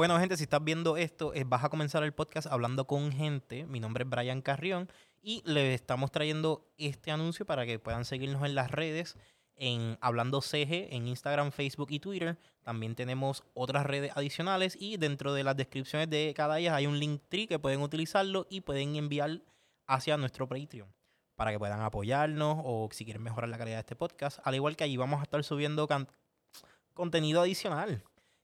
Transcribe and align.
Bueno, 0.00 0.18
gente, 0.18 0.38
si 0.38 0.44
estás 0.44 0.64
viendo 0.64 0.96
esto, 0.96 1.34
eh, 1.34 1.44
vas 1.46 1.62
a 1.62 1.68
comenzar 1.68 2.02
el 2.04 2.14
podcast 2.14 2.46
hablando 2.46 2.86
con 2.86 3.12
gente. 3.12 3.66
Mi 3.66 3.80
nombre 3.80 4.04
es 4.04 4.08
Brian 4.08 4.40
Carrión 4.40 4.88
y 5.20 5.42
le 5.44 5.74
estamos 5.74 6.10
trayendo 6.10 6.72
este 6.78 7.10
anuncio 7.10 7.44
para 7.44 7.66
que 7.66 7.78
puedan 7.78 8.06
seguirnos 8.06 8.42
en 8.46 8.54
las 8.54 8.70
redes 8.70 9.18
en 9.56 9.98
Hablando 10.00 10.40
CG 10.40 10.88
en 10.94 11.06
Instagram, 11.06 11.52
Facebook 11.52 11.88
y 11.90 12.00
Twitter. 12.00 12.38
También 12.62 12.94
tenemos 12.94 13.44
otras 13.52 13.84
redes 13.84 14.12
adicionales 14.16 14.74
y 14.80 14.96
dentro 14.96 15.34
de 15.34 15.44
las 15.44 15.58
descripciones 15.58 16.08
de 16.08 16.32
cada 16.34 16.58
ellas 16.58 16.72
hay 16.72 16.86
un 16.86 16.98
link 16.98 17.20
tree 17.28 17.46
que 17.46 17.58
pueden 17.58 17.82
utilizarlo 17.82 18.46
y 18.48 18.62
pueden 18.62 18.96
enviar 18.96 19.42
hacia 19.86 20.16
nuestro 20.16 20.48
Patreon 20.48 20.88
para 21.34 21.50
que 21.50 21.58
puedan 21.58 21.82
apoyarnos 21.82 22.56
o 22.64 22.88
si 22.90 23.04
quieren 23.04 23.22
mejorar 23.22 23.50
la 23.50 23.58
calidad 23.58 23.76
de 23.76 23.80
este 23.80 23.96
podcast. 23.96 24.38
Al 24.44 24.54
igual 24.54 24.76
que 24.76 24.84
allí 24.84 24.96
vamos 24.96 25.20
a 25.20 25.24
estar 25.24 25.44
subiendo 25.44 25.86
contenido 26.94 27.42
adicional. 27.42 28.02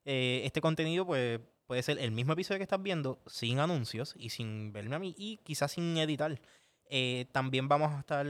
Eh, 0.09 0.42
este 0.45 0.60
contenido 0.60 1.05
pues, 1.05 1.41
puede 1.66 1.83
ser 1.83 1.98
el 1.98 2.12
mismo 2.12 2.33
episodio 2.33 2.60
que 2.60 2.62
estás 2.62 2.80
viendo 2.80 3.19
sin 3.27 3.59
anuncios 3.59 4.14
y 4.16 4.30
sin 4.30 4.73
verme 4.73 4.95
a 4.95 4.98
mí 5.01 5.14
y 5.19 5.38
quizás 5.38 5.73
sin 5.73 5.97
editar. 5.98 6.41
Eh, 6.88 7.27
también 7.33 7.66
vamos 7.66 7.92
a 7.92 7.98
estar 7.98 8.24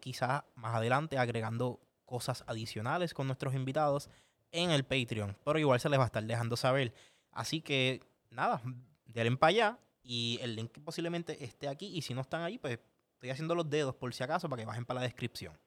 quizás 0.00 0.44
más 0.54 0.74
adelante 0.74 1.16
agregando 1.16 1.80
cosas 2.04 2.44
adicionales 2.46 3.14
con 3.14 3.26
nuestros 3.26 3.54
invitados 3.54 4.10
en 4.52 4.70
el 4.70 4.84
Patreon. 4.84 5.34
Pero 5.42 5.58
igual 5.58 5.80
se 5.80 5.88
les 5.88 5.98
va 5.98 6.04
a 6.04 6.06
estar 6.06 6.22
dejando 6.22 6.58
saber. 6.58 6.92
Así 7.32 7.62
que 7.62 8.02
nada, 8.28 8.60
denle 9.06 9.36
para 9.38 9.48
allá 9.48 9.78
y 10.02 10.38
el 10.42 10.54
link 10.54 10.78
posiblemente 10.84 11.42
esté 11.42 11.68
aquí. 11.68 11.86
Y 11.86 12.02
si 12.02 12.12
no 12.12 12.20
están 12.20 12.42
ahí, 12.42 12.58
pues 12.58 12.78
estoy 13.14 13.30
haciendo 13.30 13.54
los 13.54 13.70
dedos 13.70 13.94
por 13.94 14.12
si 14.12 14.22
acaso 14.22 14.50
para 14.50 14.60
que 14.60 14.66
bajen 14.66 14.84
para 14.84 15.00
la 15.00 15.06
descripción. 15.06 15.58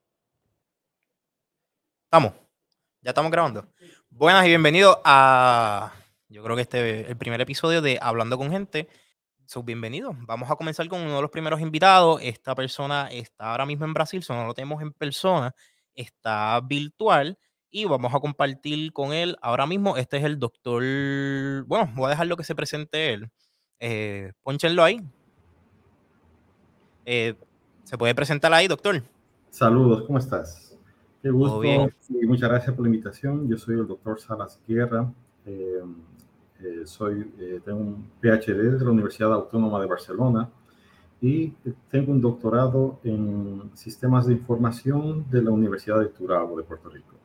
Estamos. 2.05 2.46
Ya 3.07 3.11
estamos 3.11 3.31
grabando. 3.31 3.65
Buenas 4.09 4.43
y 4.43 4.49
bienvenidos 4.49 4.97
a. 5.05 5.93
Yo 6.27 6.43
creo 6.43 6.57
que 6.57 6.63
este 6.63 6.99
es 6.99 7.09
el 7.09 7.15
primer 7.15 7.39
episodio 7.39 7.81
de 7.81 7.97
Hablando 8.01 8.37
con 8.37 8.51
Gente. 8.51 8.89
Sus 9.45 9.63
bienvenidos. 9.63 10.13
Vamos 10.25 10.51
a 10.51 10.57
comenzar 10.57 10.89
con 10.89 10.99
uno 10.99 11.15
de 11.15 11.21
los 11.21 11.31
primeros 11.31 11.61
invitados. 11.61 12.19
Esta 12.21 12.53
persona 12.53 13.07
está 13.09 13.51
ahora 13.51 13.65
mismo 13.65 13.85
en 13.85 13.93
Brasil, 13.93 14.21
solo 14.23 14.45
lo 14.45 14.53
tenemos 14.53 14.81
en 14.81 14.91
persona 14.91 15.55
está 15.95 16.59
virtual 16.59 17.39
y 17.71 17.85
vamos 17.85 18.13
a 18.13 18.19
compartir 18.19 18.91
con 18.91 19.13
él 19.13 19.37
ahora 19.41 19.65
mismo. 19.65 19.95
Este 19.95 20.17
es 20.17 20.25
el 20.25 20.37
doctor. 20.37 20.83
Bueno, 21.63 21.89
voy 21.95 22.07
a 22.07 22.09
dejarlo 22.09 22.35
que 22.35 22.43
se 22.43 22.55
presente 22.55 23.13
él. 23.13 23.31
Eh, 23.79 24.33
ahí. 24.81 25.01
Eh, 27.05 27.35
¿Se 27.85 27.97
puede 27.97 28.13
presentar 28.13 28.53
ahí, 28.53 28.67
doctor? 28.67 29.01
Saludos, 29.49 30.03
¿cómo 30.05 30.19
estás? 30.19 30.66
Qué 31.21 31.29
gusto 31.29 31.63
y 31.63 32.25
muchas 32.25 32.49
gracias 32.49 32.75
por 32.75 32.83
la 32.85 32.89
invitación. 32.89 33.47
Yo 33.47 33.57
soy 33.57 33.79
el 33.79 33.87
doctor 33.87 34.19
Salas 34.19 34.59
Guerra. 34.67 35.11
Eh, 35.45 35.81
eh, 36.59 36.81
soy, 36.85 37.23
tengo 37.65 37.79
un 37.79 38.09
PhD 38.21 38.77
de 38.77 38.83
la 38.83 38.91
Universidad 38.91 39.33
Autónoma 39.33 39.79
de 39.79 39.87
Barcelona 39.87 40.49
y 41.21 41.49
tengo 41.89 42.11
un 42.11 42.21
doctorado 42.21 42.99
en 43.03 43.71
sistemas 43.73 44.27
de 44.27 44.33
información 44.33 45.25
de 45.29 45.41
la 45.41 45.51
Universidad 45.51 45.99
de 45.99 46.07
Turabo 46.07 46.57
de 46.57 46.63
Puerto 46.63 46.89
Rico. 46.89 47.15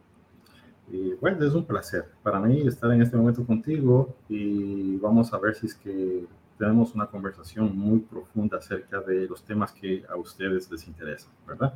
Y 0.91 1.15
bueno, 1.15 1.45
es 1.45 1.55
un 1.55 1.65
placer 1.65 2.07
para 2.23 2.41
mí 2.41 2.67
estar 2.67 2.91
en 2.93 3.03
este 3.03 3.17
momento 3.17 3.45
contigo 3.45 4.15
y 4.29 4.97
vamos 4.97 5.33
a 5.33 5.39
ver 5.39 5.55
si 5.55 5.67
es 5.67 5.75
que 5.75 6.27
tenemos 6.59 6.95
una 6.95 7.07
conversación 7.07 7.77
muy 7.77 8.01
profunda 8.01 8.59
acerca 8.59 9.01
de 9.01 9.27
los 9.27 9.43
temas 9.43 9.73
que 9.73 10.05
a 10.09 10.17
ustedes 10.17 10.71
les 10.71 10.87
interesan, 10.87 11.33
¿verdad? 11.47 11.75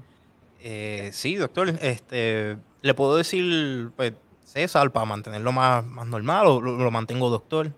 Eh, 0.61 1.11
sí, 1.13 1.37
doctor. 1.37 1.69
Este, 1.81 2.57
¿Le 2.83 2.95
puedo 2.95 3.17
decir 3.17 3.91
pues, 3.97 4.15
César 4.45 4.91
para 4.93 5.07
mantenerlo 5.07 5.53
más, 5.53 5.85
más 5.85 6.07
normal 6.07 6.47
o 6.47 6.61
lo, 6.61 6.91
mantengo 6.91 7.31
doctor? 7.31 7.73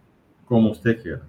Como 0.45 0.71
usted 0.71 1.03
quiera. 1.03 1.23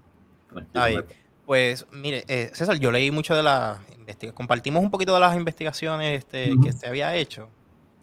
Pues 1.45 1.87
mire, 1.91 2.23
eh, 2.27 2.51
César, 2.53 2.77
yo 2.79 2.91
leí 2.91 3.09
mucho 3.09 3.35
de 3.35 3.41
las 3.41 3.79
investigaciones, 3.97 4.35
compartimos 4.35 4.83
un 4.83 4.91
poquito 4.91 5.13
de 5.13 5.19
las 5.19 5.35
investigaciones 5.35 6.19
este, 6.19 6.53
que 6.63 6.71
se 6.73 6.87
había 6.87 7.15
hecho. 7.15 7.49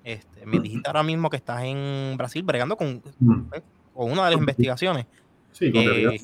Este, 0.03 0.47
me 0.47 0.61
dijiste 0.61 0.89
ahora 0.89 1.03
mismo 1.03 1.31
que 1.31 1.37
estás 1.37 1.63
en 1.65 2.17
Brasil 2.17 2.43
bregando 2.43 2.77
con, 2.77 3.01
pues, 3.01 3.63
con 3.95 4.11
una 4.11 4.25
de 4.25 4.31
las 4.33 4.41
investigaciones. 4.41 5.07
Sí, 5.53 5.73
con 5.73 5.83
eh, 5.83 6.21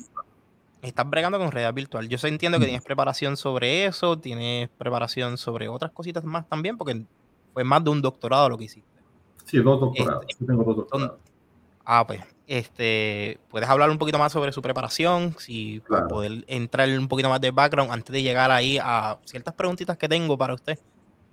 Estás 0.83 1.09
bregando 1.09 1.39
con 1.39 1.49
realidad 1.49 1.73
virtual. 1.73 2.09
Yo 2.09 2.17
entiendo 2.27 2.59
que 2.59 2.65
tienes 2.65 2.83
preparación 2.83 3.37
sobre 3.37 3.85
eso, 3.85 4.19
tienes 4.19 4.69
preparación 4.77 5.37
sobre 5.37 5.69
otras 5.69 5.91
cositas 5.91 6.25
más 6.25 6.47
también, 6.47 6.77
porque 6.77 7.05
fue 7.53 7.63
más 7.63 7.83
de 7.83 7.89
un 7.89 8.01
doctorado 8.01 8.49
lo 8.49 8.57
que 8.57 8.65
hiciste. 8.65 8.89
Sí, 9.45 9.59
dos 9.59 9.79
doctorados. 9.79 10.25
Este, 10.27 10.45
tengo 10.45 10.63
dos 10.65 10.75
doctorados. 10.75 11.19
Ah, 11.85 12.05
pues, 12.05 12.21
este, 12.47 13.39
¿puedes 13.49 13.69
hablar 13.69 13.89
un 13.89 13.97
poquito 13.97 14.19
más 14.19 14.33
sobre 14.33 14.51
su 14.51 14.61
preparación? 14.61 15.33
Si 15.39 15.81
poder 16.09 16.43
entrar 16.47 16.89
un 16.89 17.07
poquito 17.07 17.29
más 17.29 17.39
de 17.39 17.51
background 17.51 17.91
antes 17.91 18.11
de 18.11 18.21
llegar 18.21 18.51
ahí 18.51 18.77
a 18.77 19.17
ciertas 19.23 19.53
preguntitas 19.53 19.97
que 19.97 20.09
tengo 20.09 20.37
para 20.37 20.53
usted. 20.53 20.77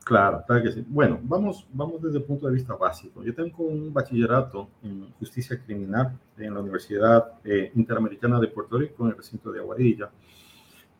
Claro, 0.04 0.42
claro 0.46 0.62
que 0.62 0.72
sí. 0.72 0.84
Bueno, 0.88 1.20
vamos, 1.22 1.66
vamos 1.72 2.02
desde 2.02 2.18
el 2.18 2.24
punto 2.24 2.46
de 2.46 2.54
vista 2.54 2.74
básico. 2.74 3.22
Yo 3.22 3.34
tengo 3.34 3.64
un 3.64 3.92
bachillerato 3.92 4.68
en 4.82 5.12
justicia 5.18 5.60
criminal 5.62 6.18
en 6.38 6.54
la 6.54 6.60
Universidad 6.60 7.34
eh, 7.44 7.70
Interamericana 7.74 8.40
de 8.40 8.48
Puerto 8.48 8.78
Rico, 8.78 9.04
en 9.04 9.10
el 9.10 9.16
recinto 9.16 9.52
de 9.52 9.60
Aguadilla. 9.60 10.10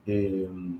Em, 0.06 0.78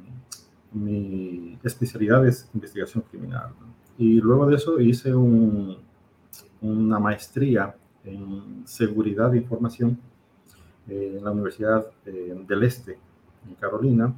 mi 0.72 1.58
especialidad 1.62 2.26
es 2.26 2.48
investigación 2.54 3.04
criminal. 3.10 3.52
Y 3.98 4.20
luego 4.20 4.46
de 4.46 4.56
eso 4.56 4.78
hice 4.80 5.14
un, 5.14 5.78
una 6.60 6.98
maestría 6.98 7.74
en 8.04 8.62
seguridad 8.66 9.30
de 9.30 9.38
información 9.38 9.98
eh, 10.88 11.16
en 11.18 11.24
la 11.24 11.30
Universidad 11.30 11.86
eh, 12.06 12.44
del 12.46 12.62
Este, 12.62 12.98
en 13.48 13.54
Carolina, 13.56 14.14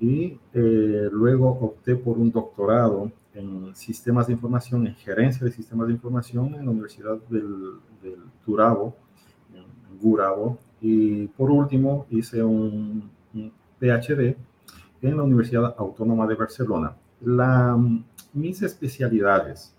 y 0.00 0.38
eh, 0.52 1.08
luego 1.10 1.48
opté 1.48 1.96
por 1.96 2.18
un 2.18 2.30
doctorado 2.30 3.10
en 3.34 3.74
sistemas 3.74 4.26
de 4.26 4.34
información, 4.34 4.86
en 4.86 4.94
gerencia 4.94 5.44
de 5.44 5.52
sistemas 5.52 5.88
de 5.88 5.94
información 5.94 6.54
en 6.54 6.64
la 6.64 6.70
Universidad 6.70 7.18
del, 7.28 7.74
del 8.02 8.20
Turabo, 8.44 8.96
en 9.54 9.98
Gurabo, 9.98 10.58
y 10.80 11.26
por 11.28 11.50
último 11.50 12.06
hice 12.10 12.42
un, 12.42 13.10
PhD 13.78 14.34
en 15.02 15.16
la 15.16 15.22
Universidad 15.22 15.74
Autónoma 15.76 16.26
de 16.26 16.34
Barcelona. 16.34 16.96
La, 17.20 17.78
mis 18.32 18.62
especialidades 18.62 19.76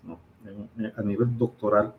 a 0.96 1.02
nivel 1.02 1.36
doctoral 1.36 1.92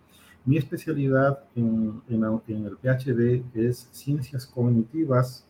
mi 0.46 0.58
especialidad 0.58 1.44
en, 1.56 2.02
el 2.10 2.78
PhD 2.78 3.44
es 3.54 3.88
ciencias 3.92 4.46
cognitivas 4.48 5.46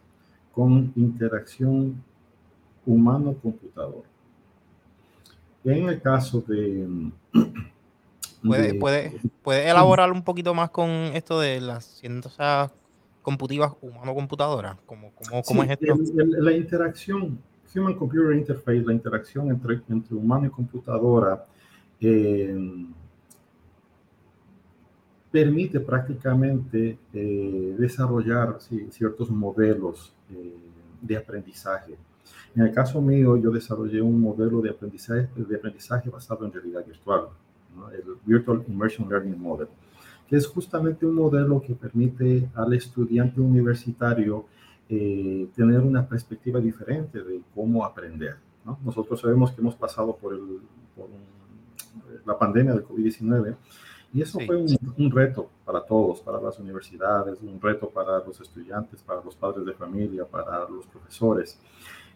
con 0.51 0.91
interacción 0.95 2.03
humano-computador. 2.89 4.03
En 5.63 5.89
el 5.89 6.01
caso 6.01 6.41
de... 6.41 7.11
¿Puede, 8.43 8.73
puede, 8.73 9.19
puede 9.43 9.69
elaborar 9.69 10.11
un 10.11 10.23
poquito 10.23 10.53
más 10.53 10.69
con 10.69 10.89
esto 10.89 11.39
de 11.39 11.59
las 11.59 11.83
ciencias 11.83 12.71
computivas 13.21 13.73
humano-computadora? 13.81 14.77
¿Cómo, 14.85 15.11
cómo, 15.45 15.63
es 15.63 15.71
esto? 15.71 15.95
la 16.15 16.53
interacción, 16.53 17.37
Human 17.75 17.95
Computer 17.95 18.35
Interface, 18.35 18.81
la 18.81 18.93
interacción 18.93 19.49
entre, 19.49 19.81
entre 19.89 20.15
humano 20.15 20.47
y 20.47 20.49
computadora, 20.49 21.45
eh, 21.99 22.55
permite 25.31 25.79
prácticamente 25.81 26.97
eh, 27.13 27.75
desarrollar 27.77 28.57
ciertos 28.89 29.29
modelos 29.29 30.13
eh, 30.31 30.55
de 31.01 31.17
aprendizaje. 31.17 31.95
En 32.55 32.63
el 32.63 32.73
caso 32.73 33.01
mío, 33.01 33.37
yo 33.37 33.51
desarrollé 33.51 34.01
un 34.01 34.19
modelo 34.19 34.61
de 34.61 34.71
aprendizaje, 34.71 35.29
de 35.35 35.55
aprendizaje 35.55 36.09
basado 36.09 36.45
en 36.45 36.51
realidad 36.51 36.85
virtual, 36.85 37.27
el 37.93 38.03
Virtual 38.25 38.63
Immersion 38.67 39.07
Learning 39.07 39.39
Model, 39.39 39.67
que 40.27 40.35
es 40.35 40.47
justamente 40.47 41.05
un 41.05 41.15
modelo 41.15 41.61
que 41.61 41.73
permite 41.73 42.49
al 42.55 42.73
estudiante 42.73 43.39
universitario 43.39 44.45
eh, 44.89 45.47
tener 45.55 45.81
una 45.81 46.07
perspectiva 46.07 46.59
diferente 46.59 47.23
de 47.23 47.41
cómo 47.53 47.85
aprender. 47.85 48.37
Nosotros 48.83 49.19
sabemos 49.19 49.51
que 49.51 49.61
hemos 49.61 49.75
pasado 49.75 50.15
por, 50.15 50.33
el, 50.33 50.59
por 50.95 51.07
la 52.25 52.37
pandemia 52.37 52.73
del 52.73 52.83
COVID-19 52.83 53.55
y 54.13 54.21
eso 54.21 54.39
fue 54.39 54.57
un, 54.57 55.11
reto 55.11 55.49
para 55.63 55.81
todos, 55.81 56.21
para 56.21 56.41
las 56.41 56.57
universidades, 56.57 57.39
un 57.41 57.61
reto 57.61 57.89
para 57.89 58.19
los 58.25 58.41
estudiantes, 58.41 59.01
para 59.03 59.23
los 59.23 59.35
padres 59.35 59.65
de 59.65 59.73
familia, 59.73 60.25
para 60.25 60.67
los 60.67 60.87
profesores. 60.87 61.59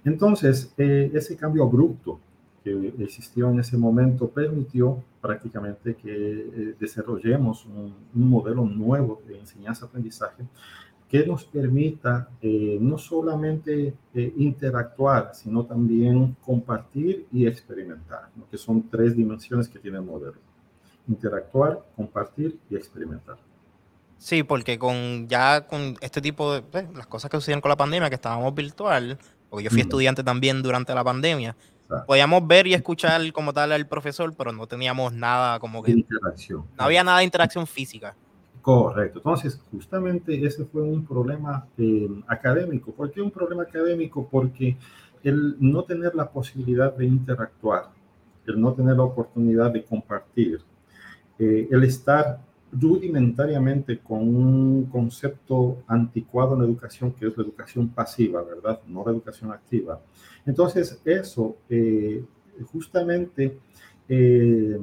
Entonces, 0.06 0.74
eh, 0.78 1.12
ese 1.14 1.36
cambio 1.36 1.64
abrupto 1.64 2.20
que 2.64 2.94
existió 3.00 3.50
en 3.50 3.60
ese 3.60 3.78
momento 3.78 4.30
permitió 4.30 5.04
prácticamente 5.22 5.96
que 5.96 6.12
eh, 6.12 6.76
desarrollemos 6.80 7.66
un, 7.66 7.94
modelo 8.14 8.64
nuevo 8.66 9.22
de 9.28 9.40
enseñanza-aprendizaje 9.40 10.44
que 11.10 11.26
nos 11.28 11.44
permita 11.44 12.30
eh, 12.42 12.78
no 12.82 12.98
solamente 12.98 13.94
interactuar, 14.16 15.32
sino 15.36 15.64
también 15.64 16.36
compartir 16.44 17.28
y 17.32 17.46
experimentar, 17.46 18.30
que 18.50 18.58
son 18.58 18.90
tres 18.90 19.16
dimensiones 19.16 19.68
que 19.68 19.78
tiene 19.78 19.98
el 19.98 20.04
modelo 20.04 20.38
interactuar, 21.08 21.84
compartir 21.96 22.60
y 22.70 22.76
experimentar. 22.76 23.38
Sí, 24.18 24.44
porque 24.44 24.80
con 24.80 25.28
ya 25.28 25.68
con 25.68 25.96
este 26.00 26.22
tipo 26.22 26.54
de 26.54 26.62
pues, 26.62 26.86
las 26.96 27.08
cosas 27.08 27.30
que 27.30 27.38
sucedieron 27.38 27.62
con 27.62 27.70
la 27.70 27.76
pandemia, 27.76 28.10
que 28.10 28.16
estábamos 28.16 28.54
virtual, 28.56 29.18
porque 29.54 29.66
yo 29.66 29.70
fui 29.70 29.82
Mm, 29.84 29.86
estudiante 29.86 30.24
también 30.24 30.64
durante 30.64 30.96
la 30.96 31.04
pandemia, 31.04 31.56
podíamos 32.08 32.48
ver 32.48 32.66
y 32.66 32.74
escuchar 32.74 33.22
como 33.34 33.54
tal 33.54 33.72
al 33.72 33.86
profesor, 33.88 34.34
pero 34.36 34.52
no 34.52 34.66
teníamos 34.66 35.14
nada 35.14 35.60
como 35.60 35.84
que 35.84 35.92
Interacción. 35.92 36.66
no 36.76 36.84
había 36.84 37.04
nada 37.04 37.20
de 37.20 37.26
interacción 37.26 37.68
física. 37.68 38.16
Correcto. 38.64 39.20
Entonces, 39.20 39.62
justamente 39.70 40.44
ese 40.44 40.66
fue 40.66 40.82
un 40.82 41.06
problema 41.06 41.68
eh, 41.78 42.10
académico. 42.26 42.94
¿Por 42.94 43.12
qué 43.12 43.22
un 43.22 43.30
problema 43.30 43.62
académico? 43.62 44.28
Porque 44.28 44.76
el 45.22 45.56
no 45.60 45.84
tener 45.84 46.16
la 46.16 46.32
posibilidad 46.32 46.92
de 46.92 47.06
interactuar, 47.06 47.90
el 48.48 48.60
no 48.60 48.74
tener 48.74 48.96
la 48.96 49.04
oportunidad 49.04 49.70
de 49.72 49.84
compartir, 49.84 50.62
eh, 51.38 51.68
el 51.70 51.84
estar 51.84 52.40
rudimentariamente 52.80 54.00
con 54.00 54.20
un 54.20 54.86
concepto 54.86 55.84
anticuado 55.88 56.54
en 56.54 56.60
la 56.60 56.66
educación, 56.66 57.12
que 57.14 57.28
es 57.28 57.38
la 57.38 57.44
educación 57.44 57.90
pasiva, 57.90 58.42
¿verdad? 58.44 58.82
No 58.88 59.04
la 59.06 59.12
educación 59.12 59.52
activa. 59.52 60.02
Entonces, 60.46 61.00
eso 61.06 61.58
eh, 61.70 62.24
justamente 62.72 63.58
eh, 64.10 64.78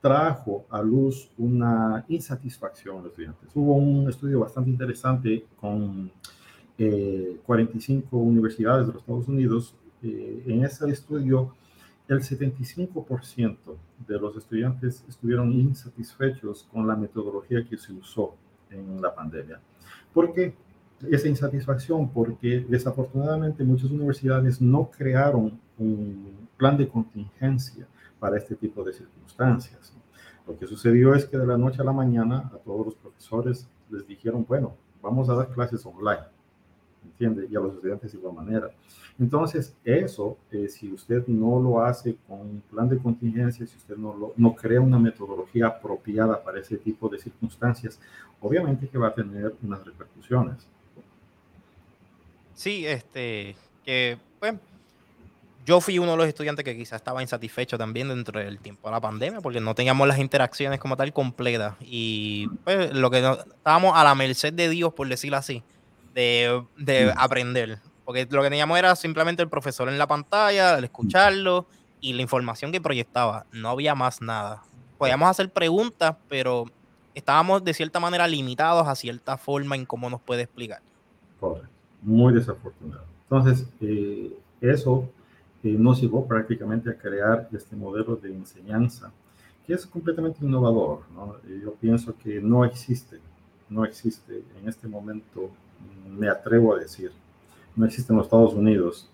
trajo 0.00 0.66
a 0.70 0.80
luz 0.82 1.30
una 1.36 2.04
insatisfacción 2.08 2.98
en 2.98 3.02
los 3.02 3.10
estudiantes. 3.10 3.50
Hubo 3.54 3.74
un 3.74 4.08
estudio 4.08 4.40
bastante 4.40 4.70
interesante 4.70 5.44
con 5.60 6.10
eh, 6.78 7.38
45 7.44 8.16
universidades 8.16 8.86
de 8.86 8.92
los 8.92 9.02
Estados 9.02 9.28
Unidos. 9.28 9.74
Eh, 10.02 10.44
en 10.46 10.64
ese 10.64 10.88
estudio, 10.90 11.54
el 12.08 12.20
75% 12.20 13.56
de 14.06 14.18
los 14.18 14.36
estudiantes 14.36 15.04
estuvieron 15.08 15.52
insatisfechos 15.52 16.68
con 16.72 16.86
la 16.86 16.94
metodología 16.94 17.64
que 17.64 17.76
se 17.76 17.92
usó 17.92 18.36
en 18.70 19.00
la 19.00 19.14
pandemia. 19.14 19.60
¿Por 20.12 20.32
qué? 20.32 20.54
Esa 21.10 21.28
insatisfacción, 21.28 22.08
porque 22.08 22.64
desafortunadamente 22.68 23.64
muchas 23.64 23.90
universidades 23.90 24.60
no 24.60 24.90
crearon 24.90 25.58
un 25.78 26.48
plan 26.56 26.76
de 26.76 26.88
contingencia 26.88 27.86
para 28.18 28.38
este 28.38 28.54
tipo 28.54 28.82
de 28.82 28.92
circunstancias. 28.92 29.92
Lo 30.46 30.56
que 30.56 30.66
sucedió 30.66 31.14
es 31.14 31.26
que 31.26 31.36
de 31.36 31.46
la 31.46 31.58
noche 31.58 31.82
a 31.82 31.84
la 31.84 31.92
mañana 31.92 32.50
a 32.54 32.58
todos 32.58 32.86
los 32.86 32.94
profesores 32.94 33.68
les 33.90 34.06
dijeron, 34.06 34.46
bueno, 34.48 34.76
vamos 35.02 35.28
a 35.28 35.34
dar 35.34 35.48
clases 35.48 35.84
online, 35.84 36.24
¿entiende? 37.06 37.46
Y 37.50 37.56
a 37.56 37.60
los 37.60 37.74
estudiantes 37.74 38.12
de 38.12 38.18
igual 38.18 38.34
manera. 38.34 38.70
Entonces, 39.18 39.74
eso, 39.84 40.36
eh, 40.50 40.68
si 40.68 40.92
usted 40.92 41.26
no 41.26 41.58
lo 41.60 41.80
hace 41.80 42.16
con 42.28 42.40
un 42.40 42.62
plan 42.70 42.88
de 42.88 42.98
contingencia, 42.98 43.66
si 43.66 43.76
usted 43.76 43.96
no, 43.96 44.14
lo, 44.14 44.32
no 44.36 44.54
crea 44.54 44.80
una 44.80 44.98
metodología 44.98 45.68
apropiada 45.68 46.42
para 46.42 46.60
ese 46.60 46.76
tipo 46.76 47.08
de 47.08 47.18
circunstancias, 47.18 47.98
obviamente 48.40 48.88
que 48.88 48.98
va 48.98 49.08
a 49.08 49.14
tener 49.14 49.54
unas 49.62 49.84
repercusiones. 49.84 50.68
Sí, 52.54 52.86
este, 52.86 53.56
que 53.84 54.18
pues 54.38 54.54
yo 55.66 55.80
fui 55.80 55.98
uno 55.98 56.12
de 56.12 56.16
los 56.16 56.28
estudiantes 56.28 56.64
que 56.64 56.76
quizás 56.76 57.00
estaba 57.00 57.20
insatisfecho 57.20 57.76
también 57.76 58.08
dentro 58.08 58.38
del 58.38 58.60
tiempo 58.60 58.88
de 58.88 58.92
la 58.92 59.00
pandemia 59.00 59.40
porque 59.40 59.60
no 59.60 59.74
teníamos 59.74 60.06
las 60.06 60.18
interacciones 60.18 60.78
como 60.78 60.96
tal 60.96 61.12
completas 61.12 61.74
y 61.80 62.48
pues 62.64 62.92
lo 62.94 63.10
que 63.10 63.18
estábamos 63.18 63.92
a 63.96 64.04
la 64.04 64.14
merced 64.14 64.52
de 64.52 64.68
Dios, 64.68 64.94
por 64.94 65.08
decirlo 65.08 65.38
así, 65.38 65.64
de, 66.16 66.64
de 66.76 67.06
Mm, 67.06 67.18
aprender. 67.18 67.78
Porque 68.04 68.26
lo 68.30 68.42
que 68.42 68.48
teníamos 68.48 68.78
era 68.78 68.96
simplemente 68.96 69.42
el 69.42 69.48
profesor 69.48 69.88
en 69.88 69.98
la 69.98 70.06
pantalla, 70.06 70.78
el 70.78 70.84
escucharlo 70.84 71.66
y 72.00 72.12
la 72.14 72.22
información 72.22 72.72
que 72.72 72.80
proyectaba. 72.80 73.46
No 73.52 73.68
había 73.68 73.94
más 73.94 74.20
nada. 74.20 74.62
Podíamos 74.98 75.28
hacer 75.28 75.50
preguntas, 75.50 76.16
pero 76.28 76.64
estábamos 77.14 77.62
de 77.62 77.74
cierta 77.74 78.00
manera 78.00 78.26
limitados 78.26 78.88
a 78.88 78.94
cierta 78.94 79.36
forma 79.36 79.76
en 79.76 79.84
cómo 79.84 80.08
nos 80.08 80.20
puede 80.20 80.42
explicar. 80.42 80.80
Correcto. 81.38 81.68
Muy 82.02 82.32
desafortunado. 82.32 83.04
Entonces, 83.28 83.66
eh, 83.80 84.32
eso 84.60 85.08
eh, 85.62 85.76
nos 85.78 86.00
llevó 86.00 86.26
prácticamente 86.26 86.90
a 86.90 86.96
crear 86.96 87.48
este 87.52 87.76
modelo 87.76 88.16
de 88.16 88.32
enseñanza 88.32 89.12
que 89.66 89.74
es 89.74 89.84
completamente 89.84 90.44
innovador. 90.44 91.00
¿no? 91.12 91.36
Yo 91.62 91.74
pienso 91.74 92.14
que 92.16 92.40
no 92.40 92.64
existe, 92.64 93.18
no 93.68 93.84
existe 93.84 94.44
en 94.60 94.68
este 94.68 94.86
momento, 94.86 95.50
me 96.18 96.28
atrevo 96.28 96.74
a 96.74 96.78
decir, 96.78 97.10
no 97.74 97.84
existe 97.86 98.12
en 98.12 98.18
los 98.18 98.26
Estados 98.26 98.54
Unidos 98.54 99.10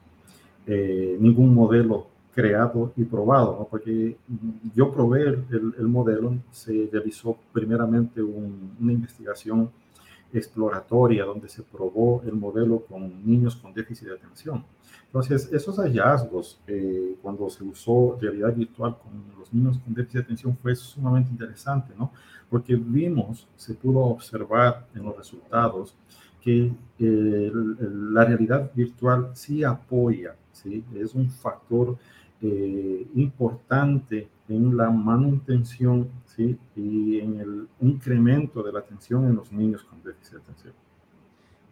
eh, 0.66 1.16
ningún 1.18 1.52
modelo 1.54 2.06
creado 2.34 2.92
y 2.96 3.02
probado, 3.04 3.56
¿no? 3.58 3.66
porque 3.66 4.16
yo 4.74 4.92
probé 4.92 5.22
el- 5.24 5.74
el 5.78 5.88
modelo, 5.88 6.34
se 6.52 6.88
realizó 6.92 7.36
primeramente 7.52 8.22
un- 8.22 8.74
una 8.80 8.92
investigación 8.92 9.70
exploratoria 10.32 11.24
donde 11.24 11.48
se 11.48 11.62
probó 11.62 12.22
el 12.24 12.32
modelo 12.34 12.80
con 12.88 13.24
niños 13.26 13.56
con 13.56 13.74
déficit 13.74 14.08
de 14.08 14.14
atención. 14.14 14.64
Entonces, 15.06 15.50
esos 15.52 15.76
hallazgos, 15.78 16.58
eh, 16.66 17.16
cuando 17.20 17.50
se 17.50 17.62
usó 17.64 18.16
realidad 18.18 18.54
virtual 18.54 18.96
con 18.98 19.12
los 19.38 19.52
niños 19.52 19.78
con 19.78 19.92
déficit 19.92 20.20
de 20.20 20.24
atención, 20.24 20.56
fue 20.62 20.74
sumamente 20.74 21.30
interesante, 21.30 21.92
¿no? 21.98 22.12
Porque 22.48 22.74
vimos, 22.76 23.46
se 23.56 23.74
pudo 23.74 23.98
observar 24.00 24.86
en 24.94 25.02
los 25.04 25.16
resultados 25.16 25.94
que 26.42 26.72
eh, 26.98 27.52
la 27.54 28.24
realidad 28.24 28.70
virtual 28.74 29.30
sí 29.34 29.64
apoya, 29.64 30.36
¿sí? 30.52 30.84
Es 30.94 31.14
un 31.14 31.30
factor 31.30 31.98
eh, 32.40 33.06
importante 33.14 34.28
en 34.48 34.76
la 34.76 34.90
manutención 34.90 36.10
¿sí? 36.26 36.58
y 36.76 37.20
en 37.20 37.40
el 37.40 37.68
incremento 37.80 38.62
de 38.62 38.72
la 38.72 38.80
atención 38.80 39.26
en 39.26 39.36
los 39.36 39.52
niños 39.52 39.84
con 39.84 40.02
déficit 40.02 40.34
de 40.34 40.38
atención. 40.40 40.74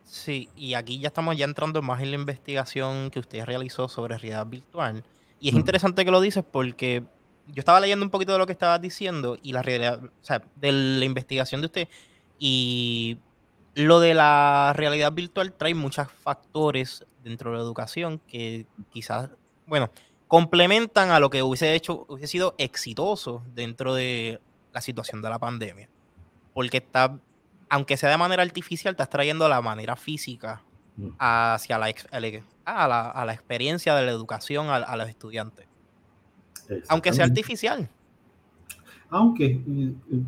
Sí, 0.02 0.50
y 0.56 0.74
aquí 0.74 0.98
ya 0.98 1.08
estamos 1.08 1.36
ya 1.36 1.44
entrando 1.44 1.82
más 1.82 2.02
en 2.02 2.10
la 2.10 2.16
investigación 2.16 3.10
que 3.10 3.20
usted 3.20 3.44
realizó 3.44 3.88
sobre 3.88 4.18
realidad 4.18 4.46
virtual. 4.46 5.04
Y 5.38 5.48
es 5.50 5.54
Ujú, 5.54 5.56
interesante 5.56 6.04
que 6.04 6.10
lo 6.10 6.20
dices 6.20 6.44
porque 6.50 7.04
yo 7.46 7.60
estaba 7.60 7.80
leyendo 7.80 8.04
un 8.04 8.10
poquito 8.10 8.32
de 8.32 8.38
lo 8.38 8.46
que 8.46 8.52
estabas 8.52 8.80
diciendo 8.80 9.38
y 9.40 9.52
la 9.52 9.62
realidad, 9.62 10.02
o 10.04 10.10
sea, 10.24 10.42
de 10.56 10.72
la 10.72 11.04
investigación 11.04 11.60
de 11.60 11.66
usted. 11.66 11.88
Y 12.38 13.18
lo 13.80 14.00
de 14.00 14.14
la 14.14 14.72
realidad 14.76 15.12
virtual 15.12 15.52
trae 15.52 15.74
muchos 15.74 16.10
factores 16.10 17.04
dentro 17.22 17.50
de 17.50 17.56
la 17.58 17.62
educación 17.62 18.18
que 18.26 18.66
quizás, 18.90 19.30
bueno, 19.66 19.90
complementan 20.28 21.10
a 21.10 21.20
lo 21.20 21.28
que 21.30 21.42
hubiese 21.42 21.74
hecho, 21.74 22.04
hubiese 22.08 22.28
sido 22.28 22.54
exitoso 22.58 23.42
dentro 23.54 23.94
de 23.94 24.40
la 24.72 24.80
situación 24.80 25.20
de 25.22 25.28
la 25.30 25.38
pandemia 25.38 25.88
porque 26.54 26.78
está, 26.78 27.18
aunque 27.68 27.96
sea 27.96 28.10
de 28.10 28.16
manera 28.16 28.42
artificial, 28.42 28.92
estás 28.92 29.10
trayendo 29.10 29.48
la 29.48 29.60
manera 29.60 29.96
física 29.96 30.62
ujú, 30.98 31.14
hacia 31.18 31.78
la, 31.78 31.90
el- 31.90 32.44
a 32.64 32.88
la, 32.88 33.10
a 33.10 33.24
la 33.24 33.32
experiencia 33.32 33.94
de 33.94 34.04
la 34.06 34.10
educación 34.12 34.68
a, 34.68 34.76
a 34.76 34.96
los 34.96 35.08
estudiantes. 35.08 35.66
Aunque 36.88 37.12
sea 37.12 37.24
artificial. 37.24 37.88
Aunque 39.08 39.46
eh, 39.46 39.60
eh, 40.12 40.22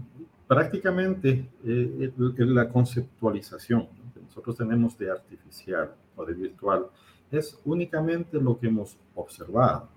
prácticamente 0.54 1.48
eh, 1.64 2.12
el- 2.36 2.54
la 2.54 2.68
conceptualización 2.68 3.86
que 4.12 4.20
nosotros 4.20 4.54
tenemos 4.56 4.98
de 4.98 5.10
artificial 5.10 5.94
o 6.14 6.26
de 6.26 6.34
virtual 6.34 6.86
es 7.30 7.58
únicamente 7.64 8.38
lo 8.38 8.58
que 8.58 8.66
hemos 8.66 8.98
observado. 9.14 9.88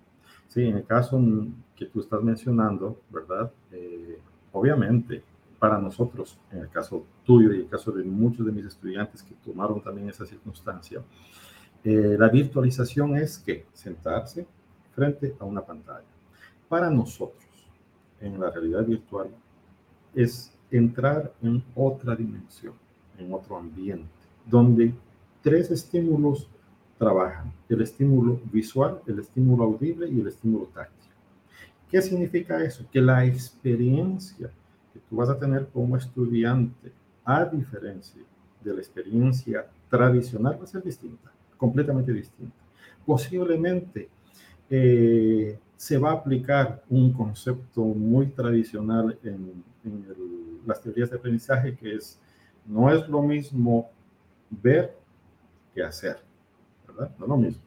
Sí, 0.47 0.62
en 0.63 0.77
el 0.77 0.85
caso 0.85 1.21
que 1.75 1.85
tú 1.88 2.00
estás 2.00 2.21
mencionando, 2.24 3.01
¿verdad? 3.09 3.51
Eh, 3.74 4.17
obviamente, 4.53 5.21
para 5.59 5.77
nosotros, 5.77 6.39
en 6.51 6.59
el 6.59 6.69
caso 6.69 7.05
tuyo 7.25 7.51
y 7.53 7.57
el 7.62 7.67
caso 7.67 7.91
de 7.91 8.03
muchos 8.03 8.45
de 8.45 8.53
mis 8.53 8.65
estudiantes 8.65 9.21
que 9.24 9.33
tomaron 9.43 9.81
también 9.81 10.07
esa 10.07 10.25
circunstancia, 10.25 11.01
eh, 11.83 12.15
la 12.17 12.29
virtualización 12.29 13.17
es 13.17 13.39
que 13.39 13.65
sentarse 13.74 14.47
frente 14.93 15.35
a 15.38 15.43
una 15.43 15.62
pantalla. 15.65 16.07
Para 16.69 16.89
nosotros, 16.89 17.43
en 18.21 18.39
la 18.39 18.50
realidad 18.51 18.85
virtual, 18.85 19.27
es 20.15 20.51
entrar 20.72 21.34
en 21.41 21.63
otra 21.75 22.15
dimensión, 22.15 22.74
en 23.17 23.34
otro 23.34 23.57
ambiente, 23.57 24.10
donde 24.45 24.93
tres 25.41 25.69
estímulos 25.72 26.50
trabajan. 26.98 27.51
El 27.69 27.81
estímulo 27.81 28.39
visual, 28.51 29.01
el 29.05 29.19
estímulo 29.19 29.63
audible 29.65 30.10
y 30.10 30.19
el 30.19 30.27
estímulo 30.27 30.65
táctil. 30.74 31.12
¿Qué 31.89 32.01
significa 32.01 32.63
eso? 32.63 32.86
Que 32.91 33.01
la 33.01 33.25
experiencia 33.25 34.50
que 34.93 35.00
tú 35.10 35.17
vas 35.17 35.29
a 35.29 35.38
tener 35.38 35.67
como 35.67 35.98
estudiante, 35.98 36.91
a 37.24 37.45
diferencia 37.45 38.22
de 38.63 38.74
la 38.74 38.79
experiencia 38.79 39.67
tradicional, 39.89 40.57
va 40.60 40.63
a 40.63 40.67
ser 40.67 40.84
distinta, 40.84 41.31
completamente 41.57 42.12
distinta. 42.12 42.55
Posiblemente 43.05 44.10
eh, 44.69 45.60
se 45.75 45.98
va 45.98 46.12
a 46.12 46.13
aplicar 46.13 46.84
un 46.89 47.13
concepto 47.13 47.81
muy 47.81 48.27
tradicional 48.27 49.17
en, 49.24 49.63
en 49.86 50.06
el, 50.08 50.68
las 50.68 50.82
teorías 50.82 51.10
de 51.10 51.18
aprendizaje, 51.18 51.75
que 51.75 51.96
es, 51.96 52.20
no 52.65 52.92
es 52.92 53.08
lo 53.08 53.22
mismo 53.22 53.89
ver 54.50 54.98
que 55.74 55.84
hacer, 55.84 56.20
¿verdad? 56.88 57.12
No 57.18 57.25
es 57.25 57.30
lo 57.30 57.38
mismo. 57.38 57.62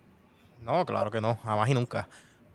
No, 0.62 0.84
claro 0.84 1.10
que 1.10 1.20
no, 1.20 1.36
jamás 1.36 1.68
y 1.68 1.74
nunca. 1.74 2.08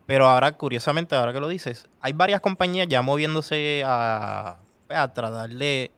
Pero 0.05 0.27
ahora, 0.27 0.51
curiosamente, 0.51 1.15
ahora 1.15 1.32
que 1.32 1.39
lo 1.39 1.48
dices, 1.48 1.88
hay 2.01 2.13
varias 2.13 2.41
compañías 2.41 2.88
ya 2.88 3.01
moviéndose 3.01 3.84
a, 3.86 4.58
pues, 4.88 5.00
a 5.00 5.13
tratar 5.13 5.50
de 5.50 5.91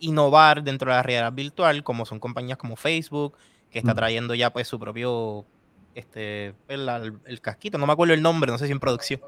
innovar 0.00 0.62
dentro 0.62 0.90
de 0.90 0.96
la 0.96 1.02
realidad 1.02 1.32
virtual, 1.32 1.82
como 1.82 2.04
son 2.04 2.20
compañías 2.20 2.58
como 2.58 2.76
Facebook, 2.76 3.36
que 3.70 3.78
está 3.78 3.94
trayendo 3.94 4.34
ya 4.34 4.52
pues 4.52 4.66
su 4.68 4.78
propio, 4.78 5.46
este, 5.94 6.54
pues, 6.66 6.80
el, 7.24 7.40
casquito, 7.40 7.78
no 7.78 7.86
me 7.86 7.92
acuerdo 7.92 8.14
el 8.14 8.22
nombre, 8.22 8.50
no 8.50 8.58
sé 8.58 8.66
si 8.66 8.72
en 8.72 8.80
producción, 8.80 9.20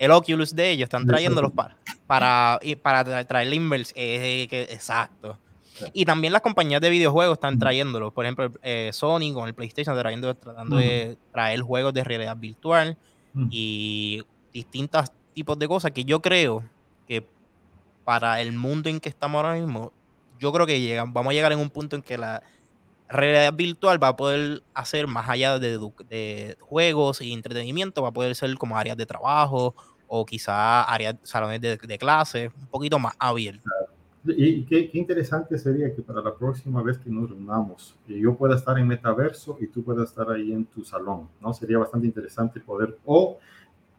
el 0.00 0.10
Oculus 0.12 0.56
de 0.56 0.70
ellos, 0.70 0.84
están 0.84 1.06
trayéndolos 1.06 1.52
para, 1.52 1.76
para, 2.06 2.58
para 2.80 3.24
traer 3.26 3.48
la 3.48 3.54
inversión, 3.54 4.02
eh, 4.02 4.48
exacto. 4.50 5.38
Y 5.92 6.06
también 6.06 6.32
las 6.32 6.40
compañías 6.40 6.80
de 6.80 6.88
videojuegos 6.88 7.36
están 7.36 7.58
trayéndolos. 7.58 8.10
Por 8.12 8.24
ejemplo, 8.24 8.50
eh, 8.62 8.90
Sony 8.94 9.34
con 9.34 9.46
el 9.46 9.54
PlayStation 9.54 9.96
trayendo, 9.98 10.34
tratando 10.34 10.76
de 10.76 11.18
traer 11.32 11.60
juegos 11.60 11.92
de 11.92 12.02
realidad 12.02 12.36
virtual 12.36 12.96
y 13.50 14.22
distintos 14.54 15.12
tipos 15.34 15.58
de 15.58 15.68
cosas 15.68 15.92
que 15.92 16.04
yo 16.04 16.20
creo 16.20 16.64
que 17.06 17.26
para 18.02 18.40
el 18.40 18.52
mundo 18.52 18.88
en 18.88 19.00
que 19.00 19.10
estamos 19.10 19.44
ahora 19.44 19.60
mismo, 19.60 19.92
yo 20.38 20.50
creo 20.50 20.66
que 20.66 20.80
llegan, 20.80 21.12
vamos 21.12 21.32
a 21.32 21.34
llegar 21.34 21.52
en 21.52 21.58
un 21.58 21.68
punto 21.68 21.94
en 21.94 22.02
que 22.02 22.16
la 22.16 22.42
realidad 23.10 23.52
virtual 23.52 24.02
va 24.02 24.08
a 24.08 24.16
poder 24.16 24.62
hacer 24.72 25.06
más 25.06 25.28
allá 25.28 25.58
de, 25.58 26.56
juegos 26.60 27.20
y 27.20 27.32
entretenimiento, 27.32 28.02
va 28.02 28.08
a 28.08 28.12
poder 28.12 28.34
ser 28.34 28.54
como 28.56 28.78
áreas 28.78 28.96
de 28.96 29.04
trabajo 29.04 29.74
o 30.12 30.26
quizá 30.26 30.82
áreas, 30.82 31.16
salones 31.22 31.60
de, 31.60 31.76
de 31.76 31.98
clase, 31.98 32.50
un 32.60 32.66
poquito 32.66 32.98
más 32.98 33.14
abiertos. 33.18 33.72
Y 34.24 34.64
qué, 34.64 34.90
interesante 34.92 35.56
sería 35.56 35.94
que 35.94 36.02
para 36.02 36.20
la 36.20 36.34
próxima 36.34 36.82
vez 36.82 36.98
que 36.98 37.08
nos 37.08 37.30
reunamos, 37.30 37.96
yo 38.06 38.36
pueda 38.36 38.54
estar 38.54 38.78
en 38.78 38.86
metaverso 38.86 39.56
y 39.60 39.66
tú 39.66 39.82
puedas 39.82 40.10
estar 40.10 40.30
ahí 40.30 40.52
en 40.52 40.66
tu 40.66 40.84
salón, 40.84 41.28
¿no? 41.40 41.54
Sería 41.54 41.78
bastante 41.78 42.06
interesante 42.06 42.60
poder, 42.60 42.98
o 43.06 43.38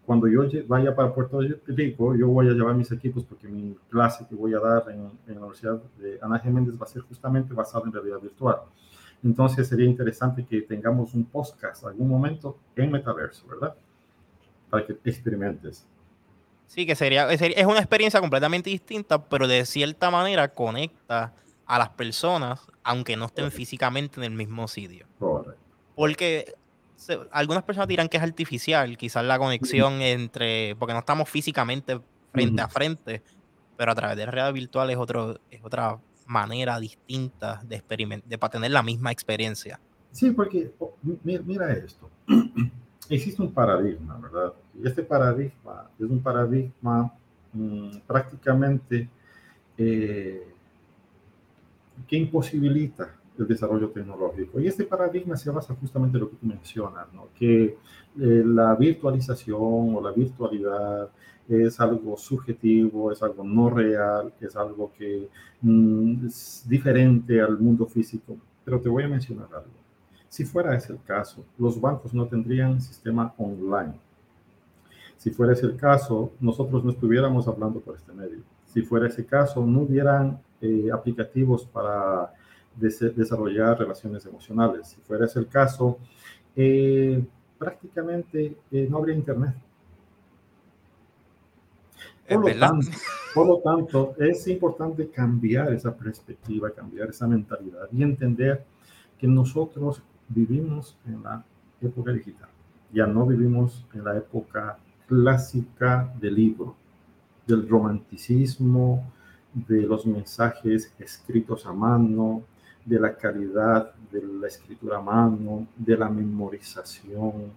cuando 0.05 0.27
yo 0.27 0.43
vaya 0.67 0.95
para 0.95 1.13
Puerto 1.13 1.39
Rico, 1.65 2.15
yo 2.15 2.27
voy 2.27 2.49
a 2.49 2.51
llevar 2.51 2.75
mis 2.75 2.91
equipos 2.91 3.23
porque 3.23 3.47
mi 3.47 3.75
clase 3.89 4.27
que 4.27 4.35
voy 4.35 4.53
a 4.53 4.59
dar 4.59 4.83
en, 4.89 5.11
la 5.27 5.39
Universidad 5.39 5.81
de 5.97 6.19
Ana 6.21 6.37
Jiménez 6.37 6.79
va 6.79 6.85
a 6.85 6.89
ser 6.89 7.01
justamente 7.03 7.53
basada 7.53 7.85
en 7.85 7.93
realidad 7.93 8.19
virtual. 8.19 8.57
Entonces 9.23 9.67
sería 9.67 9.85
interesante 9.85 10.45
que 10.45 10.61
tengamos 10.61 11.13
un 11.15 11.25
podcast 11.25 11.85
algún 11.85 12.09
momento 12.09 12.57
en 12.75 12.91
metaverso, 12.91 13.47
¿verdad? 13.47 13.75
Para 14.69 14.85
que 14.85 14.97
experimentes. 15.03 15.87
Sí, 16.73 16.85
que 16.85 16.95
sería, 16.95 17.29
es 17.29 17.65
una 17.65 17.79
experiencia 17.79 18.21
completamente 18.21 18.69
distinta, 18.69 19.21
pero 19.25 19.45
de 19.45 19.65
cierta 19.65 20.09
manera 20.09 20.47
conecta 20.53 21.33
a 21.65 21.77
las 21.77 21.89
personas, 21.89 22.61
aunque 22.81 23.17
no 23.17 23.25
estén 23.25 23.51
físicamente 23.51 24.21
en 24.21 24.23
el 24.23 24.31
mismo 24.31 24.69
sitio. 24.69 25.05
Porque 25.95 26.53
algunas 27.31 27.65
personas 27.65 27.89
dirán 27.89 28.07
que 28.07 28.15
es 28.15 28.23
artificial, 28.23 28.97
quizás 28.97 29.25
la 29.25 29.37
conexión 29.37 30.01
entre, 30.01 30.77
porque 30.77 30.93
no 30.93 30.99
estamos 30.99 31.27
físicamente 31.27 31.99
frente 32.31 32.61
a 32.61 32.69
frente, 32.69 33.21
pero 33.75 33.91
a 33.91 33.95
través 33.95 34.15
de 34.15 34.27
realidad 34.27 34.53
virtual 34.53 34.89
es, 34.91 34.97
otro, 34.97 35.41
es 35.49 35.59
otra 35.61 35.99
manera 36.25 36.79
distinta 36.79 37.61
de, 37.65 37.83
de 38.25 38.37
para 38.37 38.51
tener 38.51 38.71
la 38.71 38.81
misma 38.81 39.11
experiencia. 39.11 39.77
Sí, 40.13 40.31
porque 40.31 40.71
oh, 40.79 40.93
mira 41.11 41.73
esto. 41.73 42.09
existe 43.15 43.41
un 43.41 43.53
paradigma, 43.53 44.17
¿verdad? 44.17 44.53
Y 44.81 44.87
este 44.87 45.03
paradigma 45.03 45.89
es 45.99 46.09
un 46.09 46.21
paradigma 46.21 47.13
mm, 47.53 47.97
prácticamente 48.07 49.09
eh, 49.77 50.47
que 52.07 52.17
imposibilita 52.17 53.15
el 53.37 53.47
desarrollo 53.47 53.89
tecnológico. 53.89 54.59
Y 54.59 54.67
este 54.67 54.83
paradigma 54.83 55.35
se 55.35 55.49
basa 55.49 55.75
justamente 55.75 56.17
en 56.17 56.23
lo 56.23 56.29
que 56.29 56.37
tú 56.37 56.45
mencionas, 56.45 57.11
¿no? 57.13 57.27
que 57.37 57.63
eh, 57.65 57.77
la 58.45 58.75
virtualización 58.75 59.95
o 59.95 60.01
la 60.01 60.11
virtualidad 60.11 61.09
es 61.47 61.79
algo 61.79 62.17
subjetivo, 62.17 63.11
es 63.11 63.21
algo 63.23 63.43
no 63.43 63.69
real, 63.69 64.33
es 64.39 64.55
algo 64.55 64.91
que 64.97 65.27
mm, 65.61 66.25
es 66.27 66.65
diferente 66.67 67.41
al 67.41 67.57
mundo 67.59 67.85
físico. 67.85 68.37
Pero 68.63 68.79
te 68.79 68.89
voy 68.89 69.03
a 69.03 69.07
mencionar 69.07 69.47
algo. 69.47 69.80
Si 70.31 70.45
fuera 70.45 70.73
ese 70.77 70.93
el 70.93 71.03
caso, 71.03 71.43
los 71.57 71.81
bancos 71.81 72.13
no 72.13 72.25
tendrían 72.25 72.79
sistema 72.79 73.33
online. 73.37 73.99
Si 75.17 75.29
fuera 75.29 75.51
ese 75.51 75.65
el 75.65 75.75
caso, 75.75 76.31
nosotros 76.39 76.85
no 76.85 76.91
estuviéramos 76.91 77.49
hablando 77.49 77.81
por 77.81 77.97
este 77.97 78.13
medio. 78.13 78.39
Si 78.65 78.81
fuera 78.81 79.09
ese 79.09 79.25
caso, 79.25 79.65
no 79.65 79.81
hubieran 79.81 80.39
eh, 80.61 80.87
aplicativos 80.89 81.65
para 81.65 82.31
desarrollar 82.77 83.77
relaciones 83.77 84.25
emocionales. 84.25 84.87
Si 84.87 85.01
fuera 85.01 85.25
ese 85.25 85.37
el 85.37 85.49
caso, 85.49 85.99
eh, 86.55 87.21
prácticamente 87.59 88.55
eh, 88.71 88.87
no 88.89 88.99
habría 88.99 89.15
internet. 89.15 89.53
Por 92.29 92.47
lo, 92.47 92.57
tanto, 92.57 92.91
por 93.35 93.47
lo, 93.47 93.57
tanto, 93.59 94.15
es 94.17 94.47
importante 94.47 95.09
cambiar 95.09 95.73
esa 95.73 95.93
perspectiva, 95.93 96.71
cambiar 96.71 97.09
esa 97.09 97.27
mentalidad 97.27 97.89
y 97.91 98.01
entender 98.01 98.63
que 99.17 99.27
nosotros 99.27 100.01
vivimos 100.33 100.97
en 101.05 101.23
la 101.23 101.43
época 101.81 102.11
digital, 102.11 102.49
ya 102.91 103.07
no 103.07 103.25
vivimos 103.25 103.85
en 103.93 104.03
la 104.03 104.17
época 104.17 104.77
clásica 105.07 106.13
del 106.19 106.35
libro, 106.35 106.75
del 107.45 107.67
romanticismo, 107.67 109.11
de 109.53 109.81
los 109.81 110.05
mensajes 110.05 110.93
escritos 110.99 111.65
a 111.65 111.73
mano, 111.73 112.43
de 112.85 112.99
la 112.99 113.15
calidad 113.15 113.93
de 114.11 114.21
la 114.23 114.47
escritura 114.47 114.97
a 114.97 115.01
mano, 115.01 115.67
de 115.75 115.97
la 115.97 116.09
memorización. 116.09 117.51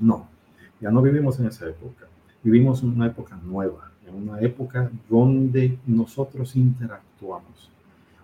No, 0.00 0.28
ya 0.80 0.90
no 0.90 1.02
vivimos 1.02 1.38
en 1.40 1.46
esa 1.46 1.68
época. 1.68 2.06
Vivimos 2.42 2.82
en 2.82 2.90
una 2.90 3.06
época 3.06 3.36
nueva, 3.36 3.90
en 4.06 4.14
una 4.14 4.40
época 4.40 4.90
donde 5.08 5.78
nosotros 5.86 6.54
interactuamos. 6.56 7.70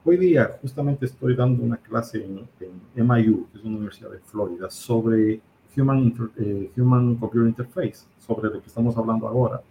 Hoy 0.06 0.18
día 0.18 0.58
justamente 0.61 1.06
estoy 1.06 1.34
dando 1.34 1.62
una 1.62 1.78
clase 1.78 2.23
en, 2.23 2.46
MIU, 2.94 3.49
que 3.50 3.58
es 3.58 3.64
una 3.64 3.78
universidad 3.78 4.11
de 4.11 4.18
Florida, 4.18 4.68
sobre 4.68 5.40
Human, 5.75 6.14
eh, 6.37 6.70
Human 6.76 7.14
Computer 7.14 7.49
Interface, 7.49 8.04
sobre 8.18 8.50
lo 8.50 8.61
que 8.61 8.66
estamos 8.66 8.94
hablando 8.99 9.26
ahora. 9.26 9.62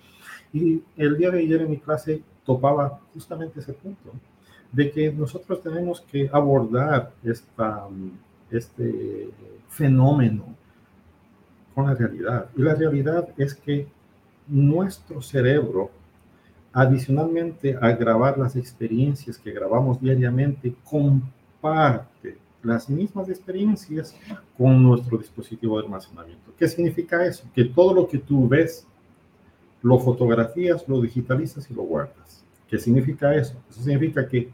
Y 0.51 0.81
el 0.97 1.17
día 1.19 1.29
de 1.29 1.37
ayer 1.37 1.61
en 1.61 1.69
mi 1.69 1.77
clase 1.77 2.23
topaba 2.43 2.99
justamente 3.13 3.59
ese 3.59 3.73
punto, 3.73 4.09
de 4.71 4.89
que 4.89 5.13
nosotros 5.13 5.61
tenemos 5.61 6.01
que 6.01 6.27
abordar 6.33 7.11
esta, 7.23 7.87
este 8.49 9.29
fenómeno 9.69 10.45
con 11.75 11.85
la 11.85 11.93
realidad. 11.93 12.49
Y 12.57 12.63
la 12.63 12.73
realidad 12.73 13.29
es 13.37 13.53
que 13.53 13.87
nuestro 14.47 15.21
cerebro 15.21 15.91
Adicionalmente 16.73 17.77
a 17.79 17.91
grabar 17.91 18.37
las 18.37 18.55
experiencias 18.55 19.37
que 19.37 19.51
grabamos 19.51 20.01
diariamente, 20.01 20.73
comparte 20.83 22.37
las 22.63 22.89
mismas 22.89 23.29
experiencias 23.29 24.15
con 24.57 24.81
nuestro 24.81 25.17
dispositivo 25.17 25.77
de 25.77 25.85
almacenamiento. 25.85 26.51
¿Qué 26.57 26.67
significa 26.67 27.23
eso? 27.25 27.45
Que 27.53 27.65
todo 27.65 27.93
lo 27.93 28.07
que 28.07 28.17
tú 28.17 28.47
ves, 28.47 28.87
lo 29.83 29.99
fotografías, 29.99 30.87
lo 30.87 30.99
digitalizas 31.01 31.69
y 31.69 31.73
lo 31.73 31.83
guardas. 31.83 32.43
¿Qué 32.67 32.79
significa 32.79 33.35
eso? 33.35 33.55
Eso 33.69 33.83
significa 33.83 34.27
que 34.27 34.49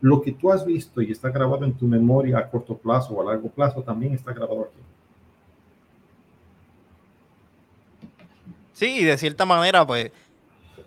lo 0.00 0.22
que 0.22 0.32
tú 0.32 0.52
has 0.52 0.64
visto 0.64 1.02
y 1.02 1.10
está 1.10 1.30
grabado 1.30 1.64
en 1.64 1.72
tu 1.72 1.86
memoria 1.86 2.38
a 2.38 2.48
corto 2.48 2.76
plazo 2.76 3.14
o 3.14 3.22
a 3.22 3.32
largo 3.32 3.48
plazo 3.48 3.82
también 3.82 4.14
está 4.14 4.32
grabado 4.32 4.62
aquí. 4.62 4.80
Sí, 8.74 9.02
de 9.02 9.18
cierta 9.18 9.44
manera, 9.44 9.84
pues 9.84 10.12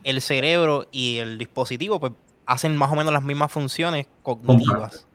el 0.03 0.21
cerebro 0.21 0.87
y 0.91 1.17
el 1.17 1.37
dispositivo 1.37 1.99
pues 1.99 2.13
hacen 2.45 2.75
más 2.75 2.91
o 2.91 2.95
menos 2.95 3.13
las 3.13 3.23
mismas 3.23 3.51
funciones 3.51 4.07
cognitivas. 4.21 5.07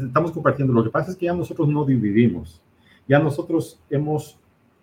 estamos 0.00 0.32
compartiendo. 0.32 0.72
Lo 0.72 0.84
que 0.84 0.90
pasa 0.90 1.10
es 1.10 1.16
que 1.16 1.26
ya 1.26 1.34
nosotros 1.34 1.68
no 1.68 1.84
dividimos. 1.84 2.60
Ya 3.08 3.18
nosotros 3.18 3.78
hemos, 3.90 4.38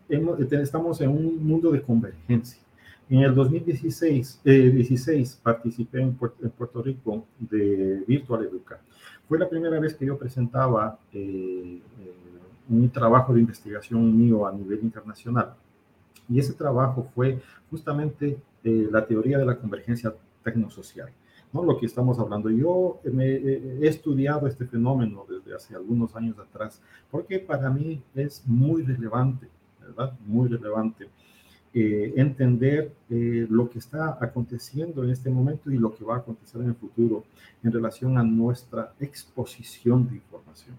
hemos 0.07 0.39
estamos 0.39 1.01
en 1.01 1.09
un 1.09 1.45
mundo 1.45 1.71
de 1.71 1.81
convergencia. 1.81 2.61
En 3.09 3.21
el 3.21 3.33
2016 3.33 4.41
16 4.43 5.33
eh, 5.33 5.39
participé 5.41 6.01
en 6.01 6.13
Puerto, 6.13 6.83
Rico 6.83 7.25
de 7.39 8.03
Virtual 8.07 8.43
Educa. 8.43 8.79
Fue 9.27 9.39
la 9.39 9.49
primera 9.49 9.79
vez 9.79 9.95
que 9.95 10.05
yo 10.05 10.17
presentaba 10.17 10.99
eh, 11.11 11.79
eh, 12.01 12.13
un 12.69 12.89
trabajo 12.89 13.33
de 13.33 13.41
investigación 13.41 14.15
mío 14.17 14.45
a 14.45 14.51
nivel 14.51 14.79
internacional. 14.83 15.55
Y 16.29 16.39
ese 16.39 16.53
trabajo 16.53 17.09
fue 17.15 17.41
justamente 17.69 18.38
la 18.63 19.05
teoría 19.05 19.38
de 19.38 19.45
la 19.45 19.57
convergencia 19.57 20.13
tecnosocial. 20.43 21.09
¿no? 21.51 21.63
Lo 21.63 21.77
que 21.77 21.86
estamos 21.86 22.19
hablando. 22.19 22.50
Yo 22.50 23.00
me, 23.03 23.25
he 23.25 23.88
estudiado 23.88 24.48
este 24.48 24.65
fenómeno 24.65 25.25
desde 25.27 25.55
hace 25.55 25.75
algunos 25.75 26.15
años 26.15 26.38
atrás, 26.38 26.81
porque 27.09 27.39
para 27.39 27.69
mí 27.69 28.01
es 28.13 28.43
muy 28.45 28.83
relevante, 28.83 29.48
¿verdad? 29.81 30.13
Muy 30.25 30.50
relevante 30.50 31.09
eh, 31.71 32.13
entender 32.15 32.91
eh, 33.12 33.45
lo 33.48 33.69
que 33.69 33.77
está 33.77 34.17
aconteciendo 34.19 35.03
en 35.03 35.12
este 35.12 35.29
momento 35.29 35.69
y 35.69 35.77
lo 35.77 35.93
que 35.93 36.03
va 36.03 36.15
a 36.15 36.17
acontecer 36.17 36.62
en 36.62 36.69
el 36.69 36.75
futuro 36.75 37.25
en 37.63 37.71
relación 37.71 38.17
a 38.17 38.24
nuestra 38.24 38.93
exposición 39.00 40.09
de 40.09 40.15
información. 40.15 40.75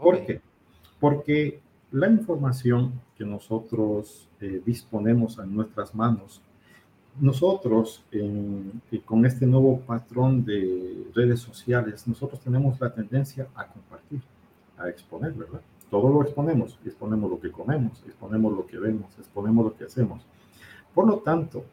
¿Por 0.00 0.26
qué? 0.26 0.40
Porque 0.98 1.60
la 1.92 2.08
información 2.08 2.92
que 3.16 3.24
nosotros 3.24 4.28
eh, 4.40 4.62
disponemos 4.64 5.38
en 5.38 5.54
nuestras 5.54 5.94
manos 5.94 6.40
nosotros, 7.18 8.02
con 9.04 9.26
este 9.26 9.46
nuevo 9.46 9.80
patrón 9.80 10.44
de 10.44 11.06
redes 11.14 11.40
sociales, 11.40 12.06
nosotros 12.06 12.40
tenemos 12.40 12.80
la 12.80 12.92
tendencia 12.92 13.48
a 13.54 13.66
compartir, 13.66 14.22
a 14.78 14.88
exponer, 14.88 15.32
¿verdad? 15.32 15.60
Todo 15.90 16.08
lo 16.08 16.22
exponemos, 16.22 16.78
exponemos 16.84 17.30
lo 17.30 17.40
que 17.40 17.50
comemos, 17.50 18.02
exponemos 18.06 18.56
lo 18.56 18.66
que 18.66 18.78
vemos, 18.78 19.06
exponemos 19.18 19.64
lo 19.64 19.76
que 19.76 19.84
hacemos. 19.84 20.22
Por 20.94 21.08
lo 21.08 21.18
tanto, 21.18 21.64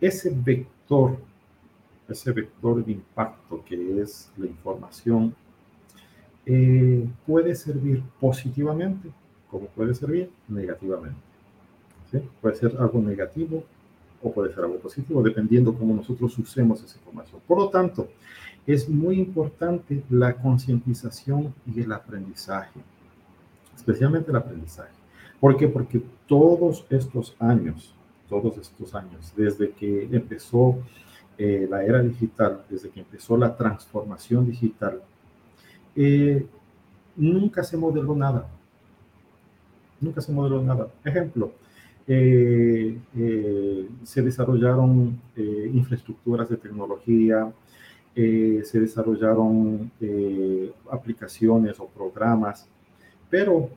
ese 0.00 0.30
vector, 0.30 1.18
ese 2.08 2.32
vector 2.32 2.84
de 2.84 2.92
impacto 2.92 3.62
que 3.64 4.00
es 4.00 4.32
la 4.38 4.46
información, 4.46 5.34
eh, 6.46 7.06
puede 7.26 7.54
servir 7.54 8.02
positivamente 8.18 9.10
como 9.50 9.66
puede 9.66 9.94
servir 9.94 10.30
negativamente. 10.48 11.18
Puede 12.40 12.56
ser 12.56 12.76
algo 12.78 13.00
negativo 13.00 13.64
o 14.22 14.32
puede 14.32 14.52
ser 14.52 14.64
algo 14.64 14.78
positivo, 14.78 15.22
dependiendo 15.22 15.74
cómo 15.74 15.94
nosotros 15.94 16.36
usemos 16.38 16.82
esa 16.82 16.98
información. 16.98 17.40
Por 17.46 17.58
lo 17.58 17.68
tanto, 17.68 18.08
es 18.66 18.88
muy 18.88 19.18
importante 19.18 20.02
la 20.10 20.34
concientización 20.34 21.54
y 21.66 21.80
el 21.80 21.92
aprendizaje, 21.92 22.80
especialmente 23.74 24.30
el 24.30 24.36
aprendizaje. 24.36 24.92
¿Por 25.38 25.56
qué? 25.56 25.68
Porque 25.68 26.02
todos 26.26 26.84
estos 26.90 27.34
años, 27.38 27.94
todos 28.28 28.58
estos 28.58 28.94
años, 28.94 29.32
desde 29.36 29.70
que 29.70 30.08
empezó 30.12 30.78
eh, 31.38 31.66
la 31.70 31.82
era 31.82 32.02
digital, 32.02 32.62
desde 32.68 32.90
que 32.90 33.00
empezó 33.00 33.36
la 33.36 33.56
transformación 33.56 34.46
digital, 34.46 35.00
eh, 35.96 36.46
nunca 37.16 37.64
se 37.64 37.76
modeló 37.76 38.14
nada. 38.14 38.46
Nunca 40.00 40.20
se 40.20 40.32
modeló 40.32 40.62
nada. 40.62 40.88
Ejemplo, 41.04 41.52
eh, 42.12 42.98
eh, 43.16 43.88
se 44.02 44.20
desarrollaron 44.22 45.20
eh, 45.36 45.70
infraestructuras 45.72 46.48
de 46.48 46.56
tecnología, 46.56 47.52
se 48.12 48.80
desarrollaron 48.80 49.90
aplicaciones 50.90 51.78
o 51.78 51.86
programas, 51.86 52.68
pero 53.30 53.70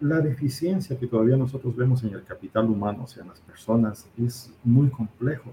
la 0.00 0.20
deficiencia 0.20 0.96
que 0.96 1.08
todavía 1.08 1.36
nosotros 1.36 1.76
vemos 1.76 2.04
en 2.04 2.14
el 2.14 2.22
capital 2.22 2.70
humano, 2.70 3.02
o 3.04 3.06
sea, 3.06 3.22
en 3.22 3.30
las 3.30 3.40
personas, 3.40 4.08
es 4.16 4.50
muy 4.62 4.88
complejo. 4.88 5.50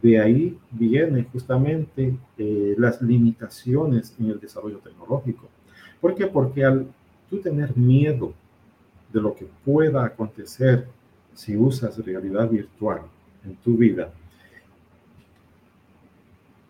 De 0.00 0.18
ahí 0.18 0.56
vienen 0.70 1.26
justamente 1.30 2.16
las 2.78 3.02
limitaciones 3.02 4.14
en 4.18 4.30
el 4.30 4.40
desarrollo 4.40 4.78
tecnológico. 4.78 5.48
¿Por 6.00 6.14
qué? 6.14 6.26
Porque 6.28 6.64
al 6.64 6.86
tú 7.28 7.38
tener 7.38 7.76
miedo 7.76 8.32
de 9.14 9.20
lo 9.20 9.34
que 9.34 9.46
pueda 9.64 10.04
acontecer 10.04 10.88
si 11.32 11.56
usas 11.56 12.04
realidad 12.04 12.50
virtual 12.50 13.02
en 13.44 13.54
tu 13.56 13.76
vida, 13.76 14.10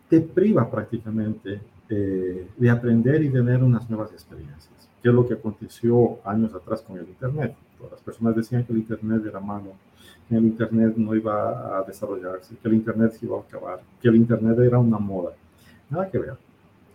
te 0.07 0.21
priva 0.21 0.69
prácticamente 0.69 1.59
eh, 1.89 2.47
de 2.55 2.69
aprender 2.69 3.23
y 3.23 3.29
tener 3.29 3.63
unas 3.63 3.89
nuevas 3.89 4.11
experiencias. 4.11 4.89
¿Qué 5.01 5.09
es 5.09 5.15
lo 5.15 5.27
que 5.27 5.33
aconteció 5.33 6.19
años 6.23 6.53
atrás 6.53 6.83
con 6.83 6.97
el 6.97 7.07
Internet? 7.07 7.55
Todas 7.77 7.93
las 7.93 8.01
personas 8.01 8.35
decían 8.35 8.63
que 8.63 8.73
el 8.73 8.79
Internet 8.79 9.23
era 9.25 9.39
malo, 9.39 9.73
que 10.29 10.35
el 10.35 10.45
Internet 10.45 10.95
no 10.97 11.15
iba 11.15 11.79
a 11.79 11.83
desarrollarse, 11.83 12.55
que 12.61 12.67
el 12.67 12.75
Internet 12.75 13.13
se 13.13 13.25
iba 13.25 13.37
a 13.37 13.41
acabar, 13.41 13.81
que 13.99 14.07
el 14.07 14.15
Internet 14.17 14.59
era 14.59 14.77
una 14.77 14.99
moda. 14.99 15.31
Nada 15.89 16.09
que 16.11 16.19
ver. 16.19 16.37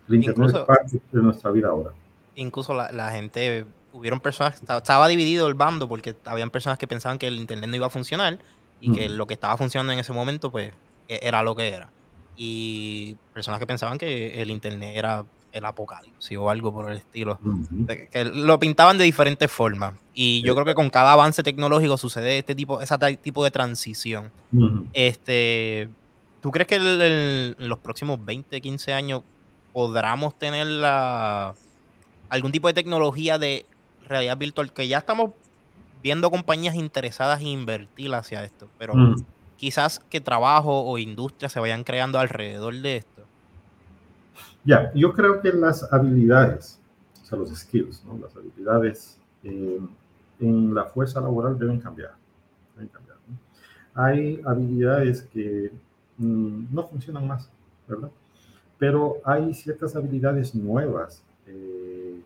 El 0.07 0.15
Internet 0.15 0.55
es 0.55 0.61
parte 0.61 1.01
de 1.11 1.21
nuestra 1.21 1.51
vida 1.51 1.67
ahora. 1.67 1.91
Incluso 2.35 2.73
la, 2.73 2.91
la 2.93 3.11
gente 3.11 3.65
hubieron 3.93 4.19
personas, 4.19 4.61
estaba 4.61 5.07
dividido 5.07 5.47
el 5.47 5.53
bando 5.53 5.87
porque 5.87 6.15
habían 6.25 6.49
personas 6.49 6.77
que 6.77 6.87
pensaban 6.87 7.17
que 7.17 7.27
el 7.27 7.35
internet 7.35 7.69
no 7.69 7.75
iba 7.75 7.87
a 7.87 7.89
funcionar 7.89 8.39
y 8.79 8.91
que 8.93 9.09
lo 9.09 9.27
que 9.27 9.35
estaba 9.35 9.57
funcionando 9.57 9.93
en 9.93 9.99
ese 9.99 10.11
momento 10.11 10.51
pues 10.51 10.73
e, 11.07 11.19
era 11.21 11.43
lo 11.43 11.55
que 11.55 11.69
era. 11.69 11.89
Y 12.35 13.15
personas 13.33 13.59
que 13.59 13.67
pensaban 13.67 13.97
que 13.97 14.41
el 14.41 14.49
internet 14.49 14.93
era 14.95 15.25
el 15.51 15.65
apocalipsis 15.65 16.37
o 16.37 16.49
algo 16.49 16.73
por 16.73 16.89
el 16.89 16.97
estilo. 16.97 17.39
Que 18.11 18.25
lo 18.25 18.57
pintaban 18.59 18.97
de 18.97 19.03
diferentes 19.03 19.51
formas. 19.51 19.93
Y 20.13 20.41
yo 20.41 20.53
creo 20.53 20.65
que 20.65 20.75
con 20.75 20.89
cada 20.89 21.13
avance 21.13 21.43
tecnológico 21.43 21.97
sucede 21.97 22.39
este 22.39 22.55
tipo, 22.55 22.81
ese 22.81 22.97
tipo 23.17 23.43
de 23.43 23.51
transición. 23.51 24.31
Este, 24.93 25.89
¿Tú 26.41 26.51
crees 26.51 26.67
que 26.67 26.75
en 26.75 27.69
los 27.69 27.79
próximos 27.79 28.23
20, 28.23 28.59
15 28.59 28.93
años 28.93 29.23
podamos 29.73 30.37
tener 30.37 30.67
la, 30.67 31.53
algún 32.29 32.51
tipo 32.51 32.67
de 32.67 32.73
tecnología 32.73 33.37
de 33.37 33.65
realidad 34.11 34.37
virtual, 34.37 34.71
que 34.71 34.87
ya 34.87 34.99
estamos 34.99 35.31
viendo 36.03 36.29
compañías 36.29 36.75
interesadas 36.75 37.41
en 37.41 37.47
invertir 37.47 38.13
hacia 38.13 38.43
esto, 38.43 38.67
pero 38.77 38.95
mm. 38.95 39.23
quizás 39.57 39.99
que 40.09 40.21
trabajo 40.21 40.83
o 40.83 40.97
industria 40.97 41.49
se 41.49 41.59
vayan 41.59 41.83
creando 41.83 42.19
alrededor 42.19 42.75
de 42.75 42.97
esto. 42.97 43.23
Ya, 44.63 44.91
yo 44.93 45.13
creo 45.13 45.41
que 45.41 45.51
las 45.53 45.91
habilidades, 45.91 46.79
o 47.23 47.25
sea, 47.25 47.37
los 47.37 47.49
skills, 47.49 48.03
¿no? 48.05 48.17
las 48.19 48.35
habilidades 48.35 49.17
eh, 49.43 49.79
en 50.39 50.73
la 50.73 50.85
fuerza 50.85 51.19
laboral 51.19 51.57
deben 51.57 51.79
cambiar. 51.79 52.13
Hay 53.93 54.41
habilidades 54.45 55.23
que 55.23 55.71
mm, 56.17 56.73
no 56.73 56.87
funcionan 56.87 57.27
más, 57.27 57.49
¿verdad? 57.87 58.09
Pero 58.77 59.17
hay 59.25 59.53
ciertas 59.53 59.95
habilidades 59.95 60.55
nuevas 60.55 61.23
eh, 61.45 62.21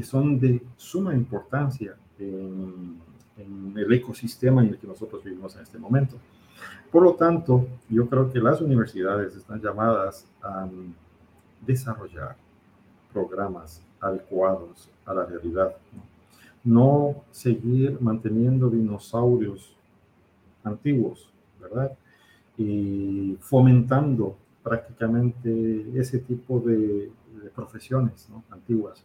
que 0.00 0.06
son 0.06 0.40
de 0.40 0.62
suma 0.78 1.14
importancia 1.14 1.94
en, 2.18 2.98
el 3.76 3.92
ecosistema 3.92 4.62
en 4.62 4.70
el 4.70 4.78
que 4.78 4.86
nosotros 4.86 5.22
vivimos 5.22 5.54
en 5.56 5.62
este 5.62 5.78
momento. 5.78 6.16
Por 6.90 7.02
lo 7.02 7.14
tanto, 7.14 7.66
yo 7.90 8.08
creo 8.08 8.32
que 8.32 8.38
las 8.38 8.62
universidades 8.62 9.36
están 9.36 9.60
llamadas 9.60 10.26
a 10.42 10.66
desarrollar 11.66 12.34
programas 13.12 13.82
adecuados 14.00 14.88
a 15.04 15.12
la 15.12 15.26
realidad. 15.26 15.76
No, 16.64 17.16
seguir 17.30 17.98
manteniendo 18.00 18.70
dinosaurios 18.70 19.74
antiguos, 20.64 21.30
¿verdad? 21.60 21.92
Y 22.56 23.36
fomentando 23.40 24.36
prácticamente 24.62 25.84
ese 25.94 26.20
tipo 26.20 26.58
de, 26.60 27.12
profesiones 27.54 28.28
antiguas 28.50 29.04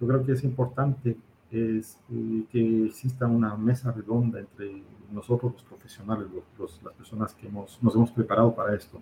yo 0.00 0.06
creo 0.06 0.24
que 0.24 0.32
es 0.32 0.44
importante 0.44 1.16
es, 1.50 1.98
eh, 2.10 2.44
que 2.50 2.86
exista 2.86 3.26
una 3.26 3.56
mesa 3.56 3.92
redonda 3.92 4.40
entre 4.40 4.82
nosotros 5.12 5.52
los 5.52 5.62
profesionales, 5.62 6.26
los, 6.58 6.80
las 6.82 6.92
personas 6.94 7.34
que 7.34 7.46
hemos, 7.46 7.78
nos 7.82 7.94
hemos 7.94 8.10
preparado 8.10 8.54
para 8.54 8.74
esto, 8.74 9.00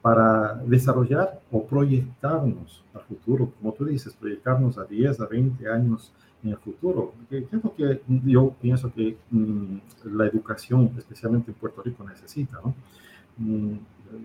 para 0.00 0.54
desarrollar 0.66 1.40
o 1.50 1.66
proyectarnos 1.66 2.84
al 2.94 3.02
futuro, 3.02 3.52
como 3.58 3.72
tú 3.72 3.84
dices, 3.84 4.14
proyectarnos 4.14 4.78
a 4.78 4.84
10, 4.84 5.20
a 5.20 5.26
20 5.26 5.68
años 5.68 6.12
en 6.42 6.50
el 6.50 6.56
futuro. 6.58 7.12
¿Qué, 7.28 7.38
es 7.38 7.64
lo 7.64 7.74
que 7.74 8.00
yo 8.24 8.54
pienso 8.60 8.92
que 8.92 9.16
mm, 9.30 9.76
la 10.04 10.26
educación, 10.26 10.92
especialmente 10.96 11.50
en 11.50 11.56
Puerto 11.56 11.82
Rico, 11.82 12.04
necesita? 12.04 12.60
¿no? 12.64 12.74
Mm, 13.38 13.78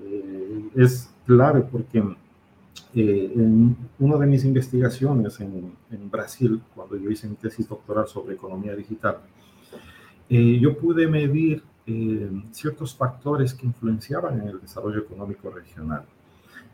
eh, 0.03 0.69
es 0.75 1.13
clave 1.25 1.61
porque 1.61 2.03
eh, 2.93 3.31
en 3.35 3.77
una 3.99 4.17
de 4.17 4.27
mis 4.27 4.43
investigaciones 4.43 5.39
en, 5.39 5.73
en, 5.89 6.11
Brasil, 6.11 6.61
cuando 6.75 6.97
yo 6.97 7.09
hice 7.09 7.27
mi 7.27 7.35
tesis 7.35 7.67
doctoral 7.67 8.07
sobre 8.07 8.35
economía 8.35 8.75
digital, 8.75 9.19
eh, 10.29 10.59
yo 10.59 10.77
pude 10.77 11.07
medir 11.07 11.63
eh, 11.87 12.29
ciertos 12.51 12.95
factores 12.95 13.53
que 13.53 13.65
influenciaban 13.65 14.41
en 14.41 14.49
el 14.49 14.59
desarrollo 14.59 14.99
económico 14.99 15.49
regional. 15.49 16.03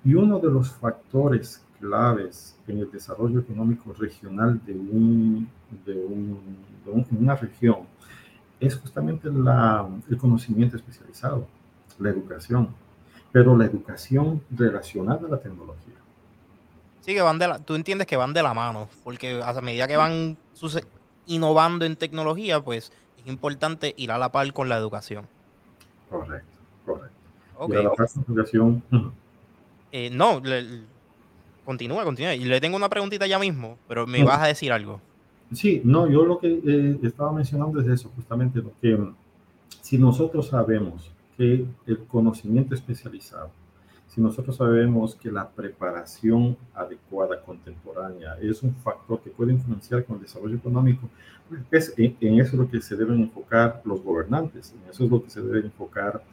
Y 0.04 0.16
uno 0.16 0.40
de 0.40 0.50
los 0.50 0.72
factores 0.72 1.64
claves 1.80 2.56
en 2.68 2.80
el 2.80 2.92
desarrollo 2.92 3.40
económico 3.40 3.94
regional 3.94 4.60
de, 4.66 4.74
un, 4.74 5.48
de, 5.86 5.94
un, 5.94 6.40
de 6.86 7.18
una 7.20 7.36
región 7.36 7.82
es 8.60 8.76
justamente 8.76 9.30
la, 9.32 9.88
el 10.10 10.18
conocimiento 10.18 10.78
especializado, 10.78 11.48
la 12.00 12.10
educación, 12.10 12.70
pero 13.32 13.56
la 13.56 13.66
educación 13.66 14.42
relacionada 14.50 15.28
a 15.28 15.30
la 15.30 15.40
tecnología. 15.40 15.94
Sí, 17.08 17.14
que 17.14 17.22
van 17.22 17.40
de 17.40 17.48
la, 17.48 17.60
tú 17.60 17.76
entiendes 17.76 18.06
que 18.06 18.18
van 18.18 18.34
de 18.34 18.44
la 18.44 18.54
mano, 18.54 18.90
porque 19.06 19.42
a 19.42 19.54
medida 19.62 19.88
que 19.88 19.96
van 19.96 20.38
innovando 21.26 21.86
en 21.86 21.96
tecnología, 21.96 22.60
pues 22.60 22.92
es 23.18 23.28
importante 23.28 23.94
ir 23.96 24.12
a 24.12 24.18
la 24.18 24.30
par 24.30 24.52
con 24.52 24.68
la 24.68 24.76
educación. 24.76 25.26
Correcto, 26.10 26.58
correcto. 26.86 27.16
Okay. 27.60 27.78
la 27.78 27.92
la 27.98 28.24
educación. 28.28 28.84
Eh, 29.94 30.10
no, 30.12 30.42
continúa, 31.64 32.04
continúa. 32.04 32.36
Y 32.36 32.44
le 32.44 32.60
tengo 32.60 32.76
una 32.76 32.90
preguntita 32.90 33.26
ya 33.26 33.40
mismo, 33.40 33.78
pero 33.88 34.06
me 34.06 34.26
vas 34.26 34.42
a 34.42 34.48
decir 34.48 34.74
algo. 34.74 35.00
Sí, 35.54 35.80
no, 35.86 36.10
yo 36.10 36.26
lo 36.26 36.40
que 36.40 36.60
eh, 36.62 37.00
estaba 37.04 37.32
mencionando 37.32 37.80
es 37.80 37.88
eso, 37.88 38.12
justamente 38.18 38.60
lo 38.60 38.74
que 38.82 39.00
si 39.80 39.98
nosotros 39.98 40.50
sabemos 40.50 41.10
que 41.38 41.66
el 41.86 42.00
conocimiento 42.10 42.76
especializado 42.76 43.50
si 44.08 44.22
nosotros 44.22 44.56
sabemos 44.56 45.16
que 45.16 45.32
la 45.32 45.48
preparación 45.50 46.58
adecuada, 46.74 47.42
contemporánea, 47.42 48.38
es 48.42 48.64
un 48.64 48.74
factor 48.76 49.22
que 49.22 49.30
puede 49.30 49.54
influenciar 49.54 50.06
con 50.06 50.16
el 50.16 50.24
desarrollo 50.24 50.56
económico, 50.56 51.10
pues 51.70 51.94
en, 51.98 52.16
eso 52.40 52.52
es 52.52 52.54
lo 52.54 52.70
que 52.70 52.82
se 52.82 52.96
deben 52.96 53.22
enfocar 53.22 53.82
los 53.86 54.02
gobernantes, 54.02 54.74
en 54.74 54.90
eso 54.90 55.04
es 55.04 55.12
lo 55.12 55.24
que 55.24 55.30
se 55.30 55.42
deben 55.42 55.66
enfocar 55.66 56.24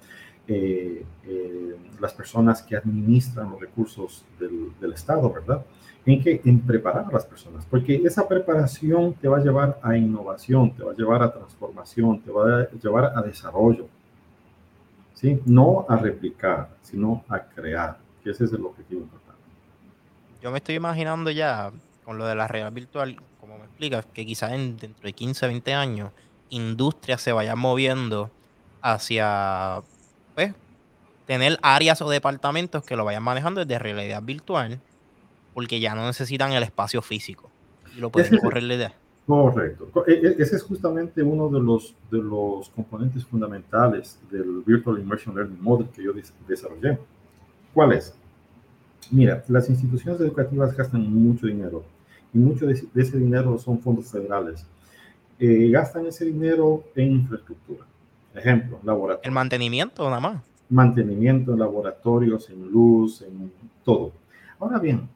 eh, 0.47 1.05
eh, 1.25 1.77
las 2.01 2.13
personas 2.13 2.63
que 2.63 2.77
administran 2.77 3.51
los 3.51 3.61
recursos 3.61 4.25
del, 4.39 4.73
del, 4.81 4.93
Estado, 4.93 5.33
¿verdad? 5.33 5.65
En 6.05 6.23
que 6.23 6.41
en 6.45 6.61
preparar 6.61 7.07
a 7.09 7.13
las 7.13 7.25
personas, 7.25 7.65
porque 7.65 7.97
esa 8.05 8.29
preparación 8.29 9.15
te 9.15 9.27
va 9.27 9.39
a 9.39 9.43
llevar 9.43 9.81
a 9.83 9.97
innovación, 9.97 10.75
te 10.75 10.85
va 10.85 10.93
a 10.93 10.95
llevar 10.95 11.23
a 11.23 11.33
transformación, 11.33 12.21
te 12.21 12.31
va 12.31 12.61
a 12.61 12.69
llevar 12.71 13.13
a 13.17 13.23
desarrollo, 13.23 13.89
¿sí? 15.15 15.41
No 15.47 15.87
a 15.89 15.97
replicar, 15.97 16.71
sino 16.83 17.25
a 17.29 17.41
crear, 17.41 17.99
que 18.23 18.31
ese 18.31 18.45
es 18.45 18.53
el 18.53 18.65
objetivo 18.65 19.03
importante. 19.03 19.41
Yo 20.43 20.51
me 20.51 20.59
estoy 20.59 20.75
imaginando 20.75 21.31
ya 21.31 21.73
con 22.05 22.19
lo 22.19 22.27
de 22.27 22.35
la 22.35 22.47
realidad 22.47 22.73
virtual, 22.73 23.17
como 23.41 23.59
me 23.59 23.65
explicas, 23.65 24.07
que 24.13 24.27
quizás 24.27 24.53
en, 24.53 24.77
dentro 24.77 25.07
de 25.07 25.13
15, 25.13 25.47
20 25.47 25.75
años, 25.75 26.11
industria 26.51 27.17
se 27.17 27.33
vaya 27.33 27.57
moviendo 27.57 28.31
hacia 28.83 29.83
pues, 30.35 30.53
tener 31.27 31.59
áreas 31.63 32.03
o 32.03 32.11
departamentos 32.11 32.85
que 32.85 32.97
lo 32.97 33.05
vayan 33.05 33.23
manejando 33.23 33.65
desde 33.65 33.79
realidad 33.79 34.23
virtual, 34.23 34.81
porque 35.55 35.81
ya 35.81 35.95
no 35.95 36.05
necesitan 36.05 36.53
el 36.53 36.63
espacio 36.63 37.01
físico 37.01 37.51
y 37.97 38.01
lo 38.01 38.11
pueden 38.11 38.39
correr 38.39 38.65
la 38.65 38.75
idea. 38.75 38.95
Correcto. 39.27 39.91
E, 40.07 40.13
e, 40.13 40.37
ese 40.39 40.57
es 40.57 40.63
justamente 40.63 41.23
uno 41.23 41.49
de 41.49 41.61
los, 41.61 41.95
de 42.11 42.19
los 42.19 42.69
componentes 42.71 43.25
fundamentales 43.25 44.19
del 44.31 44.63
Virtual 44.67 45.01
Immersion 45.01 45.35
Learning 45.35 45.63
Model 45.63 45.89
que 45.89 46.03
yo 46.03 46.13
desarrollé. 46.47 46.99
¿Cuál 47.73 47.93
es? 47.93 48.15
Mira, 49.11 49.43
las 49.49 49.69
instituciones 49.69 50.21
educativas 50.21 50.77
gastan 50.77 51.03
mucho 51.13 51.47
dinero 51.47 51.85
y 52.33 52.39
mucho 52.39 52.67
de, 52.67 52.73
ese 52.95 53.19
dinero 53.19 53.59
son 53.59 53.81
fondos 53.81 54.11
federales. 54.11 54.67
Eh, 55.39 55.71
gastan 55.71 56.07
ese 56.07 56.25
dinero 56.25 56.85
en 56.95 57.13
infraestructura. 57.13 57.85
Ejemplo, 58.35 58.79
laboratorio. 58.83 59.27
El 59.27 59.33
mantenimiento 59.33 60.05
nada 60.05 60.21
más. 60.21 60.43
Mantenimiento 60.69 61.53
en 61.53 61.61
laboratorios, 61.61 62.51
en 62.51 62.71
luz, 62.71 63.23
en 63.23 63.53
todo. 63.85 64.13
Ahora 64.59 64.79
bien, 64.79 65.09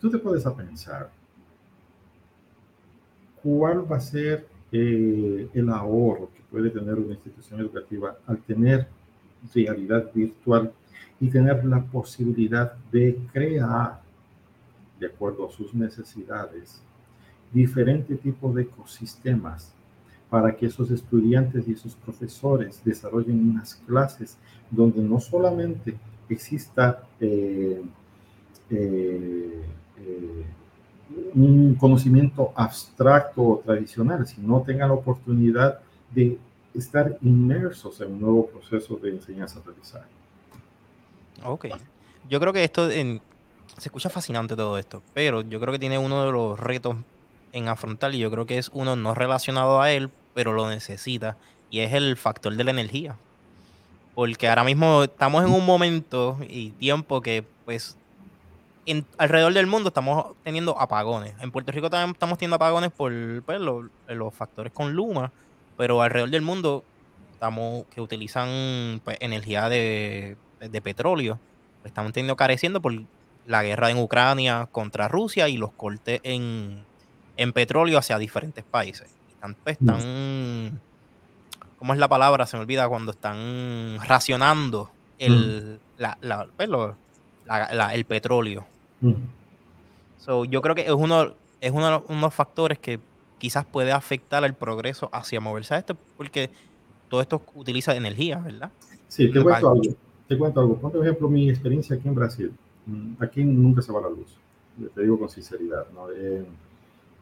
tú 0.00 0.10
te 0.10 0.18
puedes 0.18 0.46
a 0.46 0.54
pensar, 0.54 1.10
¿cuál 3.42 3.90
va 3.90 3.96
a 3.96 4.00
ser 4.00 4.46
eh, 4.70 5.48
el 5.54 5.68
ahorro 5.70 6.30
que 6.34 6.42
puede 6.50 6.70
tener 6.70 6.94
una 6.94 7.14
institución 7.14 7.60
educativa 7.60 8.16
al 8.26 8.38
tener 8.38 8.86
realidad 9.54 10.10
virtual 10.12 10.72
y 11.20 11.28
tener 11.28 11.64
la 11.64 11.82
posibilidad 11.82 12.74
de 12.92 13.18
crear, 13.32 14.00
de 14.98 15.06
acuerdo 15.06 15.48
a 15.48 15.52
sus 15.52 15.74
necesidades, 15.74 16.82
diferentes 17.52 18.20
tipos 18.20 18.54
de 18.54 18.62
ecosistemas 18.62 19.72
para 20.28 20.54
que 20.54 20.66
esos 20.66 20.90
estudiantes 20.90 21.66
y 21.66 21.72
esos 21.72 21.94
profesores 21.94 22.82
desarrollen 22.84 23.50
unas 23.50 23.74
clases 23.86 24.36
donde 24.70 25.00
no 25.00 25.18
solamente 25.20 25.96
exista 26.28 27.04
eh, 27.20 27.82
eh, 28.68 29.62
un 31.34 31.74
conocimiento 31.74 32.52
abstracto 32.54 33.42
o 33.42 33.58
tradicional, 33.58 34.26
sino 34.26 34.62
tengan 34.62 34.88
la 34.88 34.94
oportunidad 34.94 35.80
de 36.10 36.38
estar 36.74 37.16
inmersos 37.22 38.00
en 38.00 38.12
un 38.12 38.20
nuevo 38.20 38.46
proceso 38.46 38.96
de 38.96 39.10
enseñanza-aprendizaje. 39.10 40.06
Ok. 41.44 41.66
Yo 42.28 42.40
creo 42.40 42.52
que 42.52 42.64
esto 42.64 42.88
se 42.90 43.20
escucha 43.80 44.10
fascinante 44.10 44.56
todo 44.56 44.78
esto, 44.78 45.02
pero 45.14 45.42
yo 45.42 45.60
creo 45.60 45.72
que 45.72 45.78
tiene 45.78 45.98
uno 45.98 46.24
de 46.24 46.32
los 46.32 46.58
retos 46.58 46.96
en 47.52 47.68
afrontar 47.68 48.14
y 48.14 48.18
yo 48.18 48.30
creo 48.30 48.46
que 48.46 48.58
es 48.58 48.70
uno 48.72 48.96
no 48.96 49.14
relacionado 49.14 49.80
a 49.80 49.92
él, 49.92 50.10
pero 50.34 50.52
lo 50.52 50.68
necesita 50.68 51.36
y 51.70 51.80
es 51.80 51.92
el 51.92 52.16
factor 52.16 52.54
de 52.54 52.64
la 52.64 52.70
energía. 52.70 53.16
Porque 54.14 54.48
ahora 54.48 54.64
mismo 54.64 55.04
estamos 55.04 55.44
en 55.44 55.52
un 55.52 55.64
momento 55.64 56.38
y 56.48 56.70
tiempo 56.72 57.20
que 57.20 57.44
pues 57.64 57.96
en, 58.90 59.06
alrededor 59.18 59.52
del 59.52 59.66
mundo 59.66 59.88
estamos 59.88 60.34
teniendo 60.42 60.78
apagones. 60.80 61.34
En 61.40 61.50
Puerto 61.50 61.72
Rico 61.72 61.90
también 61.90 62.10
estamos 62.12 62.38
teniendo 62.38 62.56
apagones 62.56 62.90
por 62.90 63.12
pues, 63.44 63.60
los 63.60 64.34
factores 64.34 64.72
con 64.72 64.92
Luma, 64.94 65.32
pero 65.76 66.02
alrededor 66.02 66.30
del 66.30 66.42
mundo 66.42 66.84
estamos 67.32 67.84
que 67.86 68.00
utilizan 68.00 69.00
pues, 69.04 69.16
energía 69.20 69.68
de, 69.68 70.36
de 70.60 70.80
petróleo. 70.82 71.38
Estamos 71.84 72.12
teniendo 72.12 72.36
careciendo 72.36 72.82
por 72.82 72.92
la 73.46 73.62
guerra 73.62 73.90
en 73.90 73.98
Ucrania 73.98 74.68
contra 74.70 75.08
Rusia 75.08 75.48
y 75.48 75.56
los 75.56 75.72
cortes 75.72 76.20
en, 76.22 76.84
en 77.36 77.52
petróleo 77.52 77.98
hacia 77.98 78.18
diferentes 78.18 78.64
países. 78.64 79.08
Están, 79.30 79.54
pues, 79.54 79.80
mm. 79.80 79.88
están, 79.88 80.80
¿cómo 81.78 81.92
es 81.94 81.98
la 81.98 82.08
palabra? 82.08 82.46
Se 82.46 82.56
me 82.56 82.62
olvida 82.62 82.88
cuando 82.88 83.12
están 83.12 83.98
racionando 84.06 84.90
el, 85.18 85.80
mm. 85.98 86.02
la, 86.02 86.48
pues, 86.56 86.68
el 87.92 88.04
petróleo. 88.04 88.66
Mm. 89.00 89.12
So, 90.18 90.44
yo 90.44 90.60
creo 90.62 90.74
que 90.74 90.82
es 90.82 90.90
uno, 90.90 91.34
es 91.60 91.72
uno 91.72 92.00
de 92.00 92.20
los 92.20 92.34
factores 92.34 92.78
que 92.78 93.00
quizás 93.38 93.64
puede 93.64 93.92
afectar 93.92 94.44
el 94.44 94.54
progreso 94.54 95.08
hacia 95.12 95.40
moverse 95.40 95.74
a 95.74 95.78
esto, 95.78 95.96
porque 96.16 96.50
todo 97.08 97.20
esto 97.20 97.42
utiliza 97.54 97.94
energía, 97.94 98.38
¿verdad? 98.38 98.70
Sí, 99.08 99.30
te 99.30 99.42
cuento 99.42 99.70
algo. 99.70 99.82
Te 100.26 100.36
cuento 100.36 100.60
algo. 100.60 100.76
Por 100.76 101.02
ejemplo, 101.02 101.28
mi 101.28 101.48
experiencia 101.48 101.96
aquí 101.96 102.08
en 102.08 102.14
Brasil. 102.14 102.52
Aquí 103.18 103.44
nunca 103.44 103.80
se 103.82 103.92
va 103.92 104.00
la 104.00 104.10
luz. 104.10 104.36
Te 104.94 105.02
digo 105.02 105.18
con 105.18 105.28
sinceridad. 105.28 105.86
¿no? 105.94 106.10
Eh, 106.10 106.44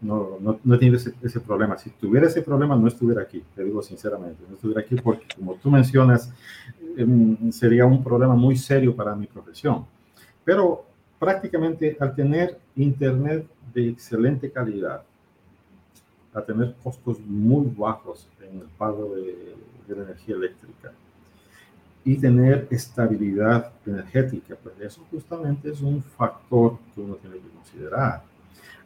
no, 0.01 0.39
no, 0.41 0.59
no 0.63 0.75
he 0.75 0.79
tenido 0.79 0.97
ese, 0.97 1.15
ese, 1.23 1.41
problema. 1.41 1.79
Si 1.79 1.91
tuviera 1.91 2.27
ese 2.27 2.43
problema, 2.43 2.77
no 2.77 2.87
estuviera 2.87 3.23
aquí, 3.23 3.43
te 3.55 3.65
digo 3.65 3.83
sinceramente, 3.83 4.43
no 4.49 4.55
estuviera 4.55 4.81
aquí 4.81 4.97
porque, 4.97 5.27
como 5.37 5.55
tú 5.55 5.71
mencionas, 5.71 6.31
em, 6.97 7.51
sería 7.51 7.87
un 7.87 8.03
problema 8.05 8.35
muy 8.35 8.57
serio 8.57 8.95
para 8.95 9.15
mi 9.15 9.27
profesión. 9.27 9.87
Pero 10.45 10.85
prácticamente 11.19 11.97
al 12.01 12.15
tener 12.15 12.59
internet 12.77 13.47
de 13.75 13.89
excelente 13.89 14.51
calidad, 14.51 15.03
a 16.35 16.43
tener 16.43 16.75
costos 16.83 17.19
muy 17.21 17.73
bajos 17.77 18.29
en 18.41 18.61
el 18.61 18.67
pago 18.79 19.15
de, 19.15 19.55
de 19.89 19.97
la 19.97 20.03
energía 20.05 20.37
eléctrica 20.37 20.93
y 22.05 22.17
tener 22.17 22.69
estabilidad 22.71 23.73
energética, 23.85 24.55
pues 24.63 24.75
eso 24.81 25.05
justamente 25.11 25.71
es 25.71 25.81
un 25.81 26.03
factor 26.03 26.79
que 26.95 27.01
uno 27.01 27.15
tiene 27.17 27.37
que 27.37 27.49
considerar. 27.49 28.23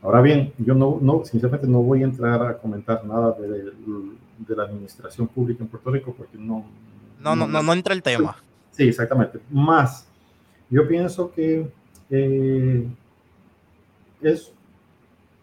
Ahora 0.03 0.23
bien, 0.23 0.55
yo 0.57 0.75
no, 0.75 0.99
no, 1.03 1.25
sinceramente 1.25 1.67
no 1.67 1.83
voy 1.83 2.03
a 2.03 2.05
entrar 2.05 2.43
a 2.43 2.57
comentar 2.57 3.05
nada 3.05 3.33
de, 3.33 3.73
de 4.39 4.57
la 4.57 4.63
administración 4.63 5.29
pública 5.29 5.63
en 5.63 5.69
Puerto 5.69 5.91
Rico 5.91 6.15
porque 6.17 6.39
no... 6.39 6.65
No, 7.21 7.37
no, 7.37 7.47
no, 7.47 7.63
no 7.63 7.73
entra 7.75 7.93
el 7.93 8.03
tema. 8.03 8.37
Sí, 8.71 8.89
exactamente. 8.89 9.39
Más, 9.51 10.07
yo 10.71 10.89
pienso 10.89 11.31
que 11.31 11.71
eh, 12.11 12.87
es 14.21 14.53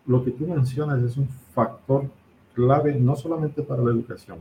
lo 0.05 0.23
que 0.23 0.31
tú 0.31 0.47
mencionas 0.47 1.01
es 1.03 1.17
un 1.17 1.27
factor 1.53 2.05
clave 2.53 2.95
no 2.95 3.15
solamente 3.15 3.61
para 3.61 3.83
la 3.83 3.91
educación, 3.91 4.37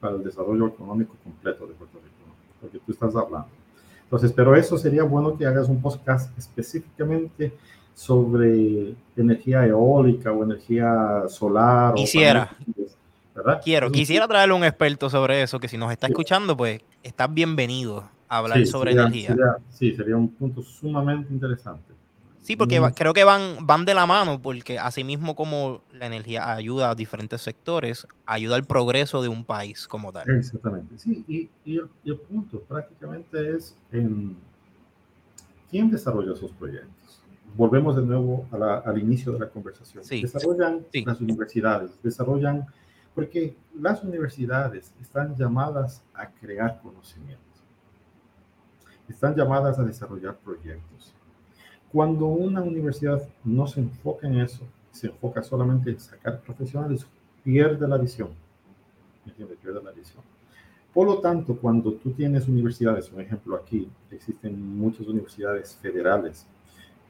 para 0.00 0.16
el 0.16 0.24
desarrollo 0.24 0.68
económico 0.68 1.14
completo 1.22 1.66
de 1.66 1.74
Puerto 1.74 1.98
Rico, 1.98 2.16
¿no? 2.26 2.34
porque 2.60 2.78
tú 2.78 2.92
estás 2.92 3.14
hablando. 3.14 3.48
Entonces, 4.04 4.32
pero 4.32 4.56
eso 4.56 4.76
sería 4.76 5.04
bueno 5.04 5.36
que 5.36 5.46
hagas 5.46 5.68
un 5.68 5.80
podcast 5.80 6.36
específicamente 6.36 7.52
sobre 7.94 8.94
energía 9.16 9.66
eólica 9.66 10.32
o 10.32 10.42
energía 10.42 11.24
solar. 11.28 11.94
Quisiera. 11.94 12.56
¿verdad? 13.34 13.60
Quiero, 13.62 13.90
quisiera 13.92 14.26
traerle 14.26 14.54
un 14.54 14.64
experto 14.64 15.08
sobre 15.08 15.42
eso, 15.42 15.60
que 15.60 15.68
si 15.68 15.78
nos 15.78 15.92
está 15.92 16.08
escuchando, 16.08 16.56
pues 16.56 16.80
estás 17.02 17.32
bienvenido 17.32 18.04
hablar 18.38 18.66
sobre 18.66 18.92
energía. 18.92 19.36
sí, 19.70 19.94
sería 19.94 20.16
un 20.16 20.28
punto 20.28 20.62
sumamente 20.62 21.32
interesante. 21.32 21.92
Sí, 22.40 22.56
porque 22.56 22.80
creo 22.96 23.12
que 23.12 23.22
van, 23.22 23.66
van 23.66 23.84
de 23.84 23.94
la 23.94 24.06
mano, 24.06 24.40
porque 24.40 24.78
así 24.78 25.04
mismo 25.04 25.36
como 25.36 25.82
la 25.92 26.06
energía 26.06 26.52
ayuda 26.52 26.90
a 26.90 26.94
diferentes 26.94 27.42
sectores, 27.42 28.06
ayuda 28.24 28.56
al 28.56 28.64
progreso 28.64 29.22
de 29.22 29.28
un 29.28 29.44
país 29.44 29.86
como 29.86 30.10
tal. 30.10 30.28
Exactamente, 30.30 30.98
sí, 30.98 31.24
y, 31.28 31.50
el, 31.76 31.88
y 32.02 32.10
el, 32.10 32.16
punto 32.16 32.60
prácticamente 32.60 33.56
es 33.56 33.76
en 33.92 34.36
quién 35.70 35.90
desarrolla 35.90 36.32
esos 36.32 36.50
proyectos 36.52 37.00
volvemos 37.56 37.96
de 37.96 38.02
nuevo 38.02 38.46
al 38.52 38.98
inicio 38.98 39.32
de 39.32 39.40
la 39.40 39.48
conversación. 39.48 40.04
Desarrollan 40.08 40.86
las 41.04 41.20
universidades, 41.20 41.90
desarrollan, 42.02 42.66
porque 43.14 43.56
las 43.78 44.02
universidades 44.02 44.92
están 45.00 45.36
llamadas 45.36 46.02
a 46.14 46.30
crear 46.30 46.80
conocimiento, 46.80 47.42
están 49.12 49.34
llamadas 49.34 49.78
a 49.78 49.84
desarrollar 49.84 50.36
proyectos. 50.36 51.14
Cuando 51.92 52.26
una 52.26 52.62
universidad 52.62 53.22
no 53.44 53.66
se 53.66 53.80
enfoca 53.80 54.26
en 54.26 54.40
eso, 54.40 54.64
se 54.92 55.08
enfoca 55.08 55.42
solamente 55.42 55.90
en 55.90 56.00
sacar 56.00 56.40
profesionales, 56.40 57.06
pierde 57.42 57.86
la 57.88 57.98
visión. 57.98 58.30
Pierde 59.36 59.82
la 59.82 59.90
visión. 59.90 60.22
Por 60.92 61.06
lo 61.06 61.20
tanto, 61.20 61.56
cuando 61.56 61.92
tú 61.94 62.10
tienes 62.10 62.48
universidades, 62.48 63.10
un 63.12 63.20
ejemplo 63.20 63.56
aquí, 63.56 63.88
existen 64.10 64.76
muchas 64.76 65.06
universidades 65.06 65.76
federales 65.76 66.46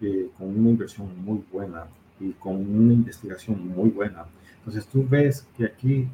eh, 0.00 0.30
con 0.36 0.48
una 0.48 0.70
inversión 0.70 1.08
muy 1.24 1.42
buena 1.50 1.86
y 2.18 2.32
con 2.32 2.56
una 2.56 2.92
investigación 2.92 3.66
muy 3.68 3.90
buena. 3.90 4.26
Entonces 4.58 4.86
tú 4.86 5.06
ves 5.08 5.46
que 5.56 5.64
aquí 5.64 6.08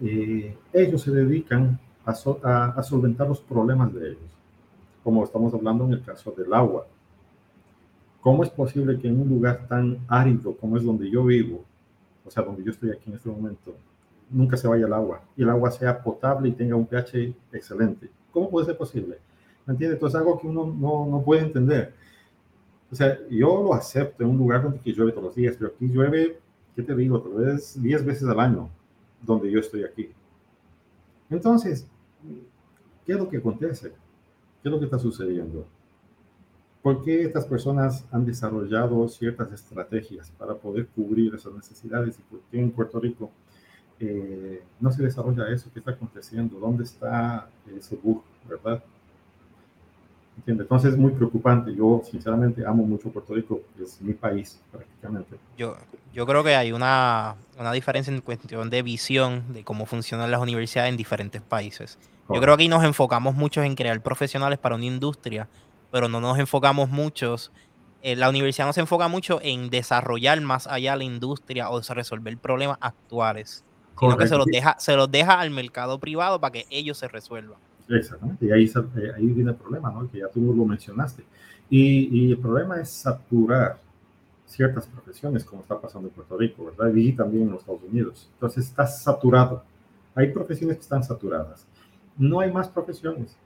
eh, 0.00 0.56
ellos 0.72 1.02
se 1.02 1.10
dedican 1.10 1.78
a, 2.06 2.82
solventar 2.82 3.28
los 3.28 3.40
problemas 3.40 3.92
de 3.92 4.10
ellos, 4.10 4.38
como 5.02 5.24
estamos 5.24 5.52
hablando 5.54 5.84
en 5.84 5.92
el 5.92 6.02
caso 6.02 6.32
del 6.32 6.52
agua. 6.52 6.86
¿Cómo 8.20 8.42
es 8.42 8.50
posible 8.50 8.98
que 8.98 9.08
en 9.08 9.20
un 9.20 9.28
lugar 9.28 9.66
tan 9.66 9.98
árido 10.08 10.54
como 10.56 10.76
es 10.76 10.84
donde 10.84 11.10
yo 11.10 11.24
vivo, 11.24 11.64
o 12.24 12.30
sea, 12.30 12.42
donde 12.42 12.62
yo 12.62 12.70
estoy 12.70 12.90
aquí 12.90 13.08
en 13.08 13.16
este 13.16 13.30
momento, 13.30 13.74
nunca 14.28 14.56
se 14.56 14.68
vaya 14.68 14.86
el 14.86 14.92
agua 14.92 15.22
y 15.36 15.42
el 15.42 15.50
agua 15.50 15.70
sea 15.70 16.02
potable 16.02 16.50
y 16.50 16.52
tenga 16.52 16.76
un 16.76 16.86
pH 16.86 17.34
excelente? 17.52 18.10
¿Cómo 18.30 18.50
puede 18.50 18.66
ser 18.66 18.76
posible? 18.76 19.18
¿Me 19.66 19.72
entiendes? 19.72 19.96
Entonces 19.96 20.20
es 20.20 20.26
algo 20.26 20.38
que 20.38 20.46
uno 20.46 20.66
no, 20.66 21.06
no 21.06 21.22
puede 21.22 21.42
entender. 21.42 21.94
O 22.92 22.94
sea, 22.94 23.18
yo 23.30 23.62
lo 23.62 23.72
acepto 23.72 24.24
en 24.24 24.30
un 24.30 24.38
lugar 24.38 24.62
donde 24.62 24.80
llueve 24.92 25.12
todos 25.12 25.24
los 25.24 25.34
días, 25.34 25.56
pero 25.56 25.72
aquí 25.74 25.88
llueve, 25.88 26.38
¿qué 26.74 26.82
te 26.82 26.94
digo? 26.94 27.20
Tal 27.20 27.32
vez 27.32 27.80
10 27.80 28.04
veces 28.04 28.28
al 28.28 28.40
año 28.40 28.68
donde 29.22 29.50
yo 29.50 29.60
estoy 29.60 29.84
aquí. 29.84 30.10
Entonces, 31.28 31.86
¿qué 33.06 33.12
es 33.12 33.18
lo 33.18 33.28
que 33.28 33.36
acontece? 33.36 33.92
¿Qué 34.62 34.68
es 34.68 34.72
lo 34.72 34.78
que 34.78 34.84
está 34.84 34.98
sucediendo? 34.98 35.66
¿Por 36.82 37.02
qué 37.02 37.22
estas 37.22 37.46
personas 37.46 38.06
han 38.10 38.24
desarrollado 38.24 39.06
ciertas 39.08 39.52
estrategias 39.52 40.30
para 40.32 40.54
poder 40.54 40.86
cubrir 40.88 41.34
esas 41.34 41.52
necesidades 41.54 42.18
y 42.18 42.22
por 42.22 42.40
qué 42.50 42.60
en 42.60 42.70
Puerto 42.70 42.98
Rico 42.98 43.30
eh, 43.98 44.62
no 44.80 44.90
se 44.90 45.02
desarrolla 45.02 45.48
eso? 45.50 45.70
¿Qué 45.72 45.78
está 45.78 45.92
aconteciendo? 45.92 46.58
¿Dónde 46.58 46.84
está 46.84 47.48
ese 47.76 47.96
bug, 47.96 48.22
verdad? 48.48 48.82
Entonces 50.46 50.92
es 50.92 50.98
muy 50.98 51.12
preocupante. 51.12 51.74
Yo 51.74 52.02
sinceramente 52.08 52.64
amo 52.66 52.84
mucho 52.84 53.10
Puerto 53.10 53.34
Rico, 53.34 53.60
es 53.82 54.00
mi 54.00 54.14
país 54.14 54.60
prácticamente. 54.72 55.36
Yo, 55.56 55.76
yo 56.12 56.26
creo 56.26 56.42
que 56.42 56.56
hay 56.56 56.72
una, 56.72 57.36
una 57.58 57.72
diferencia 57.72 58.12
en 58.12 58.20
cuestión 58.20 58.70
de 58.70 58.82
visión 58.82 59.52
de 59.52 59.64
cómo 59.64 59.86
funcionan 59.86 60.30
las 60.30 60.40
universidades 60.40 60.90
en 60.90 60.96
diferentes 60.96 61.42
países. 61.42 61.98
Yo 62.32 62.40
creo 62.40 62.56
que 62.56 62.62
aquí 62.62 62.68
nos 62.68 62.84
enfocamos 62.84 63.34
mucho 63.34 63.62
en 63.62 63.74
crear 63.74 64.00
profesionales 64.02 64.58
para 64.58 64.76
una 64.76 64.84
industria, 64.84 65.48
pero 65.90 66.08
no 66.08 66.20
nos 66.20 66.38
enfocamos 66.38 66.88
muchos. 66.88 67.50
Eh, 68.02 68.14
la 68.14 68.28
universidad 68.28 68.66
no 68.66 68.72
se 68.72 68.80
enfoca 68.80 69.08
mucho 69.08 69.40
en 69.42 69.68
desarrollar 69.68 70.40
más 70.40 70.68
allá 70.68 70.94
la 70.94 71.04
industria 71.04 71.70
o 71.70 71.80
resolver 71.80 72.38
problemas 72.38 72.78
actuales, 72.80 73.64
sino 73.98 74.16
que 74.16 74.28
se 74.28 74.36
los, 74.36 74.46
deja, 74.46 74.76
se 74.78 74.94
los 74.94 75.10
deja 75.10 75.40
al 75.40 75.50
mercado 75.50 75.98
privado 75.98 76.40
para 76.40 76.52
que 76.52 76.66
ellos 76.70 76.98
se 76.98 77.08
resuelvan. 77.08 77.58
Exactamente, 77.90 78.46
y 78.46 78.52
ahí, 78.52 78.64
eh, 78.64 79.12
ahí 79.16 79.26
viene 79.26 79.50
el 79.50 79.56
problema, 79.56 79.90
¿no? 79.90 80.08
Que 80.08 80.18
ya 80.18 80.28
tú 80.28 80.40
lo 80.40 80.64
mencionaste. 80.64 81.24
Y, 81.68 82.26
y, 82.26 82.30
el 82.32 82.38
problema 82.38 82.80
es 82.80 82.90
saturar 82.90 83.80
ciertas 84.46 84.86
profesiones, 84.86 85.44
como 85.44 85.62
está 85.62 85.80
pasando 85.80 86.08
en 86.08 86.14
Puerto 86.14 86.36
Rico, 86.36 86.64
¿verdad? 86.66 86.92
Y 86.94 87.12
también 87.12 87.44
en 87.44 87.50
los 87.50 87.60
Estados 87.60 87.82
Unidos. 87.82 88.28
Entonces 88.34 88.66
está 88.66 88.86
saturado. 88.86 89.64
Hay 90.14 90.32
profesiones 90.32 90.76
que 90.76 90.82
están 90.82 91.04
saturadas. 91.04 91.66
No 92.16 92.40
hay 92.40 92.52
más 92.52 92.68
profesiones. 92.68 93.36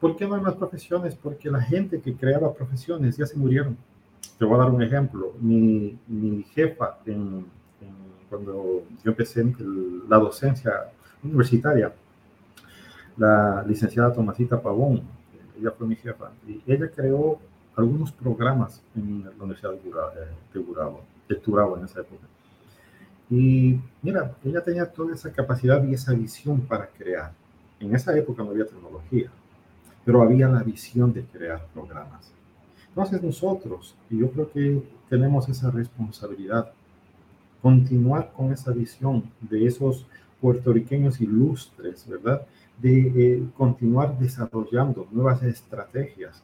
¿Por 0.00 0.16
qué 0.16 0.26
no 0.26 0.34
hay 0.34 0.42
más 0.42 0.54
profesiones? 0.54 1.14
Porque 1.14 1.48
la 1.48 1.60
gente 1.60 2.00
que 2.00 2.14
creaba 2.14 2.52
profesiones 2.52 3.16
ya 3.16 3.26
se 3.26 3.36
murieron. 3.36 3.76
Te 4.38 4.44
voy 4.44 4.56
a 4.56 4.64
dar 4.64 4.70
un 4.70 4.82
ejemplo. 4.82 5.32
Mi, 5.40 5.96
mi 6.08 6.42
jefa, 6.42 6.98
en, 7.06 7.46
cuando 8.28 8.82
yo 9.04 9.10
empecé 9.10 9.44
la 10.08 10.18
docencia 10.18 10.72
universitaria, 11.22 11.92
la 13.16 13.64
licenciada 13.66 14.12
Tomasita 14.12 14.60
Pavón, 14.60 15.02
ella 15.58 15.70
fue 15.70 15.86
mi 15.86 15.96
jefa, 15.96 16.30
y 16.46 16.60
ella 16.66 16.90
creó 16.90 17.38
algunos 17.76 18.12
programas 18.12 18.82
en 18.94 19.24
la 19.24 19.44
Universidad 19.44 19.72
de 19.72 20.60
Gurabo, 20.60 21.00
de 21.28 21.34
Turabo 21.36 21.78
en 21.78 21.84
esa 21.84 22.00
época. 22.00 22.26
Y 23.30 23.80
mira, 24.02 24.34
ella 24.44 24.62
tenía 24.62 24.86
toda 24.86 25.14
esa 25.14 25.32
capacidad 25.32 25.82
y 25.84 25.94
esa 25.94 26.12
visión 26.12 26.60
para 26.60 26.86
crear. 26.86 27.32
En 27.80 27.94
esa 27.94 28.16
época 28.16 28.42
no 28.42 28.50
había 28.50 28.66
tecnología, 28.66 29.30
pero 30.04 30.22
había 30.22 30.48
la 30.48 30.62
visión 30.62 31.12
de 31.12 31.24
crear 31.24 31.64
programas. 31.72 32.30
Entonces 32.88 33.22
nosotros, 33.22 33.94
y 34.10 34.18
yo 34.18 34.30
creo 34.30 34.52
que 34.52 34.82
tenemos 35.08 35.48
esa 35.48 35.70
responsabilidad, 35.70 36.72
continuar 37.62 38.32
con 38.36 38.52
esa 38.52 38.72
visión 38.72 39.24
de 39.40 39.66
esos 39.66 40.06
puertorriqueños 40.42 41.22
ilustres, 41.22 42.06
¿verdad? 42.06 42.46
de 42.78 42.98
eh, 43.00 43.42
continuar 43.56 44.18
desarrollando 44.18 45.06
nuevas 45.12 45.42
estrategias. 45.42 46.42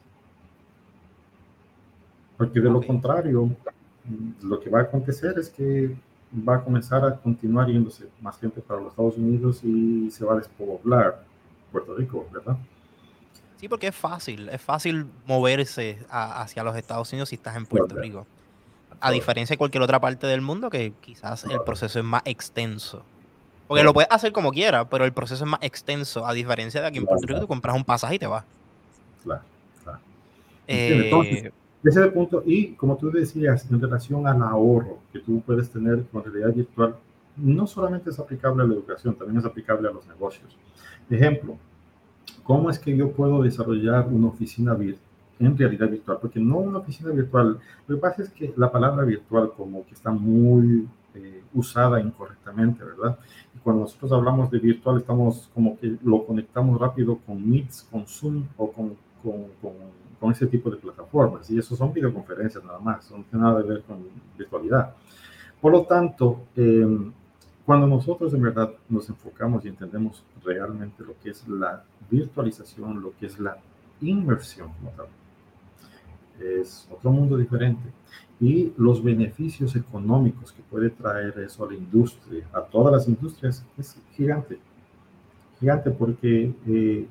Porque 2.37 2.61
de 2.61 2.71
lo 2.71 2.81
contrario, 2.81 3.51
lo 4.43 4.61
que 4.61 4.71
va 4.71 4.81
a 4.81 4.83
acontecer 4.83 5.37
es 5.39 5.51
que 5.51 5.97
va 6.49 6.57
a 6.57 6.65
comenzar 6.65 7.05
a 7.05 7.17
continuar 7.17 7.67
yéndose 7.67 8.09
más 8.21 8.39
gente 8.39 8.61
para 8.61 8.81
los 8.81 8.91
Estados 8.91 9.17
Unidos 9.17 9.65
y 9.65 10.11
se 10.13 10.25
va 10.25 10.35
a 10.35 10.37
despoblar 10.37 11.25
Puerto 11.73 11.97
Rico, 11.97 12.29
¿verdad? 12.33 12.57
Sí, 13.57 13.69
porque 13.69 13.89
es 13.89 13.97
fácil, 13.97 14.49
es 14.51 14.63
fácil 14.63 15.07
moverse 15.27 15.99
hacia 16.09 16.63
los 16.63 16.77
Estados 16.77 17.13
Unidos 17.13 17.31
si 17.31 17.35
estás 17.35 17.57
en 17.57 17.67
Puerto 17.67 17.97
Rico. 17.97 18.27
A 19.01 19.11
diferencia 19.11 19.55
de 19.55 19.59
cualquier 19.59 19.83
otra 19.83 19.99
parte 19.99 20.29
del 20.29 20.41
mundo 20.41 20.71
que 20.71 20.93
quizás 21.01 21.45
el 21.45 21.61
proceso 21.63 21.99
es 21.99 22.05
más 22.05 22.23
extenso. 22.25 23.05
Porque 23.69 23.85
lo 23.85 23.93
puedes 23.93 24.11
hacer 24.11 24.33
como 24.33 24.51
quieras, 24.51 24.87
pero 24.91 25.05
el 25.05 25.13
proceso 25.13 25.45
es 25.45 25.51
más 25.51 25.61
extenso, 25.63 26.27
a 26.27 26.33
diferencia 26.33 26.81
de 26.81 26.87
aquí 26.87 26.99
en 26.99 27.05
Puerto 27.05 27.27
Rico, 27.27 27.41
tú 27.41 27.47
compras 27.47 27.77
un 27.77 27.85
pasaje 27.85 28.15
y 28.15 28.19
te 28.19 28.27
vas. 28.27 28.45
Claro, 29.23 29.43
claro. 29.85 29.99
Eh, 30.67 31.11
ese 31.85 32.01
es 32.01 32.07
el 32.07 32.13
punto. 32.13 32.43
Y 32.47 32.69
como 32.73 32.97
tú 32.97 33.11
decías, 33.11 33.71
en 33.71 33.81
relación 33.81 34.27
al 34.27 34.43
ahorro 34.43 34.99
que 35.13 35.21
tú 35.21 35.43
puedes 35.43 35.71
tener 35.71 36.05
con 36.11 36.25
realidad 36.25 36.55
virtual, 36.55 36.97
no 37.37 37.67
solamente 37.67 38.11
es 38.11 38.19
aplicable 38.19 38.63
a 38.63 38.67
la 38.67 38.75
educación, 38.75 39.15
también 39.15 39.39
es 39.39 39.45
aplicable 39.45 39.87
a 39.87 39.93
los 39.93 40.07
negocios. 40.07 40.57
Ejemplo, 41.11 41.57
¿cómo 42.43 42.71
es 42.71 42.79
que 42.79 42.97
yo 42.97 43.13
puedo 43.13 43.43
desarrollar 43.43 44.09
una 44.09 44.29
oficina 44.29 44.75
virtual? 44.75 45.09
en 45.41 45.57
realidad 45.57 45.89
virtual, 45.89 46.19
porque 46.21 46.41
no 46.41 46.59
una 46.59 46.79
oficina 46.79 47.11
virtual. 47.11 47.59
Lo 47.87 47.97
que 47.97 48.01
pasa 48.01 48.23
es 48.23 48.31
que 48.31 48.53
la 48.57 48.71
palabra 48.71 49.05
virtual 49.05 49.53
como 49.57 49.87
que 49.87 49.95
está 49.95 50.11
muy 50.11 50.89
eh, 51.19 51.43
usada 51.55 52.01
incorrectamente, 52.01 52.85
¿verdad? 52.85 53.19
cuando 53.63 53.83
nosotros 53.83 54.13
hablamos 54.13 54.51
de 54.51 54.59
virtual, 54.61 54.99
estamos 54.99 55.51
como 55.53 55.79
que 55.79 55.97
lo 56.03 56.25
conectamos 56.25 56.81
rápido 56.81 57.19
con 57.27 57.49
Meets, 57.49 57.87
con 57.91 58.07
Zoom 58.07 58.47
o 58.57 58.71
con, 58.71 58.97
con, 59.23 59.47
con, 60.21 60.33
ese 60.33 60.47
tipo 60.47 60.71
de 60.71 60.77
plataformas. 60.77 61.51
Y 61.51 61.59
eso 61.59 61.77
son 61.77 61.93
videoconferencias 61.93 62.65
nada 62.65 62.79
más, 62.79 63.11
no 63.11 63.25
tiene 63.25 63.45
nada 63.45 63.61
que 63.63 63.69
ver 63.69 63.83
con 63.83 63.99
virtualidad. 64.39 64.95
Por 65.61 65.73
lo 65.73 65.83
tanto, 65.85 66.47
em, 66.57 67.13
cuando 67.67 67.87
nosotros 67.87 68.33
en 68.33 68.43
verdad 68.43 68.71
nos 68.89 69.09
enfocamos 69.09 69.65
y 69.65 69.69
entendemos 69.69 70.23
realmente 70.45 71.03
lo 71.05 71.19
que 71.23 71.31
es 71.31 71.47
la 71.49 71.85
virtualización, 72.11 73.03
lo 73.03 73.13
que 73.19 73.27
es 73.27 73.39
la 73.39 73.59
inmersión, 74.01 74.71
es 76.41 76.89
otro 76.91 77.11
mundo 77.11 77.37
diferente 77.37 77.83
y 78.41 78.73
los 78.77 79.03
beneficios 79.03 79.75
económicos 79.75 80.53
que 80.53 80.63
puede 80.63 80.91
traer 80.91 81.39
eso 81.41 81.65
a 81.65 81.69
la 81.69 81.75
industria, 81.75 82.47
a 82.53 82.61
todas 82.61 82.93
las 82.93 83.09
industrias, 83.09 83.65
es 83.77 83.97
gigante. 84.15 84.59
Gigante 85.59 85.91
porque 85.91 86.53
eh, 86.67 87.07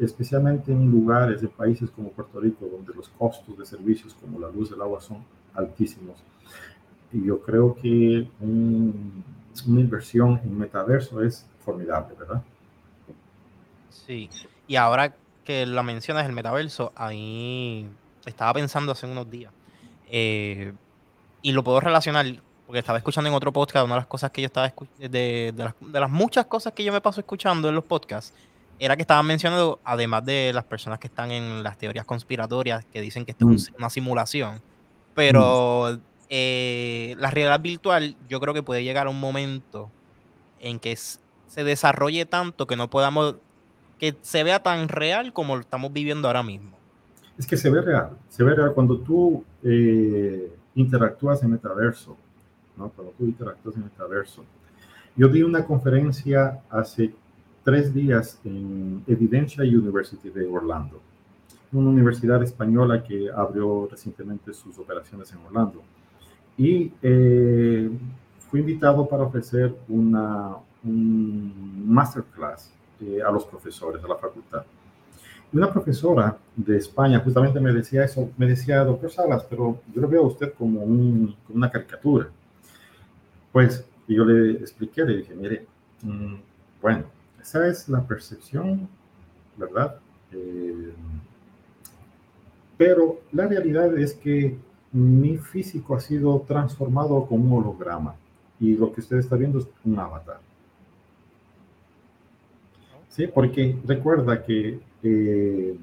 especialmente 0.00 0.72
en 0.72 0.90
lugares 0.90 1.40
de 1.40 1.48
países 1.48 1.88
como 1.90 2.10
Puerto 2.10 2.40
Rico, 2.40 2.66
donde 2.66 2.92
los 2.94 3.08
costos 3.10 3.56
de 3.56 3.64
servicios 3.64 4.14
como 4.14 4.40
la 4.40 4.50
luz, 4.50 4.72
el 4.72 4.80
agua 4.80 5.00
son 5.00 5.18
altísimos. 5.54 6.16
Y 7.12 7.26
yo 7.26 7.40
creo 7.40 7.74
que 7.74 8.26
una 8.40 9.80
inversión 9.80 10.40
en 10.42 10.58
metaverso 10.58 11.22
es 11.22 11.46
formidable, 11.64 12.14
¿verdad? 12.18 12.42
Sí, 13.90 14.28
y 14.66 14.76
ahora 14.76 15.14
que 15.44 15.66
lo 15.66 15.82
mencionas, 15.84 16.26
el 16.26 16.32
metaverso, 16.32 16.92
ahí 16.96 17.86
estaba 18.26 18.54
pensando 18.54 18.92
hace 18.92 19.06
unos 19.06 19.30
días 19.30 19.52
eh, 20.14 20.72
y 21.40 21.52
lo 21.52 21.64
puedo 21.64 21.80
relacionar, 21.80 22.26
porque 22.66 22.78
estaba 22.78 22.98
escuchando 22.98 23.28
en 23.28 23.34
otro 23.34 23.52
podcast, 23.52 23.84
una 23.84 23.94
de 23.94 24.00
las 24.00 24.06
cosas 24.06 24.30
que 24.30 24.42
yo 24.42 24.46
estaba 24.46 24.72
de, 24.98 25.08
de, 25.08 25.52
las, 25.56 25.74
de 25.80 26.00
las 26.00 26.10
muchas 26.10 26.46
cosas 26.46 26.74
que 26.74 26.84
yo 26.84 26.92
me 26.92 27.00
paso 27.00 27.20
escuchando 27.20 27.68
en 27.68 27.74
los 27.74 27.84
podcasts, 27.84 28.34
era 28.78 28.94
que 28.96 29.02
estaban 29.02 29.26
mencionando, 29.26 29.80
además 29.84 30.24
de 30.24 30.52
las 30.52 30.64
personas 30.64 30.98
que 30.98 31.06
están 31.06 31.30
en 31.30 31.62
las 31.62 31.78
teorías 31.78 32.04
conspiratorias, 32.04 32.84
que 32.86 33.00
dicen 33.00 33.24
que 33.24 33.32
esto 33.32 33.50
es 33.50 33.70
mm. 33.70 33.74
una 33.76 33.90
simulación, 33.90 34.62
pero 35.14 35.92
mm. 35.92 36.00
eh, 36.28 37.14
la 37.18 37.30
realidad 37.30 37.60
virtual 37.60 38.16
yo 38.28 38.38
creo 38.40 38.52
que 38.52 38.62
puede 38.62 38.84
llegar 38.84 39.06
a 39.06 39.10
un 39.10 39.20
momento 39.20 39.90
en 40.60 40.78
que 40.78 40.94
se 40.94 41.64
desarrolle 41.64 42.26
tanto 42.26 42.66
que 42.66 42.76
no 42.76 42.90
podamos, 42.90 43.36
que 43.98 44.14
se 44.20 44.42
vea 44.42 44.62
tan 44.62 44.88
real 44.88 45.32
como 45.32 45.56
lo 45.56 45.62
estamos 45.62 45.92
viviendo 45.92 46.28
ahora 46.28 46.42
mismo 46.42 46.81
es 47.38 47.46
que 47.46 47.56
se 47.56 47.70
ve 47.70 47.80
real, 47.80 48.10
se 48.28 48.44
ve 48.44 48.54
real 48.54 48.72
cuando 48.74 48.98
tú 48.98 49.44
eh, 49.62 50.52
interactúas 50.74 51.42
en 51.42 51.50
metaverso, 51.50 52.16
¿no? 52.76 52.90
Cuando 52.90 53.12
tú 53.16 53.24
interactúas 53.24 53.76
en 53.76 53.84
metaverso. 53.84 54.44
Yo 55.16 55.28
di 55.28 55.42
una 55.42 55.64
conferencia 55.64 56.62
hace 56.70 57.14
tres 57.64 57.92
días 57.92 58.40
en 58.44 59.02
Evidencia 59.06 59.62
University 59.62 60.30
de 60.30 60.46
Orlando, 60.46 61.00
una 61.72 61.90
universidad 61.90 62.42
española 62.42 63.02
que 63.02 63.30
abrió 63.30 63.88
recientemente 63.90 64.52
sus 64.52 64.78
operaciones 64.78 65.32
en 65.32 65.38
Orlando. 65.38 65.82
Y 66.56 66.92
eh, 67.02 67.90
fui 68.50 68.60
invitado 68.60 69.08
para 69.08 69.24
ofrecer 69.24 69.74
una, 69.88 70.56
un 70.84 71.84
masterclass 71.86 72.72
a 73.26 73.30
los 73.32 73.44
profesores, 73.44 74.02
a 74.04 74.08
la 74.08 74.16
facultad. 74.16 74.64
Y 75.52 75.56
una 75.58 75.72
profesora 75.72 76.38
de 76.56 76.78
España 76.78 77.20
justamente 77.20 77.60
me 77.60 77.72
decía 77.72 78.04
eso, 78.04 78.30
me 78.38 78.46
decía, 78.46 78.84
doctor 78.84 79.10
Salas, 79.10 79.44
pero 79.44 79.80
yo 79.94 80.00
lo 80.00 80.08
veo 80.08 80.24
a 80.24 80.28
usted 80.28 80.54
como, 80.54 80.80
un, 80.80 81.36
como 81.46 81.56
una 81.56 81.70
caricatura. 81.70 82.28
Pues 83.52 83.84
yo 84.08 84.24
le 84.24 84.52
expliqué, 84.52 85.04
le 85.04 85.18
dije, 85.18 85.34
mire, 85.34 85.66
mm, 86.02 86.34
bueno, 86.80 87.04
esa 87.40 87.66
es 87.66 87.88
la 87.88 88.00
percepción, 88.06 88.88
¿verdad? 89.56 89.96
Eh, 90.32 90.92
pero 92.76 93.20
la 93.32 93.46
realidad 93.46 93.96
es 93.98 94.14
que 94.14 94.56
mi 94.92 95.38
físico 95.38 95.94
ha 95.94 96.00
sido 96.00 96.40
transformado 96.46 97.26
como 97.26 97.56
un 97.56 97.62
holograma 97.62 98.14
y 98.58 98.76
lo 98.76 98.92
que 98.92 99.00
usted 99.00 99.18
está 99.18 99.36
viendo 99.36 99.58
es 99.58 99.66
un 99.84 99.98
avatar. 99.98 100.40
Sí, 103.08 103.26
porque 103.26 103.78
recuerda 103.86 104.42
que 104.42 104.80
eh, 105.02 105.76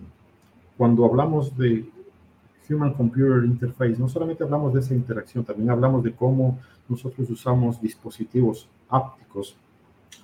cuando 0.77 1.05
hablamos 1.05 1.57
de 1.57 1.85
Human 2.69 2.93
Computer 2.93 3.43
Interface, 3.43 3.97
no 3.97 4.07
solamente 4.07 4.43
hablamos 4.43 4.73
de 4.73 4.79
esa 4.79 4.93
interacción, 4.93 5.43
también 5.43 5.69
hablamos 5.69 6.03
de 6.03 6.13
cómo 6.13 6.59
nosotros 6.87 7.29
usamos 7.29 7.81
dispositivos 7.81 8.67
ápticos 8.89 9.55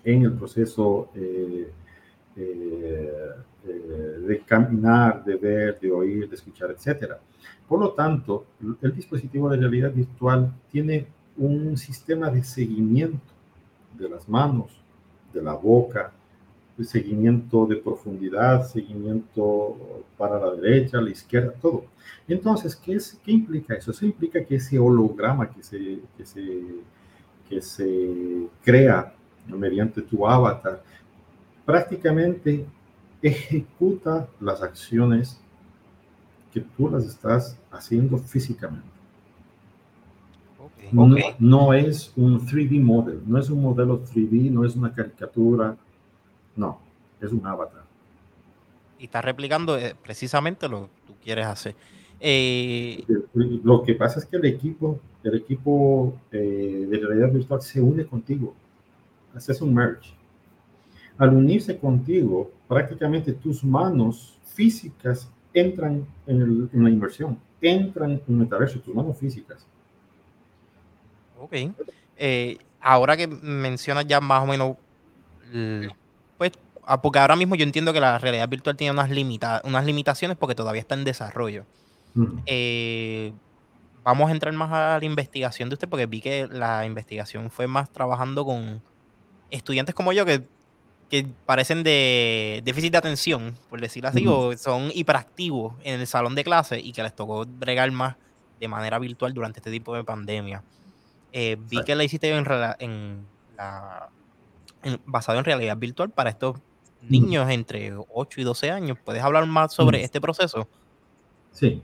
en 0.04 0.24
el 0.24 0.34
proceso 0.34 1.10
eh, 1.16 1.72
eh, 2.36 3.10
de 4.28 4.40
caminar, 4.42 5.24
de 5.24 5.36
ver, 5.36 5.80
de 5.80 5.92
oír, 5.92 6.30
de 6.30 6.36
escuchar, 6.36 6.72
etc. 6.72 7.14
Por 7.68 7.80
lo 7.80 7.92
tanto, 7.94 8.46
el 8.82 8.94
dispositivo 8.94 9.50
de 9.50 9.58
realidad 9.58 9.92
virtual 9.92 10.54
tiene 10.72 11.08
un 11.38 11.76
sistema 11.78 12.30
de 12.30 12.44
seguimiento 12.44 13.34
de 13.98 14.10
las 14.10 14.28
manos, 14.30 14.72
de 15.34 15.42
la 15.42 15.54
boca, 15.54 16.12
seguimiento 16.84 17.66
de 17.66 17.78
profundidad, 17.78 18.68
seguimiento 18.68 20.04
para 20.18 20.40
la 20.40 20.52
derecha, 20.56 21.00
la 21.00 21.10
izquierda, 21.10 21.54
todo. 21.62 21.86
Entonces, 22.28 22.76
¿qué, 22.76 22.96
es, 22.96 23.20
qué 23.24 23.32
implica 23.32 23.76
eso? 23.76 23.92
Eso 23.92 24.06
implica 24.06 24.44
que 24.44 24.56
ese 24.56 24.78
holograma 24.78 25.50
que 25.50 25.64
se, 25.64 26.00
que 26.18 26.26
se, 26.26 26.64
que 27.48 27.62
se 27.62 28.48
crea 28.64 29.14
mediante 29.48 30.02
tu 30.02 30.28
avatar 30.28 30.84
prácticamente 31.66 32.66
ejecuta 33.22 34.28
las 34.40 34.62
acciones 34.62 35.40
que 36.54 36.62
tú 36.62 36.90
las 36.90 37.06
estás 37.06 37.58
haciendo 37.72 38.18
físicamente. 38.18 38.96
No, 40.92 41.08
no, 41.40 41.74
es 41.74 42.14
un 42.16 42.40
3D 42.40 42.82
model, 42.82 43.22
no 43.26 43.40
es 43.40 43.50
un 43.50 43.62
modelo 43.62 44.04
3D, 44.04 44.52
no 44.52 44.64
es 44.64 44.76
una 44.76 44.94
caricatura, 44.94 45.76
no, 46.56 46.80
es 47.22 47.32
un 47.32 47.46
avatar. 47.46 47.84
Y 48.98 49.06
está 49.06 49.22
replicando 49.22 49.78
eh, 49.78 49.96
precisamente 50.02 50.68
lo 50.70 50.86
que 50.86 51.08
tú 51.08 51.14
quieres 51.22 51.46
hacer. 51.46 51.76
Eh, 52.20 53.04
lo 53.34 53.84
que 53.84 53.94
pasa 53.96 54.20
es 54.20 54.26
que 54.26 54.38
el 54.38 54.46
equipo, 54.46 55.00
el 55.24 55.36
equipo 55.36 56.18
eh, 56.32 56.88
de 56.90 56.98
realidad 56.98 57.32
virtual 57.32 57.62
se 57.62 57.82
une 57.82 58.06
contigo. 58.06 58.56
Haces 59.34 59.62
un 59.62 59.74
merge. 59.74 60.14
Al 61.18 61.34
unirse 61.34 61.78
contigo, 61.78 62.52
prácticamente 62.68 63.34
tus 63.34 63.64
manos 63.64 64.40
físicas 64.46 65.30
entran 65.54 66.06
en, 66.26 66.70
la 66.72 66.90
inversión, 66.90 67.38
entran 67.62 68.12
en 68.12 68.22
el 68.28 68.36
metaverso, 68.36 68.80
tus 68.80 68.96
manos 68.96 69.18
físicas. 69.18 69.66
Ok. 71.38 71.54
ahora 72.80 73.18
que 73.18 73.28
mencionas 73.28 74.08
ya 74.08 74.22
más 74.22 74.44
o 74.44 74.46
menos 74.48 74.78
pues, 76.38 76.52
ah, 76.86 77.02
porque 77.02 77.20
ahora 77.20 77.36
mismo 77.36 77.56
yo 77.56 77.64
entiendo 77.64 77.94
que 77.94 78.00
la 78.00 78.18
realidad 78.18 78.48
virtual 78.50 78.76
tiene 78.76 78.92
unas, 78.92 79.10
limita 79.10 79.62
unas 79.64 79.86
limitaciones 79.86 80.38
porque 80.38 80.56
todavía 80.56 80.82
está 80.82 80.96
en 80.96 81.04
desarrollo. 81.04 81.66
Eh, 82.46 83.34
vamos 84.04 84.30
a 84.30 84.32
entrar 84.32 84.54
más 84.54 84.72
a 84.72 85.00
la 85.00 85.06
investigación 85.06 85.68
de 85.70 85.74
usted 85.74 85.90
porque 85.90 86.06
vi 86.06 86.22
que 86.22 86.48
la 86.48 86.86
investigación 86.86 87.52
fue 87.52 87.68
más 87.68 87.92
trabajando 87.92 88.46
con 88.46 88.82
estudiantes 89.52 89.94
como 89.94 90.14
yo 90.14 90.26
que, 90.26 90.44
que 91.10 91.28
parecen 91.46 91.84
de 91.84 92.62
déficit 92.64 92.94
de 92.94 92.98
atención, 92.98 93.58
por 93.70 93.82
decirlo 93.82 94.10
así, 94.10 94.26
o 94.28 94.56
son 94.58 94.92
hiperactivos 94.94 95.74
en 95.84 96.00
el 96.00 96.08
salón 96.08 96.36
de 96.36 96.44
clase 96.44 96.80
y 96.80 96.94
que 96.94 97.04
les 97.04 97.16
tocó 97.16 97.46
bregar 97.46 97.92
más 97.92 98.16
de 98.60 98.68
manera 98.68 98.98
virtual 99.00 99.34
durante 99.34 99.60
este 99.60 99.72
tipo 99.72 99.94
de 99.96 100.04
pandemia. 100.04 100.64
Eh, 101.34 101.58
vi 101.60 101.84
que 101.84 101.96
la 101.96 102.06
hiciste 102.06 102.30
en, 102.30 102.46
en 102.80 103.26
la 103.58 104.10
basado 105.06 105.40
en 105.40 105.46
realidad 105.46 105.78
virtual 105.78 106.10
para 106.10 106.30
estos 106.30 106.58
niños 107.02 107.50
entre 107.50 107.94
8 107.96 108.42
y 108.42 108.44
12 108.44 108.72
años. 108.72 108.98
¿Puedes 109.04 109.24
hablar 109.24 109.46
más 109.46 109.74
sobre 109.74 110.04
este 110.04 110.20
proceso? 110.22 110.68
Sí. 111.52 111.82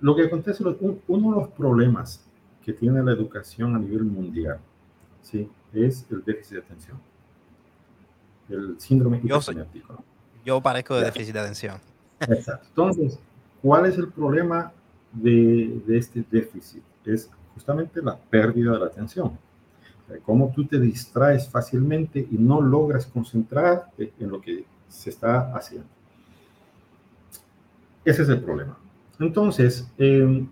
Lo 0.00 0.14
que 0.14 0.22
acontece, 0.22 0.62
uno 1.08 1.30
de 1.30 1.36
los 1.36 1.48
problemas 1.50 2.24
que 2.62 2.72
tiene 2.72 3.02
la 3.02 3.12
educación 3.12 3.74
a 3.74 3.78
nivel 3.78 4.04
mundial, 4.04 4.58
¿sí? 5.22 5.48
es 5.72 6.06
el 6.10 6.24
déficit 6.24 6.52
de 6.52 6.58
atención. 6.58 7.00
El 8.48 8.78
síndrome 8.78 9.20
yo, 9.24 9.40
yo 10.44 10.60
parezco 10.60 10.96
de 10.96 11.04
déficit 11.04 11.34
de 11.34 11.40
atención. 11.40 11.80
Exacto. 12.20 12.66
Entonces, 12.68 13.18
¿cuál 13.62 13.86
es 13.86 13.96
el 13.96 14.08
problema 14.08 14.72
de, 15.12 15.82
de 15.86 15.98
este 15.98 16.24
déficit? 16.30 16.82
Es 17.04 17.30
justamente 17.54 18.02
la 18.02 18.16
pérdida 18.16 18.72
de 18.72 18.78
la 18.78 18.86
atención 18.86 19.38
cómo 20.24 20.52
tú 20.54 20.66
te 20.66 20.78
distraes 20.78 21.48
fácilmente 21.48 22.26
y 22.30 22.36
no 22.36 22.60
logras 22.60 23.06
concentrarte 23.06 24.12
en 24.18 24.30
lo 24.30 24.40
que 24.40 24.64
se 24.88 25.10
está 25.10 25.54
haciendo. 25.54 25.88
Ese 28.04 28.22
es 28.22 28.28
el 28.28 28.40
problema. 28.42 28.76
Entonces, 29.18 29.88
em, 29.96 30.46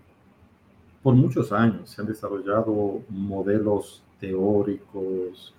por 1.01 1.13
muchos 1.13 1.51
años 1.51 1.89
se 1.89 2.01
han 2.01 2.07
desarrollado 2.07 3.01
modelos 3.09 4.01
teóricos, 4.19 5.53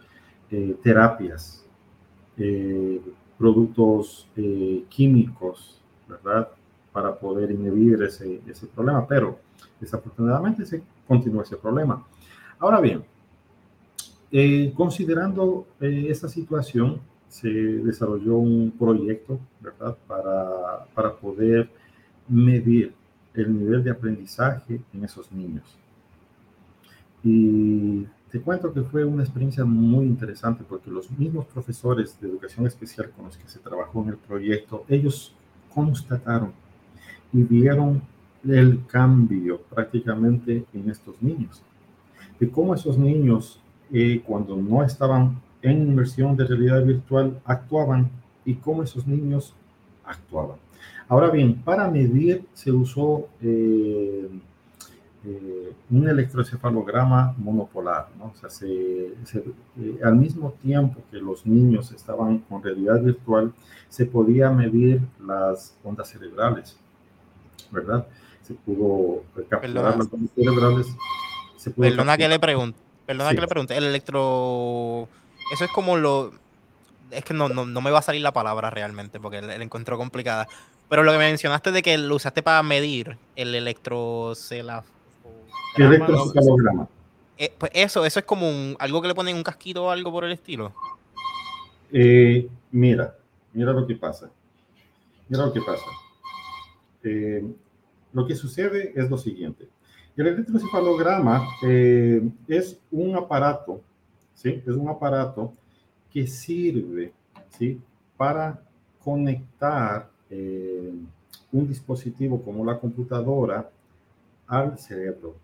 eh, 0.51 0.77
terapias, 0.83 1.65
eh, 2.37 3.01
productos 3.39 4.27
eh, 4.37 4.85
químicos, 4.89 5.81
¿verdad? 6.09 6.49
Para 6.93 7.15
poder 7.15 7.51
inhibir 7.51 8.03
ese, 8.03 8.41
ese 8.47 8.67
problema, 8.67 9.07
pero 9.07 9.39
desafortunadamente 9.81 10.65
se 10.65 10.83
continúa 11.07 11.43
ese 11.43 11.57
problema. 11.57 12.05
Ahora 12.59 12.81
bien, 12.81 13.05
eh, 14.37 14.73
considerando 14.75 15.65
eh, 15.81 16.07
esta 16.09 16.29
situación, 16.29 17.01
se 17.29 17.49
desarrolló 17.49 18.39
un 18.39 18.73
proyecto, 18.77 19.39
para, 20.09 20.87
para 20.93 21.15
poder 21.15 21.71
medir 22.29 22.93
el 23.33 23.57
nivel 23.57 23.85
de 23.85 23.93
aprendizaje 23.93 24.81
en 24.93 25.05
esos 25.05 25.31
niños. 25.31 25.63
Y 27.23 28.07
te 28.33 28.41
cuento 28.41 28.73
que 28.73 28.83
fue 28.83 29.05
una 29.05 29.23
experiencia 29.23 29.65
muy 29.65 30.05
interesante 30.05 30.65
porque 30.69 30.91
los 30.91 31.09
mismos 31.13 31.47
profesores 31.47 32.19
de 32.21 32.29
educación 32.29 32.67
especial 32.67 33.11
con 33.11 33.27
los 33.27 33.37
que 33.37 33.47
se 33.47 33.61
trabajó 33.61 34.03
en 34.03 34.09
el 34.09 34.17
proyecto, 34.17 34.85
ellos 34.89 35.33
constataron 35.73 36.53
y 37.33 37.45
vieron 37.45 38.03
el 38.45 38.85
cambio 38.87 39.61
prácticamente 39.61 40.65
en 40.73 40.91
estos 40.91 41.23
niños. 41.23 41.63
De 42.41 42.51
cómo 42.51 42.75
esos 42.75 42.99
niños 42.99 43.61
cuando 44.27 44.57
no 44.57 44.83
estaban 44.83 45.41
en 45.65 45.83
inmersión 45.83 46.37
de 46.37 46.45
realidad 46.45 46.85
virtual 46.85 47.41
actuaban 47.45 48.11
y 48.45 48.55
cómo 48.55 48.83
esos 48.83 49.07
niños 49.07 49.55
actuaban. 50.05 50.59
Ahora 51.09 51.31
bien, 51.31 51.55
para 51.63 51.89
medir 51.89 52.45
se 52.53 52.71
usó 52.71 53.29
eh, 53.41 54.29
eh, 55.25 55.73
un 55.91 56.09
electroencefalograma 56.09 57.35
monopolar, 57.39 58.09
¿no? 58.19 58.27
O 58.27 58.49
sea, 58.49 58.69
eh, 58.69 59.15
al 60.03 60.17
mismo 60.17 60.53
tiempo 60.63 61.01
que 61.11 61.19
los 61.19 61.47
niños 61.47 61.93
estaban 61.93 62.39
con 62.41 62.63
realidad 62.63 63.01
virtual, 63.01 63.53
se 63.89 64.05
podía 64.07 64.51
medir 64.51 65.01
las 65.27 65.77
ondas 65.83 66.09
cerebrales, 66.09 66.77
¿verdad? 67.71 68.07
Se 68.43 68.55
pudo 68.55 69.23
capturar 69.49 69.97
las 69.97 70.13
ondas 70.13 70.31
cerebrales. 70.35 70.87
Perdona 71.77 72.19
que 72.19 72.29
le 72.29 72.39
pregunto 72.39 72.84
Perdona 73.07 73.35
que 73.35 73.41
le 73.41 73.49
pregunte, 73.49 73.77
el 73.77 73.85
electro. 73.85 75.09
Eso 75.53 75.65
es 75.65 75.71
como 75.71 75.97
lo. 75.97 76.33
Es 77.11 77.25
que 77.25 77.35
no, 77.35 77.49
no, 77.49 77.81
me 77.81 77.91
va 77.91 77.99
a 77.99 78.03
salir 78.03 78.23
la 78.23 78.33
palabra 78.33 78.71
realmente 78.71 79.21
porque 79.21 79.43
la 79.43 79.57
encuentro 79.57 79.97
complicada. 79.99 80.49
Pero 80.89 81.03
lo 81.03 81.13
que 81.13 81.19
me 81.19 81.29
mencionaste 81.29 81.71
de 81.73 81.83
que 81.83 81.97
lo 81.99 82.17
usaste 82.17 82.43
para 82.43 82.63
medir 82.63 83.17
el 83.37 83.55
electrocela. 83.55 84.85
Electrocefalograma. 85.77 86.89
Eh, 87.37 87.53
pues 87.59 87.73
eso, 87.75 88.05
eso 88.05 88.21
es 88.21 88.25
como 88.25 88.49
un, 88.49 88.77
algo 88.79 89.03
que 89.03 89.09
le 89.09 89.15
ponen 89.15 89.37
un 89.37 89.43
casquito 89.43 89.85
o 89.85 89.91
algo 89.91 90.13
por 90.13 90.25
el 90.25 90.33
estilo. 90.33 90.73
Eh, 91.93 92.49
mira, 92.71 93.17
mira 93.53 93.73
lo 93.73 93.87
que 93.87 93.97
pasa. 93.97 94.31
Mira 95.29 95.47
lo 95.47 95.53
que 95.53 95.61
pasa. 95.61 95.85
Eh, 97.03 97.45
lo 98.13 98.27
que 98.27 98.37
sucede 98.37 98.93
es 98.95 99.11
lo 99.11 99.19
siguiente. 99.19 99.69
El 100.17 100.29
electroencefalograma 100.29 101.47
eh, 101.67 102.29
es 102.47 102.79
un 102.91 103.17
aparato, 103.17 103.81
¿sí? 104.35 104.63
Es 104.65 104.75
un 104.75 104.89
aparato 104.89 105.53
que 106.13 106.27
sirve 106.27 107.13
¿sí? 107.51 107.81
para 108.17 108.63
conectar 109.03 110.09
eh, 110.31 110.93
un 111.51 111.69
dispositivo 111.69 112.41
como 112.43 112.65
la 112.65 112.79
computadora 112.79 113.69
al 114.47 114.79
cerebro. 114.79 115.35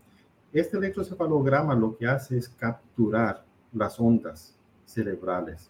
Este 0.53 0.77
electrocefalograma 0.77 1.75
lo 1.75 1.97
que 1.97 2.07
hace 2.07 2.39
es 2.39 2.49
capturar 2.49 3.45
las 3.73 3.99
ondas 3.99 4.55
cerebrales. 4.85 5.69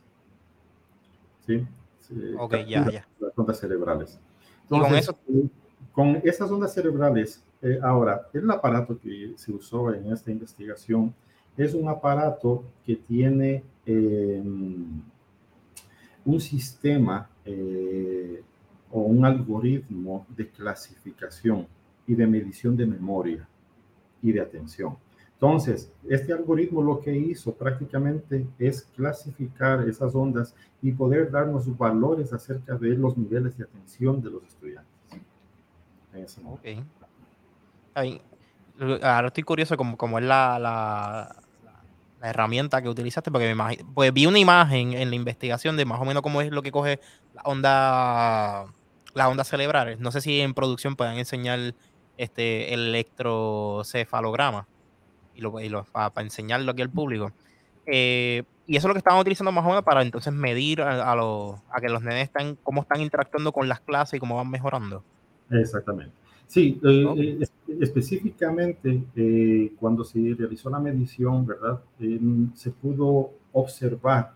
¿Sí? 1.47 1.67
Ok, 2.39 2.57
ya, 2.67 2.91
ya. 2.91 3.07
Las 3.19 3.33
ondas 3.37 3.59
cerebrales. 3.59 4.19
Entonces, 4.71 5.11
con, 5.93 6.21
esas 6.25 6.51
ondas 6.51 6.73
cerebrales, 6.73 7.43
eh, 7.63 7.79
ahora, 7.83 8.29
el 8.33 8.51
aparato 8.51 8.99
que 8.99 9.35
se 9.37 9.53
usó 9.53 9.93
en 9.93 10.13
esta 10.13 10.31
investigación 10.31 11.15
es 11.57 11.75
un 11.75 11.89
aparato 11.89 12.65
que 12.85 12.97
tiene 12.97 13.63
em, 13.85 15.03
un 16.25 16.41
sistema 16.41 17.29
eh, 17.45 18.43
o 18.91 19.01
un 19.03 19.25
algoritmo 19.25 20.27
de 20.37 20.49
clasificación 20.49 21.67
y 22.07 22.15
de 22.15 22.27
medición 22.27 22.77
de 22.77 22.87
memoria 22.87 23.47
y 24.23 24.33
de 24.33 24.41
atención. 24.41 24.97
Entonces, 25.35 25.91
este 26.09 26.33
algoritmo 26.33 26.83
lo 26.83 27.01
que 27.01 27.17
hizo 27.17 27.53
prácticamente 27.55 28.47
es 28.59 28.83
clasificar 28.83 29.89
esas 29.89 30.15
ondas 30.15 30.55
y 30.83 30.93
poder 30.93 31.31
darnos 31.31 31.77
valores 31.79 32.33
acerca 32.33 32.77
de 32.77 32.91
los 32.91 33.17
niveles 33.17 33.57
de 33.57 33.65
atención 33.65 34.21
de 34.21 34.31
los 34.31 34.45
estudiantes. 34.45 34.91
Okay. 36.45 36.85
Ahora 37.95 39.27
estoy 39.29 39.43
curioso 39.43 39.77
como, 39.77 39.97
como 39.97 40.19
es 40.19 40.25
la, 40.25 40.59
la, 40.59 41.37
herramienta 42.23 42.83
que 42.83 42.89
utilizaste, 42.89 43.31
porque 43.31 43.55
me 43.55 43.79
pues 43.95 44.13
vi 44.13 44.27
una 44.27 44.39
imagen 44.39 44.93
en 44.93 45.09
la 45.09 45.17
investigación 45.17 45.77
de 45.77 45.87
más 45.87 46.01
o 46.01 46.05
menos 46.05 46.23
cómo 46.23 46.43
es 46.43 46.51
lo 46.51 46.63
que 46.63 46.71
coge 46.71 47.01
la 47.35 47.43
onda, 47.43 48.67
las 49.15 49.27
ondas 49.29 49.49
cerebrales. 49.49 49.99
No 50.01 50.13
sé 50.13 50.21
si 50.21 50.41
en 50.41 50.53
producción 50.55 50.97
puedan 50.97 51.17
enseñar 51.17 51.75
este 52.19 52.75
el 52.75 52.89
electrocefalograma 52.89 54.67
y, 55.35 55.41
lo, 55.41 55.59
y 55.61 55.71
lo, 55.71 55.85
para, 55.85 56.13
enseñarlo 56.23 56.73
aquí 56.73 56.83
al 56.83 56.91
público. 56.91 57.33
Eh, 57.87 58.45
y 58.67 58.77
eso 58.77 58.87
es 58.87 58.89
lo 58.89 58.95
que 58.95 58.99
estaban 58.99 59.19
utilizando 59.19 59.51
más 59.51 59.65
o 59.65 59.69
menos 59.69 59.83
para 59.83 60.03
entonces 60.03 60.33
medir 60.33 60.81
a, 60.81 61.15
los, 61.17 61.57
a 61.71 61.81
que 61.81 61.89
los 61.89 62.03
nenes 62.03 62.25
están, 62.25 62.57
cómo 62.63 62.83
están 62.83 63.01
interactuando 63.01 63.51
con 63.51 63.69
las 63.69 63.81
clases 63.81 64.15
y 64.15 64.21
cómo 64.21 64.37
van 64.37 64.49
mejorando. 64.49 65.03
Exactamente. 65.51 66.15
Sí, 66.51 66.81
eh, 66.83 67.39
eh, 67.41 67.49
específicamente 67.81 69.05
cuando 69.79 70.05
se 70.05 70.35
realizó 70.37 70.69
la 70.69 70.81
medición, 70.81 71.47
¿verdad? 71.47 71.81
se 72.55 72.71
pudo 72.71 73.31
observar 73.53 74.33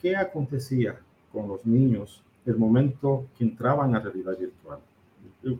qué 0.00 0.16
acontecía 0.16 0.98
con 1.30 1.48
los 1.48 1.64
niños 1.66 2.22
el 2.46 2.56
momento 2.56 3.26
que 3.36 3.44
entraban 3.44 3.94
a 3.94 4.00
realidad 4.00 4.38
virtual 4.38 4.78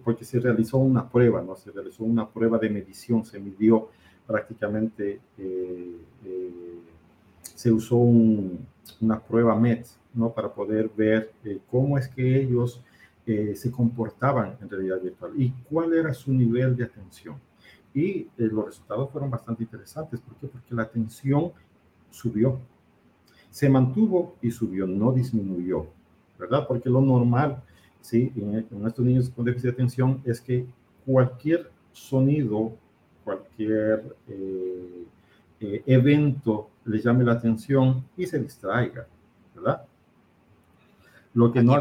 porque 0.05 0.25
se 0.25 0.41
realizó 0.41 0.79
una 0.79 1.09
prueba, 1.09 1.43
¿no? 1.43 1.57
Se 1.57 1.71
realizó 1.71 2.05
una 2.05 2.29
prueba 2.29 2.59
de 2.59 2.71
medición, 2.71 3.25
se 3.25 3.39
midió 3.39 3.89
prácticamente, 4.27 5.21
eh, 5.39 5.97
eh, 6.25 6.79
se 7.43 7.71
usó 7.71 7.97
una 7.97 9.21
prueba 9.21 9.55
MET, 9.55 9.87
¿no? 10.15 10.31
Para 10.33 10.53
poder 10.53 10.91
ver 10.97 11.33
eh, 11.45 11.59
cómo 11.71 11.99
es 11.99 12.09
que 12.09 12.43
ellos 12.43 12.83
se 13.27 13.73
comportaban 13.73 14.57
en 14.61 14.71
realidad 14.71 15.01
virtual 15.03 15.33
y 15.37 15.51
cuál 15.69 15.93
era 15.95 16.15
su 16.15 16.33
nivel 16.33 16.77
de 16.77 16.85
atención. 16.85 17.37
Y 17.93 18.29
los 18.37 18.67
resultados 18.67 19.11
fueron 19.11 19.31
bastante 19.31 19.65
interesantes. 19.65 20.21
¿Por 20.21 20.37
qué? 20.37 20.47
Porque 20.47 20.75
la 20.75 20.83
atención 20.83 21.51
subió. 22.11 22.61
Se 23.51 23.69
mantuvo 23.69 24.37
y 24.43 24.51
subió, 24.51 24.87
no 24.87 25.13
disminuyó, 25.13 25.87
¿verdad? 26.39 26.67
Porque 26.69 26.89
lo 26.89 27.01
normal 27.01 27.63
¿sí? 28.01 28.33
en, 28.37 28.87
estos 28.87 29.05
niños 29.05 29.31
con 29.31 29.45
déficit 29.45 29.71
de 29.71 29.73
atención 29.73 30.21
es 30.25 30.41
que 30.41 30.67
cualquier 31.05 31.71
sonido, 31.93 32.77
cualquier 33.25 34.15
eh, 34.29 35.05
eh, 35.61 35.83
evento 35.87 36.69
les 36.85 37.03
llame 37.03 37.25
la 37.25 37.33
atención 37.33 38.05
y 38.17 38.27
se 38.27 38.39
distraiga, 38.39 39.07
¿verdad? 39.55 39.87
Lo 41.35 41.51
que 41.51 41.63
no 41.63 41.75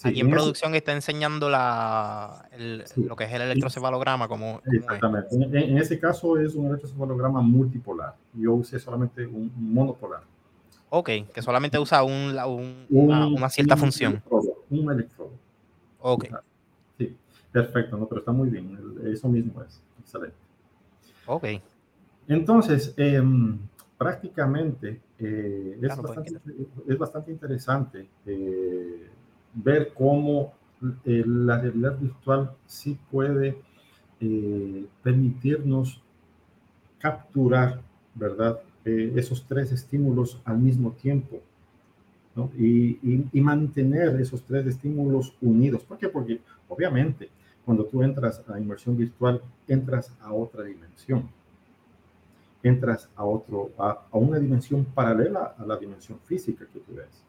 acontece. 0.00 0.08
aquí 0.08 0.20
en, 0.20 0.30
producción 0.30 0.74
está 0.74 0.92
enseñando 0.92 1.48
la, 1.48 2.48
lo 2.96 3.16
que 3.16 3.24
es 3.24 3.32
el 3.32 3.42
electrocefalograma. 3.42 4.28
Como, 4.28 4.60
Exactamente. 4.72 5.34
En, 5.34 5.78
ese 5.78 5.98
caso 5.98 6.38
es 6.38 6.54
un 6.54 6.66
electrocefalograma 6.66 7.40
multipolar. 7.40 8.14
Yo 8.34 8.54
usé 8.54 8.78
solamente 8.78 9.26
un 9.26 9.52
monopolar. 9.56 10.22
Ok, 10.90 11.10
que 11.34 11.42
solamente 11.42 11.78
usa 11.78 12.02
un, 12.02 12.36
una, 12.88 13.48
cierta 13.50 13.76
función. 13.76 14.22
un 14.70 14.90
electrodo. 14.90 15.32
Ok. 16.00 16.26
Sí, 16.96 17.16
perfecto, 17.52 17.96
¿no? 17.96 18.06
pero 18.06 18.20
está 18.20 18.32
muy 18.32 18.48
bien. 18.48 18.78
Eso 19.04 19.28
mismo 19.28 19.62
es. 19.62 19.82
Excelente. 20.00 20.36
Ok. 21.26 21.44
Entonces, 22.28 22.94
em, 22.96 23.58
prácticamente 23.98 25.00
eh, 25.18 25.78
es, 25.82 26.98
bastante, 26.98 27.32
interesante 27.32 28.08
eh, 28.24 29.08
ver 29.62 29.92
cómo 29.94 30.52
eh, 31.04 31.24
la 31.26 31.60
realidad 31.60 31.98
virtual 31.98 32.52
sí 32.66 32.98
puede 33.10 33.56
permitirnos 35.04 36.02
capturar, 36.98 37.80
¿verdad? 38.16 38.58
esos 38.84 39.46
tres 39.46 39.70
estímulos 39.70 40.40
al 40.44 40.58
mismo 40.58 40.90
tiempo 40.90 41.40
y, 42.56 43.40
mantener 43.40 44.20
esos 44.20 44.42
tres 44.42 44.66
estímulos 44.66 45.34
unidos. 45.40 45.82
¿Por 45.84 45.98
qué? 45.98 46.08
Porque 46.08 46.40
obviamente 46.68 47.30
cuando 47.64 47.84
tú 47.84 48.02
entras 48.02 48.42
a 48.48 48.58
inmersión 48.58 48.96
virtual, 48.96 49.42
entras 49.66 50.12
a 50.20 50.32
otra 50.32 50.64
dimensión. 50.64 51.28
Entras 52.62 53.08
a, 53.14 53.24
otro, 53.24 53.70
a, 53.78 54.06
una 54.12 54.38
dimensión 54.38 54.84
paralela 54.84 55.54
a 55.58 55.66
la 55.66 55.76
dimensión 55.76 56.18
física 56.24 56.66
que 56.72 56.80
tú 56.80 56.94
ves. 56.94 57.22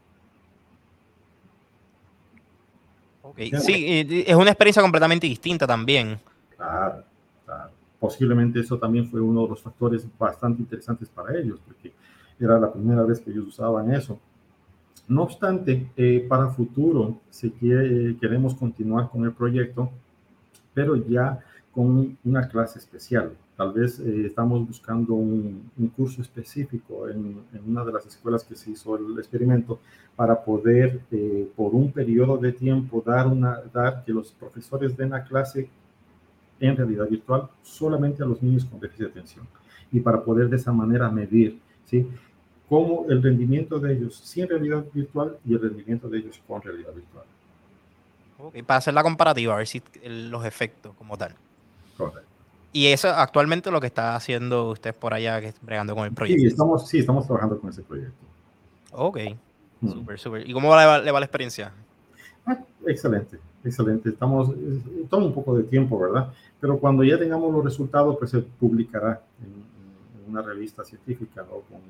Okay. 3.32 3.52
Sí, 3.52 4.06
es 4.28 4.36
una 4.36 4.52
experiencia 4.52 4.82
completamente 4.82 5.28
distinta 5.28 5.66
también. 5.66 6.20
Claro, 6.56 7.04
claro. 7.46 7.72
Posiblemente 8.00 8.60
eso 8.60 8.78
también 8.78 9.10
fue 9.10 9.22
uno 9.22 9.44
de 9.44 9.50
los 9.50 9.62
factores 9.62 10.06
bastante 10.18 10.62
interesantes 10.62 11.10
para 11.10 11.38
ellos, 11.38 11.60
porque 11.66 11.92
era 12.40 12.60
la 12.60 12.72
primera 12.72 13.04
vez 13.04 13.20
que 13.20 13.32
ellos 13.32 13.48
usaban 13.48 13.94
eso. 13.94 14.20
No 15.08 15.24
obstante, 15.24 15.90
eh, 15.98 16.26
para 16.30 16.50
futuro, 16.50 17.20
si 17.30 17.50
queremos 17.52 18.56
continuar 18.56 19.10
con 19.10 19.24
el 19.26 19.32
proyecto, 19.32 19.90
pero 20.74 20.96
ya 20.96 21.40
con 21.74 22.18
una 22.24 22.48
clase 22.48 22.80
especial. 22.80 23.34
Tal 23.60 23.74
vez 23.74 24.00
eh, 24.00 24.26
estamos 24.26 24.66
buscando 24.66 25.16
un, 25.16 25.70
curso 25.94 26.22
específico 26.22 27.10
en, 27.10 27.44
una 27.68 27.84
de 27.84 27.92
las 27.92 28.06
escuelas 28.06 28.42
que 28.42 28.56
se 28.56 28.72
hizo 28.72 28.96
el 28.96 29.20
experimento 29.20 29.82
para 30.16 30.42
poder, 30.42 31.02
eh, 31.12 31.46
por 31.58 31.76
un 31.76 31.92
periodo 31.92 32.38
de 32.38 32.54
tiempo, 32.54 33.04
dar, 33.06 33.28
una, 33.28 33.60
dar 33.74 34.06
que 34.06 34.14
los 34.14 34.32
profesores 34.32 34.96
den 34.96 35.10
la 35.10 35.26
clase 35.26 35.68
en 36.62 36.78
realidad 36.78 37.10
virtual 37.10 37.50
solamente 37.62 38.24
a 38.24 38.26
los 38.28 38.42
niños 38.42 38.64
con 38.64 38.80
déficit 38.80 39.08
de 39.08 39.12
atención 39.12 39.46
y 39.92 40.00
para 40.00 40.24
poder 40.24 40.48
de 40.48 40.56
esa 40.56 40.72
manera 40.72 41.10
medir, 41.10 41.60
¿sí? 41.84 42.08
como 42.70 43.08
el 43.10 43.22
rendimiento 43.22 43.78
de 43.78 43.92
ellos 43.92 44.16
sin 44.16 44.48
realidad 44.48 44.86
virtual 44.94 45.38
y 45.46 45.54
el 45.54 45.60
rendimiento 45.60 46.08
de 46.08 46.20
ellos 46.20 46.42
con 46.48 46.62
realidad 46.62 46.94
virtual. 46.94 47.26
Ok, 48.38 48.64
para 48.66 48.78
hacer 48.78 48.94
la 48.94 49.04
comparativa, 49.04 49.56
a 49.56 49.58
ver 49.58 49.68
si 49.68 49.84
los 50.06 50.46
efectos 50.46 50.96
como 50.96 51.18
tal. 51.18 51.36
Correcto. 51.98 52.29
Y 52.72 52.88
eso 52.88 53.10
actualmente 53.10 53.72
lo 53.72 53.82
que 53.82 53.88
está 53.88 54.16
haciendo 54.16 54.70
usted 54.70 54.94
por 54.94 55.14
allá, 55.14 55.42
que 55.42 55.54
bregando 55.62 55.96
con 55.96 56.06
el 56.06 56.14
proyecto. 56.14 56.42
Sí, 56.42 56.48
estamos, 56.48 56.88
sí, 56.88 57.00
estamos 57.00 57.26
trabajando 57.26 57.60
con 57.60 57.72
ese 57.72 57.82
proyecto. 57.82 58.26
Ok, 58.92 59.18
mm. 59.82 59.92
súper, 59.92 60.20
súper. 60.20 60.50
¿Y 60.50 60.54
cómo 60.54 60.76
le 60.76 60.86
va, 60.86 61.00
la 61.00 61.20
experiencia? 61.20 61.72
Ah, 62.46 62.58
excelente, 62.86 63.40
excelente. 63.64 64.10
Estamos, 64.10 64.52
toma 65.10 65.26
un 65.26 65.34
poco 65.34 65.58
de 65.58 65.64
tiempo, 65.64 65.98
¿verdad? 65.98 66.32
Pero 66.60 66.78
cuando 66.78 67.04
ya 67.04 67.18
tengamos 67.18 67.52
los 67.52 67.64
resultados, 67.64 68.18
pues 68.20 68.32
se 68.32 68.40
publicará 68.40 69.22
en, 69.42 69.70
una 70.30 70.44
revista 70.44 70.84
científica, 70.84 71.42
¿no? 71.42 71.62
Con, 71.62 71.82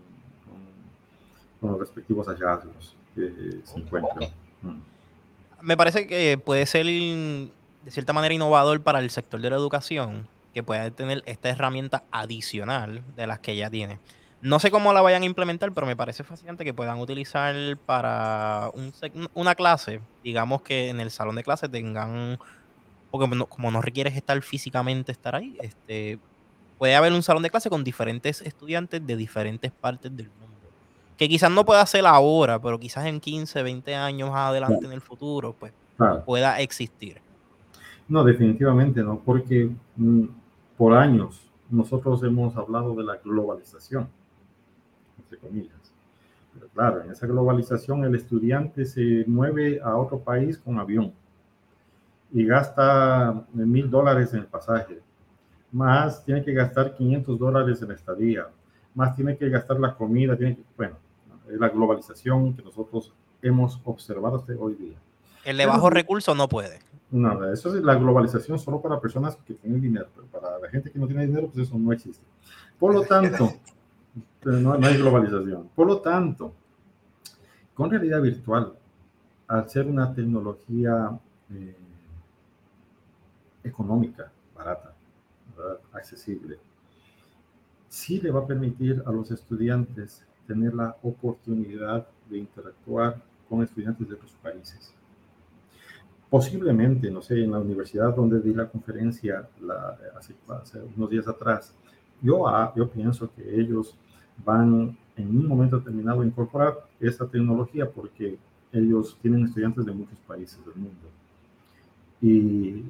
con 1.60 1.72
los 1.72 1.80
respectivos 1.82 2.26
hallazgos 2.28 2.96
que 3.14 3.60
se 3.66 3.80
encuentran. 3.80 4.30
Mm. 4.62 4.78
Me 5.62 5.76
parece 5.76 6.08
que 6.08 6.38
puede 6.38 6.66
ser 6.66 6.86
de 6.86 7.92
cierta 7.92 8.14
manera 8.14 8.34
innovador 8.34 8.82
para 8.82 9.00
el 9.00 9.10
sector 9.10 9.42
de 9.42 9.50
la 9.50 9.58
educación 9.58 10.26
que 10.54 10.64
pueda 10.64 10.90
tener 10.92 11.24
esta 11.26 11.50
herramienta 11.50 12.04
adicional 12.12 13.04
de 13.16 13.28
las 13.28 13.40
que 13.40 13.56
ya 13.56 13.70
tiene. 13.70 14.00
No 14.42 14.60
sé 14.60 14.72
cómo 14.72 14.94
la 14.94 15.02
vayan 15.02 15.24
a 15.24 15.26
implementar, 15.26 15.74
pero 15.74 15.86
me 15.86 15.96
parece 15.96 16.24
fascinante 16.24 16.64
que 16.64 16.74
puedan 16.74 17.00
utilizar 17.00 17.56
para 17.86 18.72
una 19.34 19.56
clase, 19.56 20.02
digamos 20.24 20.62
que 20.62 20.90
en 20.90 21.00
el 21.02 21.12
salón 21.12 21.36
de 21.36 21.44
clase 21.44 21.68
tengan, 21.68 22.40
porque 23.12 23.28
como 23.50 23.72
no 23.72 23.82
requieres 23.82 24.16
estar 24.16 24.42
físicamente 24.42 25.12
estar 25.12 25.36
ahí, 25.36 25.58
este, 25.62 26.20
puede 26.78 26.96
haber 26.96 27.12
un 27.12 27.24
salón 27.24 27.44
de 27.44 27.50
clase 27.50 27.70
con 27.70 27.84
diferentes 27.84 28.42
estudiantes 28.42 29.06
de 29.06 29.18
diferentes 29.18 29.72
partes 29.72 30.16
del 30.16 30.30
mundo 30.30 30.50
que 31.20 31.28
quizás 31.28 31.52
no 31.52 31.66
pueda 31.66 31.86
ser 31.86 32.06
ahora, 32.06 32.62
pero 32.62 32.80
quizás 32.80 33.06
en 33.06 33.20
15, 33.20 33.62
20 33.62 33.94
años 33.94 34.32
adelante 34.34 34.86
en 34.86 34.94
el 34.94 35.02
futuro, 35.02 35.54
pues 35.60 35.74
pueda 36.26 36.62
existir. 36.62 37.18
No, 38.08 38.24
definitivamente 38.24 39.04
no, 39.04 39.20
porque 39.20 39.70
mm, 39.98 40.24
por 40.80 40.94
años 40.94 41.42
nosotros 41.70 42.24
hemos 42.24 42.56
hablado 42.56 42.96
de 42.96 43.04
la 43.04 43.18
globalización, 43.18 44.08
entre 45.18 45.38
comillas. 45.38 45.76
Pero 46.54 46.70
claro, 46.70 47.02
en 47.02 47.12
esa 47.12 47.28
globalización 47.28 48.06
el 48.06 48.16
estudiante 48.16 48.86
se 48.86 49.26
mueve 49.28 49.82
a 49.84 49.98
otro 49.98 50.20
país 50.20 50.58
con 50.58 50.80
avión 50.80 51.12
y 52.32 52.46
gasta 52.46 53.44
mil 53.52 53.90
dólares 53.90 54.34
en 54.34 54.40
el 54.40 54.46
pasaje, 54.46 55.02
más 55.70 56.24
tiene 56.24 56.46
que 56.46 56.54
gastar 56.54 56.96
500 56.96 57.38
dólares 57.38 57.82
en 57.82 57.90
la 57.90 57.96
estadía, 57.96 58.48
más 58.96 59.18
tiene 59.18 59.36
que 59.36 59.50
gastar 59.50 59.82
la 59.82 59.94
comida, 59.96 60.38
tiene 60.38 60.56
que, 60.56 60.64
bueno, 60.78 60.96
es 61.52 61.60
la 61.60 61.68
globalización 61.68 62.56
que 62.56 62.64
nosotros 62.64 63.14
hemos 63.42 63.82
observado 63.84 64.38
hasta 64.38 64.54
hoy 64.54 64.76
día. 64.76 64.98
El 65.44 65.58
de 65.58 65.66
bajo 65.66 65.90
recurso 65.90 66.36
no 66.36 66.48
puede. 66.48 66.80
Nada, 67.12 67.52
eso 67.52 67.76
es 67.76 67.84
la 67.84 67.96
globalización 67.96 68.60
solo 68.60 68.82
para 68.82 69.00
personas 69.00 69.36
que 69.38 69.56
tienen 69.56 69.82
dinero, 69.82 70.08
pero 70.16 70.28
para 70.28 70.60
la 70.60 70.70
gente 70.70 70.92
que 70.92 71.00
no 71.00 71.08
tiene 71.08 71.26
dinero, 71.26 71.48
pues 71.48 71.68
eso 71.68 71.78
no 71.78 71.92
existe. 71.92 72.24
Por 72.78 72.94
lo 72.94 73.02
tanto, 73.02 73.52
no, 74.44 74.78
no 74.78 74.88
hay 74.88 74.98
globalización. 74.98 75.70
Por 75.76 75.88
lo 75.88 76.02
tanto, 76.02 76.54
con 77.74 77.90
realidad 77.90 78.22
virtual, 78.22 78.74
al 79.48 79.70
ser 79.70 79.88
una 79.88 80.14
tecnología 80.14 81.20
eh, 81.52 81.76
económica, 83.64 84.32
barata, 84.56 84.94
accesible, 85.92 86.60
sí 87.88 88.22
le 88.22 88.32
va 88.32 88.42
a 88.42 88.48
permitir 88.48 89.02
a 89.06 89.12
los 89.12 89.32
estudiantes 89.32 90.24
tener 90.46 90.74
la 90.74 90.96
oportunidad 91.02 92.08
de 92.30 92.38
interactuar 92.38 93.22
con 93.48 93.64
estudiantes 93.64 94.08
de 94.08 94.16
otros 94.16 94.36
países. 94.44 94.94
Posiblemente, 96.30 97.10
no 97.10 97.22
sé, 97.22 97.44
en 97.44 97.52
la 97.52 97.60
universidad 97.60 98.16
donde 98.16 98.40
di 98.40 98.54
la 98.54 98.68
conferencia 98.68 99.48
hace, 100.18 100.36
unos 100.96 101.10
días 101.10 101.28
atrás, 101.28 101.74
yo, 102.22 102.48
ah, 102.48 102.72
yo 102.76 102.88
pienso 102.88 103.30
que 103.36 103.60
ellos 103.60 103.96
van 104.46 104.96
en 105.16 105.28
un 105.28 105.48
momento 105.48 105.80
determinado 105.80 106.22
a 106.22 106.26
incorporar 106.26 106.76
esta 107.00 107.26
tecnología 107.26 107.90
porque 107.90 108.38
ellos 108.72 109.18
tienen 109.22 109.46
estudiantes 109.46 109.86
de 109.86 109.92
muchos 109.92 110.18
países 110.28 110.60
del 110.66 110.76
mundo. 110.76 111.10
Y 112.22 112.84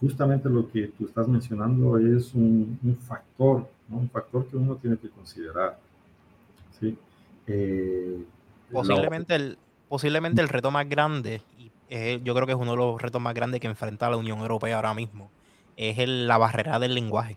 justamente 0.00 0.48
lo 0.48 0.68
que 0.68 0.88
tú 0.88 1.04
estás 1.04 1.28
mencionando 1.28 1.98
es 1.98 2.34
un, 2.34 2.78
factor, 3.06 3.68
un 3.88 4.08
factor 4.10 4.46
que 4.46 4.56
uno 4.56 4.76
tiene 4.76 4.96
que 4.96 5.10
considerar. 5.10 5.78
¿sí? 6.80 6.96
Eh, 7.46 8.24
posiblemente, 8.72 9.34
el, 9.34 9.58
posiblemente 9.88 10.40
el 10.40 10.48
reto 10.48 10.70
más 10.70 10.88
grande, 10.88 11.42
y 11.90 12.22
yo 12.22 12.34
creo 12.34 12.46
que 12.46 12.52
es 12.52 12.58
uno 12.58 12.70
de 12.70 12.76
los 12.76 13.02
retos 13.02 13.20
más 13.20 13.34
grandes 13.34 13.60
que 13.60 13.66
enfrenta 13.66 14.08
la 14.08 14.16
Unión 14.16 14.38
Europea 14.38 14.76
ahora 14.76 14.94
mismo, 14.94 15.30
es 15.76 15.96
la 16.08 16.38
barrera 16.38 16.78
del 16.78 16.94
lenguaje. 16.94 17.36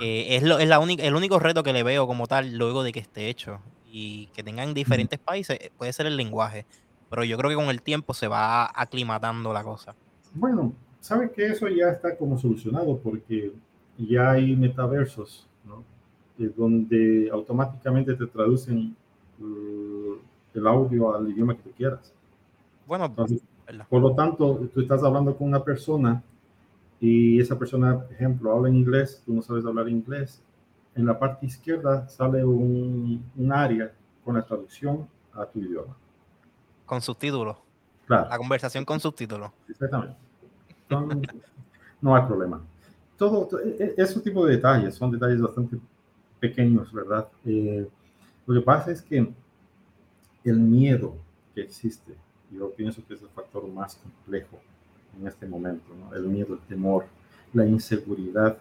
es, 0.00 0.42
lo, 0.42 0.58
es 0.58 0.68
la 0.68 0.78
única, 0.78 1.04
el 1.04 1.14
único 1.14 1.38
reto 1.38 1.62
que 1.62 1.72
le 1.72 1.82
veo 1.82 2.06
como 2.06 2.26
tal 2.26 2.56
luego 2.56 2.82
de 2.82 2.92
que 2.92 3.00
esté 3.00 3.28
hecho 3.28 3.60
y 3.90 4.28
que 4.28 4.42
tengan 4.42 4.74
diferentes 4.74 5.18
países 5.18 5.58
puede 5.76 5.92
ser 5.92 6.06
el 6.06 6.16
lenguaje, 6.16 6.64
pero 7.10 7.24
yo 7.24 7.36
creo 7.36 7.50
que 7.50 7.56
con 7.56 7.66
el 7.66 7.82
tiempo 7.82 8.14
se 8.14 8.28
va 8.28 8.66
aclimatando 8.74 9.52
la 9.52 9.62
cosa. 9.62 9.94
Bueno, 10.34 10.72
sabe 11.00 11.30
que 11.30 11.46
eso 11.46 11.68
ya 11.68 11.90
está 11.90 12.16
como 12.16 12.38
solucionado 12.38 12.98
porque 12.98 13.52
ya 13.98 14.32
hay 14.32 14.56
metaversos, 14.56 15.46
¿no? 15.64 15.84
donde 16.56 17.30
automáticamente 17.32 18.14
te 18.14 18.26
traducen 18.26 18.94
uh, 19.40 20.16
el 20.54 20.66
audio 20.66 21.14
al 21.14 21.30
idioma 21.30 21.56
que 21.56 21.62
tú 21.62 21.70
quieras. 21.76 22.12
Bueno, 22.86 23.12
por 23.88 24.00
lo 24.00 24.14
tanto, 24.14 24.68
tú 24.72 24.80
estás 24.80 25.02
hablando 25.02 25.36
con 25.36 25.48
una 25.48 25.62
persona 25.62 26.22
y 27.00 27.40
esa 27.40 27.58
persona, 27.58 28.00
por 28.00 28.12
ejemplo, 28.12 28.52
habla 28.52 28.70
inglés, 28.70 29.22
tú 29.26 29.34
no 29.34 29.42
sabes 29.42 29.66
hablar 29.66 29.88
inglés. 29.88 30.42
En 30.94 31.04
la 31.04 31.18
parte 31.18 31.46
izquierda 31.46 32.08
sale 32.08 32.44
un, 32.44 33.22
un 33.36 33.52
área 33.52 33.92
con 34.24 34.34
la 34.34 34.42
traducción 34.42 35.06
a 35.34 35.44
tu 35.44 35.58
idioma. 35.58 35.94
Con 36.86 37.02
subtítulos. 37.02 37.56
Claro. 38.06 38.28
La 38.30 38.38
conversación 38.38 38.84
con 38.84 39.00
subtítulos. 39.00 39.50
Exactamente. 39.68 40.16
No, 42.00 42.14
hay 42.14 42.22
problema. 42.26 42.62
Todo, 43.16 43.48
e, 43.60 43.94
e, 43.96 44.02
ese 44.02 44.20
tipo 44.20 44.46
de 44.46 44.56
detalles 44.56 44.94
son 44.94 45.10
detalles 45.10 45.40
bastante 45.40 45.78
pequeños, 46.38 46.92
¿verdad? 46.92 47.26
Eh, 47.44 47.88
lo 48.46 48.54
que 48.54 48.60
pasa 48.60 48.92
es 48.92 49.02
que 49.02 49.32
el 50.44 50.60
miedo 50.60 51.16
que 51.54 51.62
existe, 51.62 52.14
yo 52.50 52.70
pienso 52.72 53.02
que 53.06 53.14
es 53.14 53.22
el 53.22 53.28
factor 53.28 53.66
más 53.68 53.96
complejo 53.96 54.58
en 55.18 55.26
este 55.26 55.46
momento, 55.46 55.94
¿no? 55.94 56.14
El 56.14 56.26
miedo, 56.26 56.54
el 56.54 56.60
temor, 56.60 57.06
la 57.52 57.66
inseguridad. 57.66 58.58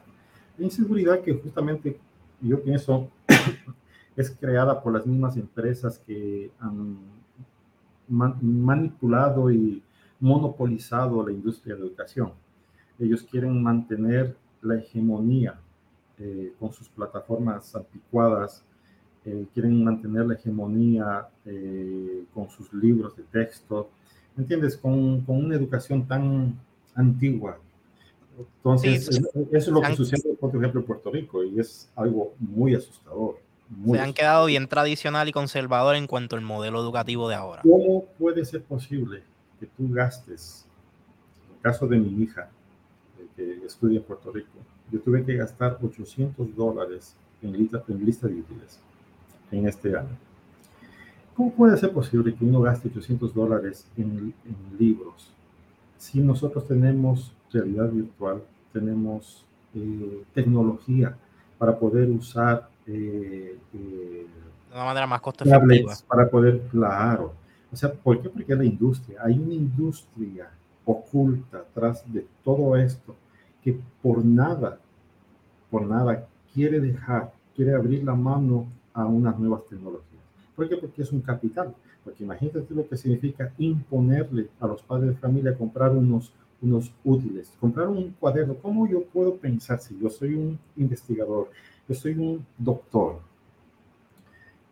La 0.58 0.66
inseguridad 0.66 1.22
que 1.22 1.34
justamente 1.34 2.00
yo 2.42 2.62
pienso 2.62 3.10
es 4.16 4.32
creada 4.32 4.82
por 4.82 4.94
las 4.94 5.06
mismas 5.06 5.36
empresas 5.38 6.00
que 6.00 6.52
han 6.60 6.98
manipulado 8.08 9.52
y 9.52 9.82
monopolizado 10.20 11.26
la 11.26 11.32
industria 11.32 11.76
de 11.76 11.82
educación. 11.82 12.32
Ellos 13.00 13.24
quieren 13.24 13.62
mantener 13.62 14.36
la 14.62 14.78
hegemonía 14.78 15.60
eh, 16.18 16.54
con 16.60 16.72
sus 16.72 16.88
plataformas 16.90 17.76
anticuadas, 17.76 18.64
eh, 19.26 19.46
quieren 19.56 19.84
mantener 19.84 20.28
la 20.28 20.36
hegemonía 20.36 21.28
eh, 21.46 22.26
con 22.32 22.48
sus 22.48 22.72
libros 22.74 23.18
de 23.18 23.24
texto, 23.24 23.90
¿me 24.36 24.44
entiendes? 24.44 24.78
Con, 24.78 25.22
con 25.22 25.44
una 25.46 25.56
educación 25.56 26.08
tan 26.08 26.56
antigua. 26.94 27.58
Entonces, 28.38 29.10
eso 29.10 29.32
es 29.52 29.68
lo 29.68 29.82
que 29.82 29.96
sucede, 29.96 30.36
por 30.36 30.56
ejemplo, 30.56 30.82
en 30.82 30.86
Puerto 30.86 31.10
Rico 31.10 31.44
y 31.44 31.60
es 31.60 31.90
algo 31.96 32.36
muy 32.38 32.76
asustador. 32.76 33.40
se 33.90 34.00
han 34.00 34.14
quedado 34.14 34.46
bien 34.46 34.68
tradicional 34.68 35.28
y 35.28 35.32
conservador 35.32 35.96
en 35.96 36.06
cuanto 36.06 36.36
al 36.36 36.44
modelo 36.44 36.80
educativo 36.80 37.28
de 37.28 37.36
ahora. 37.36 37.64
¿Cómo 37.64 38.06
puede 38.20 38.46
ser 38.46 38.62
posible 38.62 39.24
que 39.60 39.66
tú 39.66 39.92
gastes, 39.92 40.68
en 41.48 41.56
el 41.56 41.62
caso 41.62 41.88
de 41.88 41.98
mi 41.98 42.24
hija, 42.24 42.52
que 43.36 43.66
estudia 43.66 43.98
en 43.98 44.04
Puerto 44.04 44.32
Rico, 44.32 44.60
yo 44.92 45.00
tuve 45.00 45.26
que 45.26 45.36
gastar 45.36 45.80
800 45.82 46.56
dólares 46.56 47.16
en 47.42 47.54
lista, 47.54 47.84
en 47.88 48.06
lista 48.06 48.28
de 48.28 48.36
útiles 48.36 48.80
en 49.58 49.68
este 49.68 49.96
año. 49.98 50.18
¿Cómo 51.36 51.52
puede 51.52 51.78
ser 51.78 51.92
posible 51.92 52.34
que 52.34 52.46
uno 52.46 52.62
gaste 52.62 52.88
800 52.88 53.34
dólares 53.34 53.86
en, 53.98 54.34
libros 54.80 55.32
si 55.98 56.20
nosotros 56.20 56.68
tenemos 56.68 57.34
realidad 57.52 57.90
virtual, 57.90 58.42
tenemos 58.72 59.44
eh, 59.74 60.24
tecnología 60.34 61.16
para 61.58 61.78
poder 61.78 62.10
usar 62.10 62.70
eh, 62.86 63.58
eh, 63.74 64.28
de 64.70 64.76
una 64.76 64.86
manera 64.86 65.08
más 65.08 65.22
costo 65.22 65.44
efectiva? 65.46 65.94
Para 66.08 66.30
poder, 66.30 66.62
claro, 66.70 67.34
o 67.72 67.76
sea, 67.76 67.92
¿por 67.92 68.22
qué? 68.22 68.30
Porque 68.30 68.56
la 68.56 68.66
industria, 68.66 69.20
hay 69.24 69.38
una 69.40 69.54
industria 69.54 70.50
oculta 70.86 71.58
atrás 71.58 72.04
de 72.06 72.26
todo 72.44 72.76
esto 72.78 73.16
que 73.64 73.78
por 74.02 74.24
nada, 74.24 74.80
por 75.72 75.82
nada 75.82 76.28
quiere 76.54 76.80
dejar, 76.80 77.34
quiere 77.56 77.74
abrir 77.74 78.04
la 78.04 78.14
mano 78.14 78.68
a 78.96 79.06
unas 79.06 79.38
nuevas 79.38 79.64
tecnologías. 79.68 80.24
¿Por 80.56 80.68
qué? 80.68 80.78
Porque 80.78 81.04
es 81.04 81.12
un 81.12 81.22
capital. 81.22 81.76
Porque 82.04 82.24
imagínate 82.24 82.66
lo 82.74 82.88
que 82.88 82.98
significa 82.98 83.54
imponerle 83.60 84.50
a 84.60 84.68
los 84.68 84.82
padres 84.82 85.10
de 85.10 85.16
familia 85.16 85.56
comprar 85.56 85.92
unos, 85.92 86.32
unos 86.62 86.92
útiles, 87.04 87.52
comprar 87.60 87.88
un 87.88 88.16
cuaderno. 88.20 88.56
¿Cómo 88.56 88.88
yo 88.88 89.04
puedo 89.04 89.36
pensar 89.36 89.80
si 89.80 90.00
yo 90.00 90.10
soy 90.10 90.34
un 90.34 90.58
investigador, 90.76 91.50
yo 91.88 91.96
soy 91.96 92.14
un 92.14 92.44
doctor, 92.58 93.20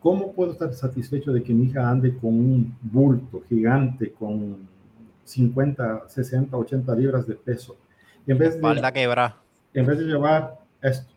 ¿Cómo 0.04 0.34
puedo 0.34 0.52
estar 0.52 0.70
satisfecho 0.74 1.32
de 1.32 1.42
que 1.42 1.54
mi 1.54 1.64
hija 1.64 1.88
ande 1.88 2.14
con 2.14 2.34
un 2.34 2.76
bulto 2.82 3.42
gigante 3.48 4.12
con 4.12 4.68
50, 5.24 6.10
60, 6.10 6.54
80 6.54 6.94
libras 6.94 7.26
de 7.26 7.34
peso? 7.34 7.74
en 8.26 8.36
vez 8.36 8.60
de, 8.60 8.92
quebra. 8.92 9.34
En 9.72 9.86
vez 9.86 9.98
de 9.98 10.04
llevar 10.04 10.58
esto. 10.82 11.13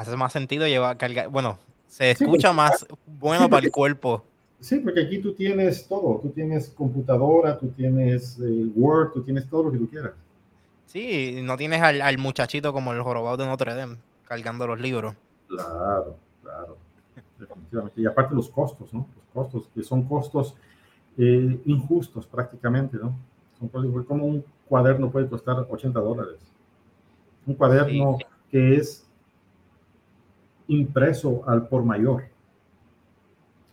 Hace 0.00 0.16
más 0.16 0.32
sentido 0.32 0.66
llevar 0.66 0.96
cargar. 0.96 1.28
Bueno, 1.28 1.58
se 1.86 2.12
escucha 2.12 2.54
más 2.54 2.86
bueno 3.06 3.50
para 3.50 3.66
el 3.66 3.70
cuerpo. 3.70 4.24
Sí, 4.58 4.78
porque 4.78 5.02
aquí 5.02 5.18
tú 5.18 5.34
tienes 5.34 5.86
todo. 5.86 6.20
Tú 6.22 6.30
tienes 6.30 6.70
computadora, 6.70 7.58
tú 7.58 7.68
tienes 7.68 8.38
eh, 8.40 8.70
Word, 8.74 9.12
tú 9.12 9.22
tienes 9.22 9.46
todo 9.46 9.64
lo 9.64 9.72
que 9.72 9.76
tú 9.76 9.90
quieras. 9.90 10.12
Sí, 10.86 11.40
no 11.42 11.58
tienes 11.58 11.82
al, 11.82 12.00
al 12.00 12.16
muchachito 12.16 12.72
como 12.72 12.94
el 12.94 13.02
jorobado 13.02 13.36
de 13.36 13.44
Notre 13.44 13.74
Dame 13.74 13.98
cargando 14.24 14.66
los 14.66 14.80
libros. 14.80 15.14
Claro, 15.48 16.16
claro. 16.42 16.78
Definitivamente. 17.38 18.00
Y 18.00 18.06
aparte 18.06 18.34
los 18.34 18.48
costos, 18.48 18.94
¿no? 18.94 19.06
Los 19.14 19.26
costos, 19.34 19.68
que 19.74 19.82
son 19.82 20.04
costos 20.04 20.54
eh, 21.18 21.60
injustos 21.66 22.26
prácticamente, 22.26 22.96
¿no? 22.96 23.14
Son 23.58 23.68
como 24.04 24.24
un 24.24 24.42
cuaderno 24.66 25.10
puede 25.10 25.28
costar 25.28 25.66
80 25.68 26.00
dólares. 26.00 26.38
Un 27.44 27.54
cuaderno 27.54 28.16
que 28.50 28.76
es 28.76 29.04
impreso 30.70 31.42
al 31.48 31.66
por 31.68 31.84
mayor. 31.84 32.24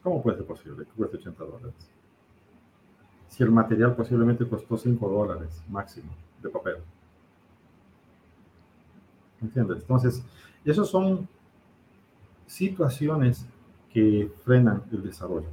¿Cómo 0.04 0.22
puede 0.22 0.38
ser 0.38 0.46
posible 0.46 0.86
que 0.86 0.92
cueste 0.92 1.18
80 1.18 1.44
dólares? 1.44 1.90
Si 3.28 3.44
el 3.44 3.52
material 3.52 3.96
posiblemente 3.96 4.48
costó 4.48 4.78
5 4.78 5.08
dólares 5.08 5.64
máximo 5.70 6.10
de 6.42 6.50
papel. 6.50 6.78
¿Entiendes? 9.42 9.82
Entonces, 9.82 10.24
esos 10.66 10.90
son 10.90 11.28
situaciones 12.48 13.46
que 13.94 14.32
frenan 14.44 14.82
el 14.92 15.04
desarrollo. 15.04 15.50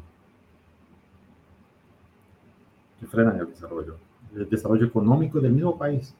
Que 3.00 3.06
frenan 3.06 3.38
el 3.38 3.48
desarrollo. 3.48 3.98
El 4.34 4.48
desarrollo 4.48 4.86
económico 4.86 5.40
del 5.40 5.52
mismo 5.52 5.76
país. 5.76 6.14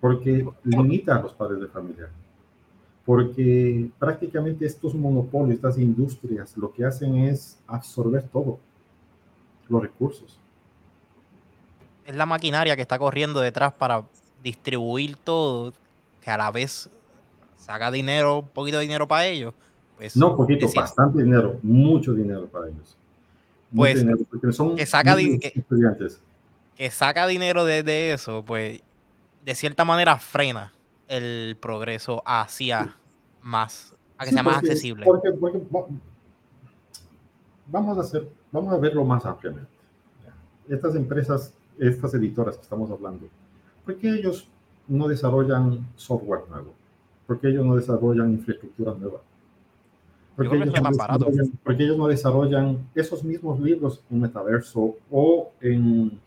Porque 0.00 0.48
limita 0.62 1.16
a 1.16 1.22
los 1.22 1.34
padres 1.34 1.60
de 1.60 1.68
familia. 1.68 2.08
Porque 3.04 3.90
prácticamente 3.98 4.64
estos 4.64 4.94
monopolios, 4.94 5.56
estas 5.56 5.78
industrias, 5.78 6.56
lo 6.56 6.72
que 6.72 6.84
hacen 6.84 7.16
es 7.16 7.58
absorber 7.66 8.22
todo, 8.28 8.58
los 9.68 9.82
recursos. 9.82 10.38
Es 12.06 12.14
la 12.14 12.26
maquinaria 12.26 12.76
que 12.76 12.82
está 12.82 12.98
corriendo 12.98 13.40
detrás 13.40 13.72
para 13.72 14.04
distribuir 14.42 15.16
todo, 15.16 15.72
que 16.20 16.30
a 16.30 16.38
la 16.38 16.50
vez 16.50 16.88
saca 17.56 17.90
dinero, 17.90 18.40
un 18.40 18.48
poquito 18.48 18.78
de 18.78 18.82
dinero 18.82 19.08
para 19.08 19.26
ellos. 19.26 19.54
Pues, 19.96 20.16
no, 20.16 20.36
poquito, 20.36 20.66
bastante 20.74 21.22
dinero, 21.22 21.58
mucho 21.62 22.12
dinero 22.12 22.46
para 22.46 22.68
ellos. 22.68 22.96
Pues, 23.74 24.04
son 24.54 24.76
que 24.76 24.86
saca, 24.86 25.16
estudiantes. 25.18 26.20
que 26.76 26.90
saca 26.90 27.26
dinero 27.26 27.64
de, 27.64 28.12
eso, 28.12 28.44
pues, 28.44 28.82
de 29.44 29.54
cierta 29.54 29.84
manera 29.84 30.18
frena 30.18 30.73
el 31.08 31.56
progreso 31.60 32.22
hacia 32.26 32.96
más, 33.42 33.94
a 34.18 34.24
que 34.24 34.32
sea 34.32 34.42
más 34.42 34.58
accesible. 34.58 35.04
Porque, 35.04 35.30
vamos 37.66 37.98
a 37.98 38.00
hacer, 38.00 38.28
vamos 38.52 38.72
a 38.72 38.78
verlo 38.78 39.04
más 39.04 39.24
ampliamente. 39.24 39.70
Estas 40.68 40.94
empresas, 40.94 41.54
estas 41.78 42.14
editoras 42.14 42.56
que 42.56 42.62
estamos 42.62 42.90
hablando, 42.90 43.28
¿por 43.84 43.96
qué 43.96 44.08
ellos 44.08 44.48
no 44.88 45.08
desarrollan 45.08 45.86
software 45.96 46.42
nuevo? 46.48 46.74
porque 47.26 47.48
ellos 47.48 47.64
no 47.64 47.76
desarrollan 47.76 48.32
infraestructura 48.32 48.94
nueva. 48.94 49.20
Porque 50.36 50.56
ellos, 50.56 50.66
no 50.66 50.90
porque 51.62 51.84
ellos, 51.84 51.96
no 51.96 52.08
desarrollan 52.08 52.88
esos 52.94 53.22
mismos 53.22 53.60
libros 53.60 54.02
en 54.10 54.20
metaverso 54.20 54.96
o 55.10 55.52
en, 55.60 56.18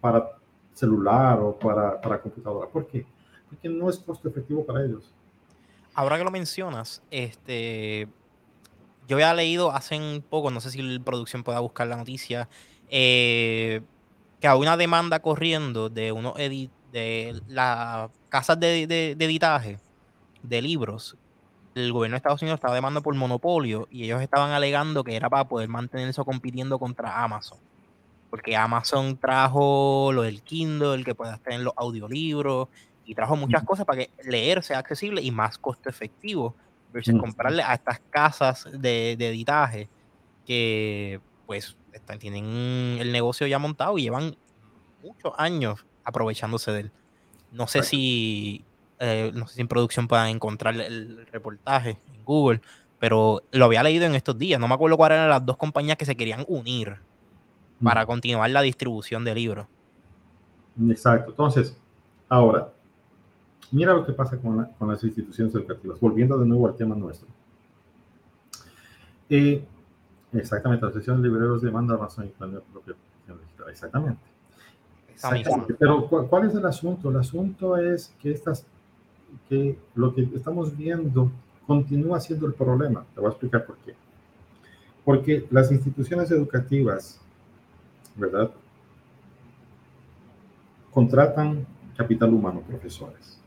para 0.00 0.32
celular 0.74 1.40
o 1.40 1.58
para, 1.58 1.98
para 1.98 2.20
computadora. 2.20 2.68
¿Por 2.68 2.86
qué? 2.86 3.06
Porque 3.48 3.68
no 3.68 3.88
es 3.88 3.98
costo 3.98 4.28
efectivo 4.28 4.64
para 4.64 4.84
ellos. 4.84 5.12
Ahora 5.94 6.18
que 6.18 6.24
lo 6.24 6.30
mencionas, 6.30 7.02
este, 7.10 8.08
yo 9.06 9.16
había 9.16 9.32
leído 9.34 9.70
hace 9.70 9.96
un 9.96 10.22
poco, 10.22 10.50
no 10.50 10.60
sé 10.60 10.70
si 10.70 10.82
la 10.82 11.02
producción 11.02 11.44
pueda 11.44 11.60
buscar 11.60 11.86
la 11.86 11.96
noticia, 11.96 12.48
eh, 12.88 13.80
que 14.40 14.48
hay 14.48 14.58
una 14.58 14.76
demanda 14.76 15.20
corriendo 15.20 15.88
de 15.88 16.10
uno 16.12 16.34
de 16.34 17.40
las 17.48 18.10
casas 18.28 18.58
de, 18.58 18.86
de, 18.86 19.14
de 19.14 19.24
editaje 19.24 19.78
de 20.42 20.62
libros, 20.62 21.16
el 21.74 21.92
gobierno 21.92 22.14
de 22.14 22.18
Estados 22.18 22.42
Unidos 22.42 22.58
estaba 22.58 22.74
demandando 22.74 23.02
por 23.02 23.14
monopolio 23.14 23.88
y 23.90 24.04
ellos 24.04 24.22
estaban 24.22 24.52
alegando 24.52 25.02
que 25.02 25.16
era 25.16 25.28
para 25.28 25.48
poder 25.48 25.68
mantenerse 25.68 26.22
compitiendo 26.24 26.78
contra 26.78 27.22
Amazon. 27.24 27.58
Porque 28.30 28.56
Amazon 28.56 29.16
trajo 29.16 30.10
lo 30.12 30.22
del 30.22 30.42
Kindle, 30.42 30.94
el 30.94 31.04
que 31.04 31.14
puedas 31.14 31.40
tener 31.40 31.60
los 31.60 31.74
audiolibros 31.76 32.68
y 33.04 33.14
trajo 33.14 33.36
muchas 33.36 33.62
cosas 33.64 33.84
para 33.84 34.00
que 34.00 34.10
leer 34.24 34.62
sea 34.62 34.78
accesible 34.78 35.22
y 35.22 35.30
más 35.30 35.58
costo 35.58 35.88
efectivo 35.88 36.54
versus 36.92 37.18
comprarle 37.18 37.62
a 37.62 37.74
estas 37.74 38.00
casas 38.10 38.68
de, 38.72 39.12
editaje 39.12 39.88
que 40.46 41.20
pues 41.46 41.76
están, 41.92 42.18
tienen 42.18 42.96
el 43.00 43.12
negocio 43.12 43.46
ya 43.46 43.58
montado 43.58 43.98
y 43.98 44.02
llevan 44.02 44.36
muchos 45.02 45.32
años 45.36 45.84
aprovechándose 46.04 46.72
de 46.72 46.80
él. 46.80 46.92
No 47.50 47.66
sé 47.66 47.82
si 47.82 48.64
eh, 48.98 49.32
no 49.34 49.46
sé 49.46 49.56
si 49.56 49.60
en 49.60 49.68
producción 49.68 50.08
puedan 50.08 50.28
encontrar 50.28 50.76
el 50.76 51.26
reportaje 51.32 51.98
en 52.14 52.24
Google, 52.24 52.60
pero 52.98 53.42
lo 53.50 53.64
había 53.66 53.82
leído 53.82 54.06
en 54.06 54.14
estos 54.14 54.38
días. 54.38 54.60
No 54.60 54.68
me 54.68 54.74
acuerdo 54.74 54.96
cuáles 54.96 55.16
eran 55.16 55.30
las 55.30 55.44
dos 55.44 55.56
compañías 55.56 55.96
que 55.98 56.04
se 56.06 56.16
querían 56.16 56.44
unir 56.48 56.96
para 57.82 58.06
continuar 58.06 58.50
la 58.50 58.62
distribución 58.62 59.24
de 59.24 59.34
libros. 59.34 59.66
Exacto. 60.88 61.32
Entonces, 61.32 61.76
ahora, 62.28 62.72
mira 63.74 63.92
lo 63.92 64.06
que 64.06 64.12
pasa 64.12 64.38
con, 64.38 64.68
las 64.88 65.04
instituciones 65.04 65.54
educativas. 65.54 65.98
Volviendo 65.98 66.38
de 66.38 66.46
nuevo 66.46 66.68
al 66.68 66.76
tema 66.76 66.94
nuestro. 66.94 67.26
Eh, 69.28 69.64
exactamente, 70.32 70.86
la 70.86 70.92
sesión 70.92 71.20
de 71.20 71.28
libreros 71.28 71.60
demanda 71.60 71.96
razón 71.96 72.26
y 72.26 72.28
propia 72.28 72.94
Exactamente. 73.68 74.20
Exactamente. 75.12 75.74
Pero 75.74 76.06
¿cuál 76.06 76.48
es 76.48 76.54
el 76.54 76.64
asunto? 76.66 77.10
El 77.10 77.16
asunto 77.16 77.76
es 77.76 78.14
que 78.20 78.30
estas 78.30 78.66
que 79.48 79.76
lo 79.96 80.14
que 80.14 80.28
estamos 80.34 80.76
viendo 80.76 81.32
continúa 81.66 82.20
siendo 82.20 82.46
el 82.46 82.54
problema. 82.54 83.04
Te 83.14 83.20
voy 83.20 83.28
a 83.28 83.30
explicar 83.30 83.66
por 83.66 83.76
qué. 83.78 83.94
Porque 85.04 85.46
las 85.50 85.72
instituciones 85.72 86.30
educativas, 86.30 87.20
¿verdad? 88.14 88.50
Contratan 90.92 91.66
capital 91.96 92.32
humano, 92.32 92.60
profesores. 92.60 93.43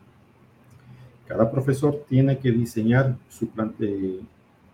Cada 1.27 1.51
profesor 1.51 2.05
tiene 2.07 2.37
que 2.39 2.51
diseñar 2.51 3.15
su 3.27 3.49
plan 3.49 3.73
de 3.77 4.21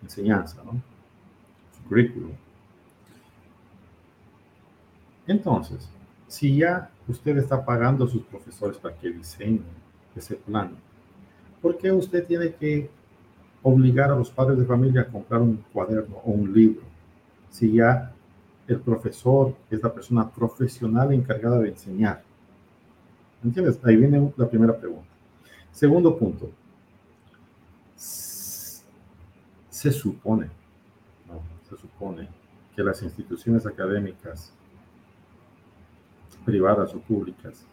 enseñanza. 0.01 0.61
Su 0.61 1.89
currículum. 1.89 2.31
Entonces, 5.25 5.89
si 6.27 6.57
ya 6.57 6.89
usted 7.07 7.37
está 7.37 7.63
pagando 7.63 8.05
a 8.05 8.07
sus 8.07 8.23
profesores 8.23 8.77
para 8.77 8.95
que 8.95 9.09
diseñen 9.09 9.63
ese 10.15 10.35
plan, 10.35 10.71
¿por 11.61 11.77
qué 11.77 11.91
usted 11.91 12.25
tiene 12.25 12.53
que 12.53 12.89
obligar 13.63 14.11
a 14.11 14.15
los 14.15 14.29
padres 14.29 14.59
de 14.59 14.65
familia 14.65 15.01
a 15.01 15.07
comprar 15.07 15.41
un 15.41 15.63
cuaderno 15.71 16.17
o 16.17 16.31
un 16.31 16.53
libro 16.53 16.83
si 17.49 17.73
ya 17.73 18.11
el 18.67 18.79
profesor 18.79 19.55
es 19.69 19.81
la 19.81 19.93
persona 19.93 20.29
profesional 20.29 21.13
encargada 21.13 21.59
de 21.59 21.69
enseñar? 21.69 22.21
¿Entiendes? 23.43 23.79
Ahí 23.83 23.95
viene 23.95 24.31
la 24.37 24.49
primera 24.49 24.77
pregunta. 24.77 25.12
Segundo 25.73 26.17
punto. 26.17 26.49
Se 27.95 29.91
supone, 29.91 30.49
se 31.67 31.75
supone 31.75 32.29
que 32.73 32.83
las 32.83 33.01
instituciones 33.01 33.65
académicas 33.65 34.53
privadas 36.45 36.93
o 36.93 36.99
públicas 36.99 37.65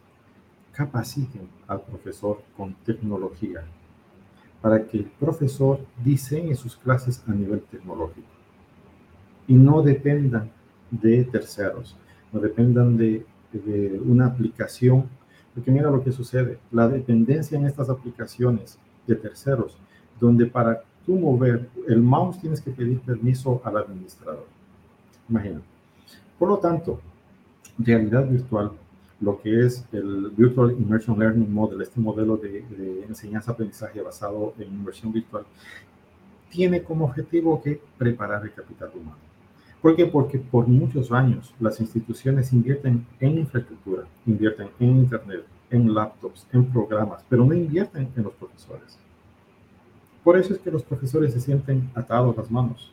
capaciten 0.72 1.48
al 1.68 1.82
profesor 1.82 2.42
con 2.57 2.74
tecnología 2.84 3.62
para 4.61 4.84
que 4.86 4.98
el 4.98 5.05
profesor 5.05 5.80
diseñe 6.03 6.55
sus 6.55 6.76
clases 6.76 7.22
a 7.26 7.32
nivel 7.32 7.62
tecnológico 7.62 8.28
y 9.46 9.55
no 9.55 9.82
dependan 9.82 10.51
de 10.90 11.24
terceros, 11.24 11.96
no 12.32 12.40
dependan 12.40 12.96
de, 12.96 13.26
una 14.05 14.26
aplicación, 14.26 15.09
porque 15.55 15.70
mira 15.70 15.90
lo 15.90 16.03
que 16.03 16.12
sucede, 16.12 16.59
la 16.70 16.88
dependencia 16.88 17.59
en 17.59 17.66
estas 17.66 17.88
aplicaciones 17.90 18.78
de 19.07 19.16
terceros, 19.16 19.76
donde 20.18 20.46
para 20.46 20.82
tú 21.05 21.14
mover 21.18 21.68
el 21.88 22.01
mouse 22.01 22.40
tienes 22.40 22.61
que 22.61 22.70
pedir 22.70 23.01
permiso 23.01 23.61
al 23.64 23.78
administrador. 23.78 24.46
Imagina. 25.28 25.61
Por 26.38 26.48
lo 26.48 26.59
tanto, 26.59 27.01
realidad 27.78 28.28
virtual 28.28 28.72
lo 29.20 29.40
que 29.40 29.66
es 29.66 29.84
el 29.92 30.30
Virtual 30.30 30.72
Immersion 30.72 31.18
Learning 31.18 31.53
Model, 31.53 31.82
este 31.82 32.01
modelo 32.01 32.36
de, 32.36 32.64
enseñanza-aprendizaje 33.07 34.01
basado 34.01 34.55
en 34.59 34.68
inversión 34.68 35.12
virtual, 35.12 35.44
tiene 36.48 36.82
como 36.82 37.05
objetivo 37.05 37.62
que 37.62 37.80
preparar 37.98 38.42
el 38.44 38.53
capital 38.53 38.90
humano. 38.94 39.30
¿Por 39.81 39.97
qué? 39.97 40.07
Porque 40.07 40.39
por 40.39 40.66
muchos 40.68 41.11
años 41.11 41.55
las 41.59 41.81
instituciones 41.81 42.53
invierten 42.53 43.07
en 43.18 43.39
infraestructura, 43.39 44.05
invierten 44.26 44.68
en 44.78 44.91
Internet, 44.99 45.45
en 45.70 45.95
laptops, 45.95 46.47
en 46.53 46.66
programas, 46.66 47.24
pero 47.28 47.45
no 47.45 47.55
invierten 47.55 48.09
en 48.14 48.22
los 48.22 48.35
profesores. 48.35 48.99
Por 50.22 50.37
eso 50.37 50.53
es 50.53 50.61
que 50.61 50.70
los 50.70 50.83
profesores 50.83 51.33
se 51.33 51.41
sienten 51.41 51.91
atados 51.95 52.37
las 52.37 52.51
manos, 52.51 52.93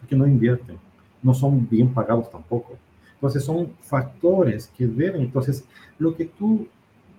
porque 0.00 0.16
no 0.16 0.26
invierten, 0.26 0.76
no 1.22 1.32
son 1.34 1.68
bien 1.68 1.94
pagados 1.94 2.28
tampoco. 2.30 2.76
Entonces 3.14 3.44
son 3.44 3.72
factores 3.80 4.66
que 4.76 4.86
deben, 4.86 5.22
entonces 5.22 5.64
lo 5.98 6.16
que 6.16 6.24
tú 6.24 6.66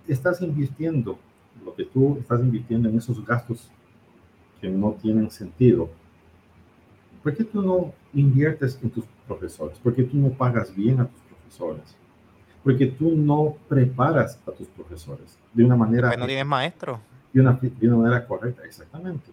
estás 0.08 0.42
invirtiendo, 0.42 1.18
lo 1.64 1.74
que 1.74 1.86
tú 1.86 2.18
estás 2.20 2.42
invirtiendo 2.42 2.90
en 2.90 2.98
esos 2.98 3.26
gastos 3.26 3.72
que 4.60 4.70
no 4.70 4.92
tienen 5.02 5.32
sentido, 5.32 5.90
¿por 7.24 7.34
qué 7.34 7.46
tú 7.46 7.62
no 7.62 7.94
inviertes 8.16 8.80
en 8.82 8.90
tus 8.90 9.06
profesores? 9.28 9.78
¿Por 9.80 9.94
qué 9.94 10.04
tú 10.04 10.18
no 10.18 10.30
pagas 10.30 10.76
bien 10.76 11.00
a 11.00 11.08
tus 11.08 11.22
profesores? 11.22 11.96
Porque 12.64 12.88
tú 12.88 13.16
no 13.16 13.56
preparas 13.70 14.40
a 14.48 14.52
tus 14.52 14.68
profesores 14.68 15.38
de 15.54 15.64
una 15.64 15.76
manera... 15.76 16.10
Porque 16.10 16.20
no 16.20 16.28
tienes 16.28 16.46
maestro. 16.46 17.00
De 17.32 17.42
una, 17.42 17.54
de 17.62 17.88
una 17.88 17.98
manera 17.98 18.26
correcta, 18.26 18.64
exactamente. 18.64 19.30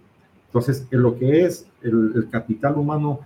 Entonces, 0.53 0.87
en 0.91 1.03
lo 1.03 1.19
que 1.19 1.47
es 1.47 1.67
el, 1.81 2.29
capital 2.31 2.77
humano, 2.77 3.21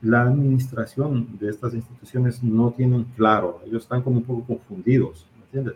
la 0.00 0.22
administración 0.22 1.38
de 1.38 1.48
estas 1.48 1.74
instituciones 1.74 2.42
no 2.42 2.72
tienen 2.72 3.04
claro, 3.16 3.60
ellos 3.64 3.84
están 3.84 4.02
como 4.02 4.16
un 4.16 4.24
poco 4.24 4.44
confundidos, 4.44 5.28
¿me 5.38 5.44
entiendes? 5.44 5.74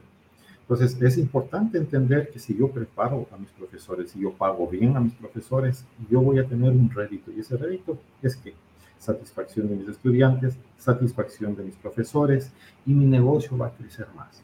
Entonces, 0.63 1.01
es 1.01 1.17
importante 1.17 1.79
entender 1.79 2.29
que 2.33 2.41
si 2.41 2.59
yo 2.59 2.69
preparo 2.69 3.29
a 3.31 3.37
mis 3.37 3.51
profesores, 3.51 4.11
si 4.11 4.21
yo 4.21 4.33
pago 4.33 4.67
bien 4.67 4.97
a 4.97 5.01
mis 5.01 5.13
profesores, 5.13 5.85
yo 6.11 6.21
voy 6.21 6.41
a 6.41 6.45
tener 6.45 6.73
un 6.73 6.91
rédito. 6.91 7.31
Y 7.31 7.39
ese 7.39 7.57
rédito 7.57 7.97
es 8.21 8.35
que 8.35 8.53
satisfacción 8.99 9.69
de 9.69 9.77
mis 9.77 9.89
estudiantes, 9.89 10.57
satisfacción 10.79 11.55
de 11.57 11.65
mis 11.65 11.77
profesores 11.77 12.51
y 12.85 12.93
mi 12.93 13.07
negocio 13.07 13.57
va 13.57 13.69
a 13.69 13.71
crecer 13.71 14.07
más. 14.15 14.43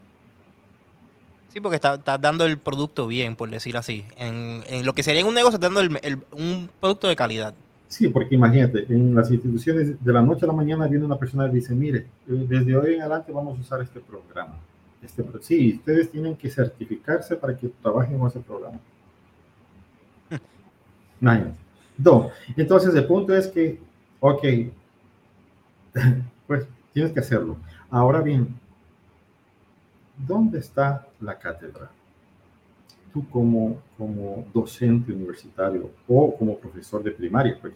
Sí, 1.52 1.60
porque 1.60 1.76
estás 1.76 1.98
está 1.98 2.16
dando 2.16 2.46
el 2.46 2.58
producto 2.58 3.06
bien, 3.06 3.36
por 3.36 3.50
decir 3.50 3.76
así. 3.76 4.06
En, 4.16 4.62
en, 4.68 4.86
lo 4.86 4.94
que 4.94 5.02
sería 5.02 5.26
un 5.26 5.34
negocio, 5.34 5.58
dando 5.58 5.80
el, 5.80 6.18
un 6.32 6.70
producto 6.80 7.08
de 7.08 7.16
calidad. 7.16 7.54
Sí, 7.88 8.08
porque 8.08 8.34
imagínate, 8.36 8.86
en 8.88 9.14
las 9.14 9.30
instituciones 9.30 10.02
de 10.02 10.12
la 10.14 10.22
noche 10.22 10.46
a 10.46 10.48
la 10.48 10.54
mañana 10.54 10.86
viene 10.86 11.04
una 11.04 11.18
persona 11.18 11.46
y 11.48 11.50
dice, 11.50 11.74
mire, 11.74 11.98
eh, 12.26 12.46
desde 12.48 12.74
hoy 12.74 12.94
en 12.94 13.02
adelante 13.02 13.32
vamos 13.32 13.58
a 13.58 13.60
usar 13.60 13.82
este 13.82 14.00
programa. 14.00 14.54
Este, 15.02 15.22
sí, 15.42 15.74
ustedes 15.76 16.10
tienen 16.10 16.36
que 16.36 16.48
certificarse 16.48 17.36
para 17.36 17.54
que 17.54 17.68
trabajen 17.82 18.18
con 18.18 18.28
ese 18.28 18.40
programa. 18.40 18.78
Dos. 21.98 22.32
Entonces, 22.56 22.94
el 22.94 23.04
punto 23.04 23.36
es 23.36 23.48
que, 23.48 23.78
ok, 24.22 24.42
pues 26.46 26.66
tienes 26.92 27.12
que 27.12 27.20
hacerlo. 27.20 27.56
Ahora 27.90 28.20
bien, 28.20 28.54
¿dónde 30.16 30.60
está 30.60 31.08
la 31.20 31.36
cátedra? 31.38 31.90
Tú 33.12 33.28
como, 33.28 33.82
como 33.98 34.46
docente 34.54 35.12
universitario 35.12 35.90
o 36.06 36.34
como 36.36 36.56
profesor 36.56 37.02
de 37.02 37.10
primaria, 37.10 37.58
pues 37.60 37.74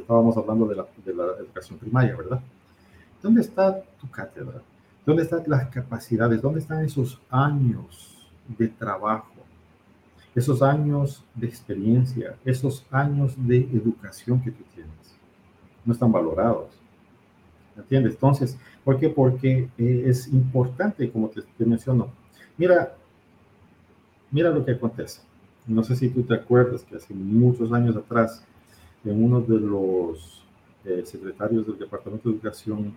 estábamos 0.00 0.36
hablando 0.36 0.66
de 0.66 0.76
la, 0.76 0.86
de 1.04 1.14
la 1.14 1.24
educación 1.38 1.78
primaria, 1.78 2.16
¿verdad? 2.16 2.40
¿Dónde 3.22 3.42
está 3.42 3.80
tu 4.00 4.10
cátedra? 4.10 4.62
¿Dónde 5.04 5.24
están 5.24 5.42
las 5.46 5.68
capacidades? 5.68 6.40
¿Dónde 6.40 6.60
están 6.60 6.84
esos 6.84 7.20
años 7.28 8.30
de 8.48 8.66
trabajo? 8.66 9.30
Esos 10.34 10.62
años 10.62 11.22
de 11.34 11.46
experiencia, 11.46 12.34
esos 12.46 12.86
años 12.90 13.34
de 13.36 13.58
educación 13.58 14.40
que 14.40 14.50
tú 14.50 14.64
tienes. 14.74 15.01
No 15.84 15.92
están 15.92 16.12
valorados. 16.12 16.68
¿Entiendes? 17.76 18.14
Entonces, 18.14 18.58
¿por 18.84 18.98
qué? 18.98 19.08
Porque 19.08 19.68
eh, 19.78 20.02
es 20.06 20.28
importante, 20.28 21.10
como 21.10 21.28
te, 21.28 21.42
te, 21.42 21.64
menciono. 21.64 22.10
Mira, 22.56 22.94
mira 24.30 24.50
lo 24.50 24.64
que 24.64 24.72
acontece. 24.72 25.20
No 25.66 25.82
sé 25.82 25.96
si 25.96 26.08
tú 26.08 26.22
te 26.22 26.34
acuerdas 26.34 26.82
que 26.82 26.96
hace 26.96 27.14
muchos 27.14 27.72
años 27.72 27.96
atrás, 27.96 28.44
en 29.04 29.24
uno 29.24 29.40
de 29.40 29.58
los 29.58 30.44
eh, 30.84 31.02
secretarios 31.04 31.66
del 31.66 31.78
Departamento 31.78 32.28
de 32.28 32.34
Educación, 32.34 32.94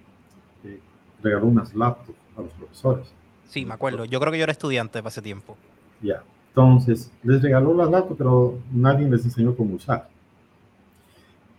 eh, 0.64 0.80
regaló 1.22 1.48
unas 1.48 1.74
laptops 1.74 2.18
a 2.38 2.42
los 2.42 2.52
profesores. 2.54 3.08
Sí, 3.48 3.66
me 3.66 3.74
acuerdo. 3.74 4.06
Yo 4.06 4.20
creo 4.20 4.32
que 4.32 4.40
yo 4.40 4.44
era 4.44 4.52
estudiante 4.52 5.00
hace 5.04 5.22
tiempo. 5.22 5.56
Ya. 6.02 6.24
Entonces, 6.50 7.12
les 7.24 7.42
regaló 7.42 7.74
las 7.74 7.90
laptops, 7.90 8.18
pero 8.18 8.58
nadie 8.72 9.10
les 9.10 9.24
enseñó 9.26 9.56
cómo 9.56 9.76
usar. 9.76 10.10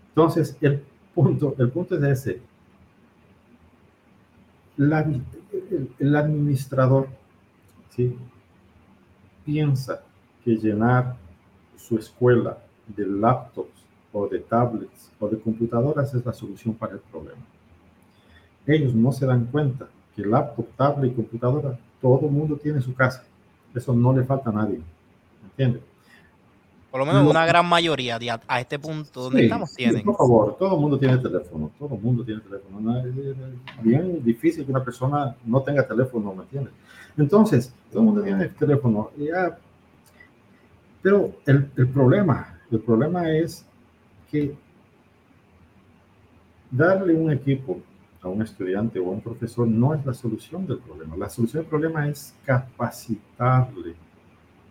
Entonces, 0.09 0.57
el 0.61 0.83
punto, 1.17 1.55
el 1.59 1.71
punto 1.71 1.97
es 1.97 2.03
ese 2.03 2.43
el, 4.79 6.17
administrador 6.17 7.09
¿sí? 7.91 8.17
piensa 9.45 10.03
que 10.45 10.57
llenar 10.57 11.17
su 11.77 11.97
escuela 11.97 12.59
de 12.87 13.07
laptops 13.07 13.71
o 14.13 14.29
de 14.29 14.41
tablets 14.41 15.11
o 15.19 15.29
de 15.29 15.39
computadoras 15.39 16.13
es 16.15 16.25
la 16.25 16.33
solución 16.33 16.75
para 16.75 16.95
el 16.95 17.01
problema. 17.01 17.41
Ellos 18.67 18.95
no 18.95 19.13
se 19.13 19.27
dan 19.27 19.47
cuenta 19.47 19.89
que 20.15 20.25
laptop, 20.25 20.67
tablet 20.77 21.13
y 21.13 21.15
computadora, 21.15 21.79
todo 22.01 22.27
el 22.27 22.33
mundo 22.33 22.57
tiene 22.57 22.79
en 22.79 22.85
su 22.85 22.95
casa. 22.95 23.25
Eso 23.75 23.95
no 23.95 24.13
le 24.15 24.25
falta 24.25 24.51
a 24.51 24.53
nadie. 24.53 24.81
¿Entiendes? 25.45 25.83
Por 26.97 27.07
lo 27.07 27.13
menos 27.13 27.29
una 27.29 27.45
gran 27.45 27.69
mayoría 27.69 28.19
a 28.49 28.59
este 28.59 28.79
punto 28.79 29.25
donde 29.25 29.45
estamos 29.45 29.75
tienen. 29.75 30.03
Por 30.03 30.17
favor, 30.17 30.57
todo 30.59 30.77
el 30.77 30.81
mundo 30.81 30.99
tiene 30.99 31.19
teléfono, 31.19 31.71
todo 31.79 31.95
el 31.95 32.01
mundo 32.01 32.25
tiene 32.25 32.41
teléfono. 32.41 33.05
es 33.05 33.83
bien 33.83 34.25
difícil 34.25 34.65
que 34.65 34.71
una 34.71 34.83
persona 34.83 35.37
no 35.45 35.61
tenga 35.61 35.87
teléfono, 35.87 36.35
¿me 36.35 36.45
entiendes? 36.45 36.73
Entonces, 37.19 37.71
todo 37.91 38.01
el 38.01 38.07
mundo 38.07 38.23
tiene 38.23 38.49
teléfono. 38.49 39.11
Ya, 39.19 39.59
pero 41.03 41.35
el, 41.45 41.71
el 41.77 41.89
problema, 41.89 42.59
el 42.71 42.81
problema 42.81 43.31
es 43.31 43.67
que 44.31 44.57
darle 46.71 47.13
un 47.13 47.31
equipo 47.31 47.79
a 48.23 48.29
un 48.29 48.41
estudiante 48.41 48.99
o 48.99 49.09
a 49.09 49.11
un 49.11 49.21
profesor 49.21 49.69
no 49.69 49.93
es 49.93 50.07
la 50.07 50.15
solución 50.15 50.67
del 50.67 50.79
problema. 50.79 51.15
La 51.15 51.29
solución 51.29 51.63
del 51.63 51.69
problema 51.69 52.09
es 52.09 52.35
capacitarle 52.47 54.06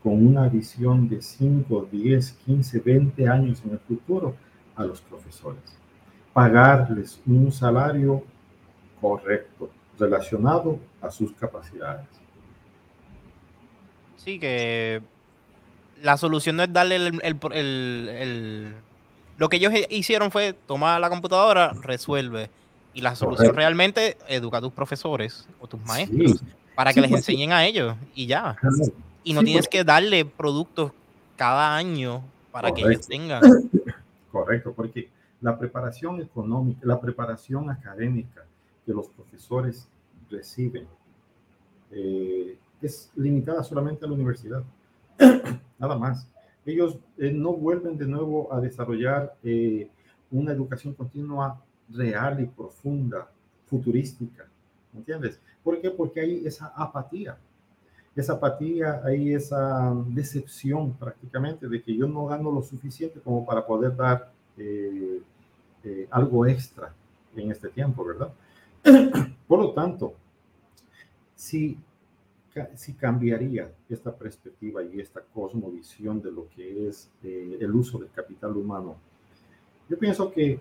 con 0.05 0.23
una 0.23 0.47
visión 0.47 1.09
de 1.09 1.19
5, 1.19 1.87
10, 1.91 2.31
15, 2.45 2.79
20 2.79 3.27
años 3.27 3.63
en 3.65 3.71
el 3.71 3.79
futuro 3.79 4.35
a 4.75 4.83
los 4.83 5.01
profesores. 5.01 5.63
Pagarles 6.31 7.19
un 7.25 7.51
salario 7.51 8.23
correcto, 9.01 9.71
relacionado 9.97 10.77
a 11.01 11.09
sus 11.09 11.33
capacidades. 11.33 12.05
Sí, 14.17 14.37
que 14.37 15.01
la 16.03 16.17
solución 16.17 16.57
no 16.57 16.61
es 16.61 16.71
darle 16.71 16.97
el, 16.97 17.19
el, 17.23 18.75
lo 19.39 19.49
que 19.49 19.57
ellos 19.57 19.73
hicieron 19.89 20.29
fue 20.29 20.53
tomar 20.53 21.01
la 21.01 21.09
computadora, 21.09 21.73
resuelve. 21.81 22.51
Y 22.93 23.01
la 23.01 23.15
solución 23.15 23.55
realmente 23.55 24.17
educa 24.27 24.59
a 24.59 24.61
tus 24.61 24.71
profesores 24.71 25.47
o 25.59 25.65
tus 25.65 25.81
maestros 25.81 26.43
para 26.75 26.93
que 26.93 27.01
les 27.01 27.11
enseñen 27.11 27.53
a 27.53 27.65
ellos 27.65 27.95
y 28.13 28.27
ya. 28.27 28.55
Y 29.25 29.33
no 29.33 29.43
tienes 29.43 29.67
que 29.67 29.83
darle 29.83 30.23
productos 30.23 30.91
cada 31.35 31.75
año 31.75 32.23
para 32.51 32.71
que 32.71 32.81
ellos 32.81 33.07
tengan. 33.07 33.41
Correcto, 34.31 34.71
porque 34.73 35.09
la 35.41 35.57
preparación 35.57 36.21
económica, 36.21 36.79
la 36.83 37.01
preparación 37.01 37.69
académica 37.69 38.45
que 38.85 38.93
los 38.93 39.07
profesores 39.07 39.87
reciben 40.29 40.87
eh, 41.91 42.57
es 42.81 43.11
limitada 43.15 43.63
solamente 43.63 44.05
a 44.05 44.07
la 44.07 44.13
universidad. 44.13 44.63
Nada 45.79 45.97
más. 45.97 46.27
Ellos 46.65 46.97
eh, 47.17 47.31
no 47.31 47.53
vuelven 47.53 47.97
de 47.97 48.07
nuevo 48.07 48.53
a 48.53 48.61
desarrollar 48.61 49.35
eh, 49.43 49.89
una 50.31 50.51
educación 50.51 50.93
continua 50.93 51.59
real 51.89 52.41
y 52.41 52.45
profunda, 52.45 53.27
futurística. 53.65 54.45
¿Entiendes? 54.95 55.39
¿Por 55.63 55.81
qué? 55.81 55.89
Porque 55.89 56.21
hay 56.21 56.45
esa 56.45 56.67
apatía 56.75 57.37
esa 58.15 58.33
apatía, 58.33 59.01
hay 59.03 59.33
esa 59.33 59.93
decepción 60.07 60.93
prácticamente 60.93 61.67
de 61.67 61.81
que 61.81 61.95
yo 61.95 62.07
no 62.07 62.25
gano 62.27 62.49
lo 62.49 62.61
suficiente 62.61 63.19
como 63.19 63.45
para 63.45 63.65
poder 63.65 63.95
dar 63.95 64.31
eh, 64.57 65.21
eh, 65.83 66.07
algo 66.09 66.45
extra 66.45 66.93
en 67.35 67.51
este 67.51 67.67
tiempo, 67.69 68.05
¿verdad? 68.05 68.31
Por 69.47 69.59
lo 69.59 69.71
tanto, 69.73 70.13
si, 71.35 71.77
si 72.75 72.93
cambiaría 72.93 73.69
esta 73.89 74.15
perspectiva 74.15 74.81
y 74.81 75.01
esta 75.01 75.21
cosmovisión 75.33 76.21
de 76.21 76.31
lo 76.31 76.47
que 76.55 76.87
es 76.87 77.09
eh, 77.21 77.57
el 77.59 77.75
uso 77.75 77.99
del 77.99 78.09
capital 78.11 78.55
humano, 78.55 78.95
yo 79.89 79.99
pienso 79.99 80.31
que 80.31 80.59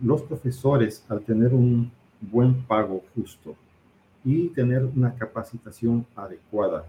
los 0.00 0.22
profesores, 0.22 1.04
al 1.08 1.22
tener 1.22 1.52
un 1.52 1.90
buen 2.20 2.62
pago 2.62 3.02
justo, 3.14 3.56
y 4.24 4.48
tener 4.48 4.84
una 4.84 5.14
capacitación 5.14 6.06
adecuada. 6.14 6.84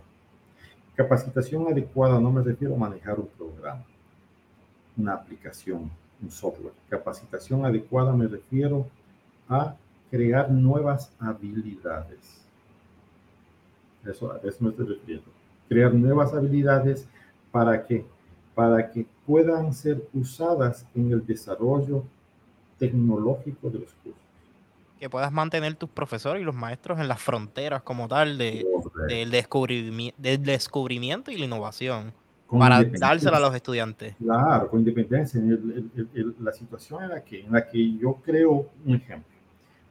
Capacitación 0.95 1.67
adecuada 1.67 2.19
no 2.19 2.31
me 2.31 2.43
refiero 2.43 2.75
a 2.75 2.77
manejar 2.77 3.19
un 3.19 3.27
programa, 3.27 3.83
una 4.95 5.13
aplicación, 5.13 5.89
un 6.21 6.31
software. 6.31 6.73
Capacitación 6.89 7.65
adecuada 7.65 8.13
me 8.13 8.27
refiero 8.27 8.85
a 9.49 9.75
crear 10.11 10.51
nuevas 10.51 11.11
habilidades. 11.19 12.41
Eso, 14.05 14.31
a 14.31 14.37
eso 14.37 14.57
me 14.59 14.69
estoy 14.69 14.85
refiriendo. 14.85 15.25
Crear 15.67 15.93
nuevas 15.93 16.33
habilidades 16.33 17.07
para 17.51 17.85
que, 17.85 18.05
para 18.53 18.91
que 18.91 19.07
puedan 19.25 19.73
ser 19.73 20.07
usadas 20.13 20.85
en 20.93 21.11
el 21.11 21.25
desarrollo 21.25 22.03
tecnológico 22.77 23.69
de 23.69 23.79
los 23.79 23.93
cursos 24.03 24.22
que 25.03 25.09
puedas 25.09 25.33
mantener 25.33 25.75
tus 25.75 25.89
profesores 25.89 26.41
y 26.41 26.45
los 26.45 26.55
maestros 26.55 26.97
en 26.97 27.09
las 27.09 27.21
fronteras 27.21 27.81
como 27.81 28.07
tal 28.07 28.37
de, 28.37 28.65
del, 29.09 29.31
descubrimiento, 29.31 30.15
del 30.17 30.41
descubrimiento 30.41 31.29
y 31.29 31.35
la 31.35 31.43
innovación 31.43 32.13
para 32.47 32.81
dársela 32.85 33.35
a 33.35 33.39
los 33.41 33.53
estudiantes. 33.53 34.15
Claro, 34.15 34.69
con 34.69 34.79
independencia. 34.79 35.41
la 36.39 36.53
situación 36.53 37.03
en 37.03 37.09
la, 37.09 37.21
que, 37.21 37.41
en 37.41 37.51
la 37.51 37.67
que 37.67 37.97
yo 37.97 38.13
creo 38.23 38.69
un 38.85 38.95
ejemplo. 38.95 39.35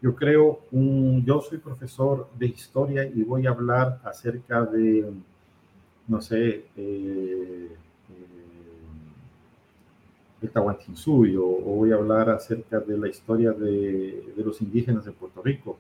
Yo 0.01 0.15
creo 0.17 0.61
un, 0.71 1.23
yo 1.27 1.43
soy 1.43 1.59
profesor 1.59 2.31
de 2.39 2.47
historia 2.47 3.05
y 3.05 3.23
voy 3.23 3.47
a 3.47 3.51
hablar 3.51 4.01
acerca 4.05 4.63
de, 4.63 5.13
no 6.09 6.23
sé, 6.23 6.65
eh, 6.75 7.69
eh, 8.09 8.42
de 10.43 10.49
Tahuantinsuyo, 10.49 11.47
o 11.47 11.77
voy 11.77 11.93
a 11.93 11.95
hablar 11.95 12.29
acerca 12.29 12.81
de 12.81 12.99
la 12.99 13.09
historia 13.09 13.53
de, 13.53 14.35
de 14.37 14.45
los 14.45 14.61
indígenas 14.61 15.05
de 15.05 15.13
Puerto 15.13 15.41
Rico. 15.41 15.79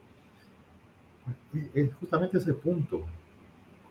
Es 1.74 1.92
justamente 1.94 2.38
ese 2.38 2.54
punto. 2.54 3.02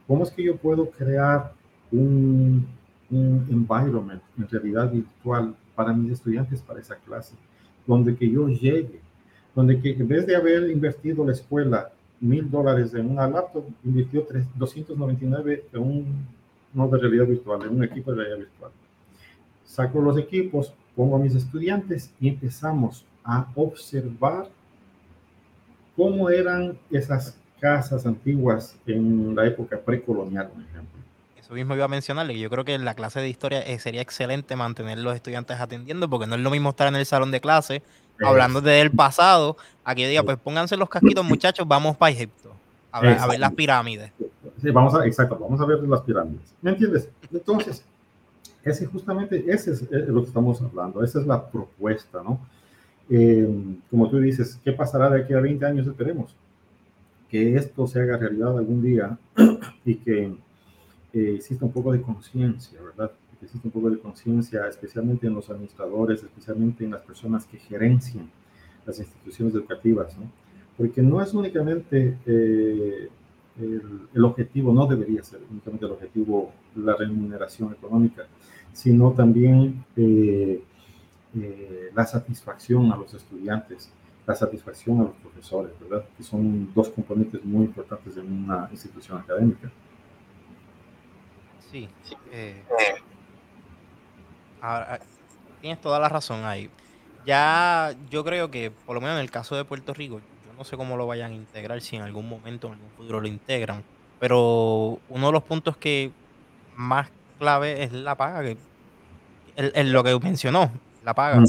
¿Cómo 0.07 0.23
es 0.23 0.31
que 0.31 0.43
yo 0.43 0.55
puedo 0.55 0.89
crear 0.89 1.53
un, 1.91 2.65
un 3.09 3.47
environment 3.49 4.21
en 4.37 4.47
realidad 4.47 4.91
virtual 4.91 5.55
para 5.75 5.93
mis 5.93 6.13
estudiantes 6.13 6.61
para 6.61 6.79
esa 6.79 6.95
clase? 6.95 7.35
Donde 7.85 8.15
que 8.15 8.29
yo 8.29 8.47
llegue, 8.47 9.01
donde 9.53 9.79
que 9.79 9.91
en 9.91 10.07
vez 10.07 10.25
de 10.25 10.35
haber 10.35 10.69
invertido 10.69 11.25
la 11.25 11.33
escuela 11.33 11.91
mil 12.21 12.49
dólares 12.49 12.93
en 12.93 13.09
una 13.09 13.27
laptop, 13.27 13.65
invirtió 13.83 14.25
299 14.55 15.65
en 15.73 15.81
un 15.81 16.05
no 16.73 16.87
de 16.87 16.97
realidad 16.97 17.25
virtual, 17.25 17.63
en 17.63 17.75
un 17.75 17.83
equipo 17.83 18.11
de 18.11 18.17
realidad 18.17 18.37
virtual. 18.37 18.71
Saco 19.71 20.01
los 20.01 20.17
equipos, 20.17 20.73
pongo 20.97 21.15
a 21.15 21.19
mis 21.19 21.33
estudiantes 21.33 22.11
y 22.19 22.27
empezamos 22.27 23.05
a 23.23 23.47
observar 23.55 24.49
cómo 25.95 26.29
eran 26.29 26.77
esas 26.91 27.37
casas 27.57 28.05
antiguas 28.05 28.75
en 28.85 29.33
la 29.33 29.45
época 29.45 29.79
precolonial, 29.79 30.49
por 30.49 30.61
ejemplo. 30.61 30.99
Eso 31.39 31.53
mismo 31.53 31.73
iba 31.73 31.85
a 31.85 31.87
mencionarle, 31.87 32.37
yo 32.37 32.49
creo 32.49 32.65
que 32.65 32.73
en 32.73 32.83
la 32.83 32.95
clase 32.95 33.21
de 33.21 33.29
historia 33.29 33.61
eh, 33.61 33.79
sería 33.79 34.01
excelente 34.01 34.57
mantener 34.57 34.97
los 34.97 35.15
estudiantes 35.15 35.57
atendiendo, 35.57 36.09
porque 36.09 36.27
no 36.27 36.35
es 36.35 36.41
lo 36.41 36.49
mismo 36.49 36.71
estar 36.71 36.89
en 36.89 36.97
el 36.97 37.05
salón 37.05 37.31
de 37.31 37.39
clase 37.39 37.81
hablando 38.19 38.59
del 38.59 38.91
pasado, 38.91 39.55
a 39.85 39.95
que 39.95 40.05
diga, 40.07 40.21
pues 40.23 40.37
pónganse 40.37 40.75
los 40.75 40.89
casquitos, 40.89 41.23
muchachos, 41.23 41.65
vamos 41.65 41.95
para 41.95 42.11
Egipto, 42.11 42.53
a 42.91 42.99
ver, 42.99 43.17
a 43.17 43.25
ver 43.25 43.39
las 43.39 43.53
pirámides. 43.53 44.11
Sí, 44.61 44.69
vamos 44.69 44.93
a, 44.95 45.05
exacto, 45.05 45.37
vamos 45.39 45.61
a 45.61 45.65
ver 45.65 45.79
las 45.79 46.01
pirámides. 46.01 46.53
¿Me 46.61 46.71
entiendes? 46.71 47.09
Entonces, 47.31 47.85
ese 48.63 48.85
justamente, 48.85 49.43
ese 49.47 49.71
es 49.71 49.89
lo 50.07 50.21
que 50.21 50.27
estamos 50.27 50.61
hablando, 50.61 51.03
esa 51.03 51.19
es 51.19 51.27
la 51.27 51.49
propuesta, 51.49 52.21
¿no? 52.23 52.39
Eh, 53.09 53.47
como 53.89 54.09
tú 54.09 54.19
dices, 54.19 54.59
¿qué 54.63 54.71
pasará 54.71 55.09
de 55.09 55.21
aquí 55.21 55.33
a 55.33 55.41
20 55.41 55.65
años? 55.65 55.87
Esperemos 55.87 56.35
que 57.29 57.55
esto 57.55 57.87
se 57.87 58.01
haga 58.01 58.17
realidad 58.17 58.57
algún 58.57 58.81
día 58.81 59.17
y 59.85 59.95
que 59.95 60.33
eh, 61.13 61.33
exista 61.35 61.65
un 61.65 61.71
poco 61.71 61.91
de 61.91 62.01
conciencia, 62.01 62.79
¿verdad? 62.81 63.11
Que 63.39 63.45
exista 63.45 63.67
un 63.67 63.71
poco 63.71 63.89
de 63.89 63.99
conciencia, 63.99 64.67
especialmente 64.67 65.27
en 65.27 65.33
los 65.33 65.49
administradores, 65.49 66.23
especialmente 66.23 66.83
en 66.83 66.91
las 66.91 67.01
personas 67.01 67.45
que 67.45 67.57
gerencian 67.57 68.29
las 68.85 68.99
instituciones 68.99 69.55
educativas, 69.55 70.17
¿no? 70.17 70.31
Porque 70.77 71.01
no 71.01 71.21
es 71.21 71.33
únicamente 71.33 72.17
eh, 72.25 73.09
el, 73.61 74.23
objetivo, 74.23 74.73
no 74.73 74.85
debería 74.85 75.23
ser 75.23 75.41
únicamente 75.49 75.85
el 75.85 75.91
objetivo 75.91 76.51
la 76.75 76.95
remuneración 76.95 77.73
económica, 77.73 78.25
sino 78.73 79.11
también 79.11 79.83
eh, 79.95 80.61
la 81.93 82.05
satisfacción 82.05 82.91
a 82.91 82.97
los 82.97 83.13
estudiantes, 83.13 83.89
la 84.25 84.35
satisfacción 84.35 84.99
a 85.01 85.03
los 85.03 85.15
profesores, 85.15 85.71
¿verdad? 85.79 86.05
Que 86.17 86.23
son 86.23 86.73
dos 86.73 86.89
componentes 86.89 87.43
muy 87.43 87.65
importantes 87.65 88.17
en 88.17 88.31
una 88.31 88.67
institución 88.71 89.17
académica. 89.17 89.71
Sí. 91.71 91.87
Eh, 92.31 92.63
ahora, 94.61 94.99
tienes 95.61 95.79
toda 95.79 95.99
la 95.99 96.09
razón 96.09 96.43
ahí. 96.43 96.69
Ya 97.25 97.95
yo 98.09 98.23
creo 98.23 98.49
que, 98.51 98.71
por 98.71 98.95
lo 98.95 99.01
menos 99.01 99.15
en 99.15 99.21
el 99.21 99.31
caso 99.31 99.55
de 99.55 99.63
Puerto 99.63 99.93
Rico, 99.93 100.21
no 100.61 100.65
sé 100.65 100.77
cómo 100.77 100.95
lo 100.95 101.07
vayan 101.07 101.31
a 101.31 101.33
integrar, 101.33 101.81
si 101.81 101.95
en 101.95 102.03
algún 102.03 102.29
momento, 102.29 102.67
en 102.67 102.73
algún 102.73 102.91
futuro 102.91 103.19
lo 103.19 103.27
integran, 103.27 103.83
pero 104.19 104.99
uno 105.09 105.25
de 105.25 105.33
los 105.33 105.41
puntos 105.41 105.75
que 105.75 106.11
más 106.75 107.09
clave 107.39 107.81
es 107.81 107.91
la 107.91 108.13
paga, 108.15 108.43
que 108.43 108.57
lo 109.85 110.03
que 110.03 110.19
mencionó, 110.19 110.71
la 111.03 111.15
paga. 111.15 111.43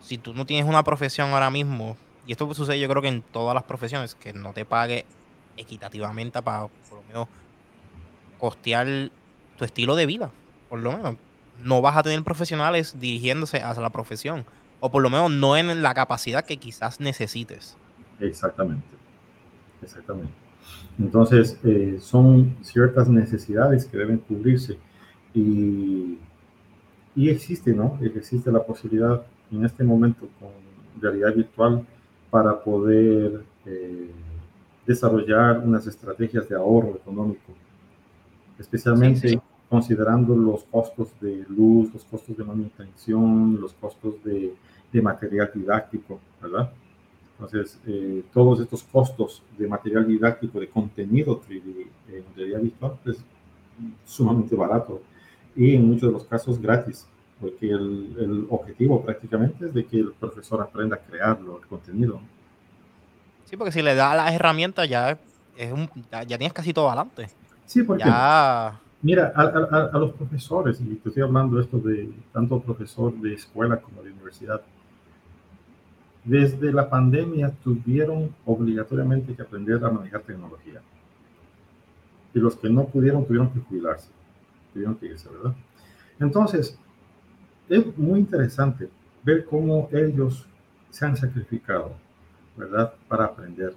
Si 0.00 0.16
tú 0.16 0.32
no 0.32 0.46
tienes 0.46 0.66
una 0.66 0.82
profesión 0.84 1.32
ahora 1.32 1.50
mismo, 1.50 1.98
y 2.26 2.32
esto 2.32 2.52
sucede 2.54 2.80
yo 2.80 2.88
creo 2.88 3.02
que 3.02 3.08
en 3.08 3.20
todas 3.20 3.54
las 3.54 3.64
profesiones, 3.64 4.14
que 4.14 4.32
no 4.32 4.54
te 4.54 4.64
pague 4.64 5.04
equitativamente 5.58 6.40
para 6.40 6.68
por 6.88 7.00
lo 7.00 7.02
menos 7.02 7.28
costear 8.38 8.86
tu 9.58 9.66
estilo 9.66 9.96
de 9.96 10.06
vida, 10.06 10.30
por 10.70 10.78
lo 10.78 10.92
menos. 10.92 11.16
No 11.62 11.82
vas 11.82 11.94
a 11.98 12.02
tener 12.02 12.24
profesionales 12.24 12.98
dirigiéndose 12.98 13.62
hacia 13.62 13.82
la 13.82 13.90
profesión, 13.90 14.46
o 14.84 14.90
por 14.90 15.02
lo 15.02 15.08
menos 15.08 15.30
no 15.30 15.56
en 15.56 15.82
la 15.82 15.94
capacidad 15.94 16.44
que 16.44 16.58
quizás 16.58 17.00
necesites. 17.00 17.74
Exactamente, 18.20 18.86
exactamente. 19.80 20.34
Entonces, 20.98 21.58
eh, 21.64 21.96
son 22.02 22.54
ciertas 22.60 23.08
necesidades 23.08 23.86
que 23.86 23.96
deben 23.96 24.18
cubrirse 24.18 24.76
y, 25.32 26.18
y 27.16 27.30
existe, 27.30 27.72
¿no? 27.72 27.98
Existe 28.02 28.52
la 28.52 28.62
posibilidad 28.62 29.22
en 29.50 29.64
este 29.64 29.84
momento 29.84 30.28
con 30.38 30.50
realidad 31.00 31.34
virtual 31.34 31.86
para 32.28 32.62
poder 32.62 33.42
eh, 33.64 34.10
desarrollar 34.86 35.60
unas 35.60 35.86
estrategias 35.86 36.46
de 36.46 36.56
ahorro 36.56 36.90
económico 36.90 37.54
especialmente 38.58 39.40
considerando 39.74 40.36
los 40.36 40.62
costos 40.64 41.08
de 41.20 41.44
luz, 41.48 41.92
los 41.92 42.04
costos 42.04 42.36
de 42.36 42.44
manutención, 42.44 43.60
los 43.60 43.72
costos 43.72 44.22
de, 44.22 44.54
de 44.92 45.02
material 45.02 45.50
didáctico, 45.52 46.20
¿verdad? 46.40 46.70
Entonces, 47.32 47.80
eh, 47.84 48.22
todos 48.32 48.60
estos 48.60 48.84
costos 48.84 49.42
de 49.58 49.66
material 49.66 50.06
didáctico, 50.06 50.60
de 50.60 50.68
contenido 50.68 51.40
3D 51.42 51.88
en 52.08 52.24
realidad 52.36 52.60
virtual, 52.60 52.92
es 53.06 53.16
sumamente 54.06 54.54
barato 54.54 55.02
y 55.56 55.74
en 55.74 55.88
muchos 55.88 56.08
de 56.08 56.12
los 56.12 56.24
casos 56.24 56.60
gratis, 56.60 57.08
porque 57.40 57.68
el, 57.68 58.14
el, 58.16 58.46
objetivo 58.50 59.02
prácticamente 59.02 59.66
es 59.66 59.74
de 59.74 59.84
que 59.84 59.96
el 59.96 60.12
profesor 60.12 60.62
aprenda 60.62 60.94
a 60.94 61.00
crearlo, 61.00 61.58
el 61.60 61.66
contenido. 61.66 62.20
Sí, 63.46 63.56
porque 63.56 63.72
si 63.72 63.82
le 63.82 63.96
da 63.96 64.14
las 64.14 64.32
herramientas 64.32 64.88
ya, 64.88 65.18
es 65.56 65.72
un, 65.72 65.90
ya, 66.12 66.22
ya 66.22 66.38
tienes 66.38 66.52
casi 66.52 66.72
todo 66.72 66.86
adelante. 66.86 67.28
Sí, 67.66 67.82
porque 67.82 68.04
mira, 69.04 69.32
a, 69.36 69.98
los 69.98 70.12
profesores, 70.12 70.80
y 70.80 70.94
te 70.96 71.10
estoy 71.10 71.22
hablando 71.22 71.60
esto 71.60 71.78
de 71.78 72.10
tanto 72.32 72.58
profesor 72.60 73.14
de 73.14 73.34
escuela 73.34 73.76
como 73.76 74.02
de 74.02 74.10
universidad, 74.10 74.62
desde 76.24 76.72
la 76.72 76.88
pandemia 76.88 77.52
tuvieron 77.62 78.34
obligatoriamente 78.46 79.34
que 79.34 79.42
aprender 79.42 79.84
a 79.84 79.90
manejar 79.90 80.22
tecnología. 80.22 80.80
Y 82.32 82.38
los 82.38 82.56
que 82.56 82.70
no 82.70 82.86
pudieron 82.86 83.26
tuvieron 83.26 83.50
que 83.50 83.60
jubilarse, 83.60 84.08
tuvieron 84.72 84.94
que 84.96 85.06
irse, 85.06 85.28
¿verdad? 85.28 85.54
Entonces, 86.18 86.78
es 87.68 87.98
muy 87.98 88.20
interesante 88.20 88.88
ver 89.22 89.44
cómo 89.44 89.90
ellos 89.92 90.46
se 90.88 91.04
han 91.04 91.14
sacrificado, 91.14 91.92
¿verdad? 92.56 92.94
Para 93.06 93.26
aprender 93.26 93.74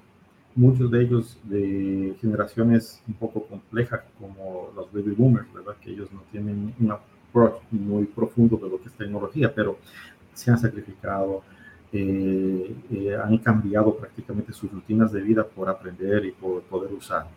muchos 0.57 0.89
de 0.89 1.03
ellos 1.03 1.37
de 1.43 2.15
generaciones 2.19 3.01
un 3.07 3.13
poco 3.13 3.43
complejas 3.43 4.01
como 4.19 4.71
los 4.75 4.91
baby 4.91 5.13
boomers, 5.15 5.53
¿verdad? 5.53 5.75
Que 5.79 5.91
ellos 5.91 6.11
no 6.11 6.21
tienen 6.31 6.73
un 6.79 6.91
approach 6.91 7.61
muy 7.71 8.05
profundo 8.05 8.57
de 8.57 8.69
lo 8.69 8.81
que 8.81 8.89
es 8.89 8.93
tecnología, 8.93 9.53
pero 9.53 9.77
se 10.33 10.49
han 10.49 10.57
sacrificado, 10.57 11.43
eh, 11.93 12.75
eh, 12.91 13.15
han 13.15 13.37
cambiado 13.37 13.95
prácticamente 13.95 14.51
sus 14.51 14.71
rutinas 14.71 15.11
de 15.11 15.21
vida 15.21 15.45
por 15.45 15.69
aprender 15.69 16.25
y 16.25 16.31
por 16.31 16.63
poder 16.63 16.91
usar. 16.91 17.27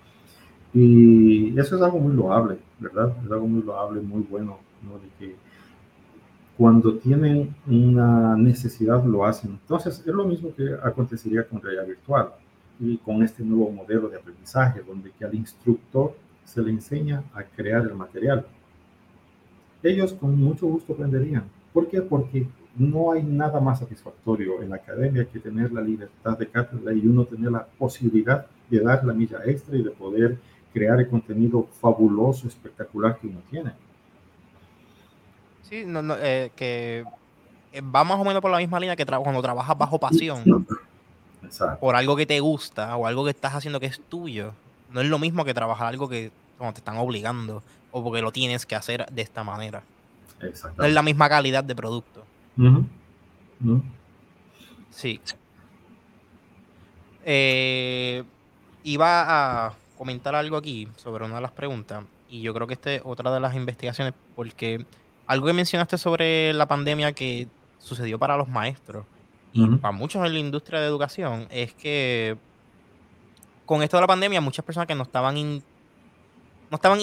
Y 0.72 1.58
eso 1.58 1.76
es 1.76 1.82
algo 1.82 1.98
muy 1.98 2.14
loable, 2.14 2.58
¿verdad? 2.78 3.14
Es 3.24 3.30
algo 3.30 3.46
muy 3.46 3.62
loable, 3.62 4.00
muy 4.00 4.22
bueno, 4.22 4.58
¿no? 4.82 4.98
De 4.98 5.08
que 5.18 5.36
cuando 6.56 6.94
tienen 6.96 7.54
una 7.66 8.34
necesidad 8.36 9.04
lo 9.04 9.26
hacen. 9.26 9.50
Entonces, 9.50 9.98
es 9.98 10.14
lo 10.14 10.24
mismo 10.24 10.54
que 10.54 10.74
acontecería 10.82 11.46
con 11.46 11.60
realidad 11.60 11.86
virtual 11.86 12.30
y 12.80 12.96
con 12.98 13.22
este 13.22 13.44
nuevo 13.44 13.70
modelo 13.70 14.08
de 14.08 14.16
aprendizaje, 14.16 14.82
donde 14.82 15.12
que 15.12 15.24
al 15.24 15.34
instructor 15.34 16.16
se 16.44 16.62
le 16.62 16.70
enseña 16.70 17.22
a 17.34 17.42
crear 17.44 17.82
el 17.82 17.94
material. 17.94 18.46
Ellos 19.82 20.14
con 20.14 20.36
mucho 20.36 20.66
gusto 20.66 20.94
aprenderían. 20.94 21.44
¿Por 21.72 21.88
qué? 21.88 22.00
Porque 22.00 22.46
no 22.76 23.12
hay 23.12 23.22
nada 23.22 23.60
más 23.60 23.80
satisfactorio 23.80 24.62
en 24.62 24.70
la 24.70 24.76
academia 24.76 25.26
que 25.26 25.38
tener 25.38 25.72
la 25.72 25.82
libertad 25.82 26.38
de 26.38 26.48
cátedra 26.48 26.92
y 26.92 27.06
uno 27.06 27.24
tener 27.24 27.52
la 27.52 27.66
posibilidad 27.66 28.46
de 28.68 28.80
dar 28.80 29.04
la 29.04 29.12
milla 29.12 29.40
extra 29.44 29.76
y 29.76 29.82
de 29.82 29.90
poder 29.90 30.38
crear 30.72 30.98
el 31.00 31.08
contenido 31.08 31.66
fabuloso, 31.80 32.48
espectacular 32.48 33.18
que 33.18 33.26
uno 33.26 33.40
tiene. 33.50 33.72
Sí, 35.62 35.84
no, 35.86 36.02
eh, 36.16 36.50
que 36.56 37.04
va 37.94 38.02
más 38.04 38.18
o 38.18 38.24
menos 38.24 38.40
por 38.40 38.50
la 38.50 38.58
misma 38.58 38.80
línea 38.80 38.96
que 38.96 39.04
cuando 39.04 39.42
trabajas 39.42 39.76
bajo 39.76 39.98
pasión 40.00 40.66
por 41.80 41.96
algo 41.96 42.16
que 42.16 42.26
te 42.26 42.40
gusta 42.40 42.96
o 42.96 43.06
algo 43.06 43.24
que 43.24 43.30
estás 43.30 43.54
haciendo 43.54 43.80
que 43.80 43.86
es 43.86 44.00
tuyo, 44.08 44.52
no 44.90 45.00
es 45.00 45.08
lo 45.08 45.18
mismo 45.18 45.44
que 45.44 45.54
trabajar 45.54 45.88
algo 45.88 46.08
que 46.08 46.30
como 46.58 46.72
te 46.72 46.78
están 46.78 46.98
obligando 46.98 47.62
o 47.90 48.02
porque 48.04 48.22
lo 48.22 48.32
tienes 48.32 48.66
que 48.66 48.76
hacer 48.76 49.06
de 49.10 49.22
esta 49.22 49.44
manera. 49.44 49.82
No 50.76 50.84
es 50.84 50.92
la 50.92 51.02
misma 51.02 51.28
calidad 51.28 51.64
de 51.64 51.74
producto. 51.74 52.24
Sí. 54.90 55.20
Eh, 57.24 58.24
iba 58.82 59.66
a 59.66 59.74
comentar 59.96 60.34
algo 60.34 60.56
aquí 60.56 60.88
sobre 60.96 61.24
una 61.24 61.36
de 61.36 61.40
las 61.42 61.52
preguntas 61.52 62.04
y 62.28 62.40
yo 62.40 62.54
creo 62.54 62.66
que 62.66 62.74
esta 62.74 62.92
es 62.92 63.02
otra 63.04 63.32
de 63.32 63.40
las 63.40 63.54
investigaciones 63.54 64.14
porque 64.34 64.86
algo 65.26 65.46
que 65.46 65.52
mencionaste 65.52 65.98
sobre 65.98 66.52
la 66.54 66.66
pandemia 66.66 67.12
que 67.12 67.48
sucedió 67.78 68.18
para 68.18 68.36
los 68.36 68.48
maestros 68.48 69.04
y 69.52 69.66
para 69.76 69.92
muchos 69.92 70.24
en 70.24 70.32
la 70.32 70.38
industria 70.38 70.80
de 70.80 70.86
educación 70.86 71.46
es 71.50 71.74
que 71.74 72.36
con 73.66 73.82
esto 73.82 73.96
de 73.96 74.00
la 74.02 74.06
pandemia, 74.06 74.40
muchas 74.40 74.64
personas 74.64 74.86
que 74.86 74.94
no 74.94 75.02
estaban, 75.04 75.34
no 75.36 76.74
estaban 76.76 76.98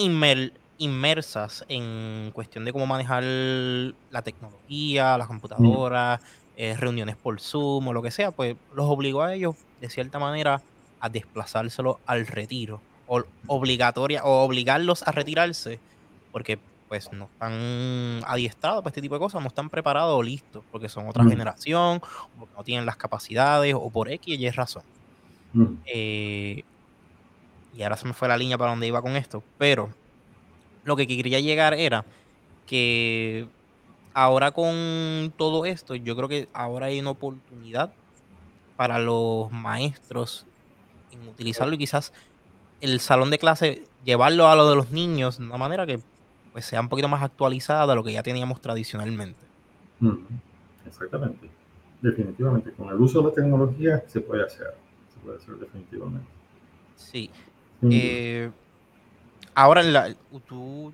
inmersas 0.78 1.64
en 1.68 2.30
cuestión 2.32 2.64
de 2.64 2.72
cómo 2.72 2.86
manejar 2.86 3.22
la 3.22 4.22
tecnología, 4.22 5.16
las 5.18 5.26
computadoras, 5.26 6.20
eh, 6.56 6.76
reuniones 6.76 7.16
por 7.16 7.40
Zoom 7.40 7.88
o 7.88 7.92
lo 7.92 8.02
que 8.02 8.10
sea, 8.10 8.32
pues 8.32 8.56
los 8.74 8.86
obligó 8.86 9.22
a 9.22 9.34
ellos, 9.34 9.56
de 9.80 9.88
cierta 9.88 10.18
manera, 10.18 10.60
a 11.00 11.08
desplazárselo 11.08 12.00
al 12.04 12.26
retiro. 12.26 12.80
O 13.06 13.22
obligatoria, 13.46 14.22
o 14.24 14.44
obligarlos 14.44 15.02
a 15.06 15.12
retirarse, 15.12 15.80
porque 16.32 16.58
pues 16.88 17.12
no 17.12 17.26
están 17.26 18.22
adiestrados 18.26 18.82
para 18.82 18.90
este 18.90 19.02
tipo 19.02 19.14
de 19.14 19.20
cosas, 19.20 19.42
no 19.42 19.48
están 19.48 19.68
preparados 19.68 20.18
o 20.18 20.22
listos, 20.22 20.64
porque 20.72 20.88
son 20.88 21.06
otra 21.08 21.24
generación, 21.24 22.00
o 22.38 22.48
no 22.56 22.64
tienen 22.64 22.86
las 22.86 22.96
capacidades, 22.96 23.74
o 23.74 23.90
por 23.90 24.10
X 24.10 24.38
y 24.38 24.46
Y 24.46 24.50
razón. 24.50 24.82
Eh, 25.84 26.64
y 27.76 27.82
ahora 27.82 27.96
se 27.96 28.06
me 28.06 28.14
fue 28.14 28.28
la 28.28 28.36
línea 28.36 28.58
para 28.58 28.70
donde 28.70 28.86
iba 28.86 29.02
con 29.02 29.16
esto. 29.16 29.42
Pero 29.58 29.90
lo 30.84 30.96
que 30.96 31.06
quería 31.06 31.40
llegar 31.40 31.74
era 31.74 32.04
que 32.66 33.46
ahora 34.14 34.50
con 34.50 35.32
todo 35.36 35.64
esto, 35.64 35.94
yo 35.94 36.16
creo 36.16 36.28
que 36.28 36.48
ahora 36.52 36.86
hay 36.86 37.00
una 37.00 37.10
oportunidad 37.10 37.92
para 38.76 38.98
los 38.98 39.50
maestros 39.52 40.46
en 41.12 41.28
utilizarlo 41.28 41.74
y 41.74 41.78
quizás 41.78 42.12
el 42.80 43.00
salón 43.00 43.30
de 43.30 43.38
clase 43.38 43.84
llevarlo 44.04 44.48
a 44.48 44.56
lo 44.56 44.68
de 44.68 44.76
los 44.76 44.90
niños 44.90 45.38
de 45.38 45.44
una 45.44 45.56
manera 45.56 45.86
que 45.86 46.00
pues 46.58 46.66
sea 46.66 46.80
un 46.80 46.88
poquito 46.88 47.08
más 47.08 47.22
actualizada 47.22 47.86
de 47.86 47.94
lo 47.94 48.02
que 48.02 48.12
ya 48.12 48.22
teníamos 48.24 48.60
tradicionalmente. 48.60 49.38
Exactamente. 50.84 51.48
Definitivamente. 52.02 52.72
Con 52.72 52.88
el 52.88 52.96
uso 52.96 53.22
de 53.22 53.28
la 53.28 53.34
tecnología 53.34 54.02
se 54.08 54.20
puede 54.20 54.44
hacer 54.44 54.74
puede 55.24 55.38
ser 55.40 55.54
definitivamente. 55.54 56.26
Sí. 56.96 57.30
Eh, 57.82 58.50
ahora, 59.54 59.82
la, 59.84 60.14
tú, 60.48 60.92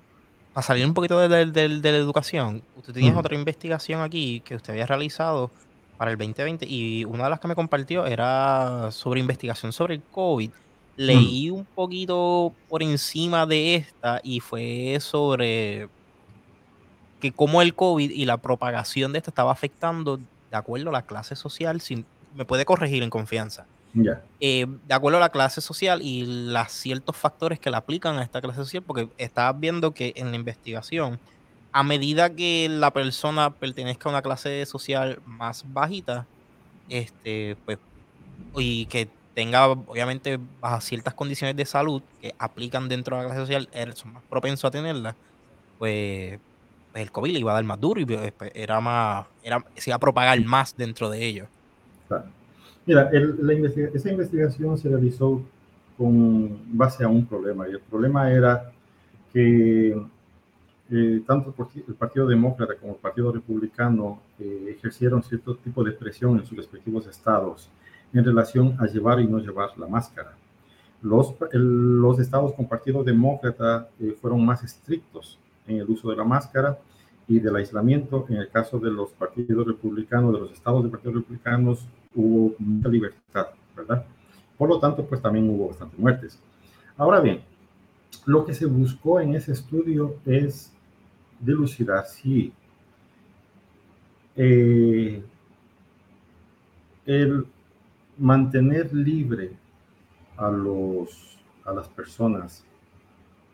para 0.53 0.65
salir 0.65 0.85
un 0.85 0.93
poquito 0.93 1.17
de, 1.19 1.45
la 1.47 1.89
educación, 1.89 2.61
usted 2.77 2.93
tenía 2.93 3.17
otra 3.17 3.35
investigación 3.35 4.01
aquí 4.01 4.41
que 4.41 4.55
usted 4.55 4.73
había 4.73 4.85
realizado 4.85 5.49
para 5.97 6.11
el 6.11 6.17
2020 6.17 6.65
y 6.67 7.05
una 7.05 7.23
de 7.23 7.29
las 7.31 7.39
que 7.39 7.47
me 7.47 7.55
compartió 7.55 8.05
era 8.05 8.91
sobre 8.91 9.19
investigación 9.19 9.71
sobre 9.71 9.95
el 9.95 10.03
COVID. 10.03 10.51
Leí 10.97 11.49
un 11.49 11.65
poquito 11.65 12.53
por 12.69 12.81
encima 12.81 13.45
de 13.45 13.75
esta 13.75 14.21
y 14.23 14.39
fue 14.39 14.97
sobre 15.01 15.89
que 17.19 17.31
cómo 17.31 17.61
el 17.61 17.75
COVID 17.75 18.11
y 18.11 18.25
la 18.25 18.37
propagación 18.37 19.11
de 19.11 19.19
esto 19.19 19.31
estaba 19.31 19.51
afectando 19.51 20.17
de 20.17 20.57
acuerdo 20.57 20.89
a 20.89 20.93
la 20.93 21.05
clase 21.05 21.35
social. 21.35 21.81
Sin, 21.81 22.05
me 22.33 22.45
puede 22.45 22.65
corregir 22.65 23.03
en 23.03 23.09
confianza. 23.09 23.65
Eh, 24.41 24.65
de 24.87 24.93
acuerdo 24.93 25.17
a 25.17 25.21
la 25.21 25.29
clase 25.29 25.61
social 25.61 26.01
y 26.01 26.25
los 26.51 26.71
ciertos 26.71 27.15
factores 27.15 27.59
que 27.59 27.71
le 27.71 27.77
aplican 27.77 28.17
a 28.17 28.23
esta 28.23 28.41
clase 28.41 28.57
social, 28.57 28.83
porque 28.83 29.09
estabas 29.17 29.59
viendo 29.59 29.93
que 29.93 30.13
en 30.17 30.31
la 30.31 30.35
investigación, 30.35 31.19
a 31.71 31.83
medida 31.83 32.29
que 32.29 32.67
la 32.69 32.91
persona 32.91 33.51
pertenezca 33.51 34.09
a 34.09 34.11
una 34.11 34.21
clase 34.21 34.65
social 34.65 35.19
más 35.25 35.63
bajita, 35.71 36.27
este, 36.89 37.55
pues, 37.65 37.79
y 38.57 38.85
que 38.87 39.09
tenga 39.35 39.67
obviamente 39.67 40.39
bajo 40.61 40.81
ciertas 40.81 41.13
condiciones 41.13 41.55
de 41.55 41.65
salud 41.65 42.01
que 42.21 42.33
aplican 42.39 42.87
dentro 42.87 43.17
de 43.17 43.23
la 43.23 43.27
clase 43.27 43.41
social, 43.41 43.69
er, 43.73 43.93
son 43.93 44.13
más 44.13 44.23
propensos 44.23 44.65
a 44.65 44.71
tenerla, 44.71 45.15
pues, 45.77 46.39
pues, 46.91 47.03
el 47.03 47.11
COVID 47.11 47.33
le 47.33 47.39
iba 47.39 47.51
a 47.51 47.55
dar 47.55 47.65
más 47.65 47.79
duro 47.79 47.99
y 47.99 48.05
pues, 48.05 48.31
pues, 48.31 48.51
era 48.55 48.79
más, 48.79 49.27
era, 49.43 49.63
se 49.75 49.89
iba 49.89 49.97
a 49.97 49.99
propagar 49.99 50.43
más 50.45 50.75
dentro 50.75 51.09
de 51.09 51.23
ellos. 51.23 51.47
Mira, 52.85 53.09
esa 53.93 54.09
investigación 54.09 54.77
se 54.77 54.89
realizó 54.89 55.41
con 55.97 56.77
base 56.77 57.03
a 57.03 57.07
un 57.07 57.25
problema, 57.25 57.67
y 57.67 57.71
el 57.71 57.79
problema 57.79 58.31
era 58.31 58.71
que 59.33 59.97
eh, 60.91 61.21
tanto 61.25 61.53
el 61.87 61.95
Partido 61.95 62.27
Demócrata 62.27 62.75
como 62.75 62.93
el 62.93 62.99
Partido 62.99 63.31
Republicano 63.31 64.21
eh, 64.39 64.75
ejercieron 64.77 65.23
cierto 65.23 65.55
tipo 65.55 65.83
de 65.83 65.91
presión 65.91 66.37
en 66.37 66.45
sus 66.45 66.57
respectivos 66.57 67.07
estados 67.07 67.69
en 68.15 68.23
relación 68.23 68.75
a 68.79 68.87
llevar 68.87 69.19
y 69.19 69.27
no 69.27 69.39
llevar 69.39 69.77
la 69.77 69.87
máscara. 69.87 70.33
Los, 71.01 71.35
los 71.51 72.17
estados 72.19 72.53
con 72.53 72.67
Partido 72.67 73.03
Demócrata 73.03 73.89
eh, 73.99 74.15
fueron 74.19 74.43
más 74.43 74.63
estrictos 74.63 75.37
en 75.67 75.77
el 75.77 75.89
uso 75.89 76.09
de 76.09 76.15
la 76.15 76.23
máscara 76.23 76.79
y 77.27 77.39
del 77.39 77.57
aislamiento. 77.57 78.25
En 78.29 78.37
el 78.37 78.49
caso 78.49 78.79
de 78.79 78.89
los 78.89 79.11
partidos 79.11 79.67
republicanos, 79.67 80.33
de 80.33 80.39
los 80.39 80.51
estados 80.51 80.83
de 80.83 80.89
partidos 80.89 81.15
republicanos, 81.15 81.85
hubo 82.15 82.55
mucha 82.57 82.87
libertad, 82.87 83.47
¿verdad? 83.75 84.05
Por 84.57 84.69
lo 84.69 84.79
tanto, 84.79 85.05
pues 85.05 85.21
también 85.21 85.49
hubo 85.49 85.67
bastantes 85.67 85.99
muertes. 85.99 86.39
Ahora 86.95 87.19
bien, 87.19 87.41
lo 88.25 88.45
que 88.45 88.53
se 88.53 88.65
buscó 88.65 89.19
en 89.19 89.35
ese 89.35 89.51
estudio 89.51 90.15
es 90.25 90.71
dilucidar 91.41 92.05
si 92.05 92.53
eh, 94.37 95.21
el 97.05 97.45
mantener 98.17 98.93
libre 98.93 99.51
a, 100.37 100.49
los, 100.49 101.37
a 101.63 101.73
las 101.73 101.87
personas, 101.87 102.63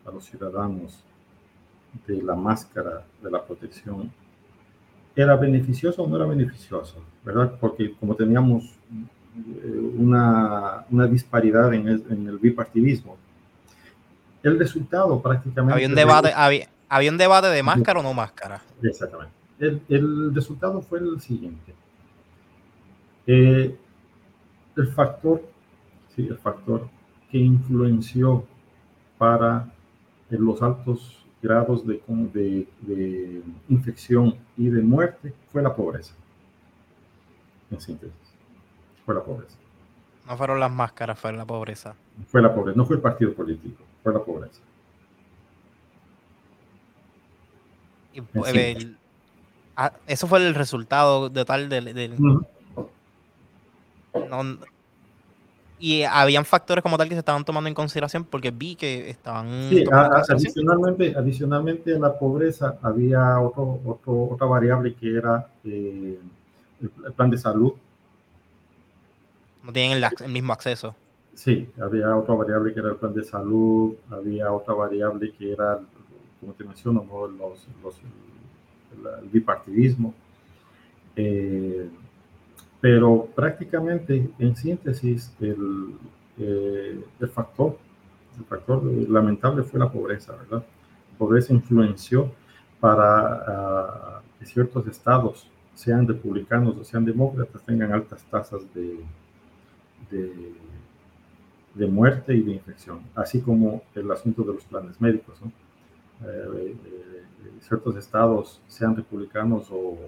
a 0.06 0.10
los 0.10 0.24
ciudadanos, 0.24 1.04
de 2.06 2.22
la 2.22 2.34
máscara 2.34 3.04
de 3.22 3.30
la 3.30 3.44
protección 3.44 4.10
era 5.14 5.36
beneficioso 5.36 6.02
o 6.02 6.08
no 6.08 6.16
era 6.16 6.24
beneficioso, 6.24 7.02
¿verdad? 7.24 7.52
Porque 7.60 7.94
como 8.00 8.14
teníamos 8.14 8.64
eh, 8.64 9.92
una, 9.98 10.84
una 10.90 11.06
disparidad 11.06 11.72
en 11.74 11.88
el, 11.88 12.04
en 12.08 12.26
el, 12.28 12.38
bipartidismo, 12.38 13.16
el 14.42 14.58
resultado 14.58 15.20
prácticamente... 15.20 15.74
Había 15.74 15.88
un 15.88 15.94
debate, 15.94 16.32
había, 16.34 16.68
había 16.88 17.10
un 17.10 17.18
debate 17.18 17.48
de 17.48 17.62
máscara 17.62 18.00
o 18.00 18.02
no 18.02 18.14
máscara. 18.14 18.62
Exactamente. 18.82 19.34
El, 19.58 19.82
el 19.88 20.34
resultado 20.34 20.80
fue 20.80 20.98
el 21.00 21.20
siguiente. 21.20 21.74
Eh, 23.26 23.76
el 24.76 24.88
factor, 24.88 25.42
sí, 26.14 26.26
el 26.28 26.38
factor 26.38 26.88
que 27.30 27.38
influenció 27.38 28.44
para 29.18 29.72
los 30.30 30.62
altos 30.62 31.24
grados 31.42 31.86
de, 31.86 32.00
de, 32.80 33.42
infección 33.68 34.36
y 34.56 34.68
de 34.68 34.82
muerte 34.82 35.34
fue 35.50 35.62
la 35.62 35.74
pobreza. 35.74 36.14
En 37.70 37.80
síntesis, 37.80 38.14
fue 39.04 39.14
la 39.14 39.22
pobreza. 39.22 39.56
No 40.26 40.36
fueron 40.36 40.60
las 40.60 40.70
máscaras, 40.70 41.18
fue 41.18 41.32
la 41.32 41.44
pobreza. 41.44 41.96
Fue 42.28 42.40
la 42.40 42.54
pobreza, 42.54 42.76
no 42.76 42.84
fue 42.84 42.96
el 42.96 43.02
partido 43.02 43.34
político, 43.34 43.82
fue 44.02 44.12
la 44.12 44.22
pobreza. 44.22 44.60
Ah, 49.74 49.92
eso 50.06 50.26
fue 50.26 50.46
el 50.46 50.54
resultado 50.54 51.30
de 51.30 51.44
tal 51.44 51.68
del... 51.68 52.16
y 55.82 56.04
habían 56.04 56.44
factores 56.44 56.80
como 56.80 56.96
tal 56.96 57.08
que 57.08 57.16
se 57.16 57.18
estaban 57.18 57.44
tomando 57.44 57.66
en 57.66 57.74
consideración 57.74 58.24
porque 58.24 58.52
vi 58.52 58.76
que 58.76 59.10
estaban 59.10 59.68
sí, 59.68 59.84
adicionalmente 59.90 61.12
adicionalmente 61.16 61.96
a 61.96 61.98
la 61.98 62.16
pobreza 62.16 62.78
había 62.82 63.40
otro, 63.40 63.80
otro, 63.84 64.28
otra 64.30 64.46
variable 64.46 64.94
que 64.94 65.16
era 65.16 65.48
eh, 65.64 66.20
el, 66.80 67.12
plan 67.12 67.30
de 67.30 67.38
salud. 67.38 67.72
No 69.64 69.72
tienen 69.72 70.02
el, 70.02 70.30
mismo 70.30 70.52
acceso. 70.52 70.94
Sí 71.34 71.68
había 71.80 72.16
otra 72.16 72.36
variable 72.36 72.72
que 72.72 72.78
era 72.78 72.90
el 72.90 72.96
plan 72.96 73.12
de 73.12 73.24
salud 73.24 73.94
había 74.08 74.52
otra 74.52 74.74
variable 74.74 75.32
que 75.32 75.52
era 75.52 75.80
como 76.40 76.52
te 76.52 76.62
menciono 76.62 77.04
los, 77.10 77.66
los, 77.82 78.00
el, 79.20 79.28
bipartidismo. 79.30 80.14
Eh, 81.16 81.88
pero 82.82 83.28
prácticamente, 83.32 84.28
en 84.40 84.56
síntesis, 84.56 85.32
el, 85.40 85.94
eh, 86.36 87.00
el 87.20 87.28
factor, 87.28 87.78
el 88.36 88.44
factor 88.44 88.82
lamentable 89.08 89.62
fue 89.62 89.78
la 89.78 89.88
pobreza, 89.88 90.32
¿verdad? 90.32 90.66
La 91.12 91.16
pobreza 91.16 91.52
influenció 91.52 92.32
para 92.80 93.44
ah, 93.46 94.22
que 94.36 94.46
ciertos 94.46 94.84
estados, 94.88 95.48
sean 95.74 96.08
republicanos 96.08 96.76
o 96.76 96.82
sean 96.82 97.04
demócratas, 97.04 97.62
tengan 97.62 97.92
altas 97.92 98.24
tasas 98.24 98.62
de, 98.74 98.98
de, 101.76 101.86
muerte 101.86 102.34
y 102.34 102.42
de 102.42 102.52
infección, 102.54 103.00
así 103.14 103.40
como 103.40 103.82
el 103.94 104.10
asunto 104.10 104.42
de 104.42 104.54
los 104.54 104.64
planes 104.64 105.00
médicos. 105.00 105.38
Eh, 106.24 106.74
eh, 106.84 107.16
ciertos 107.60 107.94
estados, 107.96 108.60
sean 108.66 108.96
republicanos 108.96 109.70
o, 109.70 109.98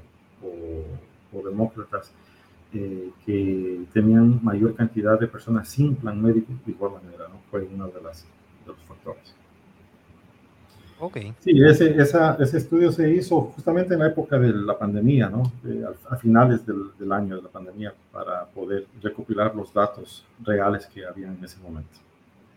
o, 0.43 1.39
o 1.39 1.43
demócratas, 1.49 2.13
eh, 2.75 3.11
que 3.25 3.85
tenían 3.93 4.43
mayor 4.43 4.75
cantidad 4.75 5.19
de 5.19 5.29
personas 5.29 5.69
sin 5.69 5.95
plan 5.95 6.21
médico 6.21 6.53
de 6.65 6.73
igual 6.73 6.93
manera, 6.93 7.29
¿no? 7.29 7.41
Fue 7.51 7.63
uno 7.63 7.87
de, 7.89 8.03
las, 8.03 8.23
de 8.67 8.73
los 8.73 8.79
factores. 8.83 9.35
Okay. 10.99 11.35
Sí, 11.41 11.53
ese, 11.63 11.97
ese 11.97 12.57
estudio 12.57 12.91
se 12.91 13.13
hizo 13.13 13.41
justamente 13.43 13.95
en 13.95 14.01
la 14.01 14.07
época 14.07 14.39
de 14.39 14.53
la 14.53 14.79
pandemia, 14.79 15.29
¿no? 15.29 15.53
a, 16.09 16.17
finales 16.17 16.65
del, 16.65 16.97
del, 16.99 17.13
año 17.13 17.37
de 17.37 17.43
la 17.43 17.49
pandemia, 17.49 17.93
para 18.13 18.47
poder 18.47 18.87
recopilar 19.03 19.55
los 19.55 19.73
datos 19.75 20.25
reales 20.43 20.87
que 20.87 21.05
había 21.05 21.27
en 21.27 21.45
ese 21.45 21.59
momento. 21.59 21.99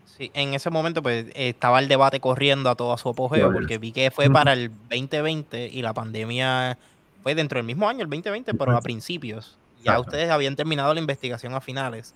Sí, 0.06 0.30
en 0.34 0.54
ese 0.54 0.70
momento 0.70 1.02
pues 1.02 1.26
estaba 1.34 1.78
el 1.78 1.88
debate 1.88 2.20
corriendo 2.20 2.70
a 2.70 2.74
todo 2.74 2.96
su 2.96 3.10
apogeo, 3.10 3.52
porque 3.52 3.78
vi 3.78 3.92
que 3.92 4.10
fue 4.10 4.30
para 4.30 4.52
el 4.52 4.70
2020 4.88 5.68
y 5.68 5.82
la 5.82 5.92
pandemia 5.92 6.78
fue 7.22 7.34
dentro 7.34 7.58
del 7.58 7.66
mismo 7.66 7.88
año, 7.88 8.04
el 8.04 8.10
2020, 8.10 8.54
pero 8.54 8.76
a 8.76 8.80
principios. 8.80 9.57
Ya 9.84 10.00
ustedes 10.00 10.30
habían 10.30 10.56
terminado 10.56 10.92
la 10.92 11.00
investigación 11.00 11.54
a 11.54 11.60
finales. 11.60 12.14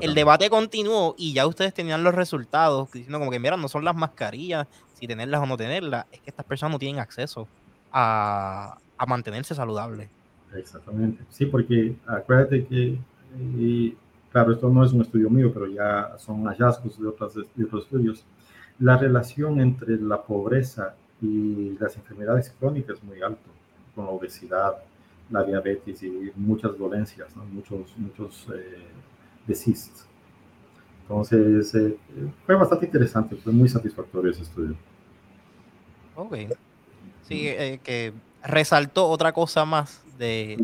El 0.00 0.14
debate 0.14 0.48
continuó 0.48 1.14
y 1.18 1.32
ya 1.32 1.46
ustedes 1.46 1.74
tenían 1.74 2.04
los 2.04 2.14
resultados 2.14 2.90
diciendo 2.92 3.18
como 3.18 3.30
que, 3.30 3.40
mira, 3.40 3.56
no 3.56 3.68
son 3.68 3.84
las 3.84 3.96
mascarillas, 3.96 4.68
si 4.94 5.06
tenerlas 5.06 5.42
o 5.42 5.46
no 5.46 5.56
tenerlas, 5.56 6.06
es 6.12 6.20
que 6.20 6.30
estas 6.30 6.46
personas 6.46 6.74
no 6.74 6.78
tienen 6.78 7.00
acceso 7.00 7.48
a, 7.92 8.78
mantenerse 9.06 9.54
saludables. 9.54 10.08
Exactamente. 10.54 11.22
Sí, 11.30 11.46
porque 11.46 11.96
acuérdate 12.06 12.64
que, 12.64 12.98
claro, 14.30 14.52
esto 14.52 14.68
no 14.68 14.84
es 14.84 14.92
un 14.92 15.02
estudio 15.02 15.28
mío, 15.28 15.52
pero 15.52 15.66
ya 15.66 16.14
son 16.18 16.44
hallazgos 16.44 16.98
de, 17.00 17.08
otras, 17.08 17.34
de 17.34 17.64
otros 17.64 17.84
estudios. 17.84 18.24
La 18.78 18.96
relación 18.96 19.60
entre 19.60 19.96
la 19.96 20.22
pobreza 20.22 20.94
y 21.20 21.76
las 21.78 21.96
enfermedades 21.96 22.54
crónicas 22.58 22.98
es 22.98 23.04
muy 23.04 23.20
alto, 23.20 23.50
con 23.94 24.06
la 24.06 24.12
obesidad, 24.12 24.76
la 25.30 25.42
diabetes 25.42 26.02
y 26.02 26.32
muchas 26.36 26.78
dolencias, 26.78 27.28
muchos, 27.52 27.96
muchos 27.96 28.46
eh, 28.54 28.86
Entonces, 31.02 31.74
eh, 31.74 31.96
fue 32.44 32.54
bastante 32.54 32.86
interesante, 32.86 33.36
fue 33.36 33.52
muy 33.52 33.68
satisfactorio 33.68 34.30
ese 34.30 34.42
estudio. 34.42 34.76
Ok. 36.14 36.36
Sí, 37.22 37.48
eh, 37.48 37.80
que 37.82 38.12
resaltó 38.42 39.08
otra 39.08 39.32
cosa 39.32 39.64
más 39.64 40.02
de 40.18 40.56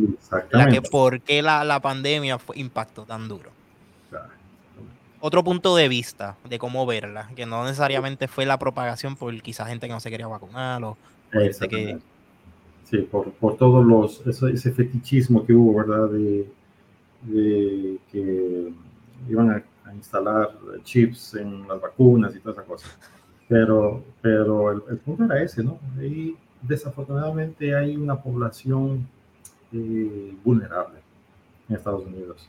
la 0.50 0.68
que 0.68 0.80
por 0.80 1.20
qué 1.20 1.42
la, 1.42 1.64
la 1.64 1.80
pandemia 1.80 2.38
fue, 2.38 2.58
impactó 2.58 3.04
tan 3.04 3.28
duro. 3.28 3.50
Otro 5.24 5.44
punto 5.44 5.76
de 5.76 5.88
vista 5.88 6.36
de 6.48 6.58
cómo 6.58 6.84
verla, 6.84 7.30
que 7.36 7.46
no 7.46 7.64
necesariamente 7.64 8.26
fue 8.26 8.44
la 8.44 8.58
propagación 8.58 9.14
por 9.14 9.40
quizás 9.40 9.68
gente 9.68 9.86
que 9.86 9.92
no 9.92 10.00
se 10.00 10.10
quería 10.10 10.26
vacunar 10.26 10.82
o 10.82 10.96
que 11.30 11.98
Sí, 12.92 12.98
por, 13.10 13.32
por 13.32 13.56
todos 13.56 13.86
los, 13.86 14.20
ese, 14.26 14.70
fetichismo 14.70 15.46
que 15.46 15.54
hubo, 15.54 15.78
¿verdad? 15.78 16.10
De, 16.10 16.46
que 18.12 18.70
iban 19.30 19.50
a, 19.50 19.64
instalar 19.94 20.50
chips 20.84 21.34
en 21.34 21.68
las 21.68 21.80
vacunas 21.80 22.36
y 22.36 22.40
todas 22.40 22.58
esas 22.58 22.68
cosas. 22.68 22.98
Pero, 23.48 24.04
pero 24.20 24.72
el, 24.72 24.98
punto 24.98 25.24
era 25.24 25.42
ese, 25.42 25.64
¿no? 25.64 25.78
Y 26.02 26.36
desafortunadamente 26.60 27.74
hay 27.74 27.96
una 27.96 28.20
población 28.20 29.06
eh, 29.72 30.34
vulnerable 30.44 30.98
en 31.70 31.76
Estados 31.76 32.04
Unidos. 32.04 32.46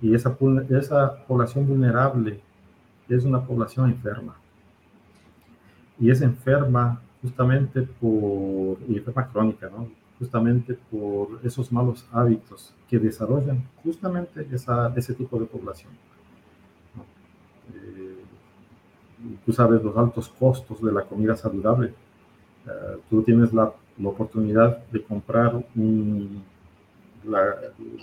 Y 0.00 0.14
esa, 0.14 0.36
esa 0.70 1.24
población 1.26 1.66
vulnerable 1.66 2.40
es 3.10 3.24
una 3.24 3.44
población 3.44 3.90
enferma. 3.90 4.36
Y 5.98 6.10
es 6.10 6.22
enferma 6.22 7.02
justamente 7.22 7.82
por, 7.82 8.78
y 8.88 8.96
enferma 8.96 9.28
crónica, 9.28 9.68
¿no? 9.68 9.88
justamente 10.20 10.76
por 10.90 11.40
esos 11.42 11.72
malos 11.72 12.06
hábitos 12.12 12.74
que 12.88 12.98
desarrollan 12.98 13.66
justamente 13.82 14.46
esa, 14.52 14.92
ese 14.94 15.14
tipo 15.14 15.40
de 15.40 15.46
población. 15.46 15.90
Eh, 17.74 18.16
tú 19.46 19.52
sabes 19.52 19.82
los 19.82 19.96
altos 19.96 20.28
costos 20.28 20.82
de 20.82 20.92
la 20.92 21.04
comida 21.04 21.34
saludable. 21.36 21.94
Eh, 22.66 22.98
tú 23.08 23.22
tienes 23.22 23.54
la, 23.54 23.72
la, 23.98 24.08
oportunidad 24.08 24.84
de 24.88 25.02
comprar 25.02 25.54
un, 25.74 26.44
la, 27.24 27.54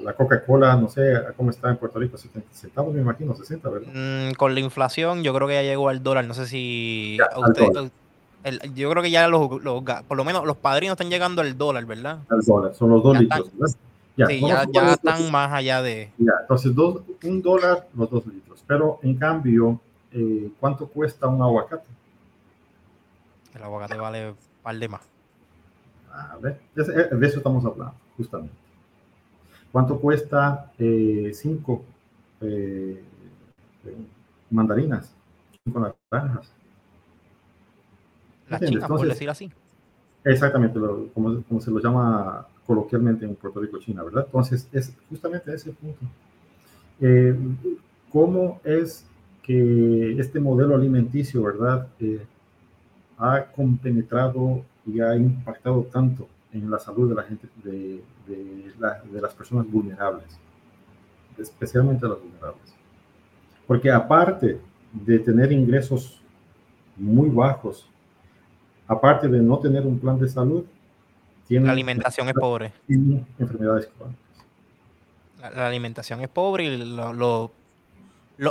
la 0.01 0.13
Coca-Cola, 0.13 0.75
no 0.75 0.89
sé 0.89 1.13
cómo 1.35 1.51
está 1.51 1.69
en 1.69 1.77
Puerto 1.77 1.99
Rico, 1.99 2.17
70 2.17 2.51
centavos, 2.51 2.95
me 2.95 3.01
imagino, 3.01 3.35
60, 3.35 3.69
¿verdad? 3.69 3.91
Mm, 3.93 4.33
con 4.33 4.55
la 4.55 4.59
inflación, 4.59 5.21
yo 5.21 5.35
creo 5.35 5.47
que 5.47 5.53
ya 5.53 5.61
llegó 5.61 5.89
al 5.89 6.01
dólar. 6.01 6.25
No 6.25 6.33
sé 6.33 6.47
si 6.47 7.19
yo 8.75 8.89
creo 8.91 9.03
que 9.03 9.11
ya 9.11 9.27
los, 9.27 9.47
por 9.47 10.17
lo 10.17 10.23
menos 10.23 10.45
los 10.45 10.57
padrinos 10.57 10.93
están 10.93 11.09
llegando 11.09 11.41
al 11.41 11.57
dólar, 11.57 11.85
¿verdad? 11.85 12.19
Al 12.29 12.41
dólar, 12.41 12.75
son 12.75 12.89
los 12.89 13.03
dos 13.03 13.19
litros, 13.19 13.51
Ya, 14.15 14.25
sí, 14.27 14.41
ya, 14.41 14.93
están 14.93 15.31
más 15.31 15.51
allá 15.51 15.81
de. 15.81 16.11
Ya, 16.17 16.33
entonces, 16.41 16.73
dos, 16.73 17.01
un 17.23 17.41
dólar 17.41 17.87
los 17.95 18.09
dos 18.09 18.25
litros. 18.25 18.63
Pero 18.65 18.99
en 19.03 19.15
cambio, 19.15 19.79
eh, 20.11 20.51
¿cuánto 20.59 20.87
cuesta 20.87 21.27
un 21.27 21.41
aguacate? 21.41 21.87
El 23.55 23.63
aguacate 23.63 23.97
vale 23.97 24.29
un 24.31 24.37
par 24.63 24.77
de 24.77 24.87
más. 24.87 25.01
A 26.11 26.37
ver, 26.37 26.59
de 26.73 27.27
eso 27.27 27.37
estamos 27.37 27.63
hablando, 27.63 27.93
justamente. 28.17 28.55
¿Cuánto 29.71 29.99
cuesta 29.99 30.71
eh, 30.79 31.31
cinco 31.33 31.83
eh, 32.41 33.03
mandarinas? 34.49 35.13
Cinco 35.63 35.93
naranjas 36.11 36.56
las 38.49 38.87
por 38.87 39.07
decir 39.07 39.29
así. 39.29 39.51
Exactamente, 40.23 40.79
como, 41.13 41.41
como, 41.43 41.61
se 41.61 41.71
lo 41.71 41.79
llama 41.79 42.45
coloquialmente 42.65 43.25
en 43.25 43.35
Puerto 43.35 43.61
Rico, 43.61 43.77
China, 43.79 44.03
¿verdad? 44.03 44.25
Entonces, 44.25 44.67
es 44.73 44.93
justamente 45.09 45.53
ese 45.53 45.71
punto. 45.71 46.05
Eh, 46.99 47.37
¿Cómo 48.11 48.59
es 48.63 49.05
que 49.43 50.19
este 50.19 50.39
modelo 50.39 50.75
alimenticio, 50.75 51.43
¿verdad? 51.43 51.87
Eh, 51.99 52.25
ha 53.17 53.45
compenetrado 53.45 54.63
y 54.85 54.99
ha 54.99 55.15
impactado 55.15 55.83
tanto 55.83 56.27
en 56.51 56.69
la 56.69 56.79
salud 56.79 57.09
de 57.09 57.15
la 57.15 57.23
gente, 57.23 57.47
de, 57.63 58.03
de, 58.27 58.73
de 59.11 59.21
las 59.21 59.33
personas 59.33 59.69
vulnerables, 59.69 60.37
especialmente 61.37 62.07
las 62.07 62.19
vulnerables. 62.19 62.73
Porque 63.65 63.91
aparte 63.91 64.59
de 64.91 65.19
tener 65.19 65.51
ingresos 65.51 66.21
muy 66.95 67.29
bajos 67.29 67.87
aparte 68.87 69.27
de 69.27 69.41
no 69.41 69.59
tener 69.59 69.85
un 69.85 69.99
plan 69.99 70.17
de 70.19 70.27
salud, 70.27 70.63
tiene 71.47 71.65
la 71.65 71.71
alimentación 71.71 72.27
es 72.27 72.33
pobre. 72.33 72.73
enfermedades 72.87 73.89
crónicas. 73.97 74.21
La, 75.55 75.67
alimentación 75.67 76.21
es 76.21 76.29
pobre 76.29 76.65
y 76.65 76.77
lo, 76.77 77.13
lo, 77.13 77.51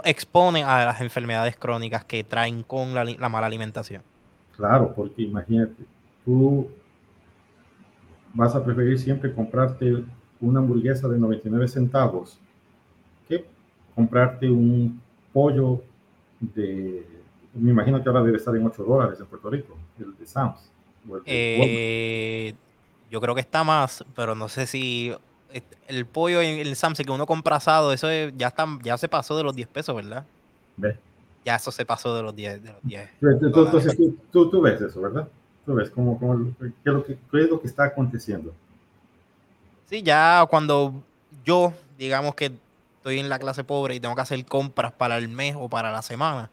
expone 0.05 0.63
a 0.63 0.87
las 0.87 1.01
enfermedades 1.01 1.57
crónicas 1.57 2.05
que 2.05 2.25
traen 2.25 2.63
con 2.63 2.95
la, 2.95 3.29
mala 3.29 3.47
alimentación. 3.47 4.03
Claro, 4.57 4.95
porque 4.95 5.23
imagínate, 5.23 5.85
tú 6.25 6.69
vas 8.33 8.55
a 8.55 8.65
preferir 8.65 8.99
siempre 8.99 9.35
comprarte 9.35 10.05
una 10.41 10.61
hamburguesa 10.61 11.09
de 11.09 11.19
99 11.19 11.69
centavos 11.69 12.39
que 13.29 13.45
comprarte 13.95 14.49
un 14.51 15.01
pollo 15.33 15.83
de 16.41 17.05
me 17.57 17.71
imagino 17.71 18.03
que 18.03 18.09
ahora 18.09 18.23
debe 18.23 18.37
estar 18.37 18.55
en 18.55 18.67
8 18.67 18.85
dólares 18.85 19.19
en 19.21 19.27
Puerto 19.27 19.51
Rico, 19.51 19.77
el 19.99 20.17
de 20.17 20.27
Sam's. 20.27 20.71
Eh, 21.25 22.55
yo 23.11 23.21
creo 23.21 23.35
que 23.35 23.41
está 23.41 23.65
más, 23.65 24.05
pero 24.15 24.35
no 24.35 24.49
sé 24.49 24.67
si 24.67 25.15
el 25.89 26.07
pollo 26.07 26.43
en 26.43 26.59
el 26.59 26.77
Sam's 26.77 26.99
que 26.99 27.11
uno 27.11 27.27
compra 27.27 27.57
asado, 27.57 27.93
eso 27.93 28.09
ya, 28.37 28.49
está, 28.49 28.67
ya 28.83 28.99
se 28.99 29.09
pasó 29.09 29.37
de 29.37 29.45
los 29.45 29.55
10 29.55 29.69
pesos, 29.69 29.95
¿verdad? 29.95 30.25
¿Ve? 30.77 30.99
Ya 31.45 31.57
eso 31.57 31.71
se 31.71 31.87
pasó 31.87 32.15
de 32.15 32.23
los 32.23 32.35
10. 32.35 32.63
De 32.63 32.73
los 32.73 32.83
10 32.83 33.11
Entonces 33.43 33.97
tú, 34.33 34.51
tú, 34.51 34.61
ves 34.61 34.81
eso, 34.81 35.01
¿verdad? 35.01 35.29
Tú 35.65 35.75
ves 35.75 35.91
cómo, 35.91 36.19
cómo 36.19 36.53
qué, 36.59 36.67
es 36.67 36.93
lo 36.93 37.05
que, 37.05 37.17
qué 37.31 37.45
es 37.45 37.51
lo 37.51 37.61
que 37.61 37.69
está 37.69 37.85
aconteciendo. 37.85 38.53
Sí, 39.89 40.03
ya 40.03 40.45
cuando 40.51 41.03
yo, 41.45 41.73
digamos 41.97 42.35
que 42.35 42.53
estoy 42.97 43.21
en 43.21 43.29
la 43.29 43.39
clase 43.39 43.63
pobre 43.63 43.95
y 43.95 44.01
tengo 44.01 44.17
que 44.17 44.23
hacer 44.23 44.45
compras 44.45 44.93
para 44.93 45.17
el 45.17 45.29
mes 45.29 45.55
o 45.57 45.69
para 45.69 45.93
la 45.93 46.03
semana, 46.03 46.51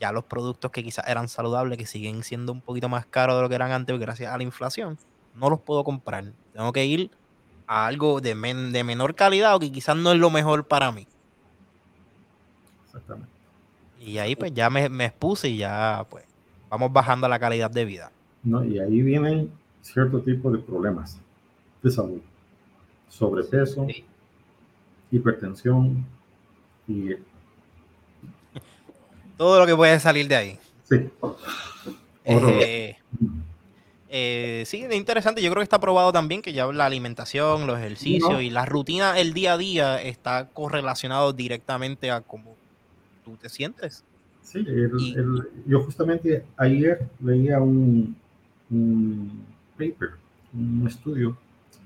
ya 0.00 0.12
los 0.12 0.24
productos 0.24 0.70
que 0.70 0.82
quizás 0.82 1.06
eran 1.08 1.28
saludables, 1.28 1.78
que 1.78 1.86
siguen 1.86 2.22
siendo 2.22 2.52
un 2.52 2.60
poquito 2.60 2.88
más 2.88 3.06
caros 3.06 3.36
de 3.36 3.42
lo 3.42 3.48
que 3.48 3.54
eran 3.54 3.72
antes 3.72 3.98
gracias 3.98 4.32
a 4.32 4.36
la 4.36 4.42
inflación, 4.42 4.98
no 5.34 5.50
los 5.50 5.60
puedo 5.60 5.84
comprar. 5.84 6.32
Tengo 6.52 6.72
que 6.72 6.84
ir 6.86 7.10
a 7.66 7.86
algo 7.86 8.20
de, 8.20 8.34
de 8.34 8.84
menor 8.84 9.14
calidad 9.14 9.54
o 9.54 9.60
que 9.60 9.70
quizás 9.72 9.96
no 9.96 10.12
es 10.12 10.18
lo 10.18 10.30
mejor 10.30 10.66
para 10.66 10.92
mí. 10.92 11.06
Exactamente. 12.86 13.32
Y 14.00 14.18
ahí 14.18 14.36
pues 14.36 14.52
ya 14.54 14.70
me, 14.70 14.88
me 14.88 15.06
expuse 15.06 15.48
y 15.48 15.58
ya 15.58 16.06
pues 16.08 16.24
vamos 16.70 16.92
bajando 16.92 17.28
la 17.28 17.38
calidad 17.38 17.70
de 17.70 17.84
vida. 17.84 18.12
No, 18.42 18.64
y 18.64 18.78
ahí 18.78 19.02
vienen 19.02 19.50
cierto 19.82 20.20
tipo 20.20 20.50
de 20.50 20.58
problemas 20.58 21.20
de 21.82 21.90
salud. 21.90 22.20
Sobrepeso, 23.08 23.86
hipertensión 25.10 26.06
y 26.86 27.14
todo 29.38 29.60
lo 29.60 29.66
que 29.66 29.74
puede 29.74 29.98
salir 30.00 30.28
de 30.28 30.36
ahí. 30.36 30.58
Sí. 30.84 31.08
Eh, 32.24 32.96
eh, 34.10 34.64
sí, 34.66 34.82
es 34.82 34.94
interesante. 34.94 35.40
Yo 35.40 35.50
creo 35.50 35.60
que 35.60 35.64
está 35.64 35.80
probado 35.80 36.12
también 36.12 36.42
que 36.42 36.52
ya 36.52 36.66
la 36.66 36.84
alimentación, 36.84 37.66
los 37.66 37.78
ejercicios 37.78 38.42
y 38.42 38.50
la 38.50 38.66
rutina, 38.66 39.18
el 39.18 39.32
día 39.32 39.54
a 39.54 39.58
día 39.58 40.02
está 40.02 40.48
correlacionado 40.52 41.32
directamente 41.32 42.10
a 42.10 42.20
cómo 42.20 42.56
tú 43.24 43.36
te 43.36 43.48
sientes. 43.48 44.04
Sí, 44.42 44.66
yo 45.66 45.82
justamente 45.82 46.44
ayer 46.56 47.06
leía 47.20 47.60
un, 47.60 48.16
un, 48.70 49.44
paper, 49.76 50.10
un 50.54 50.86
estudio, 50.88 51.36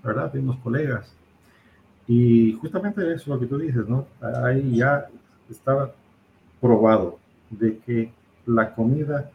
¿verdad? 0.02 0.32
De 0.32 0.38
unos 0.38 0.58
colegas. 0.58 1.12
Y 2.06 2.52
justamente 2.54 3.00
eso 3.02 3.22
es 3.22 3.26
lo 3.26 3.40
que 3.40 3.46
tú 3.46 3.58
dices, 3.58 3.88
¿no? 3.88 4.06
Ahí 4.44 4.76
ya 4.76 5.08
estaba 5.50 5.92
probado 6.60 7.18
de 7.52 7.78
que 7.78 8.12
la 8.46 8.74
comida 8.74 9.30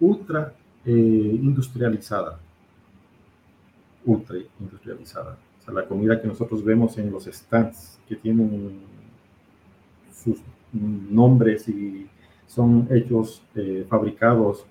ultra 0.00 0.54
eh, 0.84 0.90
industrializada, 0.90 2.38
ultra 4.04 4.36
industrializada, 4.58 5.36
o 5.60 5.64
sea, 5.64 5.74
la 5.74 5.86
comida 5.86 6.20
que 6.20 6.28
nosotros 6.28 6.64
vemos 6.64 6.96
en 6.96 7.10
los 7.10 7.24
stands, 7.24 7.98
que 8.08 8.16
tienen 8.16 8.80
sus 10.12 10.38
nombres 10.72 11.68
y 11.68 12.06
son 12.46 12.88
hechos, 12.90 13.42
eh, 13.54 13.84
fabricados 13.88 14.64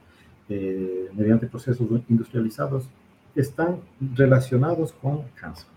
eh, 0.49 1.09
mediante 1.13 1.45
procesos 1.45 1.87
industrializados, 2.09 2.89
están 3.35 3.79
relacionados 4.15 4.93
con 4.93 5.23
cáncer. 5.35 5.67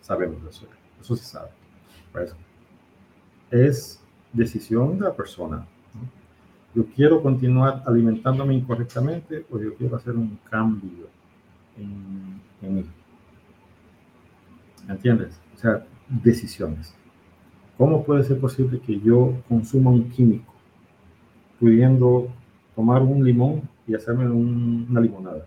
Sabemos 0.00 0.38
eso, 0.48 0.66
eso 1.00 1.16
se 1.16 1.24
sabe. 1.24 1.50
Pues, 2.12 2.36
es 3.50 4.00
decisión 4.32 4.98
de 4.98 5.04
la 5.04 5.14
persona. 5.14 5.66
Yo 6.74 6.84
quiero 6.94 7.22
continuar 7.22 7.82
alimentándome 7.86 8.54
incorrectamente 8.54 9.44
o 9.50 9.58
yo 9.58 9.74
quiero 9.74 9.96
hacer 9.96 10.14
un 10.16 10.38
cambio 10.50 11.06
en, 11.78 12.40
en 12.62 12.74
mí. 12.74 12.84
¿Entiendes? 14.88 15.40
O 15.54 15.58
sea, 15.58 15.86
decisiones. 16.08 16.94
¿Cómo 17.78 18.04
puede 18.04 18.24
ser 18.24 18.38
posible 18.38 18.80
que 18.80 19.00
yo 19.00 19.34
consuma 19.48 19.90
un 19.90 20.10
químico 20.10 20.54
pudiendo 21.58 22.28
tomar 22.74 23.02
un 23.02 23.24
limón 23.24 23.62
y 23.86 23.94
hacerme 23.94 24.28
una 24.28 25.00
limonada. 25.00 25.46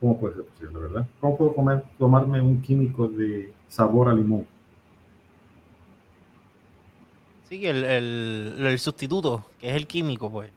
¿Cómo 0.00 0.18
puede 0.18 0.34
ser 0.34 0.44
posible, 0.44 0.78
verdad? 0.78 1.08
¿Cómo 1.20 1.36
puedo 1.36 1.54
comer, 1.54 1.84
tomarme 1.98 2.40
un 2.40 2.60
químico 2.60 3.08
de 3.08 3.52
sabor 3.68 4.08
a 4.08 4.14
limón? 4.14 4.46
Sí, 7.54 7.64
el, 7.68 7.84
el, 7.84 8.78
sustituto, 8.80 9.44
que 9.60 9.70
es 9.70 9.76
el 9.76 9.86
químico, 9.86 10.28
pues. 10.28 10.50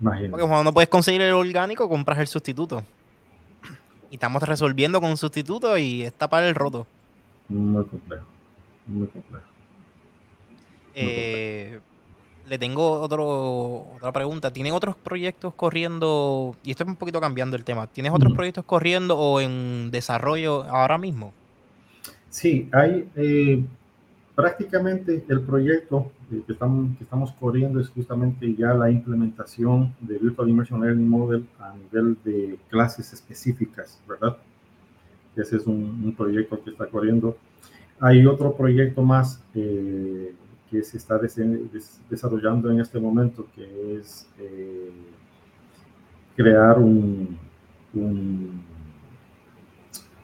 Imagínate. 0.00 0.30
Porque 0.30 0.46
cuando 0.46 0.62
no 0.62 0.72
puedes 0.72 0.88
conseguir 0.88 1.22
el 1.22 1.32
orgánico, 1.32 1.88
compras 1.88 2.20
el 2.20 2.28
sustituto. 2.28 2.84
Y 4.12 4.14
estamos 4.14 4.40
resolviendo 4.44 5.00
con 5.00 5.10
un 5.10 5.16
sustituto 5.16 5.76
y 5.76 6.02
está 6.02 6.30
para 6.30 6.48
el 6.48 6.54
roto. 6.54 6.86
Muy 7.48 7.84
complejo. 7.84 8.24
Muy 8.86 9.08
complejo. 9.08 9.44
Eh, 10.94 11.80
le 12.46 12.58
tengo 12.60 13.00
otro, 13.00 13.88
otra 13.96 14.12
pregunta. 14.12 14.52
¿Tienes 14.52 14.72
otros 14.72 14.94
proyectos 14.94 15.52
corriendo? 15.54 16.54
Y 16.62 16.70
esto 16.70 16.84
es 16.84 16.88
un 16.88 16.96
poquito 16.96 17.20
cambiando 17.20 17.56
el 17.56 17.64
tema. 17.64 17.88
¿Tienes 17.88 18.12
otros 18.12 18.34
proyectos 18.34 18.64
corriendo 18.64 19.18
o 19.18 19.40
en 19.40 19.90
desarrollo 19.90 20.62
ahora 20.62 20.96
mismo? 20.96 21.34
Sí, 22.30 22.68
hay 22.72 23.08
eh, 23.16 23.64
prácticamente 24.34 25.24
el 25.28 25.40
proyecto 25.42 26.10
que 26.28 26.52
estamos, 26.52 26.96
que 26.96 27.04
estamos 27.04 27.32
corriendo 27.32 27.80
es 27.80 27.88
justamente 27.88 28.54
ya 28.54 28.74
la 28.74 28.90
implementación 28.90 29.94
de 30.00 30.18
Virtual 30.18 30.48
Immersion 30.48 30.80
Learning 30.80 31.08
Model 31.08 31.46
a 31.60 31.74
nivel 31.74 32.16
de 32.24 32.58
clases 32.68 33.12
específicas, 33.12 34.00
¿verdad? 34.08 34.36
Ese 35.36 35.56
es 35.56 35.66
un, 35.66 36.14
proyecto 36.16 36.62
que 36.62 36.70
está 36.70 36.86
corriendo. 36.86 37.36
Hay 38.00 38.26
otro 38.26 38.56
proyecto 38.56 39.02
más 39.02 39.42
eh, 39.54 40.34
que 40.70 40.82
se 40.82 40.96
está 40.96 41.18
desarrollando 42.10 42.70
en 42.70 42.80
este 42.80 42.98
momento, 42.98 43.46
que 43.54 43.96
es 43.98 44.28
eh, 44.38 44.90
crear 46.36 46.78
un, 46.78 47.38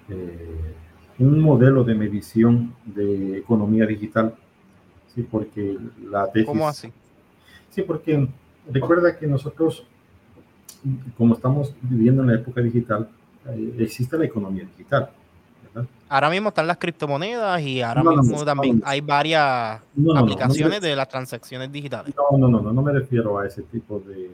eh, 0.09 0.75
un, 1.21 1.41
modelo 1.41 1.85
de 1.85 1.95
medición 1.95 2.75
de 2.85 3.39
economía 3.39 3.87
digital. 3.87 4.35
Sí, 5.15 5.23
porque 5.23 5.77
la 6.11 6.29
¿Cómo 6.47 6.69
así? 6.69 6.93
Sí, 7.71 7.83
porque 7.83 8.29
recuerda 8.71 9.17
que 9.17 9.27
nosotros, 9.27 9.85
como 11.17 11.35
estamos 11.35 11.75
viviendo 11.83 12.23
en 12.23 12.29
la 12.29 12.35
época 12.35 12.61
digital, 12.61 13.09
eh, 13.47 13.77
existe 13.79 14.19
la 14.19 14.25
economía 14.25 14.65
digital. 14.65 15.11
Ahora 16.09 16.31
mismo 16.31 16.49
están 16.49 16.67
las 16.67 16.79
criptomonedas 16.79 17.61
y 17.63 17.81
ahora 17.81 18.03
mismo 18.03 18.45
también 18.45 18.83
hay 18.85 19.01
varias 19.01 19.81
aplicaciones 20.17 20.81
de 20.81 20.97
las 20.97 21.09
transacciones 21.09 21.71
digitales. 21.71 22.13
No, 22.17 22.37
no, 22.37 22.61
no, 22.61 22.73
no, 22.73 22.83
me 22.83 22.93
refiero 22.93 23.39
a 23.39 23.47
ese 23.47 23.63
tipo 23.63 24.01
de... 24.01 24.29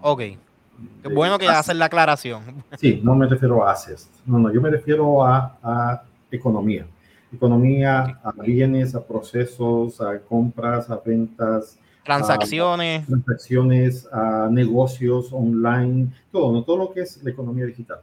ok. 0.00 0.22
Qué 1.02 1.08
bueno 1.08 1.38
que 1.38 1.48
hacen 1.48 1.78
la 1.78 1.86
aclaración. 1.86 2.42
Sí, 2.78 3.00
no 3.02 3.14
me 3.14 3.26
refiero 3.26 3.66
a 3.66 3.72
assets. 3.72 4.08
No, 4.24 4.38
no, 4.38 4.52
yo 4.52 4.60
me 4.60 4.70
refiero 4.70 5.24
a, 5.24 6.02
economía. 6.30 6.86
Economía, 7.32 8.18
a 8.22 8.32
bienes, 8.32 8.94
a 8.94 9.02
procesos, 9.02 10.00
a 10.00 10.18
compras, 10.20 10.88
a 10.90 11.00
ventas. 11.04 11.78
Transacciones. 12.04 13.04
A, 13.04 13.06
transacciones, 13.06 14.08
a 14.12 14.48
negocios 14.50 15.32
online, 15.32 16.08
todo, 16.32 16.52
¿no? 16.52 16.62
todo 16.62 16.76
lo 16.76 16.92
que 16.92 17.02
es 17.02 17.22
la 17.22 17.30
economía 17.30 17.66
digital. 17.66 17.98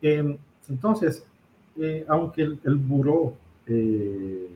Em, 0.00 0.36
entonces, 0.68 1.24
eh, 1.78 2.04
aunque 2.08 2.42
el, 2.42 2.60
el 2.64 2.76
buró 2.76 3.34
eh, 3.66 4.48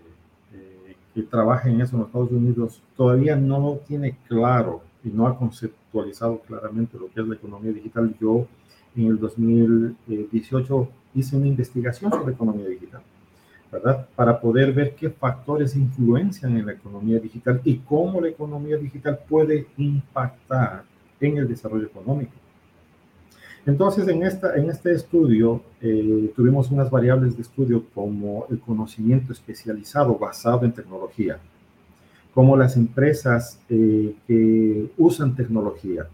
eh, 0.52 0.96
que 1.14 1.22
trabaja 1.22 1.68
en 1.68 1.80
eso 1.80 1.94
en 1.94 2.00
los 2.00 2.08
Estados 2.08 2.30
Unidos 2.32 2.82
todavía 2.96 3.36
no 3.36 3.78
tiene 3.86 4.16
claro 4.26 4.82
y 5.04 5.08
no 5.08 5.26
ha 5.26 5.38
conceptualizado 5.38 5.83
claramente 6.46 6.98
lo 6.98 7.08
que 7.10 7.20
es 7.20 7.26
la 7.26 7.34
economía 7.34 7.72
digital, 7.72 8.14
yo 8.20 8.46
en 8.96 9.06
el 9.06 9.18
2018 9.18 10.88
hice 11.14 11.36
una 11.36 11.46
investigación 11.46 12.10
sobre 12.10 12.34
economía 12.34 12.66
digital, 12.66 13.02
¿verdad? 13.70 14.08
Para 14.14 14.40
poder 14.40 14.72
ver 14.72 14.94
qué 14.94 15.10
factores 15.10 15.76
influencian 15.76 16.56
en 16.56 16.66
la 16.66 16.72
economía 16.72 17.18
digital 17.18 17.60
y 17.64 17.78
cómo 17.78 18.20
la 18.20 18.28
economía 18.28 18.76
digital 18.76 19.18
puede 19.28 19.66
impactar 19.76 20.84
en 21.20 21.38
el 21.38 21.48
desarrollo 21.48 21.86
económico. 21.86 22.32
Entonces, 23.66 24.06
en, 24.08 24.22
esta, 24.22 24.56
en 24.56 24.68
este 24.68 24.92
estudio 24.92 25.62
eh, 25.80 26.32
tuvimos 26.36 26.70
unas 26.70 26.90
variables 26.90 27.34
de 27.34 27.42
estudio 27.42 27.84
como 27.94 28.46
el 28.50 28.60
conocimiento 28.60 29.32
especializado 29.32 30.18
basado 30.18 30.64
en 30.64 30.72
tecnología, 30.72 31.38
como 32.34 32.56
las 32.56 32.76
empresas 32.76 33.60
eh, 33.68 34.14
que 34.26 34.90
usan 34.98 35.36
tecnología, 35.36 36.06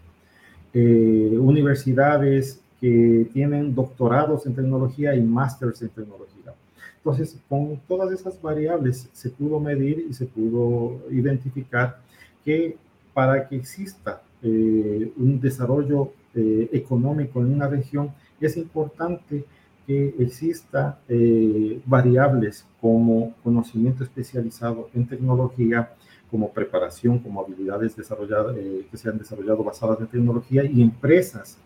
eh, 0.73 1.35
universidades 1.39 2.59
que 2.79 3.27
tienen 3.33 3.75
doctorados 3.75 4.45
en 4.45 4.55
tecnología 4.55 5.15
y 5.15 5.21
másters 5.21 5.81
en 5.81 5.89
tecnología. 5.89 6.53
Entonces, 6.97 7.37
con 7.49 7.79
todas 7.87 8.11
esas 8.11 8.39
variables 8.41 9.09
se 9.11 9.29
pudo 9.29 9.59
medir 9.59 10.05
y 10.09 10.13
se 10.13 10.25
pudo 10.25 10.99
identificar 11.09 11.99
que 12.45 12.77
para 13.13 13.47
que 13.47 13.55
exista 13.55 14.21
un 14.43 15.39
desarrollo 15.39 16.11
eh, 16.33 16.69
económico 16.71 17.41
en 17.41 17.53
una 17.53 17.67
región, 17.67 18.11
es 18.39 18.55
importante 18.55 19.43
que 19.85 20.15
exista 20.17 20.97
eh, 21.09 21.81
variables 21.85 22.65
como 22.79 23.33
conocimiento 23.43 24.05
especializado 24.05 24.89
en 24.93 25.07
tecnología, 25.07 25.91
como 26.31 26.51
preparación, 26.51 27.19
como 27.19 27.41
habilidades 27.41 27.95
desarrolladas, 27.95 28.55
eh, 28.57 28.87
que 28.89 28.97
se 28.97 29.09
han 29.09 29.17
desarrollado 29.17 29.63
basadas 29.63 29.99
en 29.99 30.07
tecnología 30.07 30.63
y 30.63 30.81
empresas 30.81 31.57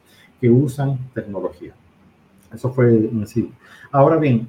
que 0.42 0.50
usan 0.50 0.98
tecnología. 1.14 1.74
Eso 2.54 2.72
fue 2.74 2.90
en 2.90 3.28
sí. 3.28 3.52
Ahora 3.92 4.18
bien, 4.18 4.48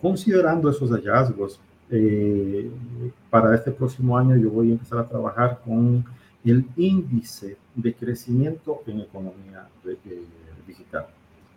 considerando 0.00 0.70
esos 0.70 0.90
hallazgos, 0.90 1.60
para 3.30 3.54
este 3.54 3.70
próximo 3.70 4.16
año 4.16 4.36
yo 4.36 4.50
voy 4.50 4.70
a 4.70 4.72
empezar 4.72 4.98
a 4.98 5.08
trabajar 5.08 5.60
con 5.64 6.04
el 6.44 6.64
índice 6.76 7.56
de 7.74 7.94
crecimiento 7.94 8.82
en 8.86 9.00
economía 9.00 9.68
digital. 10.66 11.06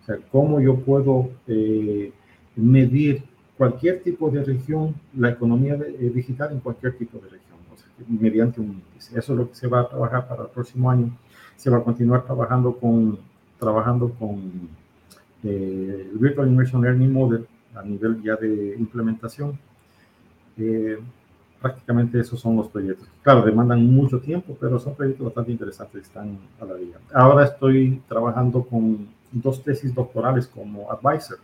O 0.02 0.06
sea, 0.06 0.18
cómo 0.32 0.60
yo 0.62 0.78
puedo 0.78 1.30
eh, 1.48 2.12
medir 2.56 3.24
cualquier 3.58 4.02
tipo 4.04 4.30
de 4.30 4.44
región, 4.44 4.96
la 5.16 5.30
economía 5.30 5.74
eh, 5.76 6.12
digital 6.14 6.52
en 6.52 6.60
cualquier 6.60 6.98
tipo 6.98 7.18
de 7.20 7.30
región, 7.30 7.58
o 7.74 7.78
sea, 7.78 7.88
mediante 8.08 8.62
un 8.62 8.68
índice. 8.68 9.18
Eso 9.18 9.34
es 9.34 9.40
lo 9.40 9.50
que 9.50 9.56
se 9.56 9.68
va 9.68 9.82
a 9.82 9.90
trabajar 9.90 10.28
para 10.28 10.44
el 10.44 10.50
próximo 10.50 10.90
año. 10.90 11.12
Se 11.56 11.70
va 11.70 11.78
a 11.78 11.84
continuar 11.84 12.24
trabajando 12.24 12.76
con, 12.78 13.20
trabajando 13.60 14.10
con 14.12 14.70
eh, 15.44 16.10
el 16.12 16.18
Virtual 16.18 16.48
Immersion 16.48 16.82
Learning 16.82 17.12
Model 17.12 17.48
a 17.76 17.84
nivel 17.84 18.22
ya 18.24 18.36
de 18.36 18.76
implementación 18.78 19.60
prácticamente 21.62 22.20
esos 22.20 22.40
son 22.40 22.56
los 22.56 22.68
proyectos. 22.68 23.08
Claro, 23.24 23.42
demandan 23.44 23.86
mucho 23.86 24.20
tiempo, 24.20 24.58
pero 24.60 24.80
son 24.80 24.96
proyectos 24.96 25.26
bastante 25.26 25.52
interesantes, 25.52 26.04
están 26.04 26.38
a 26.62 26.66
la 26.66 26.74
vía. 26.76 26.98
Ahora 27.14 27.46
estoy 27.46 28.02
trabajando 28.08 28.64
con 28.64 29.08
dos 29.32 29.64
tesis 29.64 29.94
doctorales 29.94 30.48
como 30.48 30.92
advisor. 30.92 31.40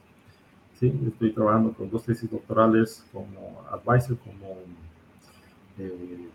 ¿Sí? 0.84 0.93
Estoy 1.07 1.31
trabajando 1.31 1.72
con 1.73 1.89
dos 1.89 2.03
tesis 2.03 2.30
doctorales 2.30 3.05
como 3.14 3.61
advisor, 3.72 4.18
como 4.18 4.57
eh, 5.80 6.27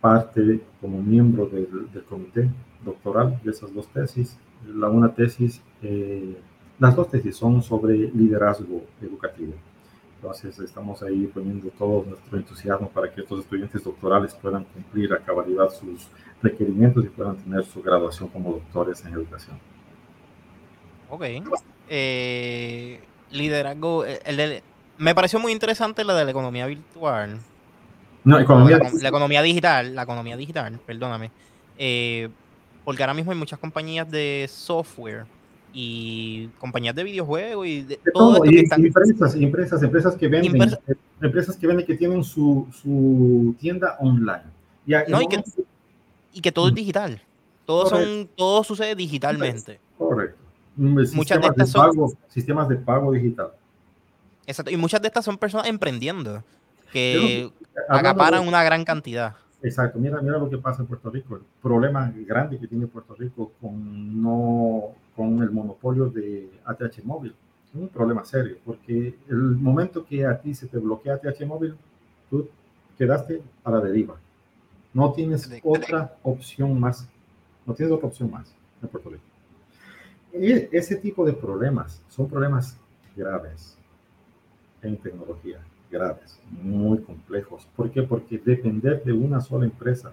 parte 0.00 0.60
como 0.80 1.02
miembro 1.02 1.46
del, 1.46 1.88
comité 2.08 2.48
doctoral 2.84 3.40
de 3.42 3.50
esas 3.50 3.74
dos 3.74 3.88
tesis. 3.88 4.38
La 4.66 4.88
una 4.88 5.12
tesis, 5.12 5.60
eh, 5.82 6.36
las 6.78 6.94
dos 6.94 7.10
tesis 7.10 7.36
son 7.36 7.62
sobre 7.62 7.96
liderazgo 8.12 8.84
educativo. 9.00 9.54
Entonces 10.16 10.56
estamos 10.60 11.02
ahí 11.02 11.28
poniendo 11.34 11.68
todo 11.70 12.04
nuestro 12.08 12.38
entusiasmo 12.38 12.88
para 12.88 13.12
que 13.12 13.22
estos 13.22 13.40
estudiantes 13.40 13.82
doctorales 13.82 14.32
puedan 14.34 14.64
cumplir 14.64 15.12
a 15.12 15.18
cabalidad 15.18 15.68
sus 15.70 16.06
requerimientos 16.40 17.04
y 17.04 17.08
puedan 17.08 17.36
tener 17.36 17.64
su 17.64 17.82
graduación 17.82 18.28
como 18.28 18.52
doctores 18.52 19.04
en 19.04 19.14
educación. 19.14 19.58
Ok. 21.10 21.24
Eh, 21.88 23.00
liderazgo, 23.32 24.04
el, 24.04 24.62
me 24.98 25.14
pareció 25.14 25.40
muy 25.40 25.52
interesante 25.52 26.04
la 26.04 26.14
de 26.14 26.24
la 26.24 26.30
economía 26.30 26.66
virtual. 26.66 27.38
No, 28.24 28.38
economía 28.38 28.78
la, 28.78 29.08
economía 29.08 29.42
digital, 29.42 29.94
la 29.94 30.02
economía 30.02 30.36
digital, 30.36 30.78
perdóname. 30.86 31.30
Eh, 31.76 32.28
porque 32.84 33.02
ahora 33.02 33.14
mismo 33.14 33.32
hay 33.32 33.38
muchas 33.38 33.58
compañías 33.58 34.08
de 34.10 34.46
software 34.48 35.24
y 35.72 36.48
compañías 36.58 36.94
de 36.94 37.02
videojuegos 37.02 37.66
y 37.66 37.82
de, 37.82 37.98
todo, 38.12 38.44
y, 38.44 38.58
empresas, 38.58 39.34
empresas, 39.34 39.82
empresas 39.82 40.16
que 40.16 40.28
venden, 40.28 40.72
eh, 40.86 40.94
empresas 41.20 41.56
que 41.56 41.66
venden 41.66 41.86
que 41.86 41.96
tienen 41.96 42.22
su, 42.22 42.68
su 42.70 43.56
tienda 43.58 43.96
online. 43.98 44.44
y, 46.32 46.40
que, 46.40 46.52
todo 46.52 46.68
es 46.68 46.74
digital. 46.74 47.20
Todo, 47.64 47.86
son, 47.86 48.28
todo 48.36 48.62
sucede 48.62 48.94
digitalmente. 48.94 49.80
Correcto. 49.96 50.41
Muchas 50.76 51.40
de 51.40 51.46
estas 51.46 51.70
son 51.70 51.94
sistemas 52.28 52.68
de 52.68 52.76
pago 52.76 53.12
digital. 53.12 53.52
Exacto. 54.46 54.70
Y 54.70 54.76
muchas 54.76 55.00
de 55.02 55.08
estas 55.08 55.24
son 55.24 55.38
personas 55.38 55.66
emprendiendo 55.66 56.42
que 56.92 57.50
acaparan 57.88 58.46
una 58.46 58.62
gran 58.62 58.84
cantidad. 58.84 59.34
Exacto, 59.62 59.98
mira, 60.00 60.20
mira 60.20 60.38
lo 60.38 60.50
que 60.50 60.58
pasa 60.58 60.82
en 60.82 60.88
Puerto 60.88 61.08
Rico, 61.08 61.36
el 61.36 61.42
problema 61.62 62.12
grande 62.26 62.58
que 62.58 62.66
tiene 62.66 62.88
Puerto 62.88 63.14
Rico 63.14 63.52
con, 63.60 64.20
no, 64.20 64.88
con 65.14 65.40
el 65.40 65.50
monopolio 65.52 66.06
de 66.06 66.50
ATH 66.64 67.04
móvil. 67.04 67.32
Es 67.68 67.80
un 67.80 67.88
problema 67.88 68.24
serio, 68.24 68.56
porque 68.64 69.14
el 69.28 69.36
momento 69.36 70.04
que 70.04 70.26
a 70.26 70.40
ti 70.40 70.52
se 70.52 70.66
te 70.66 70.78
bloquea 70.78 71.14
ATH 71.14 71.46
móvil, 71.46 71.76
tú 72.28 72.48
quedaste 72.98 73.40
a 73.62 73.70
la 73.70 73.80
deriva. 73.80 74.16
No 74.92 75.12
tienes 75.12 75.48
otra 75.62 76.16
opción 76.24 76.78
más. 76.78 77.08
No 77.64 77.72
tienes 77.72 77.94
otra 77.94 78.08
opción 78.08 78.30
más 78.30 78.52
en 78.82 78.88
Puerto 78.88 79.10
Rico. 79.10 79.22
Ese 80.32 80.96
tipo 80.96 81.24
de 81.24 81.32
problemas 81.32 82.02
son 82.08 82.28
problemas 82.28 82.76
graves 83.16 83.76
en 84.82 84.96
tecnología 84.96 85.60
graves, 85.92 86.40
muy 86.62 86.98
complejos. 86.98 87.68
¿Por 87.76 87.90
qué? 87.90 88.02
Porque 88.02 88.38
depender 88.38 89.04
de 89.04 89.12
una 89.12 89.40
sola 89.40 89.66
empresa 89.66 90.12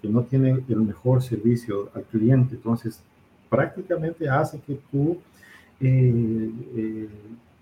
que 0.00 0.08
no 0.08 0.22
tiene 0.22 0.62
el 0.68 0.76
mejor 0.76 1.20
servicio 1.20 1.90
al 1.94 2.04
cliente, 2.04 2.54
entonces 2.54 3.02
prácticamente 3.50 4.28
hace 4.28 4.60
que 4.60 4.78
tú 4.90 5.18
eh, 5.80 6.50
eh, 6.76 7.08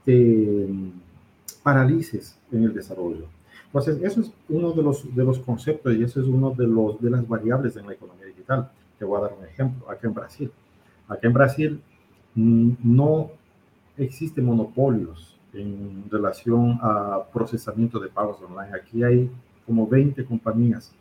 te 0.04 0.68
paralices 1.62 2.38
en 2.52 2.64
el 2.64 2.74
desarrollo. 2.74 3.24
Entonces, 3.66 3.98
eso 4.02 4.20
es 4.20 4.30
uno 4.50 4.72
de 4.72 4.82
los, 4.82 5.14
de 5.14 5.24
los 5.24 5.38
conceptos 5.38 5.94
y 5.94 6.02
eso 6.02 6.20
es 6.20 6.26
uno 6.26 6.50
de, 6.50 6.66
los, 6.66 7.00
de 7.00 7.08
las 7.08 7.26
variables 7.26 7.74
en 7.76 7.86
la 7.86 7.94
economía 7.94 8.26
digital. 8.26 8.70
Te 8.98 9.06
voy 9.06 9.18
a 9.18 9.22
dar 9.22 9.32
un 9.38 9.46
ejemplo. 9.46 9.88
Acá 9.88 10.06
en 10.06 10.12
Brasil. 10.12 10.52
Acá 11.12 11.28
en 11.28 11.32
Brasil 11.32 11.80
mm, 12.34 12.72
no 12.82 13.30
existen 13.96 14.44
monopolios 14.44 15.38
en 15.52 16.04
relación 16.10 16.78
a 16.80 17.24
procesamiento 17.32 18.00
de 18.00 18.08
pagos 18.08 18.38
online. 18.40 18.74
Aquí 18.74 19.04
hay 19.04 19.30
como 19.66 19.86
20 19.86 20.24
compañías 20.24 20.92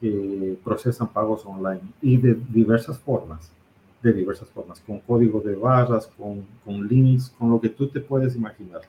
que 0.00 0.58
procesan 0.64 1.08
pagos 1.08 1.46
online 1.46 1.80
y 2.02 2.16
de 2.16 2.34
diversas 2.48 2.98
formas, 2.98 3.52
de 4.02 4.12
diversas 4.12 4.48
formas, 4.48 4.80
con 4.80 4.98
código 5.00 5.40
de 5.40 5.54
barras, 5.54 6.08
con, 6.18 6.44
con 6.64 6.88
links, 6.88 7.30
con 7.38 7.50
lo 7.50 7.60
que 7.60 7.68
tú 7.68 7.86
te 7.88 8.00
puedes 8.00 8.34
imaginar. 8.34 8.80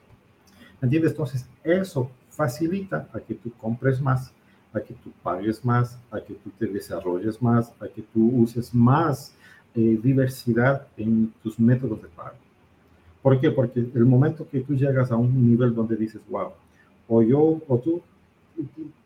¿Entiendes? 0.81 1.11
Entonces, 1.11 1.45
eso 1.63 2.09
facilita 2.29 3.07
a 3.13 3.19
que 3.19 3.35
tú 3.35 3.51
compres 3.59 4.01
más, 4.01 4.33
a 4.73 4.79
que 4.79 4.95
tú 4.95 5.11
pagues 5.21 5.63
más, 5.63 5.99
a 6.09 6.19
que 6.21 6.33
tú 6.33 6.49
te 6.57 6.65
desarrolles 6.65 7.39
más, 7.41 7.71
a 7.79 7.87
que 7.87 8.01
tú 8.01 8.31
uses 8.37 8.73
más 8.73 9.35
eh, 9.75 9.99
diversidad 10.01 10.87
en 10.97 11.33
tus 11.41 11.59
métodos 11.59 12.01
de 12.01 12.07
pago. 12.09 12.35
¿Por 13.21 13.39
qué? 13.39 13.51
Porque 13.51 13.79
el 13.79 14.05
momento 14.05 14.47
que 14.49 14.61
tú 14.61 14.75
llegas 14.75 15.11
a 15.11 15.15
un 15.15 15.49
nivel 15.49 15.73
donde 15.73 15.95
dices, 15.95 16.21
wow, 16.29 16.49
o 17.07 17.21
yo 17.21 17.61
o 17.67 17.77
tú, 17.77 18.01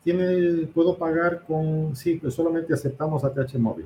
tiene, 0.04 0.68
puedo 0.68 0.98
pagar 0.98 1.44
con, 1.46 1.96
sí, 1.96 2.16
pues 2.16 2.34
solamente 2.34 2.74
aceptamos 2.74 3.24
ATH 3.24 3.56
móvil. 3.56 3.86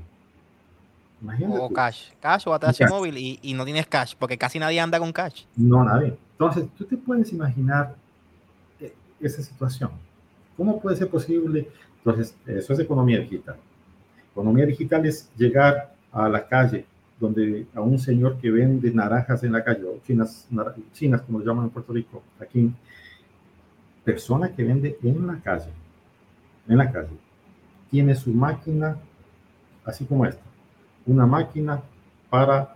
Imagínate. 1.22 1.60
O 1.60 1.70
cash, 1.70 2.12
cash 2.22 2.48
o 2.48 2.54
ATH 2.54 2.90
móvil 2.90 3.18
y, 3.18 3.40
y, 3.42 3.54
no 3.54 3.66
tienes 3.66 3.88
cash, 3.88 4.14
porque 4.18 4.38
casi 4.38 4.60
nadie 4.60 4.80
anda 4.80 5.00
con 5.00 5.12
cash. 5.12 5.44
No, 5.56 5.84
nadie. 5.84 6.16
Entonces, 6.32 6.68
tú 6.78 6.86
te 6.86 6.96
puedes 6.96 7.32
imaginar 7.34 7.96
eh, 8.80 8.94
esa 9.20 9.42
situación. 9.42 9.92
¿Cómo 10.56 10.80
puede 10.80 10.96
ser 10.96 11.10
posible? 11.10 11.70
Entonces, 11.98 12.36
eso 12.46 12.74
es 12.74 12.80
economía 12.80 13.20
digital. 13.20 13.58
Economía 14.32 14.66
digital 14.66 15.06
es 15.06 15.30
llegar 15.36 15.94
a 16.12 16.30
la 16.30 16.48
calle 16.48 16.86
donde 17.20 17.68
a 17.76 17.82
un 17.82 18.00
señor 18.00 18.38
que 18.38 18.50
vende 18.50 18.92
naranjas 18.92 19.44
en 19.44 19.52
la 19.52 19.64
calle, 19.64 19.84
o 19.86 20.00
chinas, 20.06 20.48
chinas 20.94 21.22
como 21.22 21.40
lo 21.40 21.46
llaman 21.46 21.66
en 21.66 21.72
Puerto 21.72 21.92
Rico, 21.92 22.24
aquí, 22.40 22.72
persona 24.04 24.50
que 24.50 24.64
vende 24.64 24.98
en 25.04 25.28
la 25.28 25.38
calle, 25.40 25.72
en 26.68 26.78
la 26.78 26.90
calle, 26.92 27.18
tiene 27.92 28.16
su 28.16 28.32
máquina, 28.32 28.98
así 29.84 30.06
como 30.06 30.26
esta, 30.26 30.44
una 31.06 31.26
máquina 31.26 31.82
para 32.30 32.74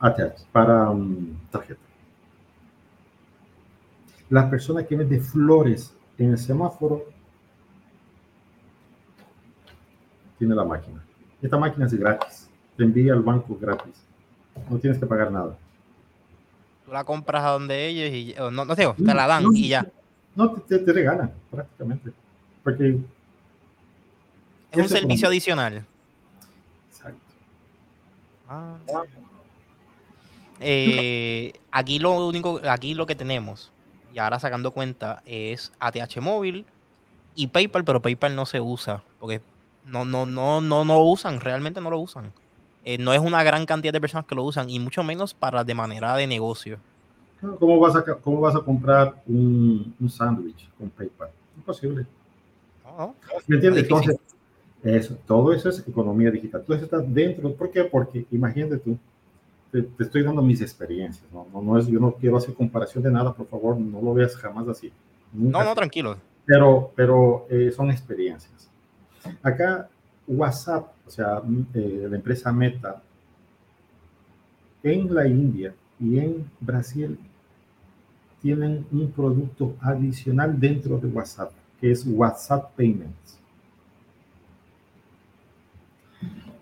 ATH, 0.00 0.44
para 0.50 0.90
um, 0.90 1.36
tarjeta. 1.50 1.80
La 4.30 4.50
persona 4.50 4.82
que 4.84 4.96
vende 4.96 5.20
flores 5.20 5.94
en 6.18 6.32
el 6.32 6.38
semáforo 6.38 7.04
tiene 10.38 10.54
la 10.54 10.64
máquina. 10.64 11.07
Esta 11.40 11.56
máquina 11.58 11.86
es 11.86 11.94
gratis 11.94 12.48
te 12.78 12.84
envía 12.84 13.12
al 13.12 13.22
banco 13.22 13.58
gratis. 13.60 13.92
No 14.70 14.78
tienes 14.78 14.98
que 14.98 15.06
pagar 15.06 15.32
nada. 15.32 15.58
Tú 16.86 16.92
la 16.92 17.04
compras 17.04 17.44
a 17.44 17.50
donde 17.50 17.88
ellos 17.88 18.14
y 18.14 18.34
no, 18.38 18.64
no, 18.64 18.76
te 18.76 19.14
la 19.14 19.26
dan 19.26 19.44
y 19.52 19.68
ya. 19.68 19.84
No, 20.36 20.52
te, 20.52 20.78
te, 20.78 20.92
regalan 20.92 21.32
prácticamente. 21.50 22.12
Porque 22.62 22.98
es 24.70 24.78
un 24.78 24.88
servicio 24.88 25.26
adicional. 25.26 25.84
Exacto. 26.88 27.18
Ah. 28.48 28.76
Eh, 30.60 31.52
aquí 31.72 31.98
lo 31.98 32.28
único, 32.28 32.60
aquí 32.68 32.94
lo 32.94 33.06
que 33.06 33.16
tenemos, 33.16 33.72
y 34.14 34.18
ahora 34.20 34.38
sacando 34.38 34.70
cuenta, 34.70 35.22
es 35.26 35.72
ATH 35.80 36.20
móvil 36.20 36.64
y 37.34 37.48
PayPal, 37.48 37.84
pero 37.84 38.00
PayPal 38.00 38.36
no 38.36 38.46
se 38.46 38.60
usa, 38.60 39.02
porque 39.18 39.40
no, 39.88 40.04
no, 40.04 40.26
no, 40.26 40.60
no, 40.60 40.84
no 40.84 41.02
usan, 41.02 41.40
realmente 41.40 41.80
no 41.80 41.90
lo 41.90 41.98
usan. 41.98 42.32
Eh, 42.84 42.98
no 42.98 43.12
es 43.12 43.20
una 43.20 43.42
gran 43.42 43.66
cantidad 43.66 43.92
de 43.92 44.00
personas 44.00 44.26
que 44.26 44.34
lo 44.34 44.44
usan 44.44 44.70
y 44.70 44.78
mucho 44.78 45.02
menos 45.02 45.34
para 45.34 45.64
de 45.64 45.74
manera 45.74 46.16
de 46.16 46.26
negocio. 46.26 46.78
¿Cómo 47.58 47.78
vas 47.78 47.94
a, 47.94 48.02
cómo 48.02 48.40
vas 48.40 48.56
a 48.56 48.60
comprar 48.60 49.22
un, 49.26 49.94
un 50.00 50.10
sándwich 50.10 50.68
con 50.76 50.90
PayPal? 50.90 51.30
Imposible. 51.56 52.06
¿Me 53.46 53.56
entiendes? 53.56 53.84
Entonces, 53.84 54.16
eso, 54.82 55.16
todo 55.26 55.52
eso 55.52 55.68
es 55.68 55.86
economía 55.86 56.30
digital. 56.30 56.62
Todo 56.64 56.76
eso 56.76 56.84
está 56.84 56.98
dentro. 56.98 57.52
¿Por 57.54 57.70
qué? 57.70 57.84
Porque 57.84 58.26
imagínate 58.30 58.78
tú, 58.78 58.98
te, 59.70 59.86
estoy 59.98 60.22
dando 60.22 60.42
mis 60.42 60.60
experiencias. 60.60 61.24
¿no? 61.32 61.46
No, 61.60 61.78
es, 61.78 61.86
yo 61.86 62.00
no 62.00 62.12
quiero 62.14 62.36
hacer 62.36 62.54
comparación 62.54 63.04
de 63.04 63.10
nada, 63.10 63.32
por 63.32 63.46
favor, 63.46 63.78
no 63.78 64.00
lo 64.00 64.14
veas 64.14 64.36
jamás 64.36 64.66
así. 64.68 64.92
no, 65.32 65.62
no, 65.62 65.74
tranquilo. 65.74 66.16
Pero, 66.44 66.92
pero 66.96 67.46
eh, 67.50 67.70
son 67.70 67.90
experiencias. 67.90 68.67
Acá 69.42 69.88
WhatsApp, 70.26 70.92
o 71.06 71.10
sea, 71.10 71.42
eh, 71.74 72.06
la 72.10 72.16
empresa 72.16 72.52
Meta, 72.52 73.02
en 74.82 75.12
la 75.14 75.26
India 75.26 75.74
y 75.98 76.18
en 76.18 76.50
Brasil 76.60 77.18
tienen 78.40 78.86
un 78.92 79.10
producto 79.10 79.74
adicional 79.80 80.58
dentro 80.58 80.98
de 80.98 81.08
WhatsApp, 81.08 81.50
que 81.80 81.90
es 81.90 82.04
WhatsApp 82.06 82.70
Payments. 82.76 83.38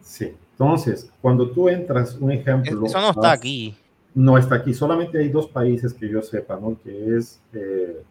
Sí, 0.00 0.32
entonces, 0.52 1.10
cuando 1.20 1.50
tú 1.50 1.68
entras, 1.68 2.14
un 2.14 2.30
ejemplo... 2.30 2.86
Eso 2.86 3.00
no 3.00 3.10
está 3.10 3.32
aquí. 3.32 3.76
No 4.14 4.38
está 4.38 4.54
aquí, 4.54 4.72
solamente 4.72 5.18
hay 5.18 5.28
dos 5.28 5.48
países 5.48 5.92
que 5.92 6.08
yo 6.08 6.22
sepa, 6.22 6.58
¿no? 6.58 6.78
Que 6.82 7.16
es... 7.16 7.38
Eh, 7.52 8.02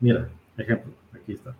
mira, 0.00 0.28
ejemplo, 0.58 0.92
aquí 1.14 1.32
está. 1.32 1.54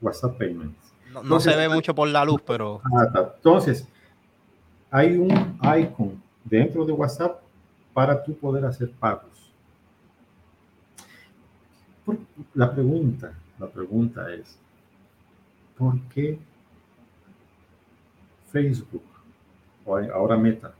WhatsApp 0.00 0.38
Payments. 0.38 0.76
No, 1.24 1.40
se 1.40 1.56
ve 1.56 1.68
mucho 1.68 1.94
por 1.94 2.08
la 2.08 2.24
luz, 2.24 2.40
pero... 2.46 2.80
Entonces, 3.14 3.86
hay 4.90 5.16
un 5.16 5.58
icon 5.78 6.22
dentro 6.44 6.84
de 6.84 6.92
WhatsApp 6.92 7.40
para 7.92 8.22
tú 8.22 8.36
poder 8.36 8.64
hacer 8.64 8.90
pagos. 8.92 9.52
la 12.54 12.72
pregunta, 12.72 13.32
la 13.58 13.66
pregunta 13.66 14.32
es, 14.32 14.56
¿por 15.76 16.00
qué 16.14 16.38
Facebook, 18.50 19.02
o 19.84 19.96
ahora 19.96 20.36
Meta, 20.36 20.72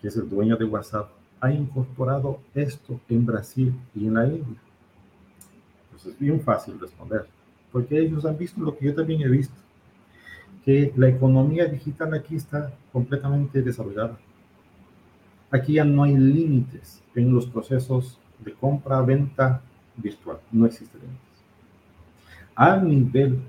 que 0.00 0.08
es 0.08 0.16
el 0.16 0.28
dueño 0.28 0.56
de 0.56 0.64
WhatsApp, 0.64 1.10
ha 1.40 1.50
incorporado 1.50 2.40
esto 2.54 3.00
en 3.08 3.26
Brasil 3.26 3.74
y 3.94 4.06
en 4.06 4.14
la 4.14 4.26
India? 4.26 4.60
Pues 5.90 6.06
es 6.06 6.18
bien 6.18 6.40
fácil 6.40 6.78
responder, 6.78 7.26
porque 7.74 7.98
ellos 7.98 8.24
han 8.24 8.38
visto 8.38 8.60
lo 8.60 8.78
que 8.78 8.84
yo 8.84 8.94
también 8.94 9.22
he 9.22 9.28
visto, 9.28 9.56
que 10.64 10.92
la 10.94 11.08
economía 11.08 11.64
digital 11.64 12.14
aquí 12.14 12.36
está 12.36 12.72
completamente 12.92 13.62
desarrollada. 13.62 14.16
Aquí 15.50 15.72
ya 15.72 15.84
no 15.84 16.04
hay 16.04 16.16
límites 16.16 17.02
en 17.16 17.34
los 17.34 17.46
procesos 17.46 18.16
de 18.44 18.52
compra, 18.52 19.02
venta 19.02 19.60
virtual, 19.96 20.38
no 20.52 20.66
existe 20.66 20.96
límites. 20.98 21.18
Al 22.54 22.88
nivel 22.88 23.40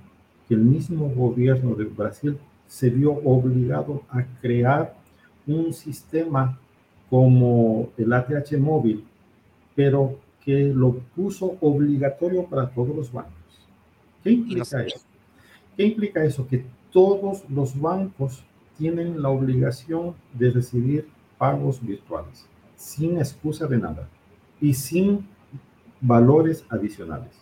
que 0.48 0.56
el 0.56 0.62
mismo 0.62 1.08
gobierno 1.10 1.76
de 1.76 1.84
Brasil 1.84 2.36
se 2.68 2.90
vio 2.90 3.12
obligado 3.12 4.02
a 4.10 4.24
crear 4.42 4.96
un 5.46 5.72
sistema 5.72 6.58
como 7.12 7.92
el 7.96 8.12
ATH 8.12 8.58
móvil, 8.58 9.06
pero 9.76 10.18
que 10.44 10.74
lo 10.74 10.94
puso 11.16 11.58
obligatorio 11.62 12.46
para 12.46 12.68
todos 12.72 12.96
los 12.96 13.12
bancos. 13.12 13.35
¿Qué 14.26 14.32
implica 14.32 14.82
eso? 14.82 15.00
¿Qué 15.78 15.84
implica 15.84 16.24
eso? 16.24 16.48
Que 16.48 16.66
todos 16.92 17.48
los 17.48 17.80
bancos 17.80 18.44
tienen 18.76 19.22
la 19.22 19.30
obligación 19.30 20.16
de 20.34 20.50
recibir 20.50 21.08
pagos 21.38 21.80
virtuales, 21.80 22.48
sin 22.76 23.18
excusa 23.18 23.68
de 23.68 23.78
nada 23.78 24.10
y 24.60 24.74
sin 24.74 25.28
valores 26.02 26.66
adicionales. 26.70 27.40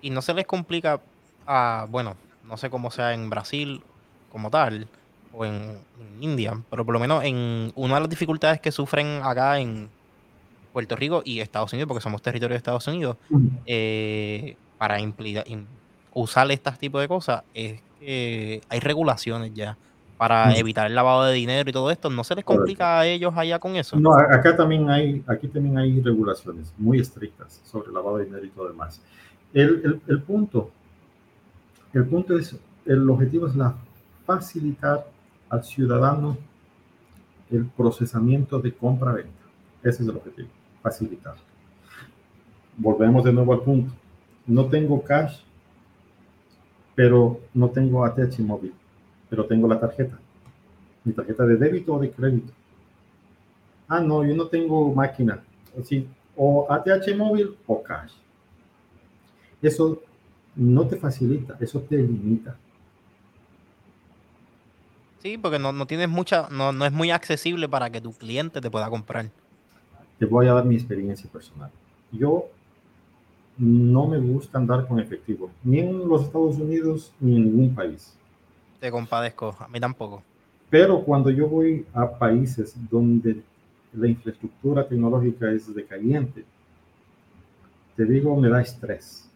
Y 0.00 0.10
no 0.10 0.22
se 0.22 0.32
les 0.32 0.46
complica 0.46 1.00
a, 1.44 1.88
bueno, 1.90 2.16
no 2.44 2.56
sé 2.56 2.70
cómo 2.70 2.92
sea 2.92 3.12
en 3.12 3.28
Brasil 3.28 3.82
como 4.30 4.48
tal, 4.48 4.86
o 5.32 5.44
en, 5.44 5.78
India, 6.20 6.62
pero 6.70 6.84
por 6.84 6.92
lo 6.92 7.00
menos 7.00 7.24
en 7.24 7.72
una 7.74 7.94
de 7.94 8.00
las 8.00 8.08
dificultades 8.08 8.60
que 8.60 8.70
sufren 8.70 9.22
acá 9.24 9.58
en 9.58 9.88
Puerto 10.72 10.94
Rico 10.94 11.22
y 11.24 11.40
Estados 11.40 11.72
Unidos, 11.72 11.88
porque 11.88 12.02
somos 12.02 12.22
territorio 12.22 12.54
de 12.54 12.58
Estados 12.58 12.86
Unidos, 12.86 13.16
eh, 13.66 14.56
para 14.82 14.98
usar 16.12 16.50
este 16.50 16.72
tipo 16.72 16.98
de 16.98 17.06
cosas, 17.06 17.44
es 17.54 17.80
que 18.00 18.60
hay 18.68 18.80
regulaciones 18.80 19.54
ya 19.54 19.78
para 20.18 20.56
evitar 20.56 20.88
el 20.88 20.94
lavado 20.96 21.22
de 21.22 21.34
dinero 21.34 21.70
y 21.70 21.72
todo 21.72 21.88
esto. 21.92 22.10
¿No 22.10 22.24
se 22.24 22.34
les 22.34 22.44
complica 22.44 22.98
a 22.98 23.06
ellos 23.06 23.32
allá 23.36 23.60
con 23.60 23.76
eso? 23.76 23.96
No, 24.00 24.12
acá 24.12 24.56
también 24.56 24.90
hay, 24.90 25.22
aquí 25.28 25.46
también 25.46 25.78
hay 25.78 26.00
regulaciones 26.00 26.74
muy 26.78 26.98
estrictas 26.98 27.62
sobre 27.64 27.90
el 27.90 27.94
lavado 27.94 28.16
de 28.16 28.24
dinero 28.24 28.44
y 28.44 28.48
todo 28.48 28.66
demás. 28.66 29.00
El, 29.54 29.68
el, 29.84 30.00
el 30.08 30.22
punto, 30.22 30.72
el 31.92 32.04
punto 32.04 32.36
es, 32.36 32.58
el 32.84 33.08
objetivo 33.08 33.46
es 33.46 33.54
la 33.54 33.76
facilitar 34.26 35.06
al 35.48 35.62
ciudadano 35.62 36.36
el 37.52 37.66
procesamiento 37.66 38.58
de 38.58 38.74
compra-venta. 38.74 39.44
Ese 39.84 40.02
es 40.02 40.08
el 40.08 40.16
objetivo, 40.16 40.48
facilitar. 40.82 41.36
Volvemos 42.76 43.22
de 43.22 43.32
nuevo 43.32 43.52
al 43.52 43.60
punto. 43.60 43.92
No 44.46 44.66
tengo 44.66 45.02
cash, 45.02 45.40
pero 46.94 47.40
no 47.54 47.70
tengo 47.70 48.04
ATH 48.04 48.38
móvil, 48.40 48.74
pero 49.30 49.46
tengo 49.46 49.68
la 49.68 49.78
tarjeta. 49.78 50.18
Mi 51.04 51.12
tarjeta 51.12 51.44
de 51.46 51.56
débito 51.56 51.94
o 51.94 52.00
de 52.00 52.10
crédito. 52.10 52.52
Ah, 53.88 54.00
no, 54.00 54.24
yo 54.24 54.34
no 54.34 54.46
tengo 54.46 54.92
máquina. 54.92 55.42
Así, 55.78 56.06
o 56.36 56.66
ATH 56.70 57.16
móvil 57.16 57.56
o 57.66 57.82
cash. 57.82 58.12
Eso 59.60 60.02
no 60.56 60.86
te 60.86 60.96
facilita, 60.96 61.56
eso 61.60 61.80
te 61.80 61.96
limita. 61.96 62.56
Sí, 65.22 65.38
porque 65.38 65.58
no, 65.58 65.72
no 65.72 65.86
tienes 65.86 66.08
mucha, 66.08 66.48
no, 66.50 66.72
no 66.72 66.84
es 66.84 66.92
muy 66.92 67.12
accesible 67.12 67.68
para 67.68 67.90
que 67.90 68.00
tu 68.00 68.12
cliente 68.12 68.60
te 68.60 68.70
pueda 68.70 68.90
comprar. 68.90 69.30
Te 70.18 70.26
voy 70.26 70.48
a 70.48 70.54
dar 70.54 70.64
mi 70.64 70.74
experiencia 70.74 71.30
personal. 71.30 71.70
Yo 72.10 72.48
no 73.58 74.06
me 74.06 74.18
gusta 74.18 74.58
andar 74.58 74.86
con 74.86 74.98
efectivo, 74.98 75.50
ni 75.62 75.80
en 75.80 76.08
los 76.08 76.24
Estados 76.24 76.56
Unidos 76.56 77.12
ni 77.20 77.36
en 77.36 77.44
ningún 77.44 77.74
país. 77.74 78.14
Te 78.80 78.90
compadezco, 78.90 79.56
a 79.58 79.68
mí 79.68 79.78
tampoco. 79.78 80.22
Pero 80.70 81.02
cuando 81.02 81.30
yo 81.30 81.48
voy 81.48 81.86
a 81.92 82.10
países 82.10 82.74
donde 82.90 83.42
la 83.92 84.08
infraestructura 84.08 84.88
tecnológica 84.88 85.50
es 85.50 85.72
decayente, 85.74 86.44
te 87.94 88.04
digo, 88.04 88.34
me 88.36 88.48
da 88.48 88.62
estrés. 88.62 89.28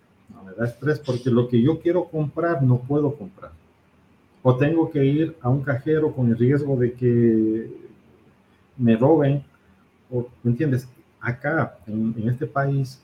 me 0.45 0.53
da 0.53 0.65
estrés 0.65 0.99
porque 0.99 1.31
lo 1.31 1.47
que 1.49 1.61
yo 1.61 1.79
quiero 1.79 2.05
comprar 2.05 2.63
no 2.63 2.79
puedo 2.79 3.15
comprar 3.15 3.53
o 4.49 4.57
tengo 4.57 4.89
que 4.89 5.05
ir 5.05 5.37
a 5.41 5.49
un 5.49 5.61
cajero 5.61 6.13
con 6.13 6.29
el 6.29 6.39
riesgo 6.39 6.77
de 6.77 6.93
que 6.93 7.69
me 8.77 8.97
roben, 8.97 9.43
o, 10.09 10.29
¿me 10.45 10.53
entiendes? 10.53 10.89
Acá, 11.21 11.77
en, 11.85 12.15
este 12.29 12.47
país, 12.47 13.03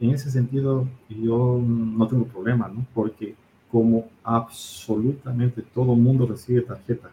en 0.00 0.10
ese 0.10 0.30
sentido, 0.30 0.86
yo 1.08 1.60
no 1.64 2.06
tengo 2.06 2.24
problema, 2.24 2.68
¿no? 2.68 2.86
Porque 2.94 3.34
como 3.70 4.08
absolutamente 4.22 5.62
todo 5.62 5.94
mundo 5.94 6.26
recibe 6.26 6.62
tarjeta 6.62 7.10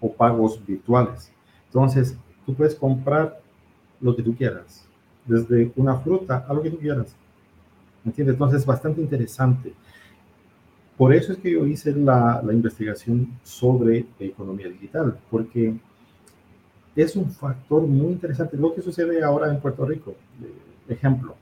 o 0.00 0.12
pagos 0.12 0.60
virtuales, 0.64 1.32
entonces 1.66 2.16
tú 2.44 2.54
puedes 2.54 2.74
comprar 2.74 3.40
lo 4.00 4.14
que 4.14 4.22
tú 4.22 4.34
quieras, 4.36 4.86
desde 5.24 5.72
una 5.76 5.96
fruta 5.96 6.44
a 6.46 6.52
lo 6.52 6.62
que 6.62 6.70
tú 6.70 6.78
quieras. 6.78 7.16
¿Me 8.04 8.10
entiendes? 8.10 8.34
Entonces 8.34 8.60
es 8.60 8.66
bastante 8.66 9.00
interesante. 9.00 9.72
Por 10.98 11.12
eso 11.12 11.32
es 11.32 11.38
que 11.38 11.52
yo 11.52 11.66
hice 11.66 11.92
la, 11.92 12.42
la 12.44 12.52
investigación 12.52 13.28
sobre 13.42 14.06
economía 14.20 14.68
digital, 14.68 15.18
porque 15.30 15.74
es 16.94 17.16
un 17.16 17.30
factor 17.30 17.82
muy 17.82 18.12
interesante. 18.12 18.56
Lo 18.56 18.74
que 18.74 18.82
sucede 18.82 19.24
ahora 19.24 19.50
en 19.50 19.58
Puerto 19.58 19.84
Rico, 19.84 20.14
ejemplo, 20.88 21.34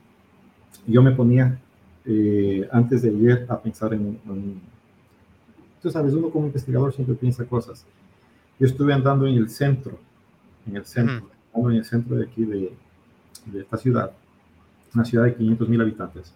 yo 0.87 1.01
me 1.01 1.11
ponía 1.11 1.57
eh, 2.05 2.67
antes 2.71 3.01
de 3.01 3.09
ayer 3.09 3.45
a 3.49 3.59
pensar 3.59 3.93
en, 3.93 4.19
tú 5.81 5.89
sabes, 5.89 6.13
uno 6.13 6.29
como 6.29 6.47
investigador 6.47 6.93
siempre 6.93 7.15
piensa 7.15 7.45
cosas. 7.45 7.85
Yo 8.59 8.67
estuve 8.67 8.93
andando 8.93 9.27
en 9.27 9.35
el 9.35 9.49
centro, 9.49 9.97
en 10.67 10.77
el 10.77 10.85
centro, 10.85 11.29
en 11.55 11.71
el 11.71 11.85
centro 11.85 12.15
de 12.15 12.25
aquí 12.25 12.45
de, 12.45 12.73
de 13.45 13.61
esta 13.61 13.77
ciudad, 13.77 14.11
una 14.93 15.05
ciudad 15.05 15.25
de 15.25 15.35
500 15.35 15.69
mil 15.69 15.81
habitantes. 15.81 16.33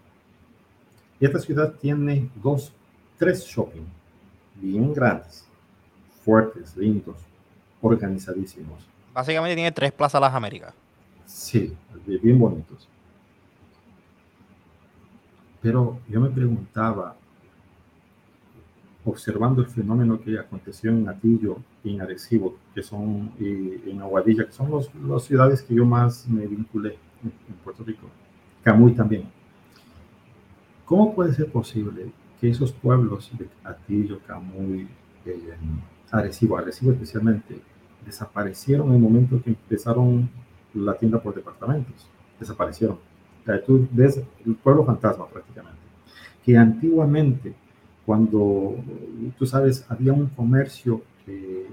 Y 1.19 1.25
esta 1.25 1.39
ciudad 1.39 1.73
tiene 1.79 2.29
dos 2.41 2.71
tres 3.17 3.43
shopping 3.45 3.85
bien 4.55 4.93
grandes, 4.93 5.45
fuertes, 6.23 6.75
lindos, 6.75 7.17
organizadísimos. 7.81 8.83
Básicamente 9.13 9.55
tiene 9.55 9.71
tres 9.71 9.91
plazas 9.91 10.21
las 10.21 10.33
Américas. 10.33 10.73
Sí, 11.25 11.75
bien 12.05 12.39
bonitos. 12.39 12.87
Pero 15.67 15.99
yo 16.07 16.21
me 16.21 16.29
preguntaba, 16.29 17.13
observando 19.03 19.61
el 19.61 19.67
fenómeno 19.67 20.17
que 20.17 20.39
aconteció 20.39 20.91
en 20.91 21.09
Atillo 21.09 21.57
y 21.83 21.93
en 21.93 21.99
Arecibo, 21.99 22.55
que 22.73 22.81
son, 22.81 23.33
y 23.37 23.89
en 23.89 23.99
Aguadilla, 23.99 24.45
que 24.45 24.53
son 24.53 24.71
las 24.71 25.23
ciudades 25.23 25.61
que 25.61 25.75
yo 25.75 25.85
más 25.85 26.25
me 26.29 26.47
vinculé 26.47 26.97
en, 27.21 27.33
en 27.49 27.55
Puerto 27.65 27.83
Rico, 27.83 28.07
Camuy 28.63 28.93
también. 28.93 29.25
¿Cómo 30.85 31.13
puede 31.13 31.33
ser 31.33 31.51
posible 31.51 32.13
que 32.39 32.49
esos 32.49 32.71
pueblos 32.71 33.29
de 33.37 33.49
Atillo, 33.65 34.21
Camuy, 34.25 34.87
eh, 35.25 35.53
Arecibo, 36.09 36.57
Arecibo 36.57 36.93
especialmente, 36.93 37.59
desaparecieron 38.05 38.87
en 38.87 38.95
el 38.95 39.01
momento 39.01 39.43
que 39.43 39.49
empezaron 39.49 40.29
la 40.73 40.93
tienda 40.97 41.21
por 41.21 41.35
departamentos. 41.35 42.07
Desaparecieron. 42.39 42.99
O 43.47 43.49
sea, 43.49 43.63
tú 43.63 43.87
ves 43.91 44.21
el 44.45 44.55
pueblo 44.55 44.83
fantasma 44.83 45.25
prácticamente. 45.25 45.77
Que 46.43 46.57
antiguamente, 46.57 47.53
cuando, 48.05 48.75
tú 49.39 49.45
sabes, 49.45 49.85
había 49.87 50.11
un 50.11 50.27
comercio 50.27 51.01
eh, 51.25 51.67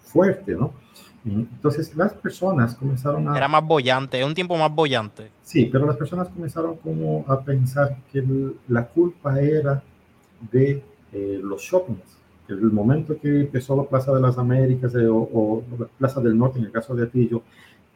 fuerte, 0.00 0.54
¿no? 0.54 0.72
Entonces 1.26 1.94
las 1.94 2.14
personas 2.14 2.74
comenzaron 2.74 3.28
a... 3.28 3.36
Era 3.36 3.48
más 3.48 3.62
bollante, 3.62 4.24
un 4.24 4.34
tiempo 4.34 4.56
más 4.56 4.74
bollante. 4.74 5.30
Sí, 5.42 5.68
pero 5.70 5.84
las 5.84 5.96
personas 5.96 6.28
comenzaron 6.28 6.76
como 6.76 7.22
a 7.28 7.42
pensar 7.42 7.98
que 8.10 8.24
la 8.68 8.86
culpa 8.86 9.38
era 9.38 9.82
de 10.50 10.82
eh, 11.12 11.40
los 11.42 11.60
shoppings. 11.60 12.16
El 12.48 12.72
momento 12.72 13.20
que 13.20 13.40
empezó 13.40 13.76
la 13.76 13.82
Plaza 13.82 14.10
de 14.14 14.22
las 14.22 14.38
Américas 14.38 14.94
eh, 14.94 15.06
o, 15.06 15.62
la 15.78 15.86
Plaza 15.86 16.22
del 16.22 16.38
Norte, 16.38 16.58
en 16.58 16.64
el 16.64 16.72
caso 16.72 16.94
de 16.94 17.04
Atillo, 17.04 17.42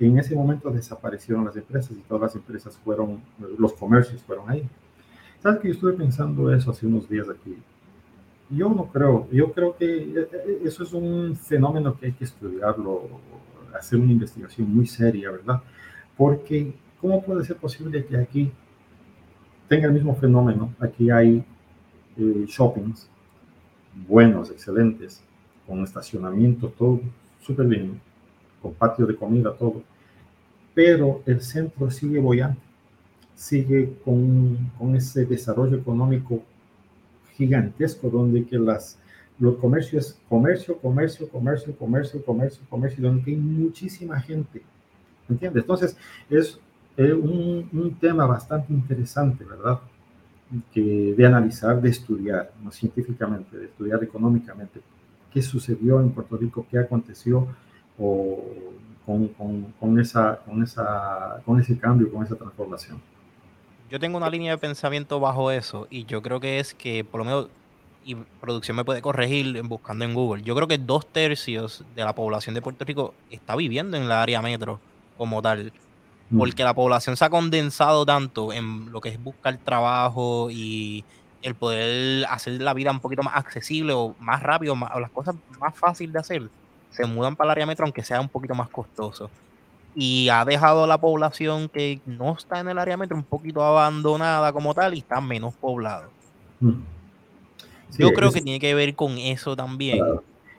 en 0.06 0.18
ese 0.18 0.34
momento 0.34 0.70
desaparecieron 0.70 1.44
las 1.44 1.56
empresas 1.56 1.92
y 1.92 2.00
todas 2.02 2.22
las 2.22 2.34
empresas 2.34 2.76
fueron, 2.78 3.20
los 3.58 3.72
comercios 3.74 4.22
fueron 4.22 4.50
ahí. 4.50 4.68
¿Sabes 5.42 5.60
que 5.60 5.68
yo 5.68 5.74
estuve 5.74 5.92
pensando 5.94 6.52
eso 6.52 6.70
hace 6.70 6.86
unos 6.86 7.08
días 7.08 7.28
aquí? 7.28 7.56
Yo 8.50 8.68
no 8.68 8.86
creo, 8.86 9.28
yo 9.30 9.52
creo 9.52 9.76
que 9.76 9.86
eh, 9.86 10.28
eh, 10.32 10.60
eso 10.64 10.82
es 10.82 10.92
un 10.92 11.36
fenómeno 11.36 11.98
que 11.98 12.06
hay 12.06 12.12
que 12.12 12.24
estudiarlo, 12.24 13.08
hacer 13.74 13.98
una 13.98 14.12
investigación 14.12 14.74
muy 14.74 14.86
seria, 14.86 15.30
¿verdad? 15.30 15.62
Porque 16.16 16.74
¿cómo 17.00 17.22
puede 17.22 17.44
ser 17.44 17.56
posible 17.56 18.04
que 18.04 18.16
aquí 18.16 18.52
tenga 19.72 19.86
el 19.86 19.94
mismo 19.94 20.14
fenómeno. 20.14 20.74
Aquí 20.78 21.10
hay 21.10 21.42
eh, 22.18 22.44
shoppings 22.46 23.08
buenos, 24.06 24.50
excelentes, 24.50 25.24
con 25.66 25.82
estacionamiento, 25.82 26.68
todo 26.68 27.00
súper 27.40 27.66
bien, 27.66 27.98
con 28.60 28.74
patio 28.74 29.06
de 29.06 29.16
comida, 29.16 29.50
todo. 29.54 29.82
Pero 30.74 31.22
el 31.26 31.40
centro 31.42 31.90
sigue 31.90 32.18
bollante, 32.18 32.60
sigue 33.34 33.94
con, 34.04 34.70
con 34.78 34.96
ese 34.96 35.26
desarrollo 35.26 35.76
económico 35.76 36.42
gigantesco 37.36 38.08
donde 38.08 38.44
que 38.44 38.58
las, 38.58 38.98
los 39.38 39.56
comercios 39.56 40.18
comercio, 40.28 40.78
comercio, 40.78 41.28
comercio, 41.28 41.76
comercio, 41.76 42.24
comercio, 42.24 42.62
comercio, 42.68 43.02
donde 43.02 43.30
hay 43.30 43.36
muchísima 43.36 44.20
gente. 44.20 44.62
¿Entiendes? 45.28 45.62
Entonces, 45.62 45.96
es 46.28 46.58
un, 46.96 47.68
un, 47.72 47.94
tema 47.98 48.26
bastante 48.26 48.72
interesante, 48.72 49.44
¿verdad? 49.44 49.80
Que 50.72 51.14
de 51.16 51.26
analizar, 51.26 51.80
de 51.80 51.88
estudiar, 51.88 52.52
no 52.62 52.70
científicamente, 52.70 53.56
de 53.56 53.66
estudiar 53.66 54.02
económicamente 54.04 54.80
qué 55.32 55.40
sucedió 55.40 56.00
en 56.00 56.10
Puerto 56.10 56.36
Rico, 56.36 56.66
qué 56.70 56.78
aconteció 56.78 57.48
o 57.98 58.44
con, 59.06 59.28
con, 59.28 59.74
con, 59.78 59.98
esa, 59.98 60.36
con, 60.44 60.62
esa, 60.62 61.40
con 61.44 61.60
ese 61.60 61.78
cambio, 61.78 62.10
con 62.12 62.24
esa 62.24 62.36
transformación. 62.36 63.00
Yo 63.90 64.00
tengo 64.00 64.16
una 64.16 64.30
línea 64.30 64.52
de 64.52 64.58
pensamiento 64.58 65.20
bajo 65.20 65.50
eso 65.50 65.86
y 65.90 66.04
yo 66.06 66.22
creo 66.22 66.40
que 66.40 66.58
es 66.58 66.72
que 66.72 67.04
por 67.04 67.18
lo 67.18 67.24
menos, 67.24 67.48
y 68.04 68.14
producción 68.14 68.76
me 68.76 68.84
puede 68.84 69.02
corregir 69.02 69.62
buscando 69.64 70.04
en 70.04 70.14
Google, 70.14 70.42
yo 70.42 70.54
creo 70.54 70.66
que 70.66 70.78
dos 70.78 71.06
tercios 71.06 71.84
de 71.94 72.04
la 72.04 72.14
población 72.14 72.54
de 72.54 72.62
Puerto 72.62 72.84
Rico 72.84 73.14
está 73.30 73.54
viviendo 73.54 73.96
en 73.96 74.08
la 74.08 74.22
área 74.22 74.40
metro 74.40 74.80
como 75.18 75.42
tal, 75.42 75.72
mm. 76.30 76.38
porque 76.38 76.64
la 76.64 76.74
población 76.74 77.16
se 77.16 77.24
ha 77.24 77.30
condensado 77.30 78.06
tanto 78.06 78.52
en 78.52 78.90
lo 78.90 79.00
que 79.00 79.10
es 79.10 79.22
buscar 79.22 79.56
trabajo 79.58 80.48
y 80.50 81.04
el 81.42 81.54
poder 81.54 82.24
hacer 82.30 82.62
la 82.62 82.72
vida 82.72 82.90
un 82.92 83.00
poquito 83.00 83.22
más 83.22 83.36
accesible 83.36 83.92
o 83.92 84.14
más 84.20 84.42
rápido, 84.42 84.74
o 84.74 85.00
las 85.00 85.10
cosas 85.10 85.34
más 85.60 85.76
fáciles 85.76 86.12
de 86.12 86.18
hacer, 86.18 86.50
se 86.92 87.04
mudan 87.06 87.36
para 87.36 87.48
el 87.48 87.50
área 87.52 87.66
metro 87.66 87.84
aunque 87.84 88.04
sea 88.04 88.20
un 88.20 88.28
poquito 88.28 88.54
más 88.54 88.68
costoso 88.68 89.30
y 89.94 90.28
ha 90.30 90.44
dejado 90.44 90.84
a 90.84 90.86
la 90.86 90.98
población 90.98 91.68
que 91.68 92.00
no 92.06 92.32
está 92.32 92.60
en 92.60 92.68
el 92.68 92.78
área 92.78 92.96
metro 92.96 93.16
un 93.16 93.24
poquito 93.24 93.62
abandonada 93.62 94.52
como 94.52 94.74
tal 94.74 94.94
y 94.94 94.98
está 94.98 95.20
menos 95.20 95.54
poblado. 95.54 96.08
Mm. 96.60 96.80
Yo 97.98 98.12
creo 98.12 98.32
que 98.32 98.40
tiene 98.40 98.58
que 98.58 98.74
ver 98.74 98.94
con 98.94 99.18
eso 99.18 99.54
también. 99.54 100.02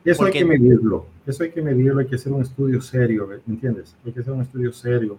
Eso 0.06 0.26
hay 0.26 0.34
que 0.34 0.46
medirlo, 0.46 1.08
eso 1.26 1.44
hay 1.44 1.52
que 1.52 1.62
medirlo, 1.62 2.02
hay 2.02 2.08
que 2.08 2.16
hacer 2.16 2.32
un 2.32 2.42
estudio 2.42 2.82
serio, 2.82 3.28
¿me 3.28 3.54
entiendes? 3.54 3.96
Hay 4.06 4.12
que 4.12 4.20
hacer 4.20 4.34
un 4.34 4.42
estudio 4.42 4.72
serio 4.74 5.18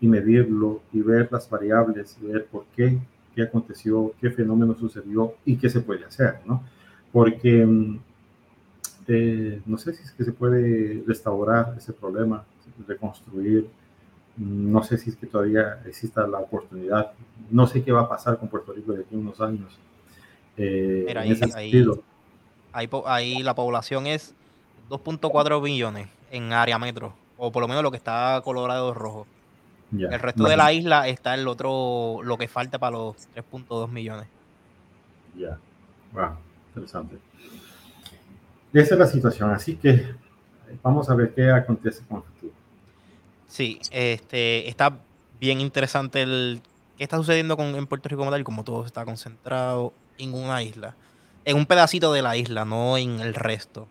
y 0.00 0.06
medirlo 0.06 0.80
y 0.92 1.00
ver 1.00 1.28
las 1.30 1.50
variables, 1.50 2.16
ver 2.22 2.46
por 2.46 2.64
qué, 2.76 2.96
qué 3.34 3.42
aconteció, 3.42 4.14
qué 4.20 4.30
fenómeno 4.30 4.74
sucedió 4.78 5.34
y 5.44 5.56
qué 5.56 5.68
se 5.68 5.80
puede 5.80 6.04
hacer, 6.04 6.36
¿no? 6.46 6.62
Porque 7.12 7.66
mm, 7.66 7.98
eh, 9.12 9.60
no 9.66 9.76
sé 9.76 9.92
si 9.92 10.04
es 10.04 10.12
que 10.12 10.22
se 10.24 10.30
puede 10.30 11.02
restaurar 11.04 11.74
ese 11.76 11.92
problema, 11.92 12.44
reconstruir. 12.86 13.68
No 14.36 14.84
sé 14.84 14.98
si 14.98 15.10
es 15.10 15.16
que 15.16 15.26
todavía 15.26 15.80
exista 15.84 16.24
la 16.28 16.38
oportunidad. 16.38 17.12
No 17.50 17.66
sé 17.66 17.82
qué 17.82 17.90
va 17.90 18.02
a 18.02 18.08
pasar 18.08 18.38
con 18.38 18.48
Puerto 18.48 18.72
Rico 18.72 18.92
de 18.92 19.02
aquí 19.02 19.16
a 19.16 19.18
unos 19.18 19.40
años. 19.40 19.76
Eh, 20.56 21.12
ahí, 22.72 22.88
ahí, 23.06 23.42
la 23.42 23.54
población 23.56 24.06
es 24.06 24.32
2.4 24.88 25.60
millones 25.60 26.08
en 26.30 26.52
área 26.52 26.78
metro, 26.78 27.12
o 27.36 27.50
por 27.50 27.62
lo 27.62 27.68
menos 27.68 27.82
lo 27.82 27.90
que 27.90 27.96
está 27.96 28.40
Colorado 28.44 28.94
rojo. 28.94 29.26
el 29.92 30.20
resto 30.20 30.44
de 30.44 30.56
la 30.56 30.72
isla 30.72 31.08
está 31.08 31.34
el 31.34 31.48
otro, 31.48 32.20
lo 32.22 32.38
que 32.38 32.46
falta 32.46 32.78
para 32.78 32.96
los 32.96 33.16
3.2 33.34 33.88
millones. 33.88 34.28
Ya, 35.36 35.58
wow, 36.12 36.36
interesante. 36.68 37.18
Esa 38.72 38.94
es 38.94 38.98
la 38.98 39.06
situación, 39.06 39.50
así 39.50 39.76
que 39.76 40.14
vamos 40.82 41.10
a 41.10 41.14
ver 41.14 41.32
qué 41.34 41.50
acontece 41.50 42.02
con 42.08 42.18
el 42.18 42.22
futuro. 42.24 42.52
Sí, 43.48 43.80
este, 43.90 44.68
está 44.68 44.96
bien 45.40 45.60
interesante 45.60 46.22
el 46.22 46.62
qué 46.96 47.04
está 47.04 47.16
sucediendo 47.16 47.56
con, 47.56 47.74
en 47.74 47.86
Puerto 47.86 48.08
Rico 48.08 48.20
como 48.20 48.30
tal, 48.30 48.44
como 48.44 48.62
todo 48.62 48.84
está 48.84 49.04
concentrado 49.04 49.94
en 50.18 50.34
una 50.34 50.62
isla, 50.62 50.94
en 51.46 51.56
un 51.56 51.66
pedacito 51.66 52.12
de 52.12 52.20
la 52.20 52.36
isla, 52.36 52.64
no 52.64 52.98
en 52.98 53.20
el 53.20 53.34
resto. 53.34 53.88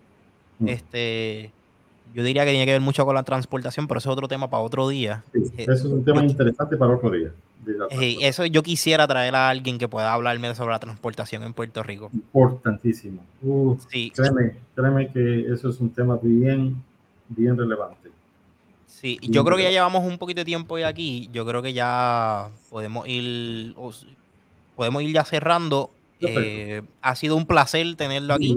Mm. 0.59 0.67
Este, 0.67 1.51
yo 2.13 2.23
diría 2.23 2.45
que 2.45 2.51
tiene 2.51 2.65
que 2.65 2.73
ver 2.73 2.81
mucho 2.81 3.05
con 3.05 3.15
la 3.15 3.23
transportación, 3.23 3.87
pero 3.87 3.99
eso 3.99 4.09
es 4.09 4.13
otro 4.13 4.27
tema 4.27 4.49
para 4.49 4.63
otro 4.63 4.87
día. 4.87 5.23
Sí, 5.33 5.39
eh, 5.57 5.63
eso 5.63 5.73
es 5.73 5.85
un 5.85 6.03
tema 6.03 6.23
interesante 6.23 6.77
para 6.77 6.95
otro 6.95 7.11
día. 7.11 7.31
Eh, 7.91 8.17
eso 8.21 8.45
yo 8.45 8.63
quisiera 8.63 9.07
traer 9.07 9.35
a 9.35 9.49
alguien 9.49 9.77
que 9.77 9.87
pueda 9.87 10.13
hablarme 10.13 10.53
sobre 10.55 10.71
la 10.71 10.79
transportación 10.79 11.43
en 11.43 11.53
Puerto 11.53 11.83
Rico. 11.83 12.09
Importantísimo. 12.13 13.23
sí. 13.89 14.11
Créeme, 14.15 14.55
créeme 14.75 15.11
que 15.11 15.53
eso 15.53 15.69
es 15.69 15.79
un 15.79 15.89
tema 15.91 16.17
bien, 16.21 16.81
bien 17.27 17.57
relevante. 17.57 18.09
Sí, 18.87 19.19
yo 19.21 19.45
creo 19.45 19.55
que 19.55 19.63
ya 19.63 19.69
llevamos 19.69 20.03
un 20.03 20.17
poquito 20.17 20.41
de 20.41 20.45
tiempo 20.45 20.75
aquí. 20.77 21.29
Yo 21.31 21.45
creo 21.45 21.61
que 21.61 21.73
ya 21.73 22.49
podemos 22.69 23.07
ir, 23.07 23.75
podemos 24.75 25.03
ir 25.03 25.13
ya 25.13 25.23
cerrando. 25.23 25.91
Eh, 26.21 26.81
ha 27.01 27.15
sido 27.15 27.35
un 27.35 27.45
placer 27.45 27.95
tenerlo 27.95 28.33
aquí. 28.33 28.55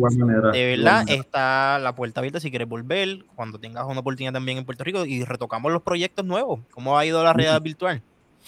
de 0.53 0.77
verdad, 0.77 1.05
está 1.09 1.79
la 1.79 1.95
puerta 1.95 2.21
abierta 2.21 2.41
si 2.41 2.51
quieres 2.51 2.69
volver, 2.69 3.25
cuando 3.37 3.59
tengas 3.59 3.87
una 3.87 4.01
oportunidad 4.01 4.33
también 4.33 4.59
en 4.59 4.65
Puerto 4.65 4.85
Rico 4.85 5.05
y 5.07 5.25
retocamos 5.25 5.73
los 5.73 5.83
proyectos 5.83 6.25
nuevos. 6.25 6.61
¿Cómo 6.73 6.99
ha 6.99 7.07
ido 7.07 7.23
la 7.23 7.33
realidad 7.33 7.63
virtual? 7.63 8.03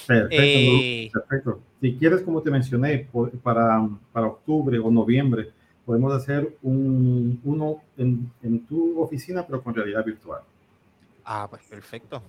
Perfecto, 0.07 0.37
eh, 0.37 1.11
perfecto. 1.13 1.61
Si 1.81 1.95
quieres, 1.97 2.23
como 2.23 2.43
te 2.43 2.51
mencioné, 2.51 3.09
para, 3.43 3.89
para 4.13 4.27
octubre 4.27 4.79
o 4.79 4.91
noviembre, 4.91 5.51
podemos 5.87 6.13
hacer 6.13 6.57
un, 6.63 7.41
uno 7.45 7.77
en, 7.97 8.31
en 8.43 8.67
tu 8.67 9.01
oficina, 9.01 9.47
pero 9.47 9.63
con 9.63 9.75
realidad 9.75 10.05
virtual. 10.05 10.43
Ah, 11.25 11.47
pues 11.49 11.63
perfecto. 11.63 12.23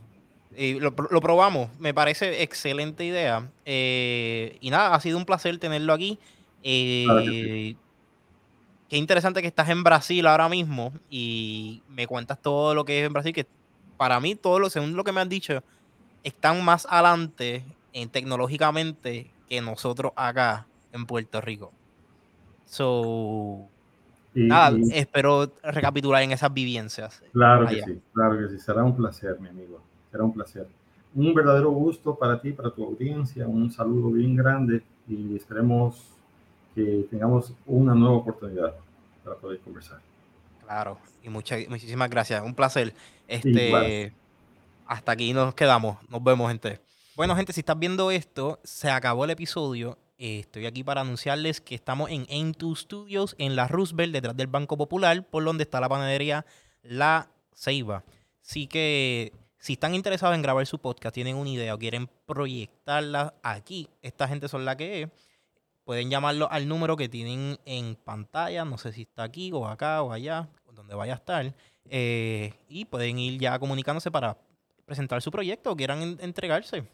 Y 0.57 0.80
lo, 0.80 0.95
probamos, 0.95 1.70
me 1.80 1.94
parece 1.94 2.41
excelente 2.44 3.03
idea. 3.03 3.49
Eh, 3.66 4.57
y 4.62 4.70
nada, 4.70 4.95
ha 4.95 5.02
sido 5.02 5.18
un 5.18 5.26
placer 5.26 5.57
tenerlo 5.57 5.94
aquí. 5.94 6.18
Eh, 6.68 7.76
qué 8.90 8.98
interesante 8.98 9.42
que 9.42 9.48
estás 9.48 9.70
en 9.70 9.84
Brasil 9.84 10.26
ahora 10.26 10.50
mismo 10.50 10.92
y 11.12 11.84
me 11.88 12.08
cuentas 12.08 12.42
todo 12.42 12.74
lo 12.74 12.86
que 12.86 13.02
es 13.02 13.06
en 13.06 13.14
Brasil, 13.14 13.34
que 13.34 13.46
para 13.98 14.20
mí, 14.20 14.34
todo 14.34 14.58
lo, 14.58 14.70
según 14.72 14.96
lo 14.96 15.04
que 15.04 15.12
me 15.12 15.22
han 15.22 15.30
dicho, 15.30 15.64
están 16.24 16.66
más 16.66 16.88
adelante 16.90 17.64
en, 17.94 18.10
tecnológicamente 18.10 19.30
que 19.48 19.62
nosotros 19.62 20.12
acá 20.16 20.66
en 20.92 21.06
Puerto 21.06 21.40
Rico. 21.40 21.72
So, 22.66 23.70
Nada, 24.34 24.76
espero 24.92 25.54
recapitular 25.62 26.24
en 26.24 26.32
esas 26.32 26.52
vivencias. 26.52 27.22
Claro 27.32 27.68
que 27.68 27.84
sí, 27.84 28.02
claro 28.12 28.40
que 28.40 28.50
sí. 28.50 28.60
Será 28.60 28.84
un 28.84 28.96
placer, 28.96 29.40
mi 29.40 29.50
amigo. 29.50 29.80
Será 30.12 30.24
un 30.24 30.34
placer. 30.34 30.68
Un 31.14 31.32
verdadero 31.36 31.70
gusto 31.70 32.16
para 32.16 32.42
ti, 32.42 32.54
para 32.54 32.72
tu 32.72 32.84
audiencia. 32.84 33.48
Un 33.48 33.72
saludo 33.72 34.10
bien 34.10 34.36
grande 34.36 34.82
y 35.08 35.36
esperemos 35.36 36.15
que 36.76 37.08
tengamos 37.10 37.54
una 37.66 37.96
nueva 37.96 38.18
oportunidad 38.18 38.76
para 39.24 39.38
poder 39.38 39.60
conversar. 39.62 40.00
Claro, 40.64 41.00
y 41.24 41.30
muchas, 41.30 41.68
muchísimas 41.70 42.10
gracias. 42.10 42.44
Un 42.44 42.54
placer. 42.54 42.94
Este, 43.28 44.14
hasta 44.86 45.12
aquí 45.12 45.34
nos 45.34 45.56
quedamos. 45.56 45.98
Nos 46.10 46.24
vemos, 46.24 46.50
gente. 46.50 46.80
Bueno, 47.16 47.36
gente, 47.36 47.54
si 47.54 47.62
estás 47.62 47.80
viendo 47.80 48.12
esto, 48.12 48.60
se 48.64 48.90
acabó 48.90 49.26
el 49.26 49.32
episodio. 49.32 49.98
Eh, 50.18 50.40
estoy 50.40 50.66
aquí 50.66 50.84
para 50.84 51.02
anunciarles 51.02 51.62
que 51.62 51.76
estamos 51.76 52.10
en 52.10 52.26
Aim2 52.26 52.78
Studios 52.78 53.36
en 53.38 53.56
la 53.56 53.68
Roosevelt, 53.68 54.14
detrás 54.14 54.36
del 54.36 54.48
Banco 54.48 54.78
Popular, 54.78 55.26
por 55.26 55.44
donde 55.44 55.64
está 55.64 55.80
la 55.80 55.90
panadería 55.90 56.46
La 56.84 57.30
Ceiba. 57.54 58.04
Así 58.42 58.68
que 58.68 59.32
si 59.60 59.74
están 59.74 59.96
interesados 59.96 60.36
en 60.36 60.42
grabar 60.42 60.66
su 60.68 60.80
podcast, 60.80 61.14
tienen 61.14 61.36
una 61.36 61.50
idea 61.50 61.74
o 61.74 61.80
quieren 61.80 62.08
proyectarla 62.26 63.34
aquí, 63.42 63.90
esta 64.02 64.28
gente 64.28 64.48
son 64.48 64.64
la 64.64 64.78
que 64.78 65.04
es. 65.04 65.10
Pueden 65.86 66.10
llamarlo 66.10 66.52
al 66.52 66.68
número 66.68 66.98
que 66.98 67.07
tienen 67.07 67.60
en 67.64 67.95
pantalla, 67.95 68.66
no 68.66 68.78
sé 68.78 68.91
si 68.91 69.03
está 69.03 69.24
aquí 69.24 69.52
o 69.53 69.68
acá 69.68 70.02
o 70.02 70.12
allá, 70.12 70.49
donde 70.74 70.95
vaya 70.95 71.14
a 71.14 71.18
estar. 71.18 71.53
Eh, 71.86 72.53
y 72.68 72.86
pueden 72.86 73.20
ir 73.20 73.40
ya 73.40 73.57
comunicándose 73.60 74.10
para 74.12 74.38
presentar 74.86 75.22
su 75.22 75.32
proyecto 75.32 75.72
o 75.72 75.76
quieran 75.76 76.18
entregarse. 76.20 76.88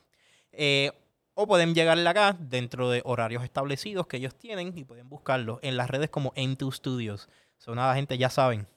Eh, 0.51 0.91
o 1.33 1.47
pueden 1.47 1.73
llegarle 1.73 2.07
acá 2.07 2.35
dentro 2.37 2.89
de 2.89 3.01
horarios 3.05 3.43
establecidos 3.43 4.07
que 4.07 4.17
ellos 4.17 4.35
tienen 4.35 4.77
y 4.77 4.83
pueden 4.83 5.07
buscarlo 5.07 5.59
en 5.61 5.77
las 5.77 5.89
redes 5.89 6.09
como 6.09 6.33
N2 6.33 6.73
Studios. 6.73 7.29
Son 7.57 7.77
nada, 7.77 7.95
gente, 7.95 8.17
ya 8.17 8.29
saben. 8.29 8.67